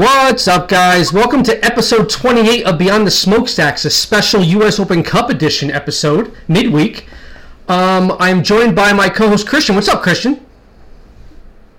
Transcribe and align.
What's 0.00 0.48
up, 0.48 0.66
guys? 0.66 1.12
Welcome 1.12 1.42
to 1.42 1.62
episode 1.62 2.08
28 2.08 2.64
of 2.64 2.78
Beyond 2.78 3.06
the 3.06 3.10
Smokestacks, 3.10 3.84
a 3.84 3.90
special 3.90 4.42
U.S. 4.42 4.80
Open 4.80 5.02
Cup 5.02 5.28
edition 5.28 5.70
episode, 5.70 6.34
midweek. 6.48 7.06
Um, 7.68 8.16
I'm 8.18 8.42
joined 8.42 8.74
by 8.74 8.94
my 8.94 9.10
co-host 9.10 9.46
Christian. 9.46 9.74
What's 9.74 9.88
up, 9.88 10.02
Christian? 10.02 10.46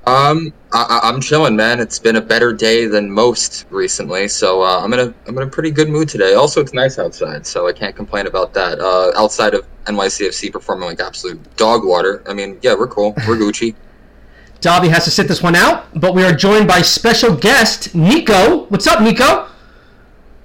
Um, 0.06 0.54
I, 0.72 1.00
I'm 1.02 1.20
chilling, 1.20 1.56
man. 1.56 1.80
It's 1.80 1.98
been 1.98 2.18
a 2.18 2.22
better 2.22 2.54
day 2.54 2.86
than 2.86 3.10
most 3.10 3.66
recently, 3.72 4.28
so 4.28 4.62
uh, 4.62 4.82
I'm 4.84 4.94
in 4.94 5.00
a 5.00 5.14
I'm 5.26 5.36
in 5.40 5.48
a 5.48 5.50
pretty 5.50 5.72
good 5.72 5.90
mood 5.90 6.08
today. 6.08 6.36
Also, 6.36 6.62
it's 6.62 6.74
nice 6.74 7.00
outside, 7.00 7.44
so 7.48 7.68
I 7.68 7.74
can't 7.74 7.96
complain 7.96 8.28
about 8.28 8.54
that. 8.54 8.80
Uh, 8.80 9.12
outside 9.20 9.56
of 9.56 9.66
NYCFC 9.86 10.52
performing 10.52 10.88
like 10.90 11.00
absolute 11.00 11.40
dog 11.58 11.84
water, 11.84 12.22
I 12.30 12.36
mean, 12.36 12.60
yeah, 12.62 12.76
we're 12.76 12.86
cool, 12.86 13.16
we're 13.28 13.38
Gucci. 13.38 13.74
Dobby 14.62 14.90
has 14.90 15.06
to 15.06 15.12
sit 15.12 15.28
this 15.28 15.42
one 15.42 15.56
out, 15.56 15.88
but 16.00 16.14
we 16.14 16.24
are 16.24 16.34
joined 16.34 16.68
by 16.68 16.84
special 16.84 17.36
guest 17.36 17.96
Nico. 17.96 18.66
What's 18.66 18.86
up, 18.86 19.02
Nico? 19.02 19.48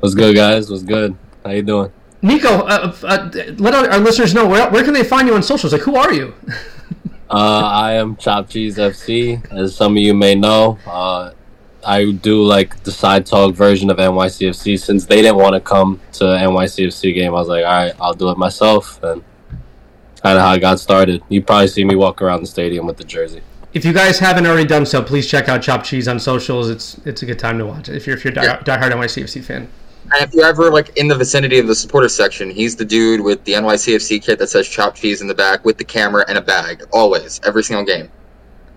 What's 0.01 0.15
good, 0.15 0.35
guys? 0.35 0.71
What's 0.71 0.83
good? 0.83 1.15
How 1.45 1.51
you 1.51 1.63
doing? 1.63 1.93
Nico, 2.23 2.49
uh, 2.49 2.97
uh, 3.03 3.31
let 3.59 3.75
our, 3.75 3.91
our 3.91 3.99
listeners 3.99 4.33
know 4.33 4.49
where, 4.49 4.71
where 4.71 4.83
can 4.83 4.95
they 4.95 5.05
find 5.05 5.29
you 5.29 5.35
on 5.35 5.43
socials. 5.43 5.75
Like, 5.75 5.83
who 5.83 5.97
are 5.97 6.13
you? 6.13 6.35
Uh, 7.29 7.61
I 7.75 7.95
am 7.95 8.15
Chop 8.15 8.49
Cheese 8.49 8.77
FC, 8.77 9.45
as 9.53 9.75
some 9.75 9.97
of 9.97 9.99
you 9.99 10.15
may 10.15 10.37
know. 10.37 10.79
Uh, 10.87 11.33
I 11.85 12.13
do 12.13 12.41
like 12.41 12.81
the 12.85 12.93
side 12.93 13.27
talk 13.27 13.53
version 13.53 13.91
of 13.91 13.97
NYCFC. 13.97 14.79
Since 14.79 15.07
they 15.07 15.23
didn't 15.23 15.37
want 15.37 15.55
to 15.55 15.61
come 15.61 16.01
to 16.13 16.23
NYCFC 16.23 17.13
game, 17.15 17.35
I 17.35 17.35
was 17.35 17.49
like, 17.49 17.65
all 17.65 17.73
right, 17.73 17.93
I'll 18.01 18.15
do 18.15 18.31
it 18.31 18.39
myself, 18.39 19.03
and 19.03 19.25
kind 20.23 20.39
of 20.39 20.45
how 20.45 20.51
I 20.51 20.59
got 20.59 20.79
started. 20.79 21.21
You 21.29 21.43
probably 21.43 21.67
see 21.67 21.85
me 21.85 21.97
walk 21.97 22.23
around 22.23 22.43
the 22.43 22.47
stadium 22.47 22.87
with 22.87 22.97
the 22.97 23.03
jersey. 23.03 23.43
If 23.77 23.85
you 23.85 23.93
guys 23.93 24.19
haven't 24.19 24.47
already 24.47 24.67
done 24.67 24.87
so, 24.87 25.03
please 25.03 25.27
check 25.27 25.51
out 25.51 25.61
Chop 25.61 25.85
Cheese 25.85 26.09
on 26.09 26.19
socials. 26.19 26.71
It's 26.71 26.99
it's 27.05 27.21
a 27.21 27.27
good 27.27 27.39
time 27.39 27.59
to 27.59 27.67
watch 27.67 27.91
it 27.91 27.95
if 27.95 28.07
you're 28.07 28.17
if 28.17 28.25
you're 28.25 28.33
die, 28.33 28.45
Yeah. 28.45 28.59
diehard 28.61 28.91
NYCFC 28.91 29.45
fan. 29.45 29.69
And 30.15 30.23
if 30.27 30.33
you're 30.33 30.47
ever 30.47 30.71
like 30.71 30.97
in 30.97 31.09
the 31.09 31.15
vicinity 31.15 31.59
of 31.59 31.67
the 31.67 31.75
supporter 31.75 32.09
section, 32.09 32.49
he's 32.49 32.75
the 32.75 32.87
dude 32.87 33.21
with 33.21 33.45
the 33.45 33.53
NYCFC 33.53 34.23
kit 34.23 34.39
that 34.39 34.47
says 34.47 34.67
"chopped 34.67 34.97
cheese" 34.97 35.21
in 35.21 35.27
the 35.29 35.35
back, 35.35 35.63
with 35.67 35.77
the 35.77 35.85
camera 35.85 36.25
and 36.27 36.39
a 36.39 36.41
bag, 36.41 36.85
always, 36.91 37.39
every 37.45 37.63
single 37.63 37.85
game, 37.85 38.09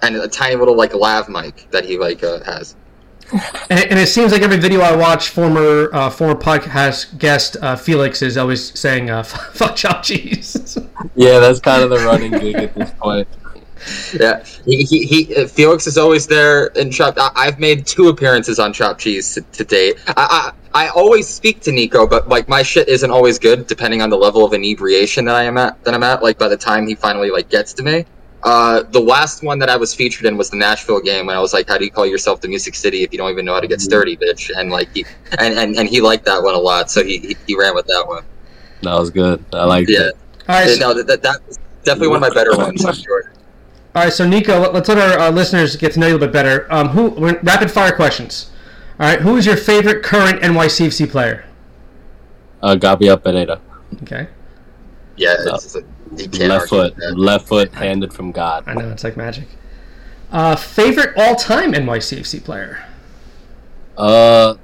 and 0.01 0.17
a 0.17 0.27
tiny 0.27 0.57
little 0.57 0.75
like 0.75 0.93
lav 0.93 1.29
mic 1.29 1.71
that 1.71 1.85
he 1.85 1.97
like 1.97 2.21
uh, 2.21 2.43
has. 2.43 2.75
And, 3.69 3.79
and 3.91 3.99
it 3.99 4.09
seems 4.09 4.33
like 4.33 4.41
every 4.41 4.57
video 4.57 4.81
I 4.81 4.93
watch, 4.97 5.29
former 5.29 5.89
uh, 5.93 6.09
former 6.09 6.35
podcast 6.35 7.17
guest 7.19 7.55
uh, 7.61 7.77
Felix 7.77 8.21
is 8.21 8.35
always 8.35 8.77
saying 8.77 9.09
uh, 9.09 9.23
"fuck 9.53 9.77
Chop 9.77 10.03
Cheese." 10.03 10.77
Yeah, 11.15 11.39
that's 11.39 11.61
kind 11.61 11.83
of 11.83 11.89
the 11.89 11.99
running 11.99 12.31
gig 12.31 12.55
at 12.55 12.75
this 12.75 12.91
point. 12.99 13.29
Yeah, 14.19 14.43
he, 14.65 14.83
he, 14.83 15.05
he 15.05 15.35
uh, 15.35 15.47
Felix 15.47 15.85
is 15.87 15.97
always 15.97 16.27
there 16.27 16.67
in 16.67 16.91
Chop. 16.91 17.15
I, 17.17 17.31
I've 17.35 17.59
made 17.59 17.85
two 17.85 18.07
appearances 18.09 18.59
on 18.59 18.73
Chop 18.73 18.97
Cheese 18.97 19.33
to, 19.35 19.41
to 19.41 19.63
date. 19.63 19.97
I, 20.07 20.51
I 20.73 20.85
I 20.85 20.89
always 20.89 21.27
speak 21.27 21.61
to 21.61 21.71
Nico, 21.71 22.07
but 22.07 22.27
like 22.27 22.47
my 22.47 22.63
shit 22.63 22.87
isn't 22.87 23.09
always 23.11 23.39
good, 23.39 23.67
depending 23.67 24.01
on 24.01 24.09
the 24.09 24.17
level 24.17 24.45
of 24.45 24.53
inebriation 24.53 25.25
that 25.25 25.35
I 25.35 25.43
am 25.43 25.57
at. 25.57 25.81
That 25.83 25.93
I'm 25.93 26.03
at. 26.03 26.21
Like 26.23 26.37
by 26.37 26.47
the 26.47 26.57
time 26.57 26.87
he 26.87 26.95
finally 26.95 27.29
like 27.31 27.49
gets 27.49 27.73
to 27.73 27.83
me. 27.83 28.05
Uh, 28.43 28.83
the 28.91 28.99
last 28.99 29.43
one 29.43 29.59
that 29.59 29.69
I 29.69 29.75
was 29.75 29.93
featured 29.93 30.25
in 30.25 30.37
was 30.37 30.49
the 30.49 30.57
Nashville 30.57 31.01
game 31.01 31.25
when 31.25 31.35
I 31.35 31.39
was 31.39 31.53
like, 31.53 31.67
"How 31.67 31.77
do 31.77 31.83
you 31.85 31.91
call 31.91 32.05
yourself 32.05 32.39
the 32.41 32.47
Music 32.47 32.73
City 32.75 33.03
if 33.03 33.11
you 33.11 33.17
don't 33.17 33.31
even 33.31 33.43
know 33.45 33.53
how 33.53 33.59
to 33.59 33.67
get 33.67 33.81
sturdy, 33.81 34.15
bitch?" 34.15 34.49
And 34.55 34.69
like, 34.69 34.89
he, 34.93 35.05
and, 35.39 35.57
and 35.57 35.75
and 35.75 35.89
he 35.89 35.99
liked 35.99 36.25
that 36.25 36.41
one 36.41 36.55
a 36.55 36.59
lot, 36.59 36.89
so 36.89 37.03
he 37.03 37.17
he, 37.19 37.37
he 37.47 37.55
ran 37.57 37.75
with 37.75 37.85
that 37.87 38.03
one. 38.07 38.23
That 38.83 38.97
was 38.97 39.09
good. 39.09 39.43
I 39.51 39.65
like 39.65 39.89
Yeah, 39.89 40.07
it. 40.07 40.17
all 40.47 40.55
right, 40.55 40.69
so, 40.69 40.79
no, 40.79 40.93
that, 40.93 41.07
that 41.07 41.21
that 41.21 41.45
was 41.47 41.59
definitely 41.83 42.07
one 42.09 42.23
of 42.23 42.29
my 42.29 42.33
better 42.33 42.55
ones. 42.55 42.85
I'm 42.85 42.93
sure. 42.93 43.33
All 43.99 44.05
right. 44.05 44.13
So 44.13 44.25
Nico, 44.25 44.57
let, 44.59 44.73
us 44.73 44.87
let 44.87 44.97
our 44.97 45.19
uh, 45.19 45.29
listeners 45.29 45.75
get 45.75 45.91
to 45.93 45.99
know 45.99 46.07
you 46.07 46.13
a 46.13 46.15
little 46.15 46.27
bit 46.27 46.33
better. 46.33 46.71
Um, 46.71 46.87
who 46.87 47.09
rapid 47.43 47.69
fire 47.69 47.93
questions? 47.93 48.49
All 48.97 49.05
right, 49.05 49.19
who 49.19 49.35
is 49.35 49.45
your 49.45 49.57
favorite 49.57 50.03
current 50.03 50.41
NYCFC 50.41 51.09
player? 51.09 51.45
Uh, 52.61 52.75
Gabriel 52.75 53.17
Pereira, 53.17 53.59
Yeah, 54.01 54.03
Okay, 54.03 54.27
it's, 55.17 55.75
it's 55.75 56.37
a, 56.37 56.47
left 56.47 56.69
foot, 56.69 56.95
that. 56.95 57.17
left 57.17 57.47
foot, 57.47 57.73
handed 57.73 58.13
from 58.13 58.31
God. 58.31 58.63
I 58.67 58.73
know 58.73 58.89
it's 58.89 59.03
like 59.03 59.17
magic. 59.17 59.47
Uh, 60.31 60.55
favorite 60.55 61.13
all-time 61.17 61.73
NYCFC 61.73 62.43
player? 62.43 62.85
Uh, 63.97 64.55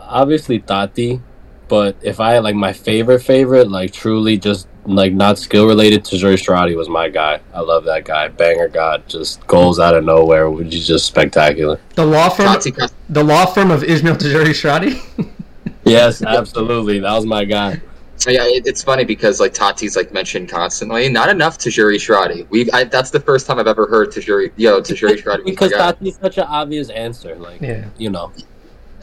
obviously 0.00 0.58
Tati, 0.58 1.20
but 1.68 1.96
if 2.02 2.18
I 2.18 2.38
like 2.38 2.56
my 2.56 2.72
favorite 2.72 3.20
favorite, 3.20 3.68
like 3.68 3.92
truly 3.92 4.36
just 4.36 4.66
like 4.86 5.12
not 5.12 5.38
skill 5.38 5.66
related, 5.66 6.04
Tajouri 6.04 6.34
Shradi 6.34 6.76
was 6.76 6.88
my 6.88 7.08
guy. 7.08 7.40
I 7.52 7.60
love 7.60 7.84
that 7.84 8.04
guy, 8.04 8.28
banger 8.28 8.68
god, 8.68 9.06
just 9.08 9.46
goals 9.46 9.78
out 9.78 9.94
of 9.94 10.04
nowhere, 10.04 10.50
which 10.50 10.74
is 10.74 10.86
just 10.86 11.06
spectacular. 11.06 11.80
The 11.94 12.04
law 12.04 12.28
firm, 12.28 12.60
the 13.08 13.24
law 13.24 13.46
firm 13.46 13.70
of 13.70 13.84
Ismael 13.84 14.16
Tajouri 14.16 14.54
Shradi. 14.54 15.30
Yes, 15.86 16.22
absolutely, 16.22 17.00
that 17.00 17.12
was 17.14 17.26
my 17.26 17.44
guy. 17.44 17.80
Yeah, 18.26 18.44
it, 18.44 18.66
it's 18.66 18.82
funny 18.82 19.04
because 19.04 19.38
like 19.40 19.52
Tati's 19.52 19.96
like 19.96 20.12
mentioned 20.12 20.48
constantly. 20.48 21.08
Not 21.08 21.28
enough 21.28 21.58
Tajouri 21.58 21.96
Shradi. 21.96 22.48
We 22.48 22.64
that's 22.64 23.10
the 23.10 23.20
first 23.20 23.46
time 23.46 23.58
I've 23.58 23.66
ever 23.66 23.86
heard 23.86 24.10
Tajouri. 24.10 24.52
Yo, 24.56 24.80
Tajouri 24.80 25.22
Shradi. 25.22 25.44
was 25.44 25.50
Because 25.52 25.72
guy. 25.72 25.92
Tati's 25.92 26.18
such 26.18 26.38
an 26.38 26.44
obvious 26.44 26.88
answer, 26.90 27.34
like 27.36 27.60
yeah. 27.60 27.84
you 27.98 28.10
know. 28.10 28.32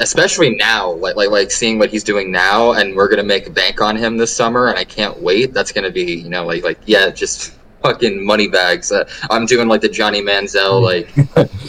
Especially 0.02 0.56
now, 0.56 0.92
like 0.94 1.16
like 1.16 1.30
like 1.30 1.52
seeing 1.52 1.80
what 1.80 1.90
he's 1.90 2.04
doing 2.04 2.32
now, 2.32 2.74
and 2.74 2.96
we're 2.96 3.08
gonna 3.08 3.24
make 3.24 3.54
bank 3.54 3.82
on 3.82 3.96
him 3.96 4.18
this 4.18 4.36
summer, 4.36 4.68
and 4.68 4.78
I 4.78 4.84
can't 4.84 5.22
wait. 5.22 5.54
That's 5.54 5.72
gonna 5.72 5.92
be 5.92 6.16
you 6.16 6.30
know 6.30 6.46
like 6.46 6.64
like 6.64 6.80
yeah, 6.86 7.10
just 7.10 7.54
fucking 7.82 8.26
money 8.26 8.48
bags. 8.48 8.92
Uh, 8.92 9.08
I'm 9.30 9.46
doing 9.46 9.68
like 9.68 9.82
the 9.82 9.90
Johnny 9.90 10.22
Manziel 10.22 10.82
like 10.92 11.10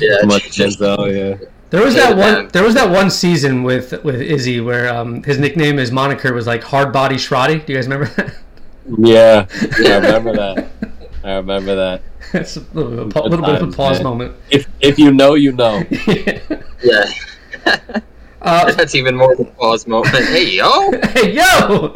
yeah, 0.01 0.25
Much 0.25 0.53
just, 0.53 0.79
Denzel, 0.79 1.41
yeah. 1.41 1.47
There 1.71 1.83
was 1.83 1.95
that 1.95 2.11
one. 2.11 2.19
man. 2.19 2.49
There 2.53 2.63
was 2.63 2.75
that 2.75 2.91
one 2.91 3.11
season 3.11 3.63
with 3.63 4.05
with 4.05 4.21
Izzy 4.21 4.61
where 4.61 4.95
um, 4.95 5.23
his 5.23 5.39
nickname, 5.39 5.79
his 5.79 5.91
moniker 5.91 6.33
was 6.35 6.47
like 6.47 6.63
Hard 6.63 6.93
Body 6.93 7.17
Shrotty. 7.17 7.65
Do 7.65 7.73
you 7.73 7.79
guys 7.79 7.89
remember 7.89 8.07
that? 8.15 8.35
Yeah, 8.99 9.47
yeah, 9.81 9.95
I 9.95 9.97
remember 9.97 10.33
that. 10.37 10.71
I 11.25 11.33
remember 11.37 11.75
that. 11.77 12.03
It's 12.35 12.57
a 12.57 12.61
little, 12.73 12.91
bit 12.91 12.99
of 12.99 13.07
a 13.07 13.11
pa- 13.11 13.23
little 13.23 13.47
bit 13.47 13.63
of 13.63 13.69
a 13.69 13.73
pause 13.73 13.99
man. 13.99 14.05
moment. 14.05 14.37
If 14.51 14.69
if 14.81 14.99
you 14.99 15.13
know, 15.13 15.35
you 15.35 15.53
know. 15.53 15.83
yeah. 16.83 18.01
Uh, 18.43 18.73
That's 18.77 18.95
even 18.95 19.17
more 19.17 19.33
of 19.33 19.41
a 19.41 19.45
pause 19.45 19.87
moment. 19.87 20.15
Hey 20.15 20.57
yo, 20.57 20.91
hey 21.09 21.33
yo! 21.35 21.95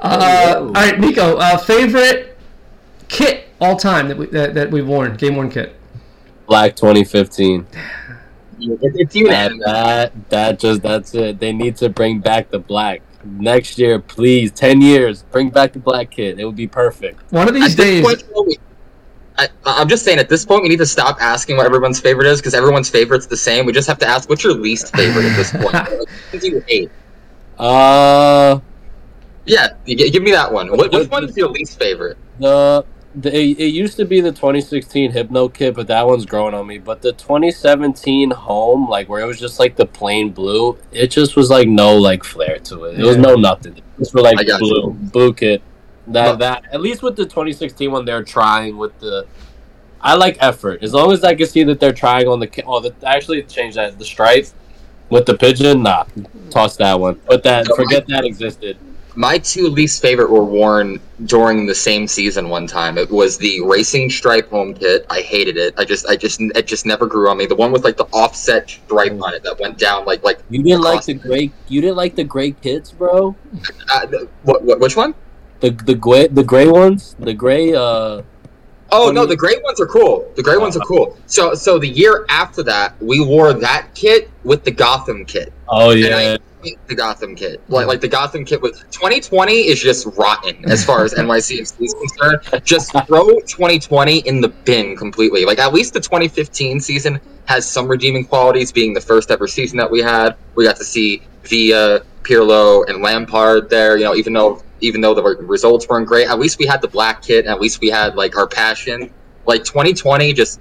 Uh, 0.00 0.54
yo. 0.58 0.66
All 0.66 0.72
right, 0.72 0.98
Nico. 0.98 1.36
Uh, 1.36 1.56
favorite 1.58 2.36
kit 3.08 3.48
all 3.60 3.76
time 3.76 4.08
that 4.08 4.16
we 4.16 4.26
that, 4.26 4.54
that 4.54 4.70
we've 4.70 4.86
worn, 4.86 5.16
game 5.16 5.36
worn 5.36 5.50
kit. 5.50 5.74
Black 6.46 6.76
2015. 6.76 7.66
it's 8.60 9.14
That, 9.14 9.52
that 9.64 10.28
that 10.30 10.58
just 10.58 10.82
that's 10.82 11.14
it. 11.14 11.40
They 11.40 11.52
need 11.52 11.76
to 11.78 11.88
bring 11.88 12.20
back 12.20 12.50
the 12.50 12.58
black 12.58 13.02
next 13.24 13.78
year, 13.78 13.98
please. 13.98 14.52
Ten 14.52 14.80
years, 14.80 15.24
bring 15.24 15.50
back 15.50 15.72
the 15.72 15.78
black 15.80 16.10
kid. 16.10 16.38
It 16.38 16.44
would 16.44 16.56
be 16.56 16.68
perfect. 16.68 17.32
One 17.32 17.48
of 17.48 17.54
these 17.54 17.72
At 17.72 17.76
this 17.76 17.86
days, 17.86 18.04
point, 18.04 18.24
though, 18.34 18.42
we- 18.42 18.58
I, 19.38 19.48
I'm 19.64 19.88
just 19.88 20.04
saying, 20.04 20.18
at 20.18 20.28
this 20.28 20.44
point, 20.44 20.62
we 20.62 20.68
need 20.68 20.78
to 20.78 20.86
stop 20.86 21.20
asking 21.20 21.56
what 21.56 21.66
everyone's 21.66 22.00
favorite 22.00 22.26
is 22.26 22.40
because 22.40 22.54
everyone's 22.54 22.88
favorite's 22.88 23.26
the 23.26 23.36
same. 23.36 23.66
We 23.66 23.72
just 23.72 23.88
have 23.88 23.98
to 23.98 24.06
ask 24.06 24.28
what's 24.28 24.42
your 24.42 24.54
least 24.54 24.94
favorite 24.94 25.26
at 25.26 25.36
this 25.36 25.50
point. 25.52 25.66
Like, 25.96 26.08
things 26.30 26.44
you 26.44 26.62
hate. 26.66 26.90
Uh, 27.58 28.60
Yeah, 29.44 29.68
you 29.84 30.10
give 30.10 30.22
me 30.22 30.30
that 30.32 30.52
one. 30.52 30.70
What, 30.70 30.92
which 30.92 31.10
one 31.10 31.24
is 31.24 31.36
your 31.36 31.48
least 31.48 31.78
favorite? 31.78 32.16
the, 32.38 32.84
the 33.14 33.34
it, 33.34 33.58
it 33.58 33.66
used 33.68 33.96
to 33.96 34.04
be 34.04 34.20
the 34.20 34.30
2016 34.30 35.12
Hypno 35.12 35.48
kit, 35.48 35.74
but 35.74 35.86
that 35.86 36.06
one's 36.06 36.26
growing 36.26 36.54
on 36.54 36.66
me. 36.66 36.78
But 36.78 37.02
the 37.02 37.12
2017 37.12 38.30
home, 38.30 38.88
like 38.88 39.08
where 39.08 39.20
it 39.22 39.26
was 39.26 39.38
just 39.38 39.58
like 39.58 39.76
the 39.76 39.86
plain 39.86 40.32
blue, 40.32 40.78
it 40.92 41.08
just 41.08 41.36
was 41.36 41.50
like 41.50 41.68
no 41.68 41.96
like 41.96 42.24
flair 42.24 42.58
to 42.60 42.84
it. 42.84 43.00
It 43.00 43.04
was 43.04 43.16
no 43.16 43.34
nothing. 43.34 43.80
Just 43.98 44.12
for 44.12 44.20
like 44.20 44.38
blue 44.58 44.92
blue 44.92 45.32
kit. 45.32 45.62
That 46.08 46.32
But- 46.32 46.38
that 46.38 46.64
at 46.72 46.80
least 46.80 47.02
with 47.02 47.16
the 47.16 47.24
2016 47.24 47.90
one, 47.90 48.04
they're 48.04 48.22
trying 48.22 48.76
with 48.76 48.98
the. 49.00 49.26
I 50.00 50.14
like 50.14 50.36
effort. 50.40 50.82
As 50.82 50.92
long 50.92 51.10
as 51.12 51.24
I 51.24 51.34
can 51.34 51.46
see 51.46 51.64
that 51.64 51.80
they're 51.80 51.92
trying 51.92 52.28
on 52.28 52.38
the 52.38 52.62
oh, 52.66 52.80
the, 52.80 52.94
actually 53.04 53.42
change 53.42 53.74
that 53.74 53.98
the 53.98 54.04
stripe 54.04 54.46
with 55.10 55.26
the 55.26 55.36
pigeon. 55.36 55.82
Nah, 55.82 56.04
toss 56.50 56.76
that 56.76 56.98
one. 56.98 57.20
But 57.26 57.42
that 57.44 57.66
forget 57.74 58.06
that 58.08 58.24
existed. 58.24 58.78
My 59.18 59.38
two 59.38 59.68
least 59.68 60.02
favorite 60.02 60.30
were 60.30 60.44
worn 60.44 61.00
during 61.24 61.64
the 61.64 61.74
same 61.74 62.06
season 62.06 62.50
one 62.50 62.66
time. 62.66 62.98
It 62.98 63.10
was 63.10 63.38
the 63.38 63.62
racing 63.62 64.10
stripe 64.10 64.50
home 64.50 64.74
kit. 64.74 65.06
I 65.08 65.22
hated 65.22 65.56
it. 65.56 65.72
I 65.78 65.86
just, 65.86 66.06
I 66.06 66.16
just, 66.16 66.38
it 66.38 66.66
just 66.66 66.84
never 66.84 67.06
grew 67.06 67.30
on 67.30 67.38
me. 67.38 67.46
The 67.46 67.54
one 67.54 67.72
with 67.72 67.82
like 67.82 67.96
the 67.96 68.04
offset 68.12 68.68
stripe 68.68 69.18
on 69.22 69.32
it 69.32 69.42
that 69.44 69.58
went 69.58 69.78
down, 69.78 70.04
like, 70.04 70.22
like, 70.22 70.40
You 70.50 70.62
didn't 70.62 70.82
like 70.82 71.06
the 71.06 71.14
gray. 71.14 71.50
You 71.68 71.80
didn't 71.80 71.96
like 71.96 72.14
the 72.14 72.24
gray 72.24 72.50
kits, 72.50 72.92
bro. 72.92 73.34
uh, 73.90 74.06
what, 74.42 74.62
what, 74.62 74.80
which 74.80 74.96
one? 74.96 75.14
The 75.60 75.70
the 75.70 75.94
gray 75.94 76.26
the 76.28 76.44
gray 76.44 76.68
ones. 76.68 77.16
The 77.18 77.34
gray. 77.34 77.74
Uh, 77.74 78.22
Oh 78.92 79.10
no, 79.10 79.26
the 79.26 79.36
gray 79.36 79.58
ones 79.64 79.80
are 79.80 79.86
cool. 79.86 80.30
The 80.36 80.42
gray 80.42 80.56
ones 80.56 80.76
are 80.76 80.84
cool. 80.84 81.18
So 81.26 81.54
so 81.54 81.78
the 81.78 81.88
year 81.88 82.24
after 82.28 82.62
that, 82.64 82.94
we 83.02 83.20
wore 83.24 83.52
that 83.52 83.88
kit 83.94 84.30
with 84.44 84.64
the 84.64 84.70
Gotham 84.70 85.24
kit. 85.24 85.52
Oh 85.68 85.90
And 85.90 86.00
yeah. 86.00 86.36
The 86.88 86.94
Gotham 86.94 87.34
kit. 87.34 87.60
Like 87.68 87.86
like 87.86 88.00
the 88.00 88.08
Gotham 88.08 88.44
kit 88.44 88.60
with 88.62 88.78
2020 88.90 89.52
is 89.52 89.80
just 89.80 90.06
rotten 90.16 90.68
as 90.70 90.84
far 90.84 91.04
as 91.04 91.14
NYCFC 91.18 91.82
is 91.82 91.94
concerned. 91.94 92.64
Just 92.64 92.92
throw 93.06 93.40
2020 93.40 94.18
in 94.20 94.40
the 94.40 94.48
bin 94.48 94.96
completely. 94.96 95.44
Like 95.44 95.58
at 95.58 95.72
least 95.72 95.92
the 95.92 96.00
2015 96.00 96.80
season 96.80 97.20
has 97.46 97.68
some 97.68 97.86
redeeming 97.86 98.24
qualities, 98.24 98.72
being 98.72 98.94
the 98.94 99.00
first 99.00 99.30
ever 99.30 99.46
season 99.46 99.78
that 99.78 99.90
we 99.90 100.00
had. 100.00 100.36
We 100.54 100.64
got 100.64 100.76
to 100.76 100.84
see 100.84 101.22
Villa, 101.44 102.00
Pirlo, 102.22 102.88
and 102.88 103.02
Lampard 103.02 103.70
there. 103.70 103.96
You 103.96 104.04
know, 104.04 104.14
even 104.14 104.32
though 104.32 104.62
even 104.80 105.00
though 105.00 105.14
the 105.14 105.22
results 105.22 105.88
weren't 105.88 106.06
great, 106.06 106.28
at 106.28 106.38
least 106.38 106.58
we 106.58 106.66
had 106.66 106.80
the 106.82 106.88
black 106.88 107.22
kit. 107.22 107.46
At 107.46 107.60
least 107.60 107.80
we 107.80 107.88
had 107.88 108.14
like 108.16 108.36
our 108.36 108.46
passion. 108.46 109.10
Like 109.46 109.64
2020, 109.64 110.32
just 110.32 110.60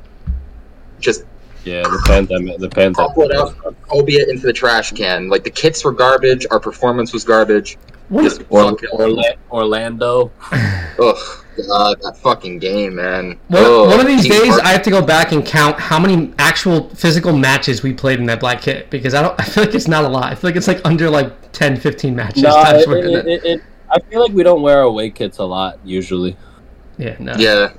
just 1.00 1.24
Yeah, 1.64 1.82
the 1.84 2.02
pandemic. 2.06 2.60
The 2.60 2.70
pandemic. 2.70 2.96
crumpled 2.96 3.32
up, 3.32 3.56
albeit 3.90 4.30
into 4.30 4.46
the 4.46 4.54
trash 4.54 4.92
can. 4.92 5.30
Like 5.30 5.44
the 5.44 5.50
kits 5.50 5.84
were 5.84 5.92
garbage, 5.92 6.46
our 6.52 6.60
performance 6.60 7.12
was 7.14 7.24
garbage. 7.24 7.78
What, 8.10 8.22
Just 8.24 8.42
Or, 8.50 8.78
Orla- 8.94 9.24
Orlando. 9.50 10.32
ugh, 10.52 11.18
God, 11.68 11.98
that 12.04 12.18
fucking 12.22 12.60
game, 12.60 12.96
man. 12.98 13.40
one, 13.48 13.64
Ugh, 13.64 13.88
one 13.88 14.00
of 14.00 14.06
these 14.06 14.22
Team 14.22 14.32
days, 14.34 14.50
Park- 14.50 14.64
I 14.64 14.68
have 14.74 14.84
to 14.84 14.92
go 14.92 15.02
back 15.02 15.32
and 15.32 15.44
count 15.44 15.80
how 15.80 15.98
many 16.00 16.32
actual 16.38 16.90
physical 16.90 17.34
matches 17.36 17.82
we 17.82 17.94
played 17.94 18.20
in 18.20 18.28
that 18.28 18.40
black 18.40 18.62
kit 18.62 18.92
because 18.92 19.16
I 19.16 19.24
don't. 19.24 19.34
I 19.40 19.44
feel 19.44 19.64
like 19.66 19.74
it's 19.74 19.88
not 19.88 20.04
a 20.04 20.08
lot. 20.08 20.26
I 20.32 20.36
feel 20.36 20.50
like 20.50 20.56
it's 20.56 20.68
like 20.68 20.82
under 20.86 21.10
like 21.10 21.52
10, 21.54 21.78
15 21.78 22.16
matches. 22.16 22.44
No, 22.44 22.52
times 22.64 22.84
it, 22.88 23.28
it, 23.28 23.44
it. 23.46 23.62
It, 23.94 23.98
it, 23.98 24.06
I 24.06 24.10
feel 24.10 24.22
like 24.22 24.32
we 24.32 24.44
don't 24.44 24.62
wear 24.62 24.82
away 24.82 25.10
kits 25.10 25.38
a 25.38 25.44
lot 25.44 25.80
usually. 25.84 26.36
Yeah, 26.98 27.16
no. 27.20 27.34
yeah, 27.38 27.74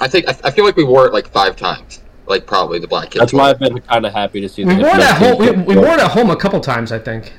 I 0.00 0.08
think 0.08 0.28
I, 0.28 0.36
I 0.44 0.50
feel 0.50 0.64
like 0.64 0.76
we 0.76 0.84
wore 0.84 1.06
it 1.06 1.12
like 1.12 1.28
five 1.28 1.56
times. 1.56 2.02
Like 2.26 2.46
probably 2.46 2.78
the 2.78 2.86
black 2.86 3.10
kit. 3.10 3.18
That's 3.20 3.32
why 3.32 3.50
I've 3.50 3.58
been 3.58 3.80
kind 3.80 4.06
of 4.06 4.12
happy 4.12 4.40
to 4.40 4.48
see. 4.48 4.64
We 4.64 4.74
the 4.76 4.82
wore 4.82 4.94
it 4.94 5.00
at 5.00 5.16
home. 5.18 5.38
We, 5.38 5.74
we 5.74 5.76
wore 5.76 5.94
it 5.94 6.00
at 6.00 6.12
home 6.12 6.30
a 6.30 6.36
couple 6.36 6.60
times, 6.60 6.92
I 6.92 6.98
think. 6.98 7.32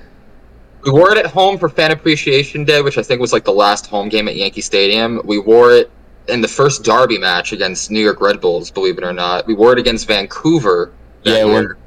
We 0.83 0.91
wore 0.91 1.11
it 1.11 1.17
at 1.17 1.27
home 1.27 1.57
for 1.57 1.69
Fan 1.69 1.91
Appreciation 1.91 2.65
Day, 2.65 2.81
which 2.81 2.97
I 2.97 3.03
think 3.03 3.21
was 3.21 3.31
like 3.31 3.45
the 3.45 3.53
last 3.53 3.85
home 3.87 4.09
game 4.09 4.27
at 4.27 4.35
Yankee 4.35 4.61
Stadium. 4.61 5.21
We 5.23 5.39
wore 5.39 5.71
it 5.71 5.91
in 6.27 6.41
the 6.41 6.47
first 6.47 6.83
Derby 6.83 7.17
match 7.17 7.53
against 7.53 7.89
New 7.91 8.01
York 8.01 8.19
Red 8.19 8.41
Bulls. 8.41 8.69
Believe 8.71 8.97
it 8.97 9.03
or 9.03 9.13
not, 9.13 9.47
we 9.47 9.53
wore 9.53 9.71
it 9.73 9.79
against 9.79 10.07
Vancouver. 10.07 10.91
that 11.23 11.29
Yeah, 11.31 11.45
year. 11.45 11.77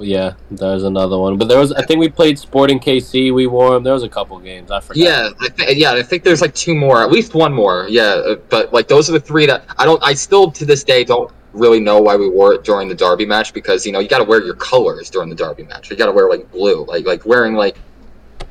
Yeah, 0.00 0.34
there's 0.50 0.84
another 0.84 1.18
one. 1.18 1.36
But 1.36 1.48
there 1.48 1.58
was, 1.58 1.72
I 1.72 1.84
think 1.84 2.00
we 2.00 2.08
played 2.08 2.38
Sporting 2.38 2.80
KC. 2.80 3.34
We 3.34 3.46
wore 3.46 3.74
them. 3.74 3.82
There 3.82 3.92
was 3.92 4.02
a 4.02 4.08
couple 4.08 4.38
games. 4.38 4.70
I 4.70 4.80
forgot. 4.80 4.96
Yeah, 4.96 5.30
I 5.40 5.48
th- 5.48 5.76
yeah, 5.76 5.92
I 5.92 6.02
think 6.02 6.24
there's 6.24 6.40
like 6.40 6.54
two 6.54 6.74
more, 6.74 7.02
at 7.02 7.10
least 7.10 7.34
one 7.34 7.52
more. 7.52 7.86
Yeah, 7.88 8.02
uh, 8.02 8.36
but 8.48 8.72
like 8.72 8.88
those 8.88 9.08
are 9.10 9.12
the 9.12 9.20
three 9.20 9.46
that 9.46 9.64
I 9.78 9.84
don't. 9.84 10.02
I 10.02 10.14
still 10.14 10.50
to 10.52 10.64
this 10.64 10.84
day 10.84 11.04
don't 11.04 11.30
really 11.52 11.80
know 11.80 12.00
why 12.00 12.16
we 12.16 12.28
wore 12.28 12.54
it 12.54 12.64
during 12.64 12.88
the 12.88 12.94
Derby 12.94 13.26
match 13.26 13.52
because 13.52 13.84
you 13.84 13.92
know 13.92 13.98
you 14.00 14.08
got 14.08 14.18
to 14.18 14.24
wear 14.24 14.42
your 14.42 14.56
colors 14.56 15.10
during 15.10 15.28
the 15.28 15.36
Derby 15.36 15.64
match. 15.64 15.90
You 15.90 15.96
got 15.96 16.06
to 16.06 16.12
wear 16.12 16.28
like 16.28 16.50
blue, 16.50 16.84
like 16.84 17.04
like 17.04 17.26
wearing 17.26 17.54
like 17.54 17.76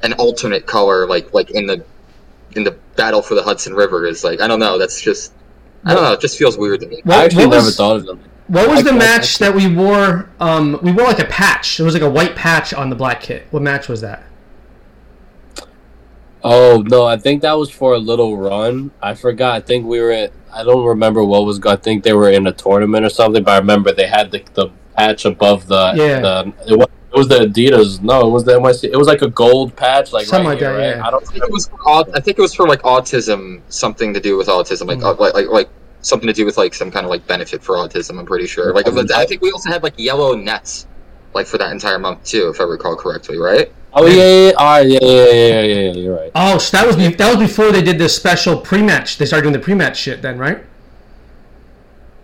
an 0.03 0.13
alternate 0.13 0.65
color, 0.65 1.07
like 1.07 1.33
like 1.33 1.51
in 1.51 1.65
the 1.65 1.83
in 2.56 2.63
the 2.63 2.71
battle 2.95 3.21
for 3.21 3.35
the 3.35 3.44
Hudson 3.44 3.74
River 3.74 4.06
is 4.06 4.24
like 4.24 4.41
I 4.41 4.47
don't 4.47 4.59
know. 4.59 4.77
That's 4.77 5.01
just 5.01 5.33
I 5.85 5.94
don't 5.94 6.03
know. 6.03 6.13
It 6.13 6.21
just 6.21 6.38
feels 6.38 6.57
weird 6.57 6.81
to 6.81 6.88
me. 6.88 7.01
What, 7.03 7.18
I 7.18 7.25
actually 7.25 7.47
never 7.47 7.65
was, 7.65 7.75
thought 7.75 7.97
of 7.97 8.06
them. 8.06 8.21
What 8.48 8.69
was 8.69 8.80
I- 8.80 8.84
the 8.84 8.92
I- 8.92 8.98
match 8.98 9.38
that 9.40 9.54
we 9.56 9.68
wore? 9.74 10.30
Um, 10.40 10.80
we 10.84 10.92
wore 10.92 11.07
like 11.07 11.19
a 11.19 11.25
patch. 11.25 11.80
It 11.80 11.84
was 11.84 11.94
like 11.94 12.04
a 12.04 12.10
white 12.10 12.36
patch 12.36 12.74
on 12.74 12.90
the 12.90 12.95
black 12.95 13.22
kit. 13.22 13.48
What 13.51 13.62
match 13.63 13.88
was 13.88 14.01
that? 14.01 14.24
Oh 16.44 16.84
no, 16.88 17.06
I 17.06 17.18
think 17.18 17.42
that 17.44 17.54
was 17.54 17.69
for 17.69 17.94
a 17.94 17.98
little 18.00 18.38
run. 18.38 18.92
I 19.01 19.13
forgot. 19.13 19.56
I 19.56 19.60
think 19.62 19.86
we 19.86 20.00
were. 20.01 20.12
At, 20.12 20.34
I 20.51 20.63
don't 20.63 20.86
remember 20.86 21.24
what 21.24 21.45
was. 21.45 21.62
I 21.66 21.78
think 21.78 22.04
they 22.04 22.13
were 22.13 22.30
in 22.31 22.48
a 22.48 22.51
tournament 22.51 23.06
or 23.06 23.10
something. 23.10 23.44
But 23.44 23.51
I 23.51 23.57
remember 23.60 23.94
they 23.94 24.07
had 24.07 24.30
the, 24.31 24.44
the 24.54 24.69
patch 24.98 25.24
above 25.25 25.68
the. 25.68 25.94
Yeah. 25.95 26.19
The, 26.19 26.54
it, 26.68 26.78
was, 26.78 26.88
it 27.13 27.18
was 27.18 27.28
the 27.30 27.40
Adidas. 27.45 28.01
No, 28.01 28.28
it 28.28 28.30
was 28.31 28.44
the 28.44 28.60
NYC. 28.60 28.90
It 28.92 28.98
was 28.98 29.07
like 29.07 29.22
a 29.22 29.30
gold 29.30 29.74
patch, 29.78 30.12
like 30.12 30.25
Something 30.25 30.48
right 30.48 30.51
like 30.51 30.60
here, 30.60 30.74
that, 30.74 30.78
right? 30.90 30.98
yeah. 30.98 31.07
I 31.07 31.12
don't 31.12 31.24
I 31.24 31.31
think 31.31 31.44
it 31.45 31.51
was 31.51 31.68
for 31.68 31.78
I 32.13 32.19
think 32.19 32.38
it 32.38 32.42
was 32.42 32.54
for 32.54 32.68
like 32.68 32.81
autism, 32.81 33.62
something 33.69 34.13
to 34.13 34.19
do 34.19 34.36
with 34.38 34.48
autism, 34.48 34.88
like 34.88 35.00
Mm. 35.00 35.04
uh, 35.04 35.13
like 35.22 35.34
like 35.34 35.48
like 35.48 35.69
something 36.03 36.27
to 36.27 36.33
do 36.33 36.45
with 36.45 36.57
like 36.57 36.73
some 36.75 36.91
kind 36.91 37.05
of 37.05 37.09
like 37.09 37.25
benefit 37.25 37.63
for 37.63 37.75
autism. 37.75 38.19
I'm 38.19 38.25
pretty 38.25 38.45
sure. 38.47 38.73
Like 38.73 38.88
I 38.88 39.25
think 39.25 39.41
we 39.41 39.51
also 39.51 39.69
had 39.69 39.81
like 39.83 39.94
yellow 39.97 40.35
nets, 40.35 40.85
like 41.33 41.47
for 41.47 41.57
that 41.57 41.71
entire 41.71 41.97
month 41.97 42.23
too, 42.23 42.50
if 42.50 42.61
I 42.61 42.65
recall 42.65 42.95
correctly, 42.95 43.38
right? 43.39 43.71
Oh 43.95 44.05
yeah, 44.05 44.13
yeah, 44.13 44.45
yeah. 44.50 44.51
All 44.57 44.65
right, 44.65 44.88
yeah, 44.88 45.00
yeah, 45.01 45.09
yeah, 45.09 45.31
yeah, 45.31 45.61
yeah, 45.61 45.79
yeah. 45.81 45.91
You're 45.94 46.15
right. 46.15 46.31
Oh, 46.35 46.57
so 46.57 46.77
that 46.77 46.85
was 46.88 46.95
be- 46.95 47.15
that 47.15 47.29
was 47.35 47.47
before 47.50 47.71
they 47.71 47.81
did 47.81 47.97
this 47.97 48.15
special 48.15 48.57
pre-match. 48.59 49.17
They 49.17 49.25
started 49.25 49.44
doing 49.44 49.53
the 49.53 49.59
pre-match 49.59 49.97
shit 49.97 50.21
then, 50.21 50.38
right? 50.38 50.63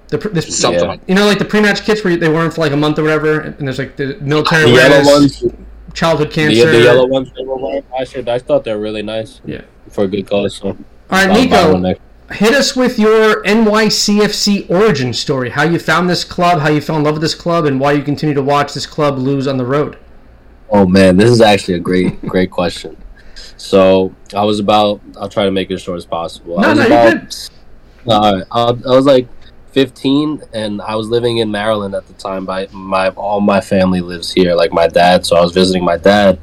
The 0.10 0.18
pre- 0.18 0.32
this, 0.32 0.58
Something 0.60 0.84
Yeah. 0.90 0.98
you 1.08 1.14
know, 1.16 1.26
like 1.26 1.38
the 1.38 1.46
pre-match 1.46 1.84
kits 1.84 2.04
where 2.04 2.18
they 2.18 2.28
wear 2.30 2.42
them 2.42 2.52
for 2.52 2.62
like 2.62 2.72
a 2.72 2.78
month 2.78 2.98
or 2.98 3.04
whatever, 3.04 3.40
and 3.42 3.68
there's 3.68 3.78
like 3.78 3.96
the 3.96 4.18
military 4.22 4.72
The 4.72 4.78
yellow 4.78 5.04
ones, 5.06 5.44
childhood 5.94 6.32
cancer. 6.32 6.72
the 6.72 6.82
yellow 6.82 7.06
ones 7.06 7.32
they 7.38 7.44
were 7.44 7.56
wearing 7.56 7.84
last 7.98 8.16
year. 8.16 8.24
I 8.28 8.40
thought 8.40 8.64
they 8.64 8.74
were 8.74 8.82
really 8.82 9.04
nice. 9.04 9.40
Yeah. 9.46 9.62
for 9.92 10.04
a 10.06 10.08
good 10.08 10.28
cause. 10.28 10.56
So 10.56 10.70
All 10.70 10.76
right, 11.12 11.30
I'll 11.30 11.48
buy 11.50 11.72
one 11.72 11.74
Nico, 11.74 11.78
next. 11.80 12.02
Hit 12.32 12.54
us 12.54 12.76
with 12.76 13.00
your 13.00 13.44
NYCFC 13.44 14.70
origin 14.70 15.14
story. 15.14 15.50
How 15.50 15.64
you 15.64 15.80
found 15.80 16.10
this 16.10 16.24
club, 16.24 16.60
how 16.60 16.70
you 16.70 16.82
fell 16.82 16.98
in 16.98 17.04
love 17.04 17.16
with 17.16 17.22
this 17.22 17.36
club, 17.36 17.66
and 17.66 17.80
why 17.80 17.94
you 17.94 18.04
continue 18.04 18.36
to 18.36 18.42
watch 18.42 18.74
this 18.74 18.86
club 18.86 19.18
lose 19.18 19.48
on 19.48 19.58
the 19.58 19.66
road. 19.66 19.98
Oh 20.70 20.86
man, 20.86 21.18
this 21.18 21.30
is 21.30 21.42
actually 21.42 21.76
a 21.76 21.80
great, 21.80 22.22
great 22.26 22.52
question. 22.52 22.96
So 23.58 24.14
I 24.34 24.44
was 24.44 24.60
about. 24.60 25.02
I'll 25.20 25.30
try 25.30 25.46
to 25.46 25.52
make 25.52 25.70
it 25.70 25.76
as 25.76 25.82
short 25.82 25.98
as 25.98 26.06
possible. 26.06 26.60
No, 26.60 26.68
I 26.68 26.70
was 26.70 26.80
no, 26.80 26.88
you're 26.88 27.08
about. 27.08 27.50
All 28.06 28.34
right, 28.34 28.46
uh, 28.52 28.76
I, 28.86 28.92
I 28.92 28.96
was 28.96 29.06
like 29.06 29.28
15, 29.72 30.44
and 30.54 30.82
I 30.82 30.96
was 30.96 31.10
living 31.10 31.38
in 31.38 31.52
Maryland 31.52 31.94
at 31.94 32.08
the 32.08 32.14
time. 32.14 32.46
By 32.46 32.68
my 32.72 33.10
all 33.10 33.42
my 33.42 33.62
family 33.62 34.02
lives 34.02 34.32
here, 34.32 34.56
like 34.56 34.72
my 34.72 34.88
dad. 34.88 35.26
So 35.26 35.36
I 35.36 35.42
was 35.42 35.52
visiting 35.52 35.84
my 35.84 35.98
dad, 35.98 36.40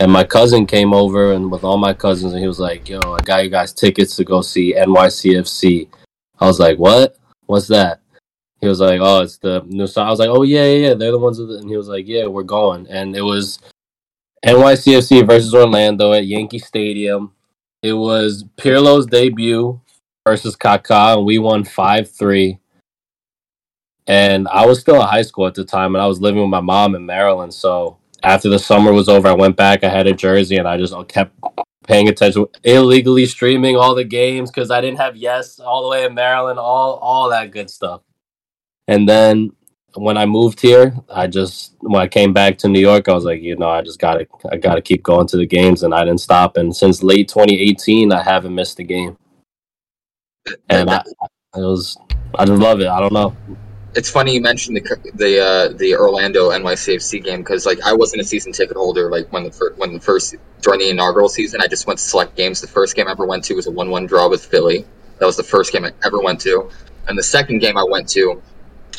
and 0.00 0.12
my 0.12 0.24
cousin 0.24 0.66
came 0.66 0.92
over, 0.92 1.32
and 1.32 1.50
with 1.50 1.64
all 1.64 1.78
my 1.78 1.92
cousins, 1.92 2.32
and 2.32 2.40
he 2.40 2.48
was 2.48 2.60
like, 2.60 2.88
"Yo, 2.88 3.00
I 3.00 3.20
got 3.22 3.44
you 3.44 3.50
guys 3.50 3.72
tickets 3.72 4.16
to 4.16 4.24
go 4.24 4.40
see 4.40 4.74
NYCFC." 4.74 5.88
I 6.40 6.46
was 6.46 6.60
like, 6.60 6.78
"What? 6.78 7.16
What's 7.46 7.68
that?" 7.68 8.00
He 8.60 8.68
was 8.68 8.80
like, 8.80 9.00
"Oh, 9.02 9.22
it's 9.22 9.38
the 9.38 9.62
new 9.66 9.86
song." 9.86 10.06
I 10.06 10.10
was 10.10 10.20
like, 10.20 10.30
"Oh 10.30 10.42
yeah, 10.42 10.64
yeah, 10.64 10.88
yeah. 10.88 10.94
They're 10.94 11.12
the 11.12 11.18
ones." 11.18 11.38
And 11.38 11.68
he 11.68 11.76
was 11.76 11.88
like, 11.88 12.06
"Yeah, 12.06 12.26
we're 12.26 12.42
going." 12.44 12.86
And 12.88 13.16
it 13.16 13.22
was 13.22 13.58
NYCFC 14.44 15.26
versus 15.26 15.54
Orlando 15.54 16.12
at 16.12 16.26
Yankee 16.26 16.58
Stadium. 16.58 17.32
It 17.82 17.94
was 17.94 18.44
Pirlo's 18.56 19.06
debut 19.06 19.80
versus 20.26 20.56
Kaká, 20.56 21.16
and 21.16 21.26
we 21.26 21.38
won 21.38 21.64
five 21.64 22.10
three. 22.10 22.58
And 24.06 24.48
I 24.48 24.64
was 24.64 24.80
still 24.80 24.96
in 24.96 25.02
high 25.02 25.22
school 25.22 25.46
at 25.46 25.54
the 25.54 25.64
time, 25.64 25.94
and 25.94 26.02
I 26.02 26.06
was 26.06 26.20
living 26.20 26.40
with 26.40 26.50
my 26.50 26.60
mom 26.60 26.94
in 26.94 27.04
Maryland. 27.04 27.52
So 27.52 27.98
after 28.22 28.48
the 28.48 28.58
summer 28.58 28.92
was 28.92 29.08
over, 29.08 29.28
I 29.28 29.32
went 29.32 29.56
back. 29.56 29.84
I 29.84 29.88
had 29.88 30.06
a 30.06 30.12
jersey, 30.12 30.56
and 30.56 30.68
I 30.68 30.76
just 30.76 30.94
kept 31.08 31.32
paying 31.86 32.08
attention, 32.08 32.46
illegally 32.64 33.26
streaming 33.26 33.76
all 33.76 33.94
the 33.94 34.04
games 34.04 34.50
because 34.50 34.70
I 34.70 34.80
didn't 34.80 34.98
have 34.98 35.16
Yes 35.16 35.58
all 35.58 35.82
the 35.82 35.88
way 35.88 36.04
in 36.04 36.14
Maryland, 36.14 36.58
all 36.58 36.96
all 36.96 37.30
that 37.30 37.50
good 37.50 37.70
stuff. 37.70 38.02
And 38.86 39.08
then 39.08 39.52
when 39.94 40.16
I 40.16 40.26
moved 40.26 40.60
here, 40.60 40.94
I 41.08 41.26
just 41.26 41.74
when 41.80 42.00
I 42.00 42.06
came 42.06 42.32
back 42.32 42.58
to 42.58 42.68
New 42.68 42.80
York, 42.80 43.08
I 43.08 43.14
was 43.14 43.24
like, 43.24 43.42
you 43.42 43.56
know, 43.56 43.70
I 43.70 43.82
just 43.82 43.98
gotta 43.98 44.26
I 44.50 44.56
gotta 44.56 44.82
keep 44.82 45.02
going 45.02 45.26
to 45.28 45.36
the 45.36 45.46
games, 45.46 45.82
and 45.82 45.94
I 45.94 46.04
didn't 46.04 46.20
stop. 46.20 46.56
And 46.56 46.74
since 46.74 47.02
late 47.02 47.28
2018, 47.28 48.12
I 48.12 48.22
haven't 48.22 48.54
missed 48.54 48.78
a 48.78 48.84
game, 48.84 49.16
and 50.68 50.90
I, 50.90 51.02
it 51.56 51.60
was 51.60 51.96
I 52.34 52.44
just 52.44 52.60
love 52.60 52.80
it. 52.80 52.88
I 52.88 53.00
don't 53.00 53.12
know. 53.12 53.36
It's 53.98 54.08
funny 54.08 54.32
you 54.32 54.40
mentioned 54.40 54.76
the 54.76 55.10
the 55.14 55.40
uh, 55.44 55.68
the 55.76 55.96
Orlando 55.96 56.50
NYCFC 56.50 57.24
game 57.24 57.40
because 57.40 57.66
like 57.66 57.80
I 57.84 57.92
wasn't 57.92 58.22
a 58.22 58.24
season 58.24 58.52
ticket 58.52 58.76
holder 58.76 59.10
like 59.10 59.26
when 59.32 59.42
the 59.42 59.50
fir- 59.50 59.74
when 59.74 59.92
the 59.92 59.98
first 59.98 60.36
during 60.62 60.78
the 60.78 60.88
inaugural 60.88 61.28
season 61.28 61.60
I 61.60 61.66
just 61.66 61.88
went 61.88 61.98
to 61.98 62.04
select 62.04 62.36
games. 62.36 62.60
The 62.60 62.68
first 62.68 62.94
game 62.94 63.08
I 63.08 63.10
ever 63.10 63.26
went 63.26 63.42
to 63.46 63.54
was 63.54 63.66
a 63.66 63.72
one 63.72 63.90
one 63.90 64.06
draw 64.06 64.28
with 64.28 64.46
Philly. 64.46 64.86
That 65.18 65.26
was 65.26 65.36
the 65.36 65.42
first 65.42 65.72
game 65.72 65.84
I 65.84 65.90
ever 66.04 66.20
went 66.20 66.40
to, 66.42 66.70
and 67.08 67.18
the 67.18 67.24
second 67.24 67.58
game 67.58 67.76
I 67.76 67.82
went 67.82 68.08
to 68.10 68.40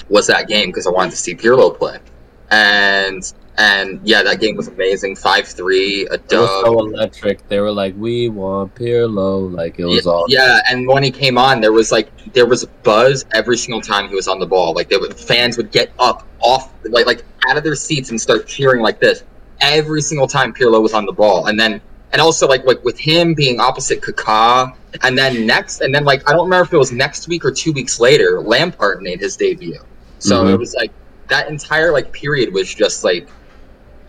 was 0.09 0.27
that 0.27 0.49
game 0.49 0.67
because 0.67 0.85
I 0.85 0.89
wanted 0.89 1.11
to 1.11 1.17
see 1.17 1.33
Pirlo 1.33 1.77
play, 1.77 1.99
and 2.51 3.23
and 3.59 3.99
yeah, 4.05 4.23
that 4.23 4.39
game 4.39 4.55
was 4.55 4.69
amazing. 4.69 5.17
Five 5.17 5.45
three, 5.47 6.07
a 6.07 6.13
It 6.13 6.31
was 6.31 6.63
so 6.63 6.79
electric. 6.79 7.45
They 7.49 7.59
were 7.59 7.71
like, 7.71 7.93
"We 7.97 8.29
want 8.29 8.73
Pirlo," 8.73 9.51
like 9.53 9.79
it 9.79 9.85
was 9.85 10.05
yeah, 10.05 10.11
all. 10.11 10.25
yeah, 10.29 10.61
and 10.69 10.87
when 10.87 11.03
he 11.03 11.11
came 11.11 11.37
on, 11.37 11.59
there 11.59 11.73
was 11.73 11.91
like 11.91 12.09
there 12.33 12.45
was 12.45 12.63
buzz 12.83 13.25
every 13.33 13.57
single 13.57 13.81
time 13.81 14.07
he 14.07 14.15
was 14.15 14.29
on 14.29 14.39
the 14.39 14.45
ball. 14.47 14.73
Like 14.73 14.87
they 14.89 14.95
would 14.97 15.13
fans 15.19 15.57
would 15.57 15.71
get 15.71 15.91
up 15.99 16.25
off 16.39 16.73
like 16.85 17.05
like 17.05 17.25
out 17.49 17.57
of 17.57 17.63
their 17.65 17.75
seats 17.75 18.11
and 18.11 18.19
start 18.19 18.47
cheering 18.47 18.81
like 18.81 18.99
this 19.01 19.23
every 19.59 20.01
single 20.01 20.27
time 20.27 20.53
Pirlo 20.53 20.81
was 20.81 20.93
on 20.93 21.05
the 21.05 21.11
ball. 21.11 21.47
And 21.47 21.59
then 21.59 21.81
and 22.13 22.21
also 22.21 22.47
like 22.47 22.63
like 22.65 22.81
with 22.85 22.97
him 22.97 23.33
being 23.33 23.59
opposite 23.59 23.99
Kaká, 24.01 24.73
and 25.03 25.17
then 25.17 25.45
next 25.45 25.81
and 25.81 25.93
then 25.93 26.05
like 26.05 26.27
I 26.29 26.31
don't 26.31 26.45
remember 26.45 26.65
if 26.65 26.71
it 26.73 26.77
was 26.77 26.93
next 26.93 27.27
week 27.27 27.43
or 27.43 27.51
two 27.51 27.73
weeks 27.73 27.99
later, 27.99 28.39
Lampard 28.39 29.01
made 29.01 29.19
his 29.19 29.35
debut. 29.35 29.79
So 30.19 30.45
Mhm. 30.45 30.53
it 30.53 30.57
was 30.57 30.73
like 30.75 30.91
that 31.27 31.49
entire 31.49 31.91
like 31.91 32.11
period 32.13 32.53
was 32.53 32.73
just 32.73 33.03
like 33.03 33.27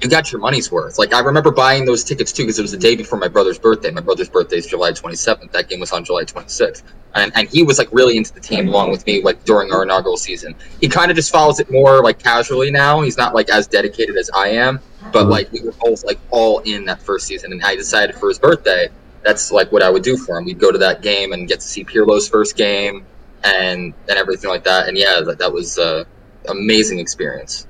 you 0.03 0.09
got 0.09 0.33
your 0.33 0.41
money's 0.41 0.73
worth. 0.73 0.99
Like 0.99 1.13
I 1.13 1.21
remember 1.21 1.51
buying 1.51 1.85
those 1.85 2.03
tickets 2.03 2.33
too 2.33 2.45
because 2.45 2.59
it 2.59 2.63
was 2.63 2.73
the 2.73 2.79
day 2.79 2.97
before 2.97 3.19
my 3.19 3.29
brother's 3.29 3.59
birthday. 3.59 3.91
My 3.91 4.01
brother's 4.01 4.29
birthday 4.29 4.57
is 4.57 4.67
July 4.67 4.93
27th. 4.93 5.53
That 5.53 5.69
game 5.69 5.81
was 5.81 5.93
on 5.93 6.05
July 6.05 6.25
26th, 6.25 6.83
and 7.15 7.33
and 7.35 7.49
he 7.49 7.63
was 7.63 7.79
like 7.79 7.89
really 7.93 8.17
into 8.17 8.33
the 8.33 8.41
team 8.41 8.69
along 8.69 8.91
with 8.91 9.07
me 9.07 9.23
like 9.23 9.45
during 9.45 9.73
our 9.73 9.83
inaugural 9.83 10.17
season. 10.17 10.55
He 10.81 10.89
kind 10.89 11.11
of 11.11 11.17
just 11.17 11.31
follows 11.31 11.61
it 11.61 11.71
more 11.71 12.03
like 12.03 12.19
casually 12.19 12.71
now. 12.71 13.03
He's 13.03 13.19
not 13.19 13.35
like 13.35 13.51
as 13.51 13.67
dedicated 13.67 14.17
as 14.17 14.31
I 14.35 14.49
am, 14.49 14.81
but 15.13 15.29
like 15.29 15.53
we 15.53 15.61
were 15.61 15.75
both 15.81 16.05
like 16.05 16.19
all 16.31 16.61
in 16.61 16.87
that 16.87 17.03
first 17.03 17.27
season. 17.27 17.53
And 17.53 17.63
I 17.63 17.77
decided 17.77 18.17
for 18.17 18.29
his 18.29 18.39
birthday, 18.39 18.89
that's 19.23 19.53
like 19.53 19.71
what 19.71 19.83
I 19.83 19.91
would 19.91 20.03
do 20.03 20.17
for 20.17 20.39
him. 20.39 20.47
We'd 20.47 20.59
go 20.59 20.73
to 20.73 20.79
that 20.79 21.03
game 21.03 21.33
and 21.33 21.47
get 21.47 21.61
to 21.61 21.67
see 21.67 21.85
Pirlo's 21.85 22.29
first 22.29 22.57
game 22.57 23.05
and 23.45 23.93
and 24.09 24.19
everything 24.19 24.49
like 24.49 24.65
that. 24.65 24.89
And 24.89 24.97
yeah, 24.97 25.21
that 25.27 25.39
that 25.39 25.53
was 25.53 25.79
uh, 25.79 26.05
amazing 26.49 27.01
experience. 27.01 27.67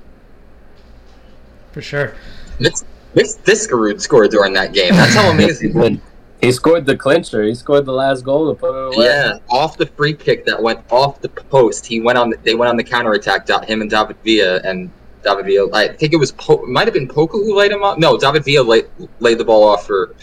For 1.71 1.81
sure. 1.81 2.13
Mix, 2.59 2.83
Mix 3.15 3.37
Diskerud 3.37 4.01
scored 4.01 4.31
during 4.31 4.53
that 4.53 4.73
game. 4.73 4.93
That's 4.93 5.15
how 5.15 5.29
amazing. 5.31 5.73
When 5.73 6.01
he 6.41 6.51
scored 6.51 6.85
the 6.85 6.97
clincher. 6.97 7.43
He 7.43 7.53
scored 7.53 7.85
the 7.85 7.93
last 7.93 8.23
goal 8.25 8.53
to 8.53 8.59
put 8.59 8.73
it 8.73 8.95
away. 8.95 9.05
yeah, 9.05 9.37
off 9.49 9.77
the 9.77 9.85
free 9.85 10.13
kick 10.13 10.45
that 10.45 10.61
went 10.61 10.79
off 10.89 11.21
the 11.21 11.29
post. 11.29 11.85
He 11.85 12.01
went 12.01 12.17
on. 12.17 12.31
The, 12.31 12.37
they 12.37 12.55
went 12.55 12.69
on 12.69 12.77
the 12.77 12.83
counter 12.83 13.11
attack. 13.13 13.47
Him 13.67 13.81
and 13.81 13.89
David 13.89 14.17
Villa 14.23 14.59
and 14.63 14.89
David 15.23 15.45
Villa. 15.45 15.69
I 15.73 15.89
think 15.89 16.13
it 16.13 16.17
was 16.17 16.31
po- 16.31 16.63
it 16.63 16.69
might 16.69 16.87
have 16.87 16.95
been 16.95 17.07
Poku 17.07 17.33
who 17.33 17.55
laid 17.55 17.71
him 17.71 17.83
off. 17.83 17.99
No, 17.99 18.17
David 18.17 18.43
Villa 18.43 18.63
laid, 18.63 18.87
laid 19.19 19.37
the 19.37 19.45
ball 19.45 19.63
off 19.63 19.85
for 19.85 20.15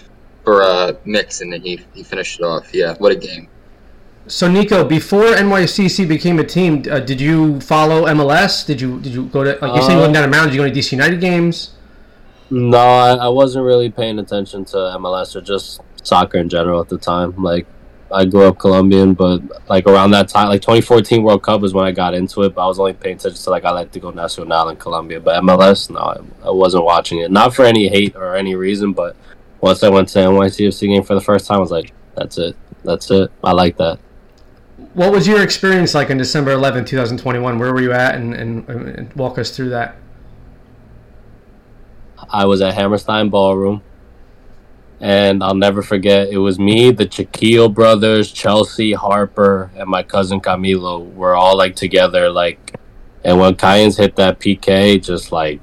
for 0.42 0.62
uh, 0.62 0.94
Mix, 1.04 1.40
and 1.40 1.52
then 1.52 1.62
he 1.62 1.80
he 1.94 2.02
finished 2.02 2.40
it 2.40 2.44
off. 2.44 2.74
Yeah, 2.74 2.94
what 2.98 3.12
a 3.12 3.16
game. 3.16 3.48
So 4.28 4.46
Nico, 4.46 4.84
before 4.84 5.24
NYCC 5.24 6.06
became 6.06 6.38
a 6.38 6.44
team, 6.44 6.84
uh, 6.90 7.00
did 7.00 7.18
you 7.20 7.60
follow 7.60 8.04
MLS? 8.04 8.66
Did 8.66 8.80
you 8.80 9.00
did 9.00 9.12
you 9.14 9.24
go 9.26 9.42
to 9.42 9.58
like 9.60 9.74
you 9.74 9.82
said 9.82 9.92
you 9.92 9.98
Uh, 9.98 10.02
went 10.02 10.14
down 10.14 10.24
to 10.24 10.28
Mountain? 10.30 10.50
Did 10.50 10.56
you 10.56 10.62
go 10.62 10.68
to 10.68 10.78
DC 10.78 10.92
United 10.92 11.20
games? 11.20 11.70
No, 12.50 12.78
I, 12.78 13.14
I 13.14 13.28
wasn't 13.28 13.64
really 13.64 13.90
paying 13.90 14.18
attention 14.18 14.64
to 14.66 14.76
MLS 14.76 15.34
or 15.34 15.40
just 15.40 15.80
soccer 16.02 16.38
in 16.38 16.48
general 16.48 16.80
at 16.80 16.88
the 16.88 16.98
time. 16.98 17.34
Like, 17.42 17.66
I 18.12 18.24
grew 18.24 18.44
up 18.44 18.58
Colombian, 18.58 19.14
but 19.14 19.42
like 19.68 19.86
around 19.86 20.12
that 20.12 20.28
time, 20.28 20.48
like 20.48 20.62
2014 20.62 21.22
World 21.22 21.42
Cup 21.42 21.60
was 21.60 21.74
when 21.74 21.84
I 21.84 21.92
got 21.92 22.14
into 22.14 22.42
it. 22.42 22.54
But 22.54 22.64
I 22.64 22.66
was 22.66 22.78
only 22.78 22.94
paying 22.94 23.16
attention 23.16 23.42
to 23.42 23.50
like 23.50 23.64
I 23.64 23.70
like 23.70 23.92
to 23.92 24.00
go 24.00 24.10
Nacional 24.10 24.68
in 24.68 24.76
Colombia. 24.76 25.20
But 25.20 25.42
MLS, 25.42 25.90
no, 25.90 26.00
I, 26.00 26.48
I 26.48 26.50
wasn't 26.50 26.84
watching 26.84 27.20
it. 27.20 27.30
Not 27.30 27.54
for 27.54 27.64
any 27.64 27.88
hate 27.88 28.14
or 28.16 28.36
any 28.36 28.54
reason, 28.54 28.92
but 28.92 29.16
once 29.60 29.82
I 29.82 29.88
went 29.88 30.08
to 30.10 30.18
NYCFC 30.18 30.88
game 30.88 31.02
for 31.02 31.14
the 31.14 31.20
first 31.20 31.46
time, 31.46 31.58
I 31.58 31.60
was 31.60 31.70
like, 31.70 31.92
that's 32.14 32.38
it, 32.38 32.56
that's 32.84 33.10
it. 33.10 33.30
I 33.42 33.52
like 33.52 33.76
that. 33.78 33.98
What 34.98 35.12
was 35.12 35.28
your 35.28 35.44
experience 35.44 35.94
like 35.94 36.10
on 36.10 36.16
December 36.16 36.50
11, 36.50 36.84
2021? 36.84 37.60
Where 37.60 37.72
were 37.72 37.80
you 37.80 37.92
at, 37.92 38.16
and, 38.16 38.34
and, 38.34 38.68
and 38.68 39.14
walk 39.14 39.38
us 39.38 39.54
through 39.54 39.68
that. 39.68 39.94
I 42.28 42.46
was 42.46 42.60
at 42.62 42.74
Hammerstein 42.74 43.28
Ballroom, 43.28 43.80
and 44.98 45.44
I'll 45.44 45.54
never 45.54 45.82
forget. 45.82 46.30
It 46.30 46.38
was 46.38 46.58
me, 46.58 46.90
the 46.90 47.06
Chiquillo 47.06 47.72
brothers, 47.72 48.32
Chelsea 48.32 48.92
Harper, 48.92 49.70
and 49.76 49.88
my 49.88 50.02
cousin 50.02 50.40
Camilo. 50.40 51.06
We're 51.12 51.36
all 51.36 51.56
like 51.56 51.76
together, 51.76 52.28
like. 52.28 52.74
And 53.24 53.38
when 53.38 53.54
Callens 53.54 53.98
hit 53.98 54.16
that 54.16 54.40
PK, 54.40 55.00
just 55.00 55.30
like, 55.30 55.60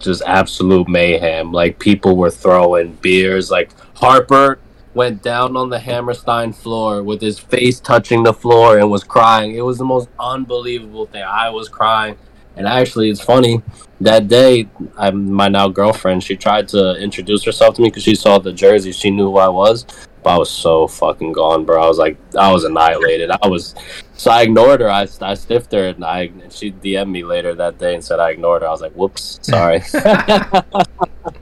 just 0.00 0.22
absolute 0.26 0.86
mayhem. 0.86 1.50
Like 1.50 1.78
people 1.78 2.14
were 2.14 2.30
throwing 2.30 2.92
beers. 2.96 3.50
Like 3.50 3.70
Harper 3.96 4.58
went 4.94 5.22
down 5.22 5.56
on 5.56 5.68
the 5.70 5.78
Hammerstein 5.78 6.52
floor 6.52 7.02
with 7.02 7.20
his 7.20 7.38
face 7.38 7.80
touching 7.80 8.22
the 8.22 8.32
floor 8.32 8.78
and 8.78 8.90
was 8.90 9.04
crying. 9.04 9.54
It 9.54 9.64
was 9.64 9.78
the 9.78 9.84
most 9.84 10.08
unbelievable 10.18 11.06
thing. 11.06 11.22
I 11.22 11.50
was 11.50 11.68
crying. 11.68 12.16
And 12.56 12.68
actually, 12.68 13.10
it's 13.10 13.20
funny. 13.20 13.62
That 14.00 14.28
day, 14.28 14.68
I, 14.96 15.10
my 15.10 15.48
now 15.48 15.68
girlfriend, 15.68 16.22
she 16.22 16.36
tried 16.36 16.68
to 16.68 16.94
introduce 16.96 17.42
herself 17.42 17.74
to 17.76 17.82
me 17.82 17.88
because 17.88 18.04
she 18.04 18.14
saw 18.14 18.38
the 18.38 18.52
jersey. 18.52 18.92
She 18.92 19.10
knew 19.10 19.30
who 19.32 19.38
I 19.38 19.48
was, 19.48 19.84
but 20.22 20.30
I 20.30 20.38
was 20.38 20.50
so 20.50 20.86
fucking 20.86 21.32
gone, 21.32 21.64
bro. 21.64 21.82
I 21.82 21.88
was 21.88 21.98
like, 21.98 22.16
I 22.38 22.52
was 22.52 22.62
annihilated. 22.64 23.30
I 23.30 23.48
was, 23.48 23.74
so 24.16 24.30
I 24.30 24.42
ignored 24.42 24.80
her. 24.80 24.90
I, 24.90 25.06
I 25.20 25.34
stiffed 25.34 25.72
her, 25.72 25.88
and 25.88 26.04
I 26.04 26.22
and 26.42 26.52
she 26.52 26.72
DM'd 26.72 27.10
me 27.10 27.24
later 27.24 27.54
that 27.54 27.78
day 27.78 27.94
and 27.94 28.04
said 28.04 28.20
I 28.20 28.30
ignored 28.30 28.62
her. 28.62 28.68
I 28.68 28.70
was 28.70 28.80
like, 28.80 28.92
whoops, 28.92 29.40
sorry. 29.42 29.82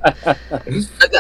I, 0.04 0.36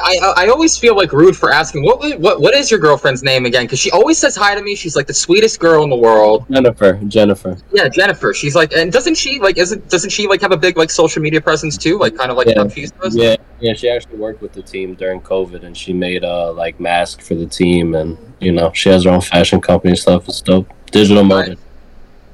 I, 0.02 0.34
I 0.36 0.48
always 0.48 0.78
feel 0.78 0.96
like 0.96 1.12
rude 1.12 1.36
for 1.36 1.50
asking 1.52 1.84
what 1.84 2.18
what 2.20 2.40
what 2.40 2.54
is 2.54 2.70
your 2.70 2.80
girlfriend's 2.80 3.22
name 3.22 3.44
again? 3.44 3.64
Because 3.64 3.78
she 3.78 3.90
always 3.90 4.18
says 4.18 4.36
hi 4.36 4.54
to 4.54 4.62
me. 4.62 4.74
She's 4.74 4.96
like 4.96 5.06
the 5.06 5.14
sweetest 5.14 5.60
girl 5.60 5.84
in 5.84 5.90
the 5.90 5.96
world. 5.96 6.46
Jennifer, 6.50 6.94
Jennifer. 7.06 7.56
Yeah, 7.72 7.88
Jennifer. 7.88 8.32
She's 8.34 8.54
like, 8.54 8.72
and 8.72 8.92
doesn't 8.92 9.16
she 9.16 9.40
like 9.40 9.58
isn't 9.58 9.88
doesn't 9.88 10.10
she 10.10 10.28
like 10.28 10.40
have 10.40 10.52
a 10.52 10.56
big 10.56 10.76
like 10.76 10.90
social 10.90 11.22
media 11.22 11.40
presence 11.40 11.76
too? 11.76 11.98
Like 11.98 12.16
kind 12.16 12.30
of 12.30 12.36
like 12.36 12.46
Yeah. 12.46 12.54
Chuck 12.54 12.72
Cheese 12.72 12.92
does. 12.92 13.16
Yeah, 13.16 13.36
yeah. 13.60 13.74
She 13.74 13.90
actually 13.90 14.18
worked 14.18 14.42
with 14.42 14.52
the 14.52 14.62
team 14.62 14.94
during 14.94 15.20
COVID, 15.20 15.64
and 15.64 15.76
she 15.76 15.92
made 15.92 16.24
a 16.24 16.50
like 16.52 16.80
mask 16.80 17.20
for 17.20 17.34
the 17.34 17.46
team, 17.46 17.94
and 17.94 18.16
you 18.40 18.52
know 18.52 18.72
she 18.72 18.88
has 18.88 19.04
her 19.04 19.10
own 19.10 19.20
fashion 19.20 19.60
company 19.60 19.90
and 19.90 19.98
stuff. 19.98 20.28
It's 20.28 20.40
dope. 20.40 20.72
Digital 20.92 21.24
mode. 21.24 21.58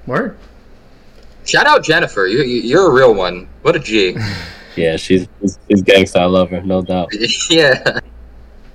Word. 0.06 0.36
Shout 1.44 1.66
out 1.66 1.82
Jennifer. 1.82 2.26
You, 2.26 2.40
you 2.42 2.60
you're 2.60 2.90
a 2.90 2.92
real 2.92 3.14
one. 3.14 3.48
What 3.62 3.76
a 3.76 3.78
G. 3.80 4.16
Yeah, 4.76 4.94
she's 4.96 5.26
she's, 5.40 5.58
she's 5.68 5.82
gangsta. 5.82 6.20
I 6.20 6.26
love 6.26 6.50
her, 6.50 6.60
no 6.62 6.82
doubt. 6.82 7.08
yeah. 7.50 7.98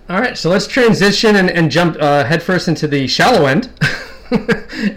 All 0.10 0.20
right, 0.20 0.38
so 0.38 0.50
let's 0.50 0.68
transition 0.68 1.38
and, 1.38 1.50
and 1.50 1.72
jump 1.72 1.96
uh, 1.98 2.26
headfirst 2.26 2.68
into 2.68 2.90
the 2.90 3.08
shallow 3.08 3.46
end, 3.46 3.70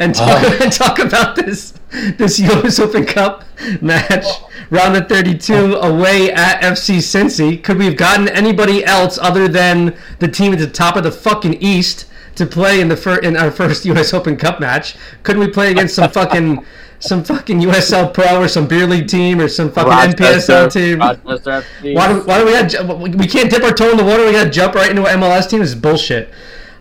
and 0.01 0.13
talk, 0.13 0.43
Oh. 0.43 0.59
and 0.61 0.73
talk 0.73 0.99
about 0.99 1.37
this 1.37 1.75
this 2.17 2.41
U.S. 2.41 2.81
Open 2.81 3.07
Cup 3.07 3.45
match, 3.81 4.25
round 4.71 4.97
of 4.97 5.09
32, 5.09 5.77
away 5.77 6.33
at 6.33 6.61
FC 6.63 6.97
Cincy. 6.97 7.63
Could 7.63 7.79
we 7.79 7.85
have 7.85 7.97
gotten 7.97 8.29
anybody 8.29 8.85
else 8.85 9.17
other 9.17 9.47
than 9.47 9.97
the 10.19 10.27
team 10.27 10.53
at 10.55 10.59
the 10.59 10.67
top 10.67 10.97
of 10.97 11.05
the 11.05 11.13
fucking 11.13 11.55
East 11.63 12.07
to 12.37 12.47
play 12.47 12.81
in 12.81 12.89
the 12.89 12.97
fir- 12.97 13.19
in 13.19 13.37
our 13.37 13.51
first 13.51 13.85
U.S. 13.87 14.15
Open 14.15 14.37
Cup 14.37 14.61
match? 14.61 14.97
Couldn't 15.23 15.41
we 15.41 15.49
play 15.49 15.71
against 15.71 15.95
some 15.95 16.11
fucking 16.11 16.65
some 16.99 17.23
fucking 17.25 17.61
USL 17.61 18.13
Pro 18.13 18.41
or 18.41 18.49
some 18.49 18.67
beer 18.67 18.87
league 18.87 19.09
team 19.09 19.41
or 19.41 19.49
some 19.49 19.71
fucking 19.71 20.15
NPSL 20.15 20.73
team? 20.73 20.99
Rochester 20.99 21.65
Why 21.83 22.13
do, 22.13 22.21
why 22.23 22.39
do 22.39 22.47
we 22.47 22.53
have 22.53 22.99
we 23.15 23.27
can't 23.27 23.51
dip 23.51 23.63
our 23.63 23.73
toe 23.73 23.91
in 23.91 23.97
the 23.97 24.05
water? 24.05 24.25
We 24.25 24.33
got 24.33 24.45
to 24.45 24.51
jump 24.51 24.75
right 24.75 24.91
into 24.91 25.05
an 25.05 25.21
MLS 25.21 25.49
team. 25.49 25.61
This 25.61 25.71
is 25.71 25.75
bullshit. 25.75 26.33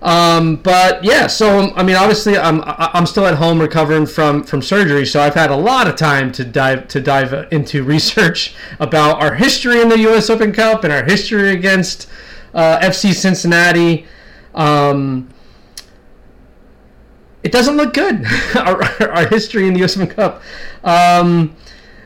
Um, 0.02 0.58
but 0.58 1.04
yeah, 1.04 1.26
so 1.26 1.60
um, 1.60 1.74
I 1.76 1.82
mean, 1.82 1.96
obviously, 1.96 2.38
I'm 2.38 2.62
I'm 2.64 3.08
still 3.08 3.26
at 3.26 3.36
home 3.36 3.60
recovering 3.60 4.06
from 4.06 4.44
from 4.44 4.62
surgery, 4.62 5.06
so 5.06 5.20
I've 5.20 5.34
had 5.34 5.50
a 5.50 5.56
lot 5.56 5.88
of 5.88 5.96
time 5.96 6.32
to 6.34 6.46
dive 6.46 6.88
to 6.90 7.02
dive 7.02 7.52
into 7.52 7.84
research 7.84 8.56
about 8.80 9.22
our 9.22 9.34
history 9.34 9.82
in 9.82 9.90
the 9.90 10.00
U.S. 10.00 10.30
Open 10.30 10.52
Cup 10.52 10.84
and 10.84 10.94
our 10.94 11.04
history 11.04 11.52
against 11.52 12.08
uh, 12.54 12.80
FC 12.80 13.14
Cincinnati. 13.14 14.06
Um, 14.54 15.30
it 17.46 17.52
doesn't 17.52 17.78
look 17.78 17.94
good. 17.94 18.26
our, 18.56 18.84
our 19.08 19.28
history 19.28 19.68
in 19.68 19.74
the 19.74 19.80
U.S. 19.82 19.96
Open 19.96 20.08
Cup. 20.08 20.42
Um, 20.84 21.56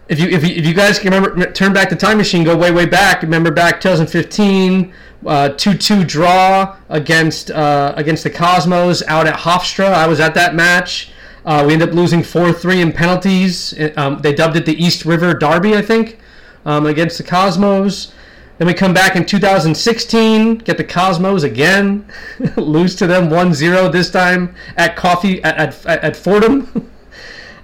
if 0.09 0.19
you, 0.19 0.27
if 0.27 0.43
you 0.43 0.55
if 0.55 0.65
you 0.65 0.73
guys 0.73 0.99
can 0.99 1.13
remember, 1.13 1.49
turn 1.51 1.71
back 1.71 1.89
the 1.89 1.95
time 1.95 2.17
machine, 2.17 2.43
go 2.43 2.57
way 2.57 2.71
way 2.71 2.85
back. 2.85 3.21
Remember 3.21 3.49
back 3.49 3.79
2015, 3.79 4.93
uh, 5.25 5.49
two 5.49 5.75
two 5.75 6.03
draw 6.03 6.75
against 6.89 7.51
uh, 7.51 7.93
against 7.95 8.23
the 8.25 8.29
Cosmos 8.29 9.01
out 9.07 9.27
at 9.27 9.35
Hofstra. 9.35 9.93
I 9.93 10.07
was 10.07 10.19
at 10.19 10.33
that 10.33 10.55
match. 10.55 11.11
Uh, 11.45 11.63
we 11.65 11.71
ended 11.73 11.89
up 11.89 11.95
losing 11.95 12.21
four 12.21 12.51
three 12.51 12.81
in 12.81 12.91
penalties. 12.91 13.73
Um, 13.95 14.19
they 14.19 14.33
dubbed 14.33 14.57
it 14.57 14.65
the 14.65 14.75
East 14.75 15.05
River 15.05 15.33
Derby, 15.33 15.73
I 15.73 15.81
think, 15.81 16.19
um, 16.65 16.85
against 16.85 17.17
the 17.17 17.23
Cosmos. 17.23 18.11
Then 18.59 18.67
we 18.67 18.73
come 18.73 18.93
back 18.93 19.15
in 19.15 19.25
2016, 19.25 20.57
get 20.57 20.75
the 20.75 20.83
Cosmos 20.83 21.43
again, 21.43 22.05
lose 22.57 22.93
to 22.97 23.07
them 23.07 23.29
1-0 23.29 23.91
this 23.91 24.11
time 24.11 24.53
at 24.75 24.97
Coffee 24.97 25.41
at 25.43 25.57
at, 25.57 26.03
at 26.03 26.15
Fordham. 26.15 26.91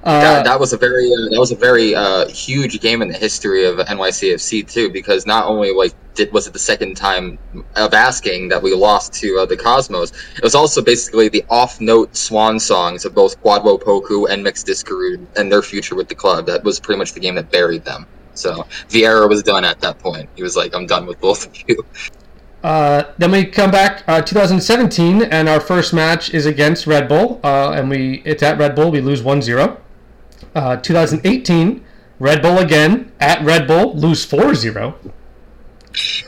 Uh, 0.06 0.22
that, 0.22 0.46
that 0.46 0.60
was 0.60 0.72
a 0.72 0.78
very 0.78 1.12
uh, 1.12 1.30
that 1.32 1.40
was 1.40 1.52
a 1.52 1.56
very 1.56 1.96
uh, 1.96 2.28
huge 2.28 2.80
game 2.80 3.02
in 3.02 3.08
the 3.08 3.18
history 3.18 3.66
of 3.66 3.78
NYCFC 3.78 4.70
too, 4.70 4.92
because 4.92 5.25
not 5.25 5.48
only 5.48 5.72
like 5.72 5.96
did 6.14 6.32
was 6.32 6.46
it 6.46 6.54
the 6.54 6.60
second 6.60 6.96
time 6.96 7.40
of 7.75 7.92
asking 7.92 8.48
that 8.50 8.62
we 8.62 8.72
lost 8.75 9.14
to 9.14 9.40
uh, 9.40 9.48
the 9.48 9.58
Cosmos, 9.58 10.12
it 10.38 10.44
was 10.44 10.54
also 10.54 10.80
basically 10.80 11.28
the 11.28 11.44
off-note 11.50 12.16
swan 12.16 12.60
songs 12.60 13.04
of 13.04 13.16
both 13.16 13.42
Kwadwo 13.42 13.82
Poku 13.82 14.30
and 14.30 14.44
Mixed 14.44 14.68
Diskerud 14.68 15.25
and 15.38 15.52
their 15.52 15.64
future 15.64 15.96
with 15.96 16.08
the 16.08 16.14
club. 16.14 16.46
That 16.46 16.64
was 16.64 16.80
pretty 16.80 17.00
much 17.00 17.14
the 17.14 17.20
game 17.20 17.34
that 17.34 17.50
buried 17.50 17.84
them. 17.84 18.06
So 18.36 18.63
Vieira 18.89 19.27
was 19.27 19.44
done 19.44 19.65
at 19.65 19.80
that 19.82 20.00
point. 20.00 20.30
He 20.36 20.44
was 20.44 20.56
like, 20.56 20.75
"I'm 20.75 20.86
done 20.86 21.06
with 21.06 21.20
both 21.20 21.48
of 21.48 21.63
you." 21.68 21.86
Uh, 22.63 23.04
then 23.18 23.32
we 23.32 23.46
come 23.46 23.70
back 23.70 24.04
uh, 24.08 24.22
2017, 24.22 25.22
and 25.22 25.48
our 25.48 25.60
first 25.60 25.94
match 25.94 26.34
is 26.34 26.46
against 26.46 26.88
Red 26.88 27.08
Bull, 27.08 27.39
uh, 27.44 27.72
and 27.72 27.89
we 27.89 28.22
it's 28.25 28.42
at 28.42 28.58
Red 28.58 28.75
Bull. 28.75 28.92
We 28.92 29.01
lose 29.01 29.22
1-0. 29.22 29.77
Uh, 30.56 30.77
2018, 30.77 31.86
Red 32.20 32.42
Bull 32.42 32.58
again 32.58 33.12
at 33.20 33.44
Red 33.44 33.68
Bull, 33.68 33.96
lose 33.96 34.25
4-0. 34.25 34.96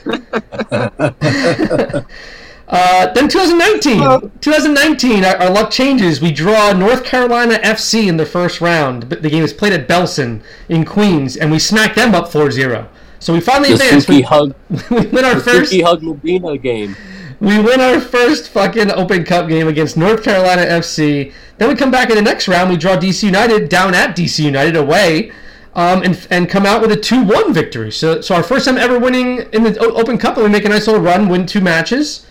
Uh, 2.67 3.11
then 3.13 3.29
2019, 3.29 4.31
2019, 4.41 5.23
our, 5.23 5.37
our 5.37 5.49
luck 5.49 5.71
changes. 5.71 6.19
We 6.21 6.31
draw 6.31 6.73
North 6.73 7.05
Carolina 7.05 7.55
FC 7.63 8.07
in 8.07 8.17
the 8.17 8.25
first 8.25 8.59
round. 8.59 9.07
But 9.07 9.21
the 9.21 9.29
game 9.29 9.43
is 9.43 9.53
played 9.53 9.71
at 9.73 9.87
Belson 9.87 10.41
in 10.67 10.83
Queens, 10.83 11.37
and 11.37 11.49
we 11.49 11.59
smack 11.59 11.95
them 11.95 12.13
up 12.13 12.25
4-0. 12.29 12.87
So 13.19 13.33
we 13.33 13.39
finally 13.39 13.69
The 13.69 13.75
advanced. 13.75 14.07
Suki 14.07 14.15
We, 14.15 14.21
Hug, 14.21 14.55
we 14.91 15.07
win 15.07 15.23
our 15.25 15.35
the 15.35 15.41
first. 15.41 15.71
Suki 15.71 15.81
Hug 15.83 16.03
Medina 16.03 16.57
game. 16.57 16.95
We 17.39 17.59
win 17.59 17.79
our 17.79 18.01
first 18.01 18.49
fucking 18.49 18.91
Open 18.91 19.23
Cup 19.23 19.47
game 19.47 19.67
against 19.67 19.95
North 19.95 20.23
Carolina 20.23 20.63
FC. 20.63 21.31
Then 21.59 21.69
we 21.69 21.75
come 21.75 21.91
back 21.91 22.09
in 22.09 22.15
the 22.15 22.21
next 22.21 22.47
round. 22.47 22.69
We 22.69 22.77
draw 22.77 22.97
DC 22.97 23.23
United 23.23 23.69
down 23.69 23.93
at 23.93 24.15
DC 24.15 24.43
United 24.43 24.75
away, 24.75 25.31
um, 25.75 26.01
and 26.03 26.27
and 26.31 26.49
come 26.49 26.65
out 26.65 26.81
with 26.81 26.91
a 26.91 26.97
two 26.97 27.23
one 27.23 27.53
victory. 27.53 27.91
So 27.91 28.21
so 28.21 28.35
our 28.35 28.43
first 28.43 28.65
time 28.65 28.77
ever 28.77 28.97
winning 28.99 29.39
in 29.53 29.63
the 29.63 29.77
O- 29.79 29.93
Open 29.93 30.17
Cup, 30.17 30.35
and 30.37 30.43
we 30.45 30.49
make 30.49 30.65
a 30.65 30.69
nice 30.69 30.87
little 30.87 31.01
run, 31.01 31.29
win 31.29 31.45
two 31.45 31.61
matches, 31.61 32.25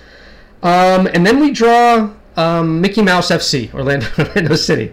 um, 0.67 1.07
and 1.07 1.25
then 1.25 1.39
we 1.39 1.53
draw 1.53 2.11
um, 2.37 2.81
Mickey 2.81 3.03
Mouse 3.03 3.31
FC 3.31 3.73
Orlando 3.73 4.07
Orlando 4.19 4.57
City, 4.57 4.93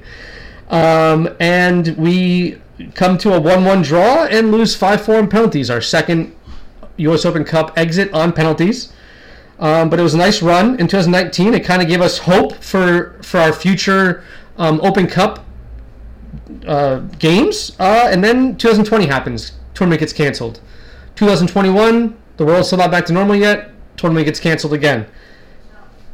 um, 0.70 1.36
and 1.39 1.96
we 1.98 2.62
come 2.94 3.18
to 3.20 3.34
a 3.34 3.39
one 3.39 3.65
one 3.65 3.82
draw 3.82 4.25
and 4.25 4.51
lose 4.51 4.75
five 4.75 5.03
four 5.03 5.15
in 5.15 5.27
penalties. 5.27 5.70
Our 5.70 5.82
second 5.82 6.36
U.S. 6.98 7.25
Open 7.25 7.44
Cup 7.44 7.77
exit 7.77 8.13
on 8.13 8.34
penalties. 8.34 8.94
Um, 9.60 9.89
but 9.89 10.00
it 10.00 10.03
was 10.03 10.13
a 10.13 10.18
nice 10.18 10.42
run 10.42 10.80
in 10.80 10.88
2019. 10.88 11.53
It 11.53 11.63
kind 11.63 11.82
of 11.82 11.88
gave 11.88 12.01
us 12.01 12.18
hope 12.20 12.56
for 12.56 13.20
for 13.24 13.39
our 13.39 13.53
future 13.53 14.24
um, 14.58 14.80
Open 14.82 15.08
Cup 15.08 15.46
uh, 16.68 17.00
games. 17.20 17.75
Uh, 17.80 18.10
and 18.12 18.24
then 18.24 18.58
2020 18.58 19.08
happens. 19.08 19.53
Tournament 19.74 20.00
gets 20.00 20.13
canceled. 20.13 20.60
2021, 21.15 22.18
the 22.38 22.46
world's 22.46 22.68
still 22.68 22.80
not 22.80 22.92
back 22.92 23.06
to 23.06 23.13
normal 23.13 23.36
yet. 23.36 23.72
Tournament 23.98 24.25
gets 24.25 24.39
canceled 24.39 24.74
again. 24.74 25.06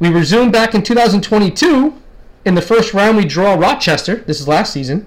We 0.00 0.08
resume 0.08 0.50
back 0.50 0.74
in 0.74 0.82
2022. 0.82 1.94
In 2.46 2.54
the 2.54 2.62
first 2.62 2.94
round, 2.94 3.18
we 3.18 3.26
draw 3.26 3.54
Rochester. 3.54 4.16
This 4.16 4.40
is 4.40 4.48
last 4.48 4.72
season. 4.72 5.06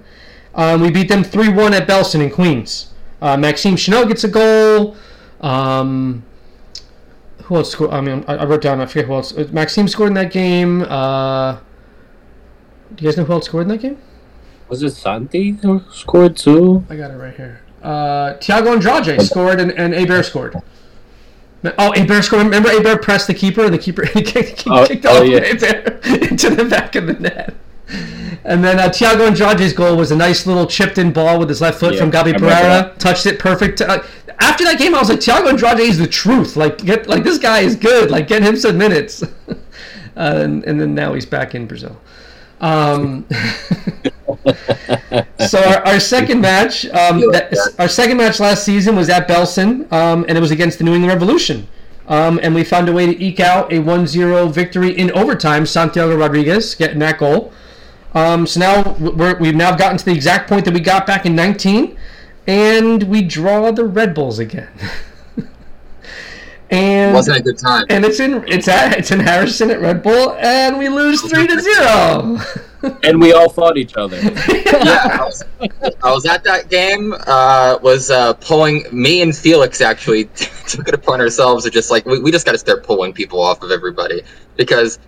Um, 0.54 0.82
we 0.82 0.92
beat 0.92 1.10
them 1.10 1.24
3 1.24 1.50
1 1.50 1.74
at 1.74 1.88
Belson 1.88 2.22
in 2.22 2.30
Queens. 2.30 2.94
Uh, 3.20 3.36
Maxime 3.36 3.76
Chanot 3.76 4.08
gets 4.08 4.24
a 4.24 4.28
goal. 4.28 4.96
Um, 5.42 6.24
who 7.46 7.56
else 7.56 7.72
scored? 7.72 7.92
I 7.92 8.02
mean, 8.02 8.24
I, 8.28 8.36
I 8.36 8.46
wrote 8.46 8.62
down. 8.62 8.80
I 8.80 8.86
forget 8.86 9.06
who 9.06 9.14
else. 9.14 9.36
Uh, 9.36 9.48
Maxime 9.52 9.88
scored 9.88 10.10
in 10.10 10.14
that 10.14 10.32
game. 10.32 10.84
Uh, 10.84 11.58
do 12.94 13.04
you 13.04 13.10
guys 13.10 13.18
know 13.18 13.24
who 13.24 13.34
else 13.34 13.46
scored 13.46 13.64
in 13.64 13.70
that 13.70 13.82
game? 13.82 13.98
Was 14.70 14.84
it 14.84 14.92
Santi 14.92 15.52
who 15.52 15.82
scored 15.92 16.38
too? 16.38 16.86
I 16.90 16.96
got 16.96 17.10
it 17.12 17.16
right 17.16 17.36
here. 17.36 17.62
Uh, 17.82 18.36
Thiago 18.36 18.74
Andrade 18.76 19.22
scored 19.24 19.60
and, 19.60 19.72
and 19.72 19.94
Héber 19.94 20.24
scored. 20.24 20.56
Oh, 21.64 21.92
Héber 21.96 22.24
scored. 22.24 22.44
Remember, 22.44 22.70
Héber 22.70 23.02
pressed 23.02 23.28
the 23.28 23.34
keeper 23.34 23.64
and 23.64 23.74
the 23.74 23.78
keeper 23.78 24.06
he 24.14 24.22
kicked, 24.22 24.64
Oh, 24.68 24.86
kicked 24.86 25.06
oh, 25.06 25.22
off 25.22 25.28
yeah. 25.28 25.40
Héber 25.40 26.30
into 26.32 26.50
the 26.50 26.66
back 26.66 26.96
of 26.96 27.08
the 27.08 27.14
net. 27.14 27.56
And 28.46 28.64
then 28.64 28.80
uh, 28.80 28.90
Thiago 28.90 29.28
Andrade's 29.28 29.74
goal 29.74 29.96
was 29.96 30.12
a 30.12 30.16
nice 30.16 30.46
little 30.46 30.66
chipped 30.66 30.98
in 30.98 31.14
ball 31.14 31.40
with 31.40 31.48
his 31.48 31.62
left 31.62 31.80
foot 31.80 31.94
Yeah, 31.94 32.02
from 32.02 32.12
Gabi 32.12 32.38
Pereira. 32.38 32.94
Touched 32.98 33.26
it 33.26 33.40
perfect. 33.40 33.80
Uh, 33.80 34.04
after 34.40 34.64
that 34.66 34.78
game, 34.78 34.94
I 34.94 35.00
was 35.00 35.10
like, 35.10 35.20
Thiago 35.20 35.50
Andrade 35.50 35.80
is 35.80 35.98
the 35.98 36.08
truth. 36.08 36.58
Like, 36.58 36.80
get 36.80 37.08
like 37.08 37.24
this 37.24 37.38
guy 37.38 37.60
is 37.60 37.76
good. 37.76 38.12
Like, 38.12 38.28
get 38.28 38.44
him 38.44 38.58
some 38.58 38.78
minutes. 38.78 39.24
uh, 39.48 39.56
and, 40.16 40.64
and 40.66 40.80
then 40.80 40.94
now 40.94 41.14
he's 41.14 41.26
back 41.26 41.56
in 41.56 41.68
Brazil. 41.68 41.98
Um, 42.60 43.26
so 45.48 45.60
our, 45.64 45.86
our 45.86 46.00
second 46.00 46.42
match, 46.42 46.86
um, 46.88 47.20
that, 47.32 47.54
our 47.80 47.88
second 47.88 48.18
match 48.18 48.40
last 48.40 48.64
season 48.64 48.96
was 48.96 49.10
at 49.10 49.28
Belson, 49.28 49.92
um, 49.92 50.26
and 50.28 50.38
it 50.38 50.42
was 50.42 50.52
against 50.52 50.78
the 50.78 50.84
New 50.84 50.94
England 50.94 51.14
Revolution. 51.14 51.68
Um, 52.08 52.40
and 52.44 52.54
we 52.54 52.64
found 52.64 52.90
a 52.90 52.94
way 52.94 53.06
to 53.06 53.24
eke 53.24 53.40
out 53.40 53.72
a 53.72 53.78
1-0 53.78 54.52
victory 54.52 54.98
in 54.98 55.12
overtime. 55.12 55.66
Santiago 55.66 56.16
Rodriguez 56.18 56.76
getting 56.76 57.00
that 57.00 57.18
goal. 57.18 57.54
Um, 58.14 58.46
so 58.46 58.60
now 58.60 58.96
we're, 59.00 59.38
we've 59.40 59.56
now 59.56 59.76
gotten 59.76 59.98
to 59.98 60.06
the 60.06 60.12
exact 60.12 60.50
point 60.50 60.66
that 60.66 60.74
we 60.74 60.80
got 60.80 61.08
back 61.08 61.26
in 61.26 61.36
19, 61.36 61.98
and 62.46 63.04
we 63.04 63.22
draw 63.22 63.72
the 63.72 63.86
Red 63.86 64.14
Bulls 64.14 64.38
again. 64.38 64.70
and 66.70 67.14
Wasn't 67.14 67.38
a 67.38 67.42
good 67.42 67.58
time. 67.58 67.86
and 67.90 68.04
it's 68.06 68.20
in 68.20 68.44
it's 68.48 68.68
at 68.68 68.98
it's 68.98 69.12
in 69.12 69.20
Harrison 69.20 69.72
at 69.72 69.80
Red 69.80 70.04
Bull, 70.04 70.34
and 70.34 70.78
we 70.78 70.90
lose 70.90 71.22
three 71.22 71.48
to 71.48 71.60
zero. 71.60 72.40
And 73.04 73.20
we 73.22 73.32
all 73.34 73.50
fought 73.50 73.78
each 73.78 73.96
other. 73.96 74.18
yeah, 74.22 75.20
I 75.20 75.24
was, 75.24 75.44
I 76.04 76.12
was 76.12 76.26
at 76.26 76.44
that 76.44 76.70
game. 76.70 77.14
Uh, 77.28 77.78
was 77.82 78.12
uh, 78.12 78.34
pulling 78.36 78.86
me 78.92 79.22
and 79.22 79.36
Felix 79.36 79.80
actually 79.82 80.26
took 80.68 80.88
it 80.88 80.94
upon 80.94 81.22
ourselves 81.22 81.64
to 81.66 81.70
just 81.72 81.90
like 81.92 82.06
we, 82.06 82.20
we 82.20 82.32
just 82.32 82.46
got 82.46 82.52
to 82.54 82.58
start 82.58 82.84
pulling 82.84 83.14
people 83.14 83.42
off 83.42 83.64
of 83.64 83.72
everybody 83.72 84.22
because 84.58 85.00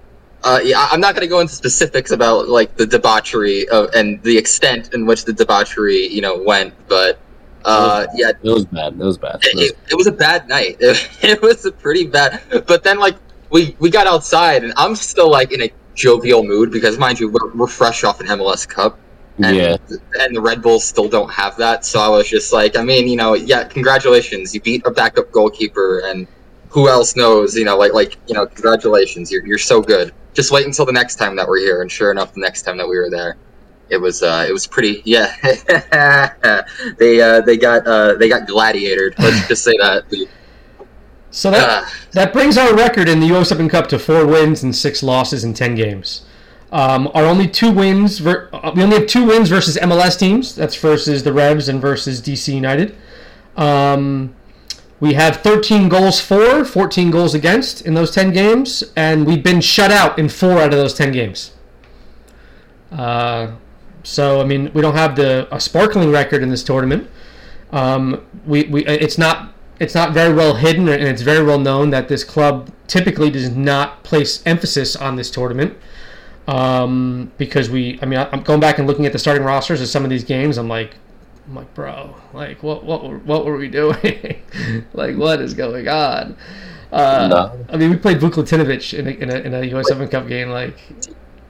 uh, 0.44 0.60
yeah, 0.64 0.88
I'm 0.92 1.00
not 1.02 1.16
going 1.16 1.22
to 1.24 1.28
go 1.28 1.40
into 1.40 1.54
specifics 1.54 2.12
about 2.12 2.48
like 2.50 2.76
the 2.78 2.86
debauchery 2.86 3.68
of, 3.70 3.90
and 3.96 4.22
the 4.24 4.38
extent 4.38 4.94
in 4.94 5.06
which 5.06 5.26
the 5.26 5.34
debauchery 5.34 6.08
you 6.08 6.22
know 6.22 6.38
went, 6.38 6.74
but 6.88 7.20
uh, 7.66 8.06
yeah, 8.16 8.30
It 8.30 8.44
was 8.44 8.66
bad. 8.66 8.94
It 8.94 9.00
was 9.00 9.18
bad. 9.18 9.40
It 9.44 9.56
was- 9.56 9.70
it, 9.72 9.78
it 9.92 9.96
was 9.96 10.08
a 10.08 10.12
bad 10.12 10.48
night. 10.48 10.78
It, 10.80 11.10
it 11.24 11.42
was 11.42 11.66
a 11.66 11.72
pretty 11.72 12.06
bad. 12.06 12.42
But 12.68 12.84
then 12.84 13.00
like 13.00 13.16
we 13.50 13.76
we 13.80 13.90
got 13.90 14.08
outside 14.08 14.64
and 14.64 14.72
I'm 14.78 14.96
still 14.96 15.30
like 15.30 15.52
in 15.52 15.62
a 15.64 15.70
jovial 15.96 16.44
mood 16.44 16.72
because 16.72 16.98
mind 16.98 17.20
you 17.20 17.30
we're, 17.30 17.54
we're 17.54 17.68
fresh 17.68 18.04
off 18.04 18.20
an 18.20 18.28
MLS 18.28 18.68
Cup 18.68 19.00
and 19.38 19.56
yeah. 19.56 19.78
and 20.20 20.36
the 20.36 20.42
Red 20.42 20.62
Bulls 20.62 20.86
still 20.86 21.10
don't 21.10 21.32
have 21.32 21.58
that. 21.58 21.86
So 21.86 22.00
I 22.00 22.08
was 22.10 22.30
just 22.30 22.54
like, 22.54 22.78
I 22.78 22.84
mean, 22.84 23.08
you 23.08 23.18
know, 23.18 23.34
yeah, 23.34 23.64
congratulations, 23.66 24.54
you 24.54 24.62
beat 24.62 24.86
a 24.86 24.92
backup 24.92 25.32
goalkeeper 25.32 26.02
and. 26.06 26.28
Who 26.70 26.90
else 26.90 27.16
knows? 27.16 27.56
You 27.56 27.64
know, 27.64 27.78
like, 27.78 27.94
like 27.94 28.18
you 28.28 28.34
know, 28.34 28.46
congratulations, 28.48 29.32
you're, 29.32 29.46
you're 29.48 29.58
so 29.58 29.82
good. 29.82 30.14
Just 30.34 30.52
wait 30.52 30.66
until 30.66 30.86
the 30.86 30.92
next 30.92 31.16
time 31.16 31.38
that 31.38 31.48
we're 31.48 31.60
here, 31.60 31.82
and 31.82 31.90
sure 31.90 32.12
enough, 32.12 32.34
the 32.34 32.42
next 32.42 32.64
time 32.64 32.76
that 32.80 32.90
we 32.90 32.98
were 32.98 33.10
there, 33.10 33.38
it 33.90 33.98
was 33.98 34.22
uh, 34.24 34.46
it 34.48 34.52
was 34.52 34.68
pretty. 34.68 35.02
Yeah, 35.06 35.34
they 36.98 37.22
uh, 37.22 37.42
they 37.42 37.56
got 37.56 37.88
uh, 37.88 38.16
they 38.16 38.28
got 38.28 38.48
gladiatored. 38.48 39.18
Let's 39.20 39.48
just 39.48 39.64
say 39.64 39.78
that. 39.80 40.10
The- 40.10 40.28
So 41.36 41.52
that 41.52 41.70
uh, 41.70 41.90
that 42.12 42.32
brings 42.32 42.58
our 42.58 42.74
record 42.74 43.10
in 43.10 43.20
the 43.20 43.28
U.S. 43.28 43.52
Open 43.52 43.68
Cup 43.68 43.88
to 43.90 44.00
four 44.00 44.26
wins 44.26 44.64
and 44.64 44.74
six 44.74 45.04
losses 45.04 45.44
in 45.44 45.54
ten 45.54 45.76
games. 45.76 46.26
Um, 46.72 47.10
our 47.14 47.26
only 47.26 47.48
two 47.48 47.72
wins, 47.72 48.20
ver- 48.20 48.50
uh, 48.54 48.72
we 48.74 48.84
only 48.84 49.00
have 49.00 49.08
two 49.08 49.26
wins 49.26 49.50
versus 49.50 49.78
MLS 49.78 50.18
teams. 50.18 50.56
That's 50.56 50.76
versus 50.78 51.24
the 51.24 51.34
Revs 51.34 51.68
and 51.68 51.82
versus 51.82 52.22
DC 52.22 52.54
United. 52.54 52.96
Um, 53.56 54.36
we 55.00 55.14
have 55.14 55.38
13 55.38 55.90
goals 55.90 56.20
for, 56.22 56.64
14 56.66 57.12
goals 57.12 57.34
against 57.34 57.82
in 57.82 57.94
those 57.94 58.12
10 58.12 58.32
games, 58.32 58.84
and 58.96 59.28
we've 59.28 59.44
been 59.44 59.62
shut 59.62 59.92
out 59.92 60.18
in 60.18 60.30
four 60.30 60.54
out 60.54 60.74
of 60.74 60.80
those 60.80 60.94
10 60.94 61.12
games. 61.12 61.52
Uh, 62.92 63.52
so 64.04 64.40
I 64.40 64.46
mean, 64.46 64.72
we 64.74 64.82
don't 64.82 64.96
have 64.96 65.16
the 65.16 65.48
a 65.54 65.60
sparkling 65.60 66.12
record 66.12 66.44
in 66.44 66.50
this 66.50 66.64
tournament. 66.64 67.10
Um, 67.72 68.26
we, 68.46 68.64
we 68.64 68.86
it's 68.86 69.18
not 69.18 69.55
it's 69.80 69.94
not 69.96 70.14
very 70.14 70.34
well 70.34 70.56
hidden, 70.56 70.88
and 70.88 71.04
it's 71.04 71.22
very 71.22 71.44
well 71.44 71.60
known 71.60 71.90
that 71.92 72.08
this 72.08 72.24
club 72.24 72.72
typically 72.88 73.30
does 73.30 73.50
not 73.50 74.04
place 74.04 74.42
emphasis 74.46 74.96
on 74.96 75.16
this 75.16 75.30
tournament. 75.32 75.78
Um, 76.48 77.32
because 77.38 77.70
we, 77.72 77.98
I 78.02 78.06
mean, 78.06 78.20
I'm 78.20 78.44
going 78.44 78.60
back 78.60 78.78
and 78.78 78.88
looking 78.88 79.06
at 79.08 79.12
the 79.14 79.18
starting 79.20 79.44
rosters 79.44 79.82
of 79.82 79.88
some 79.88 80.04
of 80.04 80.10
these 80.12 80.24
games. 80.24 80.58
I'm 80.60 80.68
like, 80.68 80.96
I'm 81.48 81.56
like, 81.56 81.74
bro, 81.74 82.16
like, 82.34 82.62
what, 82.62 82.84
what, 82.84 83.04
were- 83.04 83.18
what 83.20 83.46
were 83.46 83.58
we 83.58 83.68
doing? 83.68 84.42
like, 84.94 85.16
what 85.18 85.42
is 85.42 85.54
going 85.56 85.88
on? 85.88 86.38
Uh, 86.92 87.28
No. 87.30 87.66
I 87.70 87.78
mean, 87.78 87.90
we 87.90 87.98
played 87.98 88.20
Vuklatinovic 88.20 88.98
in 88.98 89.08
a, 89.08 89.12
in 89.12 89.30
a, 89.32 89.36
in 89.40 89.54
a 89.56 89.64
US 89.78 89.90
Open 89.90 90.08
Cup 90.08 90.28
game. 90.28 90.50
Like, 90.50 90.78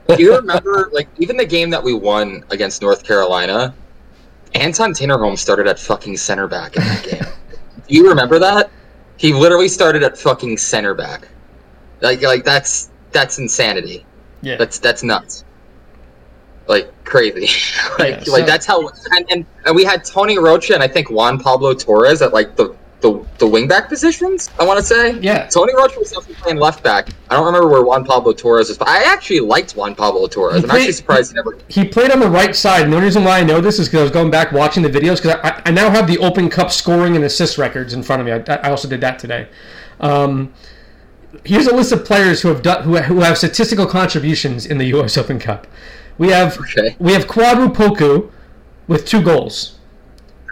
do 0.08 0.22
you 0.22 0.34
remember, 0.34 0.88
like, 0.92 1.08
even 1.18 1.36
the 1.36 1.44
game 1.46 1.68
that 1.70 1.82
we 1.82 1.92
won 1.92 2.42
against 2.50 2.80
North 2.80 3.04
Carolina? 3.04 3.74
Anton 4.54 4.92
Tinnerholm 4.92 5.36
started 5.38 5.66
at 5.66 5.78
fucking 5.78 6.16
center 6.16 6.48
back 6.48 6.76
in 6.76 6.82
that 6.82 7.04
game. 7.04 7.22
do 7.88 7.94
you 7.94 8.08
remember 8.08 8.38
that? 8.38 8.70
He 9.16 9.32
literally 9.32 9.68
started 9.68 10.02
at 10.02 10.18
fucking 10.18 10.58
center 10.58 10.94
back. 10.94 11.28
Like, 12.00 12.20
like 12.22 12.44
that's 12.44 12.90
that's 13.12 13.38
insanity. 13.38 14.04
yeah, 14.42 14.56
That's 14.56 14.78
that's 14.78 15.02
nuts. 15.02 15.44
Like 16.68 16.92
crazy. 17.04 17.48
like 17.98 18.16
Yeah, 18.16 18.22
so- 18.24 18.32
like 18.32 18.46
that's 18.46 18.66
how 18.66 18.88
and, 19.12 19.26
and 19.30 19.46
and 19.64 19.74
we 19.76 19.84
had 19.84 20.04
Tony 20.04 20.38
Rocha 20.38 20.74
and 20.74 20.82
I 20.82 20.88
think 20.88 21.10
Juan 21.10 21.38
Pablo 21.38 21.72
Torres 21.74 22.22
at 22.22 22.32
like 22.32 22.56
the 22.56 22.74
the, 23.10 23.26
the 23.38 23.46
wingback 23.46 23.88
positions, 23.88 24.50
I 24.58 24.64
want 24.64 24.78
to 24.78 24.84
say. 24.84 25.18
yeah. 25.20 25.46
Tony 25.46 25.74
Rocha 25.74 25.98
was 25.98 26.10
definitely 26.10 26.34
playing 26.36 26.58
left 26.58 26.82
back. 26.82 27.08
I 27.30 27.36
don't 27.36 27.46
remember 27.46 27.68
where 27.68 27.82
Juan 27.82 28.04
Pablo 28.04 28.32
Torres 28.32 28.68
was. 28.68 28.78
But 28.78 28.88
I 28.88 29.04
actually 29.12 29.40
liked 29.40 29.72
Juan 29.76 29.94
Pablo 29.94 30.26
Torres. 30.26 30.62
I'm 30.64 30.70
He 30.70 30.76
actually 30.76 30.92
surprised 30.92 31.30
he 31.32 31.36
never. 31.36 31.58
He 31.68 31.84
played 31.86 32.10
on 32.10 32.20
the 32.20 32.28
right 32.28 32.54
side. 32.54 32.82
And 32.82 32.92
the 32.92 32.96
only 32.96 33.06
reason 33.06 33.24
why 33.24 33.38
I 33.40 33.44
know 33.44 33.60
this 33.60 33.78
is 33.78 33.88
because 33.88 34.00
I 34.00 34.02
was 34.04 34.12
going 34.12 34.30
back 34.30 34.52
watching 34.52 34.82
the 34.82 34.88
videos 34.90 35.22
because 35.22 35.36
I, 35.42 35.62
I 35.64 35.70
now 35.70 35.90
have 35.90 36.06
the 36.06 36.18
Open 36.18 36.48
Cup 36.48 36.70
scoring 36.70 37.16
and 37.16 37.24
assist 37.24 37.58
records 37.58 37.92
in 37.92 38.02
front 38.02 38.20
of 38.20 38.26
me. 38.26 38.32
I, 38.32 38.56
I 38.56 38.70
also 38.70 38.88
did 38.88 39.00
that 39.02 39.18
today. 39.18 39.48
Um, 40.00 40.52
here's 41.44 41.66
a 41.66 41.74
list 41.74 41.92
of 41.92 42.04
players 42.04 42.42
who 42.42 42.48
have 42.48 42.62
done 42.62 42.82
who, 42.84 42.96
who 42.98 43.20
have 43.20 43.38
statistical 43.38 43.86
contributions 43.86 44.66
in 44.66 44.78
the 44.78 44.86
U.S. 44.86 45.16
Open 45.16 45.38
Cup. 45.38 45.66
We 46.18 46.28
have 46.30 46.58
Okay. 46.58 46.96
we 46.98 47.12
have 47.12 47.26
Kwadwo 47.26 47.68
Poku 47.74 48.30
with 48.88 49.06
two 49.06 49.22
goals. 49.22 49.75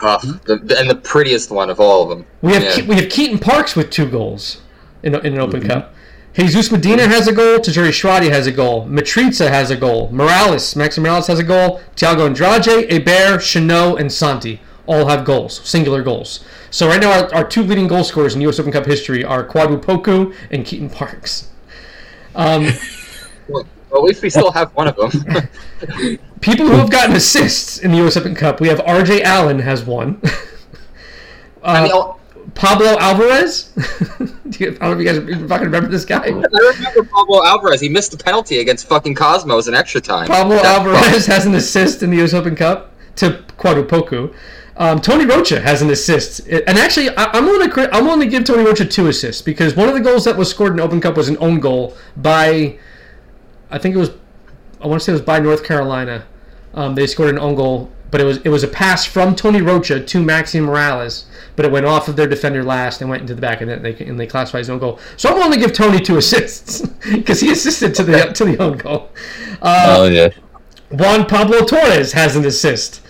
Oh, 0.02 0.18
the, 0.44 0.76
and 0.78 0.90
the 0.90 0.96
prettiest 0.96 1.50
one 1.50 1.70
of 1.70 1.80
all 1.80 2.02
of 2.02 2.08
them. 2.08 2.26
We 2.42 2.52
have 2.52 2.62
Yeah. 2.62 2.82
Ke- 2.82 2.88
we 2.88 2.96
have 2.96 3.08
Keaton 3.08 3.38
Parks 3.38 3.76
with 3.76 3.90
two 3.90 4.06
goals 4.06 4.60
in, 5.02 5.14
in 5.14 5.34
an 5.34 5.38
Open 5.38 5.60
mm-hmm. 5.60 5.70
Cup. 5.70 5.94
Jesus 6.34 6.70
Medina 6.72 7.02
mm-hmm. 7.02 7.12
has 7.12 7.28
a 7.28 7.32
goal. 7.32 7.58
Tajouri 7.58 7.90
Shradi 7.90 8.28
has 8.30 8.46
a 8.46 8.52
goal. 8.52 8.86
Mitriță 8.86 9.48
has 9.48 9.70
a 9.70 9.76
goal. 9.76 10.10
Moralez, 10.10 10.74
Maxim 10.74 11.04
Moralez 11.04 11.28
has 11.28 11.38
a 11.38 11.44
goal. 11.44 11.80
Thiago 11.96 12.26
Andrade, 12.26 12.88
Héber, 12.90 13.38
Chanot, 13.38 14.00
and 14.00 14.12
Santi 14.12 14.60
all 14.86 15.06
have 15.06 15.24
goals, 15.24 15.60
singular 15.66 16.02
goals. 16.02 16.44
So 16.70 16.86
right 16.88 17.00
now, 17.00 17.22
our, 17.22 17.34
our 17.34 17.44
two 17.44 17.62
leading 17.62 17.88
goal 17.88 18.04
scorers 18.04 18.34
in 18.34 18.40
U.S. 18.42 18.58
Open 18.58 18.72
Cup 18.72 18.84
history 18.84 19.24
are 19.24 19.46
Kwadwo 19.46 19.82
Poku 19.82 20.34
and 20.50 20.66
Keaton 20.66 20.90
Parks. 20.90 21.48
Um, 22.34 22.68
Well, 23.48 23.66
at 23.98 24.02
least 24.04 24.22
we 24.22 24.30
still 24.30 24.50
have 24.52 24.70
one 24.74 24.88
of 24.88 24.96
them. 24.96 25.10
people 26.40 26.66
who 26.66 26.72
have 26.74 26.90
gotten 26.90 27.14
assists 27.16 27.78
in 27.78 27.90
the 27.92 27.98
U.S. 27.98 28.16
Open 28.16 28.34
Cup, 28.34 28.60
we 28.60 28.68
have 28.68 28.80
R.J. 28.86 29.22
Allen 29.22 29.58
has 29.60 29.84
one. 29.84 30.20
Uh, 31.62 32.12
Pablo 32.54 32.98
Alvarez. 32.98 33.72
Do 34.50 34.64
you- 34.64 34.76
I 34.80 34.88
don't 34.88 34.98
know 34.98 35.10
if 35.10 35.16
you 35.26 35.36
guys 35.36 35.48
fucking 35.48 35.64
remember 35.64 35.88
this 35.88 36.04
guy. 36.04 36.22
I 36.24 36.26
remember 36.28 37.04
Pablo 37.10 37.42
Alvarez. 37.42 37.80
He 37.80 37.88
missed 37.88 38.12
a 38.12 38.18
penalty 38.18 38.58
against 38.60 38.86
fucking 38.86 39.14
Cosmos 39.14 39.66
in 39.66 39.74
extra 39.74 40.00
time. 40.00 40.26
Pablo 40.26 40.56
That 40.56 40.66
Alvarez 40.80 41.24
has 41.26 41.46
an 41.46 41.54
assist 41.54 42.02
in 42.02 42.10
the 42.10 42.18
U.S. 42.18 42.34
Open 42.34 42.54
Cup 42.54 42.92
to 43.16 43.42
Kwadwo 43.58 43.84
Poku. 43.86 44.34
Um, 44.76 45.00
Tony 45.00 45.24
Rocha 45.24 45.60
has 45.60 45.82
an 45.82 45.90
assist, 45.90 46.40
and 46.48 46.76
actually, 46.78 47.08
I, 47.10 47.26
I'm 47.32 47.44
going 47.46 47.70
to 47.70 47.94
I'm 47.96 48.04
going 48.04 48.20
to 48.20 48.26
give 48.26 48.44
Tony 48.44 48.64
Rocha 48.64 48.84
two 48.84 49.06
assists 49.06 49.40
because 49.40 49.76
one 49.76 49.88
of 49.88 49.94
the 49.94 50.00
goals 50.00 50.24
that 50.24 50.36
was 50.36 50.50
scored 50.50 50.72
in 50.72 50.80
Open 50.80 51.00
Cup 51.00 51.16
was 51.16 51.28
an 51.28 51.36
own 51.40 51.60
goal 51.60 51.96
by, 52.16 52.78
I 53.70 53.78
think 53.78 53.94
it 53.94 53.98
was, 53.98 54.10
I 54.80 54.86
want 54.86 55.00
to 55.00 55.04
say 55.04 55.12
it 55.12 55.14
was 55.14 55.22
by 55.22 55.38
North 55.38 55.64
Carolina. 55.64 56.26
Um, 56.74 56.94
they 56.94 57.06
scored 57.06 57.30
an 57.30 57.38
own 57.38 57.54
goal, 57.54 57.90
but 58.10 58.20
it 58.20 58.24
was 58.24 58.38
it 58.38 58.48
was 58.48 58.62
a 58.64 58.68
pass 58.68 59.04
from 59.04 59.34
Tony 59.36 59.60
Rocha 59.62 60.00
to 60.04 60.22
Maxime 60.22 60.66
Moralez, 60.66 61.24
but 61.56 61.64
it 61.64 61.70
went 61.72 61.86
off 61.86 62.08
of 62.08 62.16
their 62.16 62.26
defender 62.26 62.64
last 62.64 63.00
and 63.00 63.08
went 63.08 63.22
into 63.22 63.34
the 63.34 63.40
back 63.40 63.60
of 63.60 63.68
the 63.68 63.76
net, 63.76 63.84
and 63.84 63.96
they, 63.96 64.04
and 64.04 64.18
they 64.18 64.26
classified 64.26 64.62
as 64.62 64.70
own 64.70 64.78
goal. 64.80 64.98
So 65.16 65.28
I'm 65.28 65.36
going 65.36 65.52
to 65.52 65.58
give 65.58 65.72
Tony 65.72 66.00
two 66.00 66.16
assists 66.16 66.80
because 67.12 67.40
he 67.40 67.52
assisted 67.52 67.94
to 67.94 68.02
the 68.02 68.32
to 68.32 68.44
the 68.44 68.58
own 68.58 68.78
goal. 68.78 69.10
Uh, 69.62 69.96
Oh 69.98 70.06
yeah. 70.06 70.30
Juan 70.90 71.26
Pablo 71.26 71.64
Torres 71.64 72.12
has 72.12 72.36
an 72.36 72.44
assist. 72.44 73.00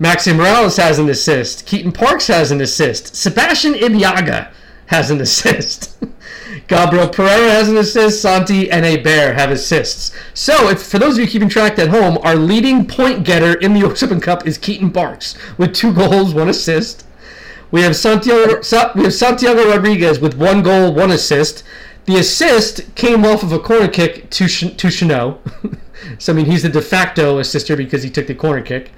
Maxi 0.00 0.32
Moralez 0.34 0.76
has 0.76 0.98
an 0.98 1.08
assist. 1.08 1.66
Keaton 1.66 1.92
Parks 1.92 2.26
has 2.26 2.50
an 2.50 2.60
assist. 2.60 3.14
Sebastian 3.14 3.74
Ibeagha 3.74 4.50
has 4.86 5.10
an 5.10 5.20
assist. 5.20 5.96
Gabriel 6.66 7.08
Pereira 7.08 7.50
has 7.50 7.68
an 7.68 7.76
assist. 7.76 8.22
Santi 8.22 8.70
and 8.70 8.84
Héber 8.84 9.34
have 9.34 9.50
assists. 9.50 10.12
So, 10.32 10.68
if, 10.68 10.82
for 10.82 10.98
those 10.98 11.14
of 11.14 11.20
you 11.20 11.26
keeping 11.26 11.48
track 11.48 11.78
at 11.78 11.88
home, 11.88 12.18
our 12.22 12.36
leading 12.36 12.86
point 12.86 13.24
getter 13.24 13.54
in 13.54 13.74
the 13.74 13.80
US 13.88 14.02
Open 14.02 14.20
Cup 14.20 14.46
is 14.46 14.58
Keaton 14.58 14.90
Parks 14.90 15.36
with 15.58 15.74
two 15.74 15.92
goals, 15.92 16.34
one 16.34 16.48
assist. 16.48 17.06
We 17.70 17.82
have 17.82 17.96
Santiago. 17.96 18.60
We 18.94 19.02
have 19.02 19.14
Santiago 19.14 19.68
Rodriguez 19.68 20.20
with 20.20 20.36
one 20.36 20.62
goal, 20.62 20.94
one 20.94 21.10
assist. 21.10 21.64
The 22.04 22.16
assist 22.18 22.94
came 22.94 23.24
off 23.24 23.42
of 23.42 23.52
a 23.52 23.58
corner 23.58 23.88
kick 23.88 24.30
to 24.30 24.46
to 24.46 24.86
Chanot. 24.88 25.38
so 26.18 26.32
I 26.32 26.36
mean, 26.36 26.46
he's 26.46 26.62
the 26.62 26.68
de 26.68 26.80
facto 26.80 27.38
assister 27.38 27.76
because 27.76 28.02
he 28.02 28.10
took 28.10 28.26
the 28.26 28.34
corner 28.34 28.62
kick. 28.62 28.92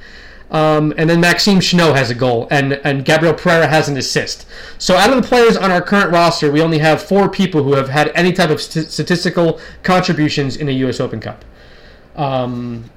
Um, 0.50 0.94
and 0.96 1.11
then 1.11 1.20
Maxime 1.20 1.59
Chanot 1.59 1.96
has 1.96 2.11
a 2.11 2.14
goal, 2.14 2.46
and 2.50 2.74
and 2.85 3.04
Gabriel 3.04 3.35
Pereira 3.35 3.66
has 3.66 3.88
an 3.88 3.96
assist. 3.96 4.46
So 4.78 4.94
out 4.94 5.11
of 5.11 5.20
the 5.20 5.26
players 5.26 5.56
on 5.56 5.72
our 5.72 5.82
current 5.82 6.12
roster, 6.12 6.52
we 6.52 6.61
only 6.61 6.78
have 6.78 7.02
four 7.02 7.28
people 7.28 7.64
who 7.64 7.74
have 7.74 7.88
had 7.88 8.12
any 8.14 8.32
type 8.32 8.50
of 8.50 8.61
st- 8.61 8.87
statistical 8.87 9.59
contributions 9.82 10.56
in 10.56 10.68
a 10.68 10.72
U.S. 10.72 11.00
Open 11.00 11.18
Cup. 11.18 11.44
Um, 12.14 12.88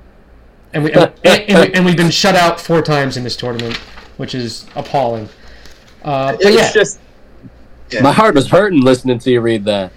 and 0.74 0.84
we 0.84 0.94
and, 0.94 1.12
and, 1.24 1.60
we, 1.60 1.74
and 1.74 1.86
we've 1.86 1.98
been 1.98 2.12
shut 2.12 2.36
out 2.36 2.62
four 2.62 2.84
times 2.84 3.18
in 3.18 3.24
this 3.24 3.36
tournament, 3.36 3.78
which 4.18 4.36
is 4.36 4.68
appalling. 4.76 5.28
Uh, 6.04 6.34
but 6.34 6.42
It's 6.42 6.56
yeah, 6.56 6.72
just 6.72 7.00
My 8.04 8.12
heart 8.12 8.36
was 8.36 8.48
hurting 8.50 8.82
listening 8.82 9.18
to 9.20 9.32
you 9.32 9.42
read 9.42 9.66
that. 9.66 9.92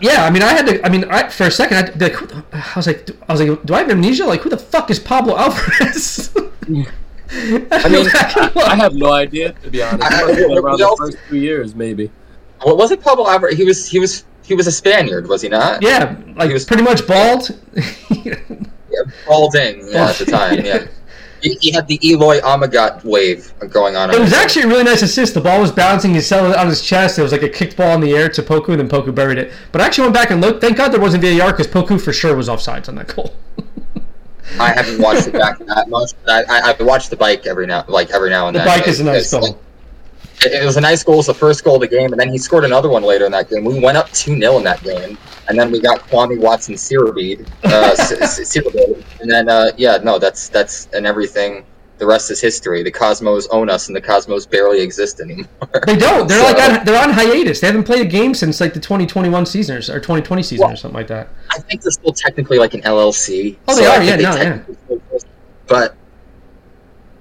Yeah. 0.00 0.24
I 0.24 0.30
mean, 0.30 0.42
I 0.42 0.48
had 0.52 0.66
to. 0.66 0.84
I 0.86 0.88
mean, 0.88 1.04
I, 1.04 1.28
for 1.28 1.44
a 1.46 1.50
second, 1.50 1.76
I, 1.76 1.80
like, 1.82 1.96
the- 1.98 2.44
I 2.52 2.72
was 2.76 2.86
like, 2.86 3.10
I 3.28 3.32
was 3.32 3.40
like, 3.40 3.62
do 3.64 3.74
I 3.74 3.78
have 3.78 3.90
amnesia? 3.90 4.24
Like, 4.26 4.40
who 4.42 4.50
the 4.50 4.58
fuck 4.58 4.90
is 4.90 4.98
Pablo 4.98 5.36
Alvarez? 5.36 6.34
I 6.36 6.68
mean, 6.70 6.86
I 7.30 8.74
have 8.76 8.94
no 8.94 9.12
idea 9.12 9.52
to 9.52 9.70
be 9.70 9.82
honest. 9.82 10.02
I- 10.10 10.22
It 10.22 10.26
must 10.26 10.38
have 10.38 10.48
been 10.48 10.58
around 10.58 10.72
we 10.72 10.78
the 10.78 10.86
also- 10.88 11.04
first 11.06 11.18
two 11.28 11.36
years, 11.36 11.74
maybe. 11.74 12.10
what 12.62 12.76
was 12.76 12.90
it? 12.90 13.00
Pablo 13.02 13.28
Alvarez. 13.28 13.56
He 13.56 13.64
was 13.64 13.88
he 13.88 13.98
was 13.98 14.24
he 14.44 14.54
was 14.54 14.66
a 14.66 14.72
Spaniard, 14.72 15.28
was 15.28 15.42
he 15.42 15.48
not? 15.48 15.82
yeah, 15.82 16.16
like 16.36 16.48
He 16.48 16.54
was- 16.54 16.64
pretty 16.64 16.82
much 16.82 17.06
bald. 17.06 17.50
Yeah, 18.90 19.02
balding. 19.26 19.86
Yeah, 19.90 20.08
at 20.10 20.16
the 20.16 20.24
time. 20.26 20.64
Yeah. 20.64 20.86
He, 21.42 21.56
he 21.60 21.70
had 21.72 21.86
the 21.88 21.98
Eloi 22.02 22.40
Amagat 22.40 23.04
wave 23.04 23.52
going 23.70 23.96
on. 23.96 24.10
It 24.12 24.18
was 24.20 24.32
actually 24.32 24.62
a 24.62 24.68
really 24.68 24.84
nice 24.84 25.02
assist. 25.02 25.34
The 25.34 25.40
ball 25.40 25.60
was 25.60 25.70
bouncing. 25.72 26.14
He 26.14 26.20
settled 26.20 26.52
it 26.52 26.58
on 26.58 26.66
his 26.68 26.82
chest. 26.82 27.18
It 27.18 27.22
was 27.22 27.32
like 27.32 27.42
a 27.42 27.48
kicked 27.48 27.76
ball 27.76 27.94
in 27.94 28.00
the 28.00 28.12
air 28.12 28.28
to 28.28 28.42
Poku, 28.42 28.68
and 28.70 28.80
then 28.80 28.88
Poku 28.88 29.14
buried 29.14 29.38
it. 29.38 29.52
But 29.72 29.80
I 29.80 29.86
actually 29.86 30.04
went 30.04 30.14
back 30.14 30.30
and 30.30 30.40
looked. 30.40 30.60
Thank 30.60 30.76
God 30.76 30.88
there 30.92 31.00
wasn't 31.00 31.22
VAR 31.22 31.52
because 31.52 31.66
Poku 31.66 32.00
for 32.00 32.12
sure 32.12 32.34
was 32.36 32.48
offsides 32.48 32.88
on 32.88 32.94
that 32.96 33.14
goal. 33.14 33.34
I 34.58 34.70
haven't 34.72 35.00
watched 35.00 35.26
it 35.26 35.34
back 35.34 35.58
that 35.58 35.88
much. 35.88 36.12
But 36.24 36.48
I, 36.50 36.70
I, 36.70 36.74
I 36.78 36.82
watched 36.82 37.10
the 37.10 37.16
bike 37.16 37.46
every 37.46 37.66
now, 37.66 37.84
like 37.88 38.10
every 38.10 38.30
now 38.30 38.48
and 38.48 38.54
The 38.54 38.60
then. 38.60 38.66
The 38.68 38.78
bike 38.80 38.88
is 38.88 39.00
a 39.00 39.04
nice 39.04 39.30
goal. 39.30 39.42
like- 39.42 39.56
it, 40.44 40.62
it 40.62 40.64
was 40.64 40.76
a 40.76 40.80
nice 40.80 41.02
goal. 41.02 41.14
It 41.14 41.18
was 41.18 41.26
the 41.26 41.34
first 41.34 41.64
goal 41.64 41.76
of 41.76 41.80
the 41.82 41.88
game, 41.88 42.12
and 42.12 42.20
then 42.20 42.28
he 42.30 42.38
scored 42.38 42.64
another 42.64 42.88
one 42.88 43.02
later 43.02 43.26
in 43.26 43.32
that 43.32 43.48
game. 43.50 43.64
We 43.64 43.80
went 43.80 43.96
up 43.96 44.10
two 44.12 44.38
0 44.38 44.58
in 44.58 44.64
that 44.64 44.82
game, 44.82 45.18
and 45.48 45.58
then 45.58 45.70
we 45.70 45.80
got 45.80 46.00
Kwame 46.08 46.38
Watson 46.40 46.74
Siriboe, 46.74 47.46
uh, 47.64 49.00
and 49.20 49.30
then 49.30 49.48
uh, 49.48 49.70
yeah, 49.76 49.98
no, 50.02 50.18
that's 50.18 50.48
that's 50.48 50.86
and 50.94 51.06
everything. 51.06 51.64
The 51.98 52.06
rest 52.06 52.30
is 52.30 52.40
history. 52.40 52.84
The 52.84 52.92
Cosmos 52.92 53.48
own 53.50 53.68
us, 53.68 53.88
and 53.88 53.96
the 53.96 54.00
Cosmos 54.00 54.46
barely 54.46 54.80
exist 54.80 55.18
anymore. 55.18 55.48
They 55.84 55.96
don't. 55.96 56.28
They're 56.28 56.38
So- 56.38 56.44
like 56.54 56.78
on, 56.78 56.84
they're 56.86 57.02
on 57.02 57.10
hiatus. 57.10 57.58
They 57.60 57.66
haven't 57.66 57.82
played 57.82 58.02
a 58.06 58.08
game 58.08 58.34
since 58.34 58.60
like 58.60 58.72
the 58.72 58.78
2021 58.78 59.44
season 59.46 59.74
or, 59.74 59.78
or 59.78 59.98
2020 59.98 60.42
season 60.44 60.70
or 60.70 60.76
something 60.76 60.96
like 60.96 61.08
that. 61.08 61.28
I 61.50 61.58
think 61.58 61.82
they're 61.82 61.90
still 61.90 62.12
technically 62.12 62.60
like 62.60 62.74
an 62.74 62.82
LLC. 62.82 63.56
Oh, 63.66 63.74
they 63.74 63.84
I 63.84 63.96
are, 63.96 64.02
yeah, 64.04 64.14
no, 64.14 64.22
yeah. 64.22 64.34
technically 64.36 64.76
still 64.84 64.96
exist, 64.98 65.26
But 65.66 65.96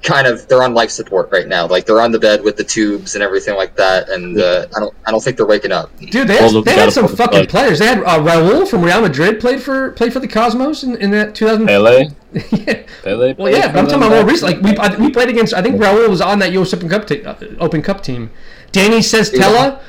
kind 0.08 0.26
of, 0.26 0.48
they're 0.48 0.64
on 0.64 0.74
life 0.74 0.90
support 0.90 1.30
right 1.32 1.48
now. 1.48 1.68
Like 1.68 1.86
they're 1.86 2.02
on 2.02 2.12
the 2.12 2.20
bed 2.20 2.42
with 2.44 2.56
the 2.58 2.64
tubes 2.64 3.14
and 3.16 3.24
everything 3.24 3.56
like 3.56 3.76
that. 3.76 4.10
And 4.10 4.40
uh, 4.40 4.66
I 4.76 4.80
don't, 4.80 4.96
I 5.06 5.12
don't 5.12 5.22
think 5.24 5.38
they're 5.38 5.46
waking 5.46 5.72
up. 5.74 5.96
Dude, 6.00 6.28
they 6.28 6.38
All 6.40 6.46
had, 6.46 6.54
the- 6.54 6.62
they 6.64 6.74
had 6.74 6.92
some 6.94 7.08
fucking 7.08 7.40
plug. 7.46 7.50
players. 7.50 7.80
They 7.80 7.86
had 7.88 8.00
uh, 8.00 8.20
Raul 8.20 8.68
from 8.68 8.82
Real 8.84 9.02
Madrid 9.02 9.40
played 9.40 9.62
for 9.62 9.92
played 9.92 10.14
for 10.14 10.20
the 10.20 10.28
Cosmos 10.28 10.84
in, 10.84 10.96
in 10.98 11.12
that 11.12 11.36
2000. 11.36 11.68
Pele? 11.68 12.08
yeah. 12.52 12.84
Pele? 13.04 13.34
Well, 13.34 13.52
yeah, 13.52 13.72
but 13.72 13.80
I'm 13.80 13.86
talking 13.88 14.04
about 14.04 14.12
more 14.12 14.26
recently. 14.26 14.56
Like 14.56 14.64
we, 14.64 14.78
I, 14.78 14.96
we 15.08 15.12
played 15.12 15.30
against. 15.30 15.54
I 15.54 15.62
think 15.62 15.76
Raul 15.82 16.08
was 16.10 16.22
on 16.22 16.40
that 16.40 16.52
U.S. 16.54 16.74
Open 16.74 16.90
Cup 16.90 17.06
te- 17.06 17.24
uh, 17.26 17.36
Open 17.60 17.82
Cup 17.82 18.02
team. 18.02 18.32
Danny 18.72 18.98
Sestella, 19.00 19.82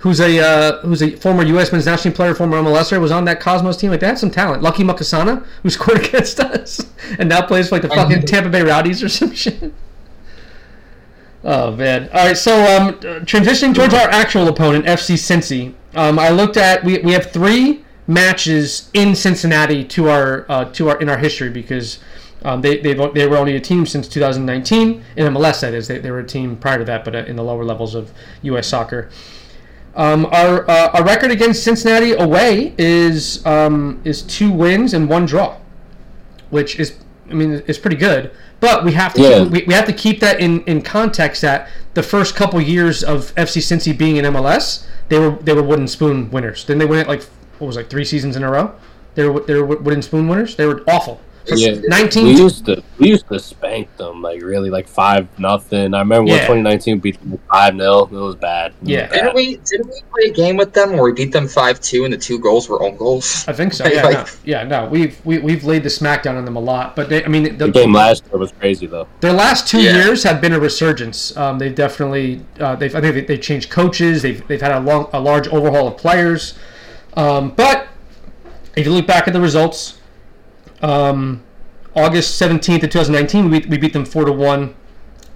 who's 0.00 0.20
a 0.20 0.38
uh, 0.38 0.80
who's 0.82 1.02
a 1.02 1.16
former 1.16 1.42
U.S. 1.44 1.72
men's 1.72 1.86
national 1.86 2.12
team 2.12 2.12
player, 2.12 2.34
former 2.34 2.58
MLSer, 2.58 3.00
was 3.00 3.10
on 3.10 3.24
that 3.24 3.40
Cosmos 3.40 3.76
team. 3.76 3.90
Like 3.90 4.00
they 4.00 4.06
had 4.06 4.18
some 4.18 4.30
talent. 4.30 4.62
Lucky 4.62 4.82
Mkosana, 4.84 5.44
who 5.62 5.70
scored 5.76 6.04
against 6.04 6.40
us, 6.40 6.80
and 7.18 7.28
now 7.28 7.46
plays 7.46 7.68
for 7.68 7.76
like 7.76 7.82
the 7.82 7.88
fucking 7.88 8.22
Tampa 8.22 8.50
Bay 8.50 8.62
Rowdies 8.62 9.02
or 9.02 9.08
some 9.10 9.32
shit. 9.32 9.72
Oh 11.44 11.70
man! 11.76 12.08
All 12.12 12.26
right, 12.26 12.36
so 12.36 12.54
um, 12.76 12.94
transitioning 13.24 13.74
towards 13.74 13.94
our 13.94 14.08
actual 14.10 14.48
opponent, 14.48 14.84
FC 14.84 15.14
Cincy. 15.14 15.74
Um, 15.94 16.18
I 16.18 16.30
looked 16.30 16.56
at 16.56 16.84
we, 16.84 16.98
we 16.98 17.12
have 17.12 17.30
three 17.30 17.84
matches 18.06 18.90
in 18.94 19.14
Cincinnati 19.14 19.84
to 19.84 20.08
our 20.08 20.46
uh, 20.48 20.64
to 20.72 20.90
our 20.90 21.00
in 21.00 21.08
our 21.08 21.18
history 21.18 21.50
because 21.50 22.00
um, 22.44 22.60
they 22.62 22.78
they 22.78 22.94
they 22.94 23.26
were 23.26 23.36
only 23.36 23.56
a 23.56 23.60
team 23.60 23.86
since 23.86 24.08
2019 24.08 25.04
in 25.16 25.34
MLS. 25.34 25.60
That 25.60 25.74
is, 25.74 25.88
they, 25.88 25.98
they 25.98 26.10
were 26.10 26.20
a 26.20 26.26
team 26.26 26.56
prior 26.56 26.78
to 26.78 26.84
that, 26.84 27.04
but 27.04 27.14
uh, 27.14 27.18
in 27.18 27.36
the 27.36 27.44
lower 27.44 27.64
levels 27.64 27.94
of 27.94 28.12
U.S. 28.42 28.66
soccer. 28.66 29.08
Um, 29.96 30.26
our 30.26 30.68
uh, 30.70 30.90
our 30.92 31.04
record 31.04 31.30
against 31.30 31.64
Cincinnati 31.64 32.12
away 32.12 32.74
is 32.78 33.44
um, 33.46 34.00
is 34.04 34.22
two 34.22 34.50
wins 34.50 34.92
and 34.94 35.08
one 35.08 35.24
draw, 35.26 35.56
which 36.50 36.78
is 36.78 36.96
I 37.30 37.34
mean 37.34 37.62
it's 37.66 37.78
pretty 37.78 37.96
good. 37.96 38.30
But 38.60 38.84
we 38.84 38.92
have 38.92 39.14
to 39.14 39.22
Yeah. 39.22 39.44
we, 39.44 39.64
we 39.64 39.74
have 39.74 39.86
to 39.86 39.92
keep 39.92 40.20
that 40.20 40.40
in, 40.40 40.62
in 40.64 40.80
context 40.82 41.42
that 41.42 41.68
the 41.94 42.02
first 42.02 42.34
couple 42.36 42.60
years 42.60 43.02
of 43.02 43.34
FC 43.34 43.58
Cincy 43.60 43.96
being 43.96 44.16
in 44.16 44.24
MLS, 44.26 44.86
they 45.08 45.18
were 45.18 45.30
they 45.42 45.52
were 45.54 45.62
wooden 45.62 45.88
spoon 45.88 46.30
winners. 46.30 46.64
Didn't 46.64 46.80
they 46.80 46.86
win 46.86 46.98
it 47.00 47.08
like 47.08 47.22
what 47.58 47.66
was 47.68 47.76
it, 47.76 47.80
like 47.80 47.90
three 47.90 48.04
seasons 48.04 48.36
in 48.36 48.42
a 48.42 48.50
row? 48.50 48.72
They 49.14 49.26
were 49.28 49.40
they 49.40 49.54
were 49.54 49.64
wooden 49.64 50.02
spoon 50.02 50.28
winners. 50.28 50.56
They 50.56 50.66
were 50.66 50.82
awful. 50.86 51.20
Yeah, 51.54 51.80
19 51.86 52.24
we 52.24 52.32
used 52.32 52.66
to 52.66 52.82
we 52.98 53.08
used 53.08 53.28
to 53.28 53.38
spank 53.38 53.94
them 53.98 54.20
like 54.22 54.42
really 54.42 54.68
like 54.70 54.88
five 54.88 55.28
nothing. 55.38 55.94
I 55.94 56.00
remember 56.00 56.30
when 56.32 56.38
2019 56.40 56.98
beat 56.98 57.20
them 57.20 57.38
five 57.50 57.76
0 57.76 58.04
It 58.06 58.10
was 58.10 58.34
bad. 58.34 58.72
It 58.72 58.80
was 58.82 58.90
Yeah. 58.90 59.06
bad. 59.06 59.12
Didn't 59.12 59.34
we? 59.36 59.56
Didn't 59.58 59.86
we 59.88 60.00
play 60.12 60.30
a 60.30 60.32
game 60.32 60.56
with 60.56 60.72
them 60.72 60.92
where 60.94 61.04
we 61.04 61.12
beat 61.12 61.32
them 61.32 61.46
five 61.46 61.80
two 61.80 62.04
and 62.04 62.12
the 62.12 62.16
two 62.18 62.38
goals 62.38 62.68
were 62.68 62.82
own 62.82 62.96
goals? 62.96 63.44
I 63.46 63.52
think 63.52 63.72
so. 63.72 63.86
Yeah, 63.96 64.02
like- 64.02 64.16
no, 64.26 64.32
yeah, 64.44 64.62
no. 64.64 64.86
We've 64.86 65.18
we, 65.24 65.38
we've 65.38 65.62
laid 65.64 65.82
the 65.84 65.88
smackdown 65.88 66.36
on 66.36 66.44
them 66.44 66.56
a 66.56 66.60
lot, 66.60 66.96
but 66.96 67.08
they, 67.08 67.24
I 67.24 67.28
mean, 67.28 67.44
the, 67.44 67.66
The 67.66 67.70
game 67.70 67.92
last 67.92 68.24
year 68.26 68.38
was 68.38 68.52
crazy 68.52 68.86
though. 68.86 69.06
their 69.20 69.32
last 69.32 69.68
two 69.68 69.80
Yeah. 69.80 69.94
years 70.04 70.22
have 70.24 70.40
been 70.40 70.52
a 70.52 70.58
resurgence. 70.60 71.36
Um, 71.36 71.58
they've 71.58 71.74
definitely 71.74 72.40
uh, 72.58 72.74
they've 72.76 72.94
I 72.94 73.00
think 73.00 73.14
they, 73.14 73.20
they've 73.20 73.40
changed 73.40 73.70
coaches. 73.70 74.22
They've 74.22 74.46
they've 74.48 74.60
had 74.60 74.72
a 74.72 74.80
long 74.80 75.08
a 75.12 75.20
large 75.20 75.46
overhaul 75.48 75.86
of 75.88 75.96
players. 75.96 76.54
Um, 77.16 77.50
but 77.50 77.86
if 78.76 78.84
you 78.84 78.92
look 78.92 79.06
back 79.06 79.26
at 79.26 79.32
the 79.32 79.40
results, 79.40 79.95
um, 80.82 81.42
August 81.94 82.36
seventeenth 82.36 82.82
of 82.84 82.90
two 82.90 82.98
thousand 82.98 83.14
nineteen, 83.14 83.50
we, 83.50 83.60
we 83.60 83.78
beat 83.78 83.92
them 83.92 84.04
four 84.04 84.24
to 84.24 84.32
one. 84.32 84.74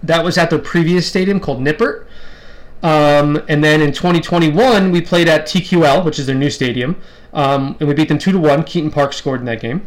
That 0.03 0.25
was 0.25 0.39
at 0.39 0.51
their 0.51 0.59
previous 0.59 1.07
stadium 1.07 1.41
called 1.41 1.61
Nippert. 1.61 2.07
Um, 2.83 3.43
and 3.49 3.63
then 3.63 3.83
in 3.83 3.93
2021, 3.93 4.91
we 4.91 5.03
played 5.03 5.29
at 5.29 5.45
TQL, 5.45 6.03
which 6.03 6.19
is 6.19 6.25
their 6.25 6.35
new 6.35 6.49
stadium, 6.49 6.99
um, 7.35 7.77
and 7.79 7.87
we 7.87 7.95
beat 7.95 8.09
them 8.09 8.19
two 8.19 8.33
to 8.33 8.39
one. 8.39 8.65
Keaton 8.65 8.91
Park 8.91 9.13
scored 9.13 9.41
in 9.41 9.47
that 9.47 9.61
game. 9.61 9.87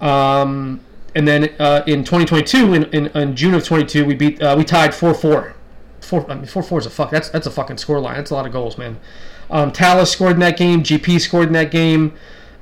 Um, 0.00 0.80
and 1.14 1.28
then 1.28 1.54
uh, 1.58 1.82
in 1.86 2.02
2022, 2.02 2.74
in, 2.74 2.84
in, 2.84 3.06
in 3.08 3.36
June 3.36 3.54
of 3.54 3.64
22, 3.64 4.04
we 4.04 4.14
beat 4.14 4.42
uh, 4.42 4.54
we 4.56 4.64
tied 4.64 4.90
4-4. 4.90 5.54
Four, 6.00 6.30
I 6.30 6.34
mean, 6.34 6.44
four 6.44 6.62
four 6.62 6.78
is 6.78 6.84
a 6.84 6.90
fuck. 6.90 7.10
That's 7.10 7.30
that's 7.30 7.46
a 7.46 7.50
fucking 7.50 7.78
score 7.78 7.98
line. 7.98 8.16
That's 8.16 8.30
a 8.30 8.34
lot 8.34 8.44
of 8.44 8.52
goals, 8.52 8.76
man. 8.76 9.00
Um, 9.48 9.72
Talles 9.72 10.10
scored 10.10 10.32
in 10.32 10.40
that 10.40 10.58
game. 10.58 10.82
GP 10.82 11.18
scored 11.18 11.46
in 11.46 11.54
that 11.54 11.70
game. 11.70 12.12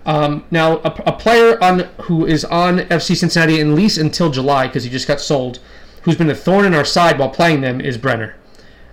Um, 0.05 0.45
now, 0.51 0.79
a, 0.79 0.91
a, 1.07 1.13
player 1.13 1.63
on 1.63 1.81
who 2.03 2.27
is 2.27 2.45
on 2.45 2.79
FC 2.79 3.17
Cincinnati 3.17 3.61
at 3.61 3.67
lease 3.69 3.97
until 3.97 4.31
July 4.31 4.67
because 4.67 4.83
he 4.83 4.91
just 4.91 5.07
got 5.07 5.21
sold, 5.21 5.61
who's 6.03 6.17
been 6.17 6.29
a 6.29 6.35
thorn 6.35 6.65
in 6.65 6.75
our 6.75 6.85
side 6.85 7.19
while 7.19 7.29
playing 7.29 7.61
them 7.61 7.81
is 7.81 7.99
Brenner. 7.99 8.35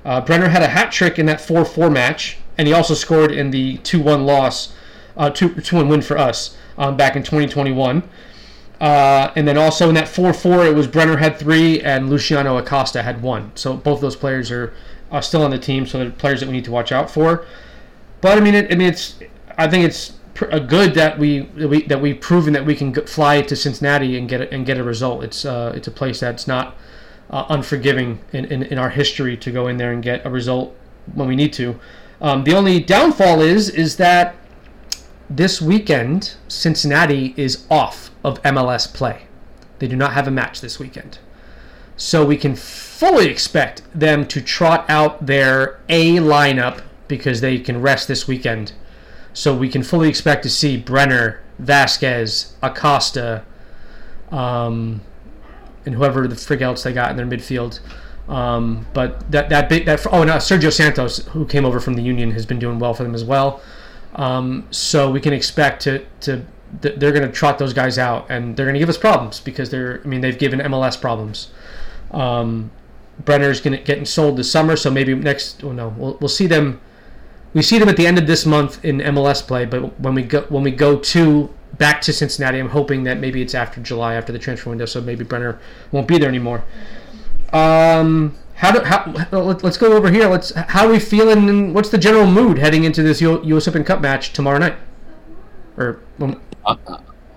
Uh, 0.06 0.22
Brenner 0.22 0.50
had 0.50 0.62
a 0.62 0.68
hat 0.68 0.92
trick 0.92 1.18
in 1.18 1.26
that 1.26 1.40
4-4 1.40 1.92
match, 1.92 2.38
and 2.58 2.68
he 2.68 2.74
also 2.74 2.94
scored 2.94 3.32
in 3.32 3.50
the 3.50 3.78
2-1 3.80 4.26
loss, 4.26 4.74
uh, 5.18 5.32
2-1 5.32 5.90
win 5.90 6.02
for 6.02 6.18
us 6.18 6.56
um, 6.78 6.96
back 6.96 7.16
in 7.16 7.24
2021. 7.24 8.04
Uh, 8.80 9.32
and 9.36 9.48
then 9.48 9.58
also 9.58 9.90
in 9.90 9.96
that 9.96 10.08
4-4, 10.08 10.70
it 10.70 10.76
was 10.76 10.88
Brenner 10.88 11.18
had 11.18 11.38
three 11.38 11.82
and 11.82 12.10
Luciano 12.10 12.58
Acosta 12.58 13.02
had 13.02 13.22
one. 13.22 13.52
So 13.56 13.76
both 13.76 14.00
those 14.00 14.16
players 14.16 14.52
are, 14.52 14.74
are 15.12 15.22
still 15.22 15.42
on 15.42 15.52
the 15.52 15.60
team, 15.60 15.86
so 15.86 15.98
they're 15.98 16.12
players 16.12 16.40
that 16.40 16.48
we 16.48 16.54
need 16.54 16.66
to 16.66 16.72
watch 16.72 16.92
out 16.92 17.10
for. 17.10 17.46
But 18.22 18.38
I 18.38 18.42
mean, 18.42 18.54
it, 18.54 18.72
I 18.72 18.76
mean, 18.76 18.88
it's 18.88 19.20
I 19.58 19.68
think 19.68 19.86
it's 19.86 20.14
a 20.48 20.60
good 20.60 20.94
that 20.94 21.20
we, 21.20 21.42
we 21.42 21.84
that 21.84 22.02
we've 22.02 22.20
proven 22.20 22.54
that 22.54 22.66
we 22.66 22.76
can 22.76 22.94
fly 23.06 23.42
to 23.42 23.56
Cincinnati 23.56 24.18
and 24.18 24.28
get 24.30 24.42
a, 24.42 24.54
and 24.54 24.66
get 24.66 24.78
a 24.78 24.84
result. 24.84 25.24
It's 25.24 25.46
uh, 25.46 25.74
it's 25.76 25.88
a 25.88 25.92
place 25.92 26.20
that's 26.20 26.48
not 26.48 26.76
uh, 27.30 27.46
unforgiving 27.50 28.20
in, 28.32 28.46
in, 28.46 28.64
in, 28.64 28.78
our 28.78 28.90
history 28.90 29.38
to 29.38 29.52
go 29.52 29.68
in 29.68 29.78
there 29.78 29.92
and 29.92 30.02
get 30.02 30.26
a 30.26 30.30
result 30.30 30.76
when 31.14 31.28
we 31.28 31.36
need 31.36 31.54
to. 31.54 31.80
Um, 32.22 32.44
the 32.44 32.54
only 32.54 32.80
downfall 32.80 33.42
is 33.42 33.70
is 33.70 33.98
that 33.98 34.36
this 35.30 35.62
weekend 35.62 36.36
Cincinnati 36.48 37.34
is 37.38 37.66
off 37.70 38.12
of 38.24 38.42
MLS 38.44 38.92
play. 38.92 39.28
They 39.80 39.88
do 39.88 39.96
not 39.96 40.14
have 40.14 40.28
a 40.28 40.32
match 40.32 40.62
this 40.62 40.80
weekend, 40.80 41.20
so 41.96 42.26
we 42.26 42.38
can 42.38 42.56
fully 42.56 43.28
expect 43.28 43.84
them 43.94 44.28
to 44.28 44.42
trot 44.42 44.86
out 44.90 45.26
their 45.26 45.80
A 45.88 46.16
lineup 46.16 46.82
because 47.08 47.42
they 47.42 47.60
can 47.60 47.82
rest 47.82 48.08
this 48.08 48.28
weekend 48.28 48.74
so 49.40 49.56
we 49.56 49.70
can 49.70 49.84
fully 49.84 50.10
expect 50.10 50.44
to 50.44 50.50
see 50.50 50.76
Brenner, 50.76 51.40
Vazquez, 51.64 52.52
Acosta, 52.62 53.46
um, 54.32 55.00
and 55.86 55.96
whoever 55.96 56.28
the 56.28 56.36
frig 56.36 56.60
else 56.60 56.84
they 56.84 56.92
got 56.92 57.10
in 57.10 57.16
their 57.16 57.26
midfield. 57.26 57.80
Um, 58.28 58.86
but 58.94 59.32
that 59.32 59.48
that 59.48 59.70
big 59.70 59.86
that 59.86 60.06
oh 60.12 60.26
no 60.26 60.36
Sergio 60.36 60.74
Santos 60.74 61.26
who 61.28 61.46
came 61.46 61.64
over 61.64 61.80
from 61.80 61.94
the 61.94 62.02
Union 62.02 62.32
has 62.32 62.46
been 62.46 62.60
doing 62.60 62.80
well 62.80 62.94
for 62.94 63.04
them 63.04 63.16
as 63.16 63.24
well. 63.24 63.62
Um, 64.16 64.68
so 64.72 65.10
we 65.10 65.22
can 65.22 65.32
expect 65.32 65.84
to 65.84 66.06
to 66.20 66.46
they're 66.82 67.14
going 67.14 67.26
to 67.26 67.32
trot 67.32 67.60
those 67.60 67.72
guys 67.72 67.98
out 67.98 68.30
and 68.30 68.58
they're 68.58 68.66
going 68.66 68.74
to 68.74 68.80
give 68.80 68.90
us 68.90 68.98
problems 68.98 69.40
because 69.40 69.70
they're 69.70 70.02
I 70.04 70.08
mean 70.08 70.20
they've 70.20 70.38
given 70.38 70.60
MLS 70.60 71.00
problems. 71.00 71.50
Um, 72.12 72.72
Brenner's 73.24 73.62
going 73.62 73.78
to 73.78 73.82
getting 73.82 74.06
sold 74.06 74.36
this 74.36 74.52
summer, 74.52 74.76
so 74.76 74.92
maybe 74.92 75.16
next. 75.16 75.64
Oh 75.64 75.72
no, 75.72 75.96
we'll, 75.98 76.18
we'll 76.20 76.28
see 76.28 76.46
them 76.46 76.82
we 77.54 77.62
see 77.62 77.80
them 77.80 77.90
at 77.90 77.98
the 77.98 78.06
end 78.06 78.18
of 78.18 78.28
this 78.28 78.46
month 78.46 78.84
in 78.84 79.00
MLS 79.00 79.46
play, 79.46 79.66
but 79.66 80.00
when 80.00 80.14
we 80.14 80.24
go 80.24 80.42
when 80.50 80.64
we 80.64 80.72
go 80.72 80.98
to 80.98 81.54
back 81.78 82.02
to 82.02 82.14
Cincinnati, 82.14 82.60
I'm 82.60 82.70
hoping 82.70 83.04
that 83.04 83.20
maybe 83.20 83.42
it's 83.42 83.56
after 83.56 83.82
July, 83.82 84.16
after 84.16 84.32
the 84.32 84.40
transfer 84.40 84.70
window, 84.70 84.86
so 84.86 85.02
maybe 85.02 85.24
Brenner 85.24 85.60
won't 85.92 86.08
be 86.08 86.18
there 86.18 86.30
anymore. 86.30 86.64
Um, 87.54 88.38
how 88.56 88.72
do 88.72 88.82
how 88.82 89.06
let's 89.32 89.78
go 89.78 89.94
over 89.94 90.12
here. 90.12 90.28
Let's 90.28 90.52
how 90.52 90.86
are 90.86 90.92
we 90.92 91.00
feeling? 91.00 91.50
And 91.50 91.74
what's 91.74 91.90
the 91.90 91.98
general 91.98 92.28
mood 92.28 92.60
heading 92.60 92.84
into 92.84 93.02
this 93.02 93.22
U.S. 93.22 93.68
Open 93.68 93.84
Cup 93.84 94.02
match 94.02 94.34
tomorrow 94.34 94.60
night? 94.60 94.76
Or 95.78 96.02
uh, 96.66 96.76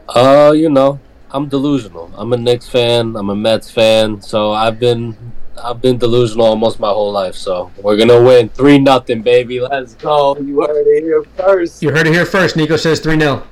uh, 0.08 0.52
you 0.54 0.68
know, 0.68 1.00
I'm 1.30 1.48
delusional. 1.48 2.10
I'm 2.14 2.32
a 2.32 2.36
Knicks 2.36 2.68
fan. 2.68 3.16
I'm 3.16 3.30
a 3.30 3.36
Mets 3.36 3.70
fan. 3.70 4.20
So 4.20 4.52
I've 4.52 4.78
been 4.78 5.31
I've 5.62 5.80
been 5.80 5.96
delusional 5.96 6.46
almost 6.46 6.80
my 6.80 6.88
whole 6.88 7.12
life, 7.12 7.36
so 7.36 7.70
we're 7.80 7.96
gonna 7.96 8.20
win 8.20 8.48
three 8.48 8.78
nothing, 8.78 9.22
baby. 9.22 9.60
Let's 9.60 9.94
go. 9.94 10.36
You 10.38 10.60
heard 10.60 10.86
it 10.86 11.02
here 11.04 11.22
first. 11.36 11.82
You 11.82 11.90
heard 11.90 12.06
it 12.06 12.12
here 12.12 12.26
first. 12.26 12.56
Nico 12.56 12.76
says 12.76 12.98
three 12.98 13.18
0 13.18 13.46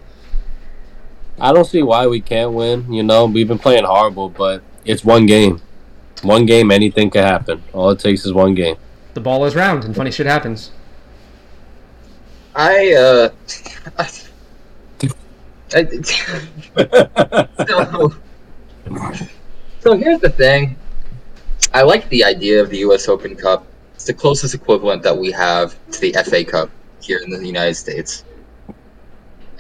I 1.39 1.53
don't 1.53 1.65
see 1.65 1.83
why 1.83 2.07
we 2.07 2.21
can't 2.21 2.53
win. 2.53 2.93
You 2.93 3.03
know, 3.03 3.27
we've 3.27 3.47
been 3.49 3.59
playing 3.59 3.85
horrible, 3.85 4.29
but 4.29 4.63
it's 4.85 5.05
one 5.05 5.27
game. 5.27 5.61
One 6.23 6.47
game, 6.47 6.71
anything 6.71 7.11
can 7.11 7.23
happen. 7.23 7.63
All 7.73 7.91
it 7.91 8.01
takes 8.01 8.27
is 8.27 8.33
one 8.33 8.55
game. 8.55 8.77
The 9.15 9.21
ball 9.21 9.45
is 9.45 9.55
round, 9.55 9.85
and 9.85 9.95
funny 9.95 10.11
shit 10.11 10.27
happens. 10.27 10.73
I 12.55 12.93
uh. 12.95 13.31
I, 15.73 15.85
so, 17.67 18.13
so 19.81 19.97
here's 19.97 20.19
the 20.19 20.35
thing. 20.37 20.77
I 21.73 21.83
like 21.83 22.09
the 22.09 22.25
idea 22.25 22.61
of 22.61 22.71
the 22.71 22.79
U.S. 22.79 23.09
Open 23.09 23.37
Cup. 23.37 23.67
It's 23.95 24.05
the 24.05 24.15
closest 24.15 24.55
equivalent 24.55 25.03
that 25.03 25.17
we 25.17 25.31
have 25.33 25.77
to 25.93 26.01
the 26.01 26.13
FA 26.25 26.45
Cup 26.45 26.71
here 27.01 27.19
in 27.19 27.31
the 27.31 27.47
United 27.47 27.75
States. 27.75 28.25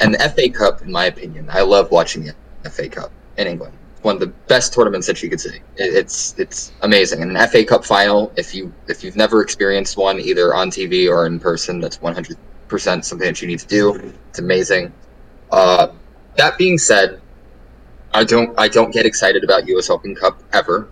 And 0.00 0.14
the 0.14 0.18
FA 0.30 0.48
Cup, 0.50 0.82
in 0.82 0.90
my 0.90 1.06
opinion, 1.06 1.48
I 1.50 1.60
love 1.60 1.90
watching 1.90 2.24
the 2.24 2.70
FA 2.70 2.88
Cup 2.88 3.12
in 3.36 3.46
England. 3.46 3.74
One 4.02 4.14
of 4.14 4.20
the 4.20 4.28
best 4.48 4.72
tournaments 4.72 5.06
that 5.08 5.22
you 5.22 5.28
could 5.28 5.40
see. 5.40 5.60
It's 5.76 6.34
it's 6.38 6.72
amazing. 6.80 7.20
And 7.20 7.36
an 7.36 7.48
FA 7.48 7.64
Cup 7.64 7.84
final, 7.84 8.32
if 8.36 8.54
you 8.54 8.72
if 8.88 9.04
you've 9.04 9.16
never 9.16 9.42
experienced 9.42 9.98
one 9.98 10.18
either 10.18 10.54
on 10.54 10.70
TV 10.70 11.08
or 11.08 11.26
in 11.26 11.38
person, 11.38 11.80
that's 11.80 12.00
100 12.00 12.38
percent 12.66 13.04
something 13.04 13.26
that 13.26 13.42
you 13.42 13.48
need 13.48 13.58
to 13.58 13.66
do. 13.66 13.94
It's 14.30 14.38
amazing. 14.38 14.92
Uh, 15.52 15.88
that 16.36 16.56
being 16.56 16.78
said, 16.78 17.20
I 18.14 18.24
don't 18.24 18.58
I 18.58 18.68
don't 18.68 18.90
get 18.90 19.04
excited 19.04 19.44
about 19.44 19.68
U.S. 19.68 19.90
Open 19.90 20.14
Cup 20.14 20.42
ever. 20.54 20.88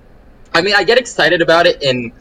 I 0.58 0.60
mean, 0.60 0.74
I 0.76 0.82
get 0.82 0.98
excited 0.98 1.40
about 1.40 1.66
it 1.66 1.80
in 1.84 2.12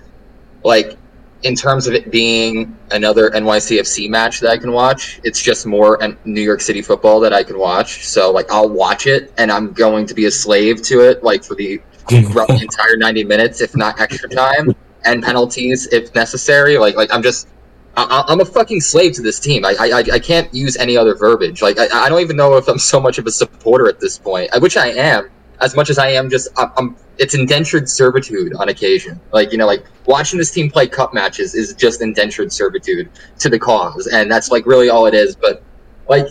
like 0.64 0.96
in 1.42 1.56
terms 1.56 1.88
of 1.88 1.96
it 1.96 2.12
being 2.12 2.78
another 2.92 3.32
NYCFC 3.32 4.10
match 4.12 4.40
that 4.42 4.52
I 4.52 4.58
can 4.58 4.72
watch. 4.72 5.20
It's 5.24 5.42
just 5.42 5.66
more 5.66 6.00
New 6.24 6.42
York 6.42 6.62
City 6.62 6.84
football 6.84 7.20
that 7.22 7.34
I 7.34 7.44
can 7.44 7.58
watch. 7.58 8.06
So 8.06 8.32
like 8.32 8.52
I'll 8.52 8.70
watch 8.70 9.08
it 9.08 9.34
and 9.40 9.52
I'm 9.52 9.74
going 9.74 10.06
to 10.06 10.14
be 10.14 10.26
a 10.26 10.32
slave 10.32 10.84
to 10.84 11.02
it 11.10 11.24
like 11.24 11.44
for 11.44 11.56
the 11.56 11.82
entire 12.12 12.96
90 12.96 13.24
minutes 13.24 13.60
if 13.60 13.76
not 13.76 14.00
extra 14.00 14.30
time 14.30 14.76
and 15.04 15.24
penalties 15.24 15.88
if 15.88 16.14
necessary. 16.14 16.78
Like 16.78 16.96
like 16.96 17.12
I'm 17.12 17.24
just 17.24 17.48
I, 17.96 18.24
am 18.30 18.40
a 18.40 18.46
fucking 18.46 18.82
slave 18.82 19.14
to 19.14 19.24
this 19.24 19.40
team. 19.40 19.66
I, 19.66 19.76
I 19.80 20.04
I 20.14 20.20
can't 20.20 20.54
use 20.54 20.78
any 20.78 20.96
other 20.96 21.16
verbiage. 21.16 21.64
Like 21.64 21.80
I, 21.80 21.88
I 22.06 22.10
don't 22.10 22.22
even 22.22 22.38
know 22.38 22.56
if 22.56 22.68
I'm 22.68 22.78
so 22.78 23.00
much 23.00 23.18
of 23.18 23.26
a 23.26 23.32
supporter 23.32 23.90
at 23.90 24.00
this 24.00 24.20
point, 24.20 24.52
which 24.62 24.78
I 24.78 24.90
am 24.90 25.32
as 25.60 25.76
much 25.76 25.90
as 25.90 25.98
I 25.98 26.10
am 26.10 26.30
just 26.30 26.50
I'm, 26.56 26.72
I'm, 26.78 26.96
it's 27.20 27.34
indentured 27.34 27.90
servitude 27.90 28.54
on 28.56 28.70
occasion. 28.70 29.20
Like 29.32 29.52
you 29.52 29.58
know, 29.58 29.66
like 29.66 29.86
watching 30.06 30.38
this 30.38 30.52
team 30.52 30.70
play 30.70 30.88
cup 30.88 31.14
matches 31.14 31.56
is 31.56 31.74
just 31.74 32.02
indentured 32.02 32.52
servitude 32.52 33.10
to 33.40 33.50
the 33.50 33.60
cause, 33.60 34.08
and 34.08 34.32
that's 34.32 34.52
like 34.52 34.66
really 34.66 34.90
all 34.90 35.06
it 35.06 35.14
is. 35.14 35.36
But 35.36 35.64
like, 36.08 36.28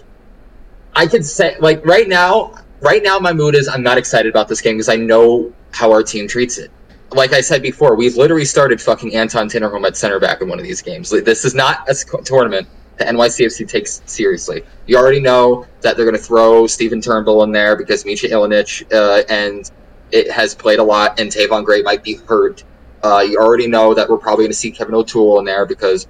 I 0.95 1.07
could 1.07 1.25
say 1.25 1.57
like 1.61 1.85
right 1.85 2.09
now, 2.09 2.55
right 2.81 3.03
now 3.03 3.19
my 3.19 3.33
mood 3.33 3.55
is 3.55 3.69
I'm 3.69 3.83
not 3.83 3.99
excited 3.99 4.31
about 4.31 4.49
this 4.49 4.61
game 4.61 4.77
because 4.77 4.89
I 4.89 4.97
know 4.97 5.53
how 5.73 5.91
our 5.93 6.03
team 6.03 6.29
treats 6.29 6.59
it. 6.59 6.71
Like 7.13 7.33
I 7.33 7.41
said 7.41 7.63
before, 7.63 7.95
we've 7.95 8.17
literally 8.17 8.45
started 8.45 8.81
fucking 8.81 9.15
Anton 9.15 9.49
Tinnerholm 9.49 9.87
at 9.87 9.97
center 9.97 10.19
back 10.19 10.41
in 10.41 10.49
one 10.49 10.59
of 10.59 10.65
these 10.65 10.83
games. 10.83 11.11
This 11.11 11.45
is 11.45 11.55
not 11.55 11.89
a 11.89 11.95
tournament 12.25 12.69
the 12.99 13.05
NYCFC 13.05 13.69
takes 13.69 14.03
seriously. 14.07 14.63
You 14.87 14.97
already 14.97 15.21
know 15.21 15.67
that 15.83 15.97
they're 15.97 16.07
going 16.07 16.17
to 16.17 16.23
throw 16.23 16.67
Stephen 16.67 17.01
Turnbull 17.01 17.43
in 17.43 17.53
there 17.53 17.77
because 17.77 18.05
Mitja 18.05 18.31
Ilenič 18.31 18.91
uh, 18.93 19.25
and 19.29 19.71
it 20.13 20.31
has 20.31 20.55
played 20.55 20.79
a 20.79 20.85
lot, 20.85 21.19
and 21.21 21.31
Tayvon 21.31 21.65
Gray 21.65 21.83
might 21.83 22.03
be 22.03 22.15
hurt. 22.15 22.65
Uh, 23.03 23.21
you 23.21 23.39
already 23.39 23.67
know 23.67 23.95
that 23.95 24.09
we're 24.09 24.19
probably 24.19 24.45
going 24.45 24.53
to 24.53 24.57
see 24.57 24.71
Kevin 24.71 24.95
O'Toole 24.95 25.39
in 25.39 25.45
there 25.45 25.67
because 25.67 26.07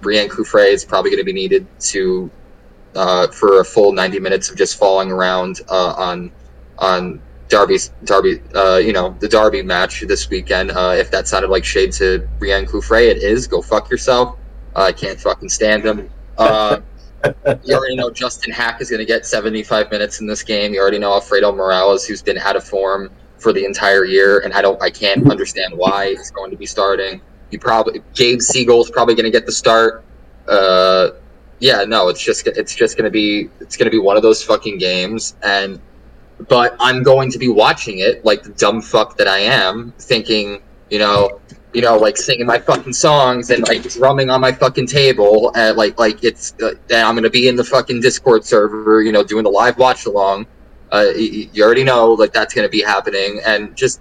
Braian 0.00 0.28
Cufré 0.28 0.72
is 0.72 0.84
probably 0.84 1.10
going 1.10 1.20
to 1.20 1.24
be 1.24 1.32
needed 1.32 1.66
to 1.80 2.30
uh, 2.94 3.28
for 3.28 3.60
a 3.60 3.64
full 3.64 3.92
90 3.92 4.20
minutes 4.20 4.50
of 4.50 4.56
just 4.56 4.76
falling 4.78 5.10
around 5.10 5.60
uh, 5.68 5.94
on 5.96 6.32
on 6.78 7.20
Derby's 7.48 7.92
Derby, 8.04 8.42
uh, 8.54 8.76
you 8.76 8.92
know, 8.92 9.16
the 9.20 9.28
Darby 9.28 9.62
match 9.62 10.00
this 10.02 10.28
weekend. 10.28 10.70
Uh, 10.70 10.94
if 10.96 11.10
that 11.10 11.28
sounded 11.28 11.50
like 11.50 11.64
shade 11.64 11.92
to 11.92 12.28
Braian 12.38 12.66
Cufré, 12.66 13.08
it 13.08 13.18
is. 13.18 13.46
Go 13.46 13.62
fuck 13.62 13.90
yourself. 13.90 14.38
I 14.74 14.92
can't 14.92 15.20
fucking 15.20 15.48
stand 15.50 15.84
him. 15.84 16.10
Uh, 16.36 16.80
you 17.64 17.74
already 17.74 17.96
know 17.96 18.10
Justin 18.10 18.52
Haak 18.52 18.80
is 18.80 18.90
going 18.90 18.98
to 18.98 19.06
get 19.06 19.24
75 19.24 19.90
minutes 19.90 20.20
in 20.20 20.26
this 20.26 20.42
game. 20.42 20.74
You 20.74 20.80
already 20.80 20.98
know 20.98 21.12
Alfredo 21.12 21.52
Morales, 21.52 22.06
who's 22.06 22.22
been 22.22 22.38
out 22.38 22.56
of 22.56 22.64
form 22.64 23.10
for 23.44 23.52
the 23.52 23.64
entire 23.64 24.06
year, 24.06 24.40
and 24.40 24.54
I 24.54 24.62
don't, 24.62 24.82
I 24.82 24.88
can't 24.88 25.30
understand 25.30 25.74
why 25.76 26.08
he's 26.08 26.30
going 26.30 26.50
to 26.50 26.56
be 26.56 26.64
starting. 26.64 27.20
You 27.50 27.58
probably 27.58 28.02
Gabe 28.14 28.38
Segal's 28.38 28.90
probably 28.90 29.14
going 29.14 29.26
to 29.26 29.30
get 29.30 29.44
the 29.44 29.52
start. 29.52 30.02
Uh, 30.48 31.10
yeah, 31.60 31.84
no, 31.84 32.08
it's 32.08 32.24
just 32.24 32.46
it's 32.46 32.74
just 32.74 32.96
going 32.96 33.04
to 33.04 33.10
be 33.10 33.50
it's 33.60 33.76
going 33.76 33.84
to 33.84 33.90
be 33.90 33.98
one 33.98 34.16
of 34.16 34.22
those 34.22 34.42
fucking 34.42 34.78
games, 34.78 35.36
and 35.42 35.78
but 36.48 36.74
I'm 36.80 37.02
going 37.02 37.30
to 37.32 37.38
be 37.38 37.48
watching 37.48 37.98
it 37.98 38.24
like 38.24 38.42
the 38.42 38.50
dumb 38.50 38.80
fuck 38.80 39.18
that 39.18 39.28
I 39.28 39.38
am, 39.38 39.92
thinking, 39.98 40.62
you 40.88 40.98
know, 40.98 41.40
you 41.74 41.82
know, 41.82 41.98
like 41.98 42.16
singing 42.16 42.46
my 42.46 42.58
fucking 42.58 42.94
songs 42.94 43.50
and 43.50 43.68
like 43.68 43.82
drumming 43.90 44.30
on 44.30 44.40
my 44.40 44.52
fucking 44.52 44.86
table, 44.86 45.52
and 45.54 45.76
like 45.76 45.98
like 45.98 46.24
it's 46.24 46.54
uh, 46.62 46.72
I'm 46.90 47.14
gonna 47.14 47.28
be 47.28 47.46
in 47.46 47.56
the 47.56 47.64
fucking 47.64 48.00
Discord 48.00 48.44
server, 48.44 49.02
you 49.02 49.12
know, 49.12 49.22
doing 49.22 49.44
the 49.44 49.50
live 49.50 49.76
watch 49.76 50.06
along, 50.06 50.46
Uh, 50.94 51.10
you, 51.16 51.64
already 51.64 51.82
know 51.82 52.12
like 52.12 52.32
that's 52.32 52.54
going 52.54 52.64
to 52.64 52.70
be 52.70 52.80
happening, 52.80 53.40
and 53.44 53.76
just 53.76 54.00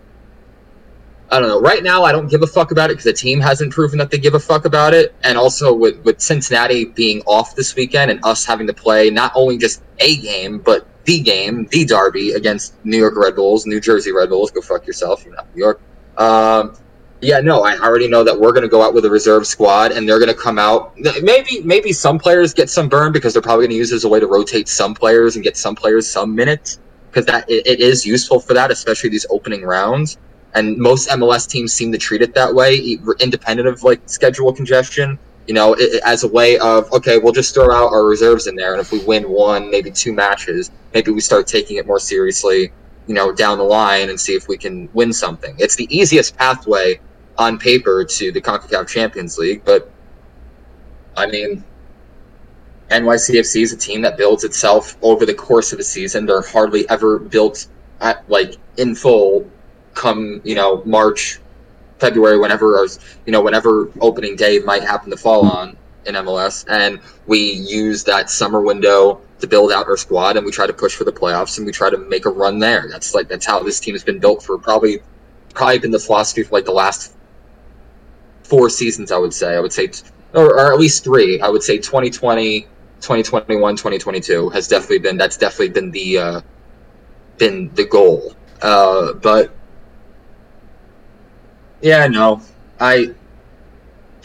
I 1.31 1.39
don't 1.39 1.47
know. 1.47 1.59
Right 1.59 1.81
now, 1.81 2.03
I 2.03 2.11
don't 2.11 2.29
give 2.29 2.43
a 2.43 2.47
fuck 2.47 2.69
about 2.69 2.91
it 2.91 2.93
because 2.93 3.05
the 3.05 3.13
team 3.13 3.39
hasn't 3.39 3.73
proven 3.73 3.97
that 3.97 4.11
they 4.11 4.19
give 4.19 4.35
a 4.35 4.39
fuck 4.39 4.65
about 4.65 4.93
it. 4.93 5.15
And 5.23 5.35
also 5.35 5.73
with 5.73 5.97
with 6.05 6.21
Cincinnati 6.21 6.85
being 6.85 7.23
off 7.25 7.55
this 7.55 7.75
weekend 7.75 8.11
and 8.11 8.23
us 8.23 8.45
having 8.45 8.67
to 8.67 8.73
play 8.73 9.09
not 9.09 9.31
only 9.33 9.57
just 9.57 9.81
a 9.97 10.17
game 10.17 10.59
but 10.59 10.85
the 11.05 11.19
game, 11.21 11.67
the 11.71 11.83
derby 11.83 12.33
against 12.33 12.75
New 12.85 12.99
York 12.99 13.15
Red 13.17 13.35
Bulls, 13.35 13.65
New 13.65 13.79
Jersey 13.79 14.11
Red 14.11 14.29
Bulls. 14.29 14.51
Go 14.51 14.61
fuck 14.61 14.85
yourself, 14.85 15.25
you're 15.25 15.33
not 15.33 15.47
New 15.55 15.63
York. 15.63 15.81
Um, 16.17 16.75
yeah, 17.21 17.39
no, 17.39 17.63
I 17.63 17.79
already 17.79 18.07
know 18.07 18.23
that 18.23 18.39
we're 18.39 18.51
going 18.51 18.63
to 18.63 18.69
go 18.69 18.83
out 18.83 18.93
with 18.93 19.05
a 19.05 19.09
reserve 19.09 19.47
squad, 19.47 19.93
and 19.93 20.07
they're 20.07 20.19
going 20.19 20.33
to 20.33 20.39
come 20.39 20.59
out. 20.59 20.93
Maybe, 21.21 21.61
maybe 21.61 21.93
some 21.93 22.19
players 22.19 22.53
get 22.53 22.69
some 22.69 22.89
burn 22.89 23.11
because 23.13 23.33
they're 23.33 23.41
probably 23.41 23.63
going 23.63 23.71
to 23.71 23.77
use 23.77 23.91
it 23.91 23.95
as 23.95 24.03
a 24.03 24.09
way 24.09 24.19
to 24.19 24.27
rotate 24.27 24.67
some 24.67 24.93
players 24.93 25.35
and 25.35 25.43
get 25.43 25.57
some 25.57 25.73
players 25.73 26.07
some 26.07 26.35
minutes 26.35 26.79
because 27.13 27.25
that 27.27 27.49
it, 27.49 27.67
it 27.67 27.79
is 27.79 28.05
useful 28.05 28.39
for 28.39 28.53
that, 28.55 28.71
especially 28.71 29.09
these 29.09 29.27
opening 29.29 29.61
rounds 29.63 30.17
and 30.55 30.77
most 30.77 31.09
MLS 31.09 31.47
teams 31.49 31.73
seem 31.73 31.91
to 31.91 31.97
treat 31.97 32.21
it 32.21 32.33
that 32.35 32.53
way, 32.53 32.97
independent 33.19 33.67
of 33.67 33.83
like 33.83 34.01
schedule 34.05 34.53
congestion. 34.53 35.17
You 35.47 35.53
know, 35.53 35.75
it, 35.77 36.01
as 36.05 36.23
a 36.23 36.27
way 36.27 36.57
of 36.59 36.91
okay, 36.93 37.17
we'll 37.17 37.33
just 37.33 37.53
throw 37.53 37.71
out 37.71 37.91
our 37.91 38.05
reserves 38.05 38.47
in 38.47 38.55
there, 38.55 38.71
and 38.73 38.81
if 38.81 38.91
we 38.91 38.99
win 38.99 39.29
one, 39.29 39.69
maybe 39.69 39.91
two 39.91 40.13
matches, 40.13 40.71
maybe 40.93 41.11
we 41.11 41.21
start 41.21 41.47
taking 41.47 41.77
it 41.77 41.87
more 41.87 41.99
seriously. 41.99 42.71
You 43.07 43.13
know, 43.13 43.33
down 43.33 43.57
the 43.57 43.65
line 43.65 44.09
and 44.09 44.19
see 44.19 44.33
if 44.33 44.47
we 44.47 44.57
can 44.57 44.87
win 44.93 45.11
something. 45.11 45.55
It's 45.59 45.75
the 45.75 45.93
easiest 45.95 46.37
pathway 46.37 47.01
on 47.37 47.57
paper 47.57 48.05
to 48.05 48.31
the 48.31 48.39
Concacaf 48.39 48.87
Champions 48.87 49.37
League, 49.37 49.65
but 49.65 49.91
I 51.17 51.25
mean, 51.27 51.63
NYCFC 52.93 53.63
is 53.63 53.73
a 53.73 53.77
team 53.77 54.01
that 54.01 54.17
builds 54.17 54.43
itself 54.43 54.95
over 55.01 55.25
the 55.25 55.33
course 55.33 55.73
of 55.73 55.79
a 55.79 55.83
season. 55.83 56.25
They're 56.25 56.41
hardly 56.41 56.87
ever 56.89 57.17
built 57.17 57.67
at 58.01 58.27
like 58.29 58.57
in 58.77 58.93
full 58.95 59.49
come 59.93 60.41
you 60.43 60.55
know 60.55 60.83
March, 60.85 61.39
February, 61.99 62.39
whenever 62.39 62.77
or, 62.77 62.87
you 63.25 63.31
know 63.31 63.41
whenever 63.41 63.91
opening 63.99 64.35
day 64.35 64.59
might 64.59 64.83
happen 64.83 65.09
to 65.09 65.17
fall 65.17 65.45
on 65.45 65.75
in 66.05 66.15
MLS, 66.15 66.65
and 66.69 66.99
we 67.25 67.39
use 67.39 68.03
that 68.03 68.29
summer 68.29 68.61
window 68.61 69.21
to 69.39 69.47
build 69.47 69.71
out 69.71 69.87
our 69.87 69.97
squad, 69.97 70.37
and 70.37 70.45
we 70.45 70.51
try 70.51 70.67
to 70.67 70.73
push 70.73 70.95
for 70.95 71.03
the 71.03 71.11
playoffs, 71.11 71.57
and 71.57 71.65
we 71.65 71.71
try 71.71 71.89
to 71.89 71.97
make 71.97 72.25
a 72.25 72.29
run 72.29 72.59
there. 72.59 72.87
That's 72.89 73.15
like 73.15 73.27
that's 73.27 73.45
how 73.45 73.61
this 73.63 73.79
team 73.79 73.95
has 73.95 74.03
been 74.03 74.19
built 74.19 74.43
for 74.43 74.57
probably 74.57 74.99
probably 75.55 75.79
been 75.79 75.91
the 75.91 75.99
philosophy 75.99 76.43
for 76.43 76.51
like 76.51 76.65
the 76.65 76.71
last 76.71 77.15
four 78.43 78.69
seasons. 78.69 79.11
I 79.11 79.17
would 79.17 79.33
say 79.33 79.55
I 79.55 79.59
would 79.59 79.73
say, 79.73 79.89
or, 80.33 80.59
or 80.59 80.73
at 80.73 80.79
least 80.79 81.03
three. 81.03 81.41
I 81.41 81.49
would 81.49 81.63
say 81.63 81.77
2020. 81.77 82.67
2021 83.03 83.75
2022 83.75 84.49
has 84.49 84.67
definitely 84.67 84.99
been 84.99 85.17
that's 85.17 85.37
definitely 85.37 85.69
been 85.69 85.91
the 85.91 86.17
uh, 86.17 86.41
been 87.37 87.69
the 87.75 87.85
goal 87.85 88.33
uh, 88.63 89.13
but 89.13 89.51
yeah, 91.83 92.07
no, 92.07 92.41
I 92.79 93.13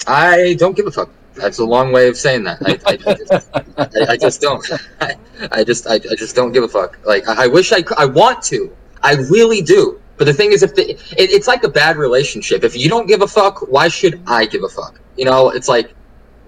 I 0.07 0.55
don't 0.59 0.77
give 0.77 0.87
a 0.87 0.93
fuck. 0.93 1.11
That's 1.35 1.59
a 1.59 1.65
long 1.65 1.93
way 1.93 2.09
of 2.09 2.17
saying 2.17 2.45
that. 2.45 2.59
I, 2.63 2.79
I, 2.87 2.93
I, 2.95 3.15
just, 3.15 3.51
I, 3.79 4.13
I 4.13 4.17
just, 4.17 4.41
don't. 4.41 4.65
I, 5.53 5.65
just 5.65 5.87
I, 5.87 5.95
I, 5.95 6.15
just 6.17 6.35
don't 6.35 6.53
give 6.53 6.65
a 6.65 6.69
fuck. 6.69 6.99
Like 7.05 7.29
I, 7.29 7.47
wish 7.49 7.73
I 7.73 7.83
I 7.97 8.07
want 8.07 8.43
to. 8.45 8.75
I 9.03 9.15
really 9.15 9.61
do. 9.61 10.01
But 10.17 10.25
the 10.27 10.33
thing 10.33 10.53
is, 10.53 10.63
if 10.63 10.75
the, 10.75 10.91
it, 10.91 11.01
it's 11.17 11.47
like 11.49 11.65
a 11.65 11.69
bad 11.69 11.97
relationship. 11.97 12.63
If 12.65 12.77
you 12.77 12.89
don't 12.89 13.07
give 13.07 13.23
a 13.23 13.29
fuck, 13.29 13.61
why 13.69 13.89
should 13.89 14.21
I 14.27 14.47
give 14.47 14.63
a 14.63 14.69
fuck? 14.69 15.01
You 15.17 15.25
know, 15.25 15.51
it's 15.51 15.69
like 15.69 15.95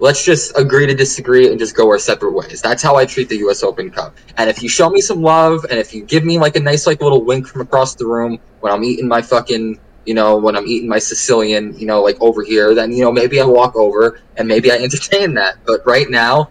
let's 0.01 0.25
just 0.25 0.57
agree 0.57 0.87
to 0.87 0.95
disagree 0.95 1.49
and 1.49 1.59
just 1.59 1.75
go 1.75 1.87
our 1.87 1.99
separate 1.99 2.33
ways. 2.33 2.61
That's 2.61 2.81
how 2.81 2.97
I 2.97 3.05
treat 3.05 3.29
the 3.29 3.37
U.S. 3.37 3.63
Open 3.63 3.89
Cup. 3.91 4.17
And 4.37 4.49
if 4.49 4.61
you 4.61 4.67
show 4.67 4.89
me 4.89 4.99
some 4.99 5.21
love, 5.21 5.63
and 5.69 5.79
if 5.79 5.93
you 5.93 6.03
give 6.03 6.25
me 6.25 6.39
like 6.39 6.55
a 6.55 6.59
nice 6.59 6.87
like 6.87 7.01
little 7.01 7.23
wink 7.23 7.47
from 7.47 7.61
across 7.61 7.95
the 7.95 8.07
room 8.07 8.39
when 8.59 8.73
I'm 8.73 8.83
eating 8.83 9.07
my 9.07 9.21
fucking 9.21 9.79
you 10.05 10.15
know, 10.15 10.35
when 10.35 10.55
I'm 10.55 10.65
eating 10.65 10.89
my 10.89 10.97
Sicilian, 10.97 11.77
you 11.77 11.85
know, 11.85 12.01
like 12.01 12.19
over 12.21 12.43
here, 12.43 12.73
then, 12.73 12.91
you 12.91 13.03
know, 13.03 13.11
maybe 13.11 13.39
I 13.39 13.45
walk 13.45 13.75
over 13.75 14.19
and 14.35 14.47
maybe 14.47 14.71
I 14.71 14.75
entertain 14.81 15.35
that. 15.35 15.57
But 15.63 15.85
right 15.85 16.09
now, 16.09 16.49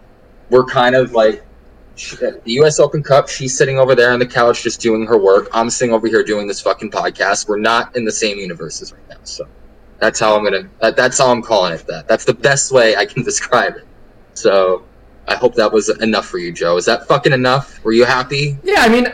we're 0.49 0.63
kind 0.63 0.95
of 0.95 1.11
like 1.11 1.43
the 2.19 2.41
U.S. 2.45 2.79
Open 2.79 3.03
Cup. 3.03 3.27
She's 3.27 3.55
sitting 3.55 3.77
over 3.77 3.93
there 3.93 4.13
on 4.13 4.19
the 4.19 4.25
couch 4.25 4.63
just 4.63 4.79
doing 4.79 5.05
her 5.05 5.17
work. 5.17 5.49
I'm 5.53 5.69
sitting 5.69 5.93
over 5.93 6.07
here 6.07 6.23
doing 6.23 6.47
this 6.47 6.61
fucking 6.61 6.91
podcast. 6.91 7.47
We're 7.49 7.59
not 7.59 7.95
in 7.95 8.05
the 8.05 8.11
same 8.11 8.37
universes 8.37 8.93
right 8.93 9.09
now. 9.09 9.17
So 9.23 9.45
that's 10.01 10.19
how 10.19 10.35
I'm 10.35 10.43
to, 10.45 10.67
that, 10.81 10.95
that's 10.97 11.19
how 11.19 11.31
I'm 11.31 11.43
calling 11.43 11.73
it 11.73 11.85
that. 11.85 12.07
That's 12.07 12.25
the 12.25 12.33
best 12.33 12.71
way 12.71 12.95
I 12.95 13.05
can 13.05 13.23
describe 13.31 13.75
it. 13.77 13.87
So 14.33 14.83
I 15.27 15.35
hope 15.35 15.55
that 15.55 15.71
was 15.71 15.89
enough 16.01 16.25
for 16.25 16.39
you, 16.39 16.51
Joe. 16.51 16.75
Is 16.75 16.85
that 16.85 17.07
fucking 17.07 17.31
enough? 17.31 17.81
Were 17.85 17.93
you 17.93 18.03
happy? 18.03 18.57
Yeah, 18.63 18.79
I 18.79 18.89
mean, 18.89 19.07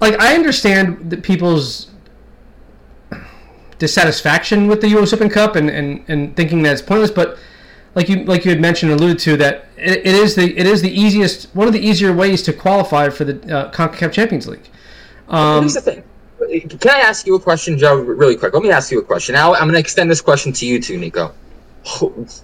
like, 0.00 0.18
I 0.18 0.34
understand 0.34 1.10
that 1.10 1.22
people's 1.22 1.90
dissatisfaction 3.78 4.66
with 4.66 4.80
the 4.80 4.88
U.S. 4.88 5.12
Open 5.12 5.28
Cup 5.28 5.54
and, 5.54 5.68
and, 5.68 6.02
and 6.08 6.34
thinking 6.34 6.62
that 6.62 6.72
it's 6.72 6.82
pointless. 6.82 7.10
But 7.10 7.38
like 7.94 8.08
you 8.08 8.24
like 8.24 8.44
you 8.44 8.50
had 8.50 8.60
mentioned, 8.60 8.92
alluded 8.92 9.18
to 9.20 9.36
that 9.36 9.66
it, 9.76 9.98
it 9.98 10.06
is 10.06 10.34
the 10.34 10.56
it 10.56 10.66
is 10.66 10.82
the 10.82 10.90
easiest 10.90 11.54
one 11.54 11.66
of 11.66 11.72
the 11.72 11.80
easier 11.80 12.12
ways 12.12 12.42
to 12.42 12.52
qualify 12.52 13.08
for 13.08 13.24
the 13.24 13.34
uh, 13.54 13.70
Concacaf 13.72 14.12
Champions 14.12 14.46
League. 14.46 14.68
Um, 15.28 15.62
Here's 15.62 15.74
the 15.74 15.80
thing. 15.80 16.04
Can 16.48 16.90
I 16.90 17.00
ask 17.00 17.26
you 17.26 17.34
a 17.34 17.40
question, 17.40 17.78
Joe? 17.78 17.96
Really 17.96 18.36
quick. 18.36 18.54
Let 18.54 18.62
me 18.62 18.70
ask 18.70 18.90
you 18.90 18.98
a 18.98 19.04
question. 19.04 19.34
Now 19.34 19.54
I'm 19.54 19.62
going 19.62 19.74
to 19.74 19.78
extend 19.78 20.10
this 20.10 20.20
question 20.20 20.52
to 20.54 20.66
you 20.66 20.80
too, 20.80 20.96
Nico. 20.96 21.34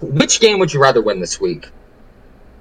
Which 0.01 0.41
game 0.41 0.59
would 0.59 0.73
you 0.73 0.81
rather 0.81 1.03
win 1.03 1.21
this 1.21 1.41
week? 1.41 1.69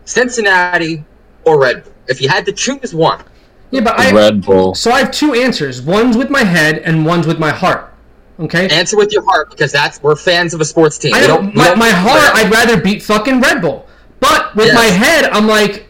Cincinnati 0.05 1.03
or 1.45 1.59
Red 1.59 1.83
Bull? 1.83 1.93
If 2.07 2.21
you 2.21 2.29
had 2.29 2.45
to 2.45 2.51
choose 2.51 2.93
one. 2.93 3.23
Yeah, 3.71 3.81
but 3.81 3.99
I 3.99 4.11
Red 4.11 4.45
Bull. 4.45 4.75
So 4.75 4.91
I 4.91 4.99
have 4.99 5.11
two 5.11 5.33
answers. 5.33 5.81
One's 5.81 6.17
with 6.17 6.29
my 6.29 6.43
head 6.43 6.79
and 6.79 7.05
one's 7.05 7.25
with 7.25 7.39
my 7.39 7.51
heart. 7.51 7.93
Okay. 8.39 8.67
Answer 8.69 8.97
with 8.97 9.11
your 9.11 9.23
heart 9.23 9.49
because 9.49 9.71
that's 9.71 10.01
we're 10.01 10.15
fans 10.15 10.53
of 10.53 10.61
a 10.61 10.65
sports 10.65 10.97
team. 10.97 11.13
I 11.13 11.25
don't, 11.25 11.55
my, 11.55 11.69
don't 11.69 11.79
my 11.79 11.89
heart, 11.89 12.35
I'd 12.35 12.51
rather 12.51 12.81
beat 12.81 13.03
fucking 13.03 13.39
Red 13.41 13.61
Bull. 13.61 13.87
But 14.19 14.55
with 14.55 14.67
yes. 14.67 14.75
my 14.75 14.85
head, 14.85 15.25
I'm 15.25 15.47
like, 15.47 15.82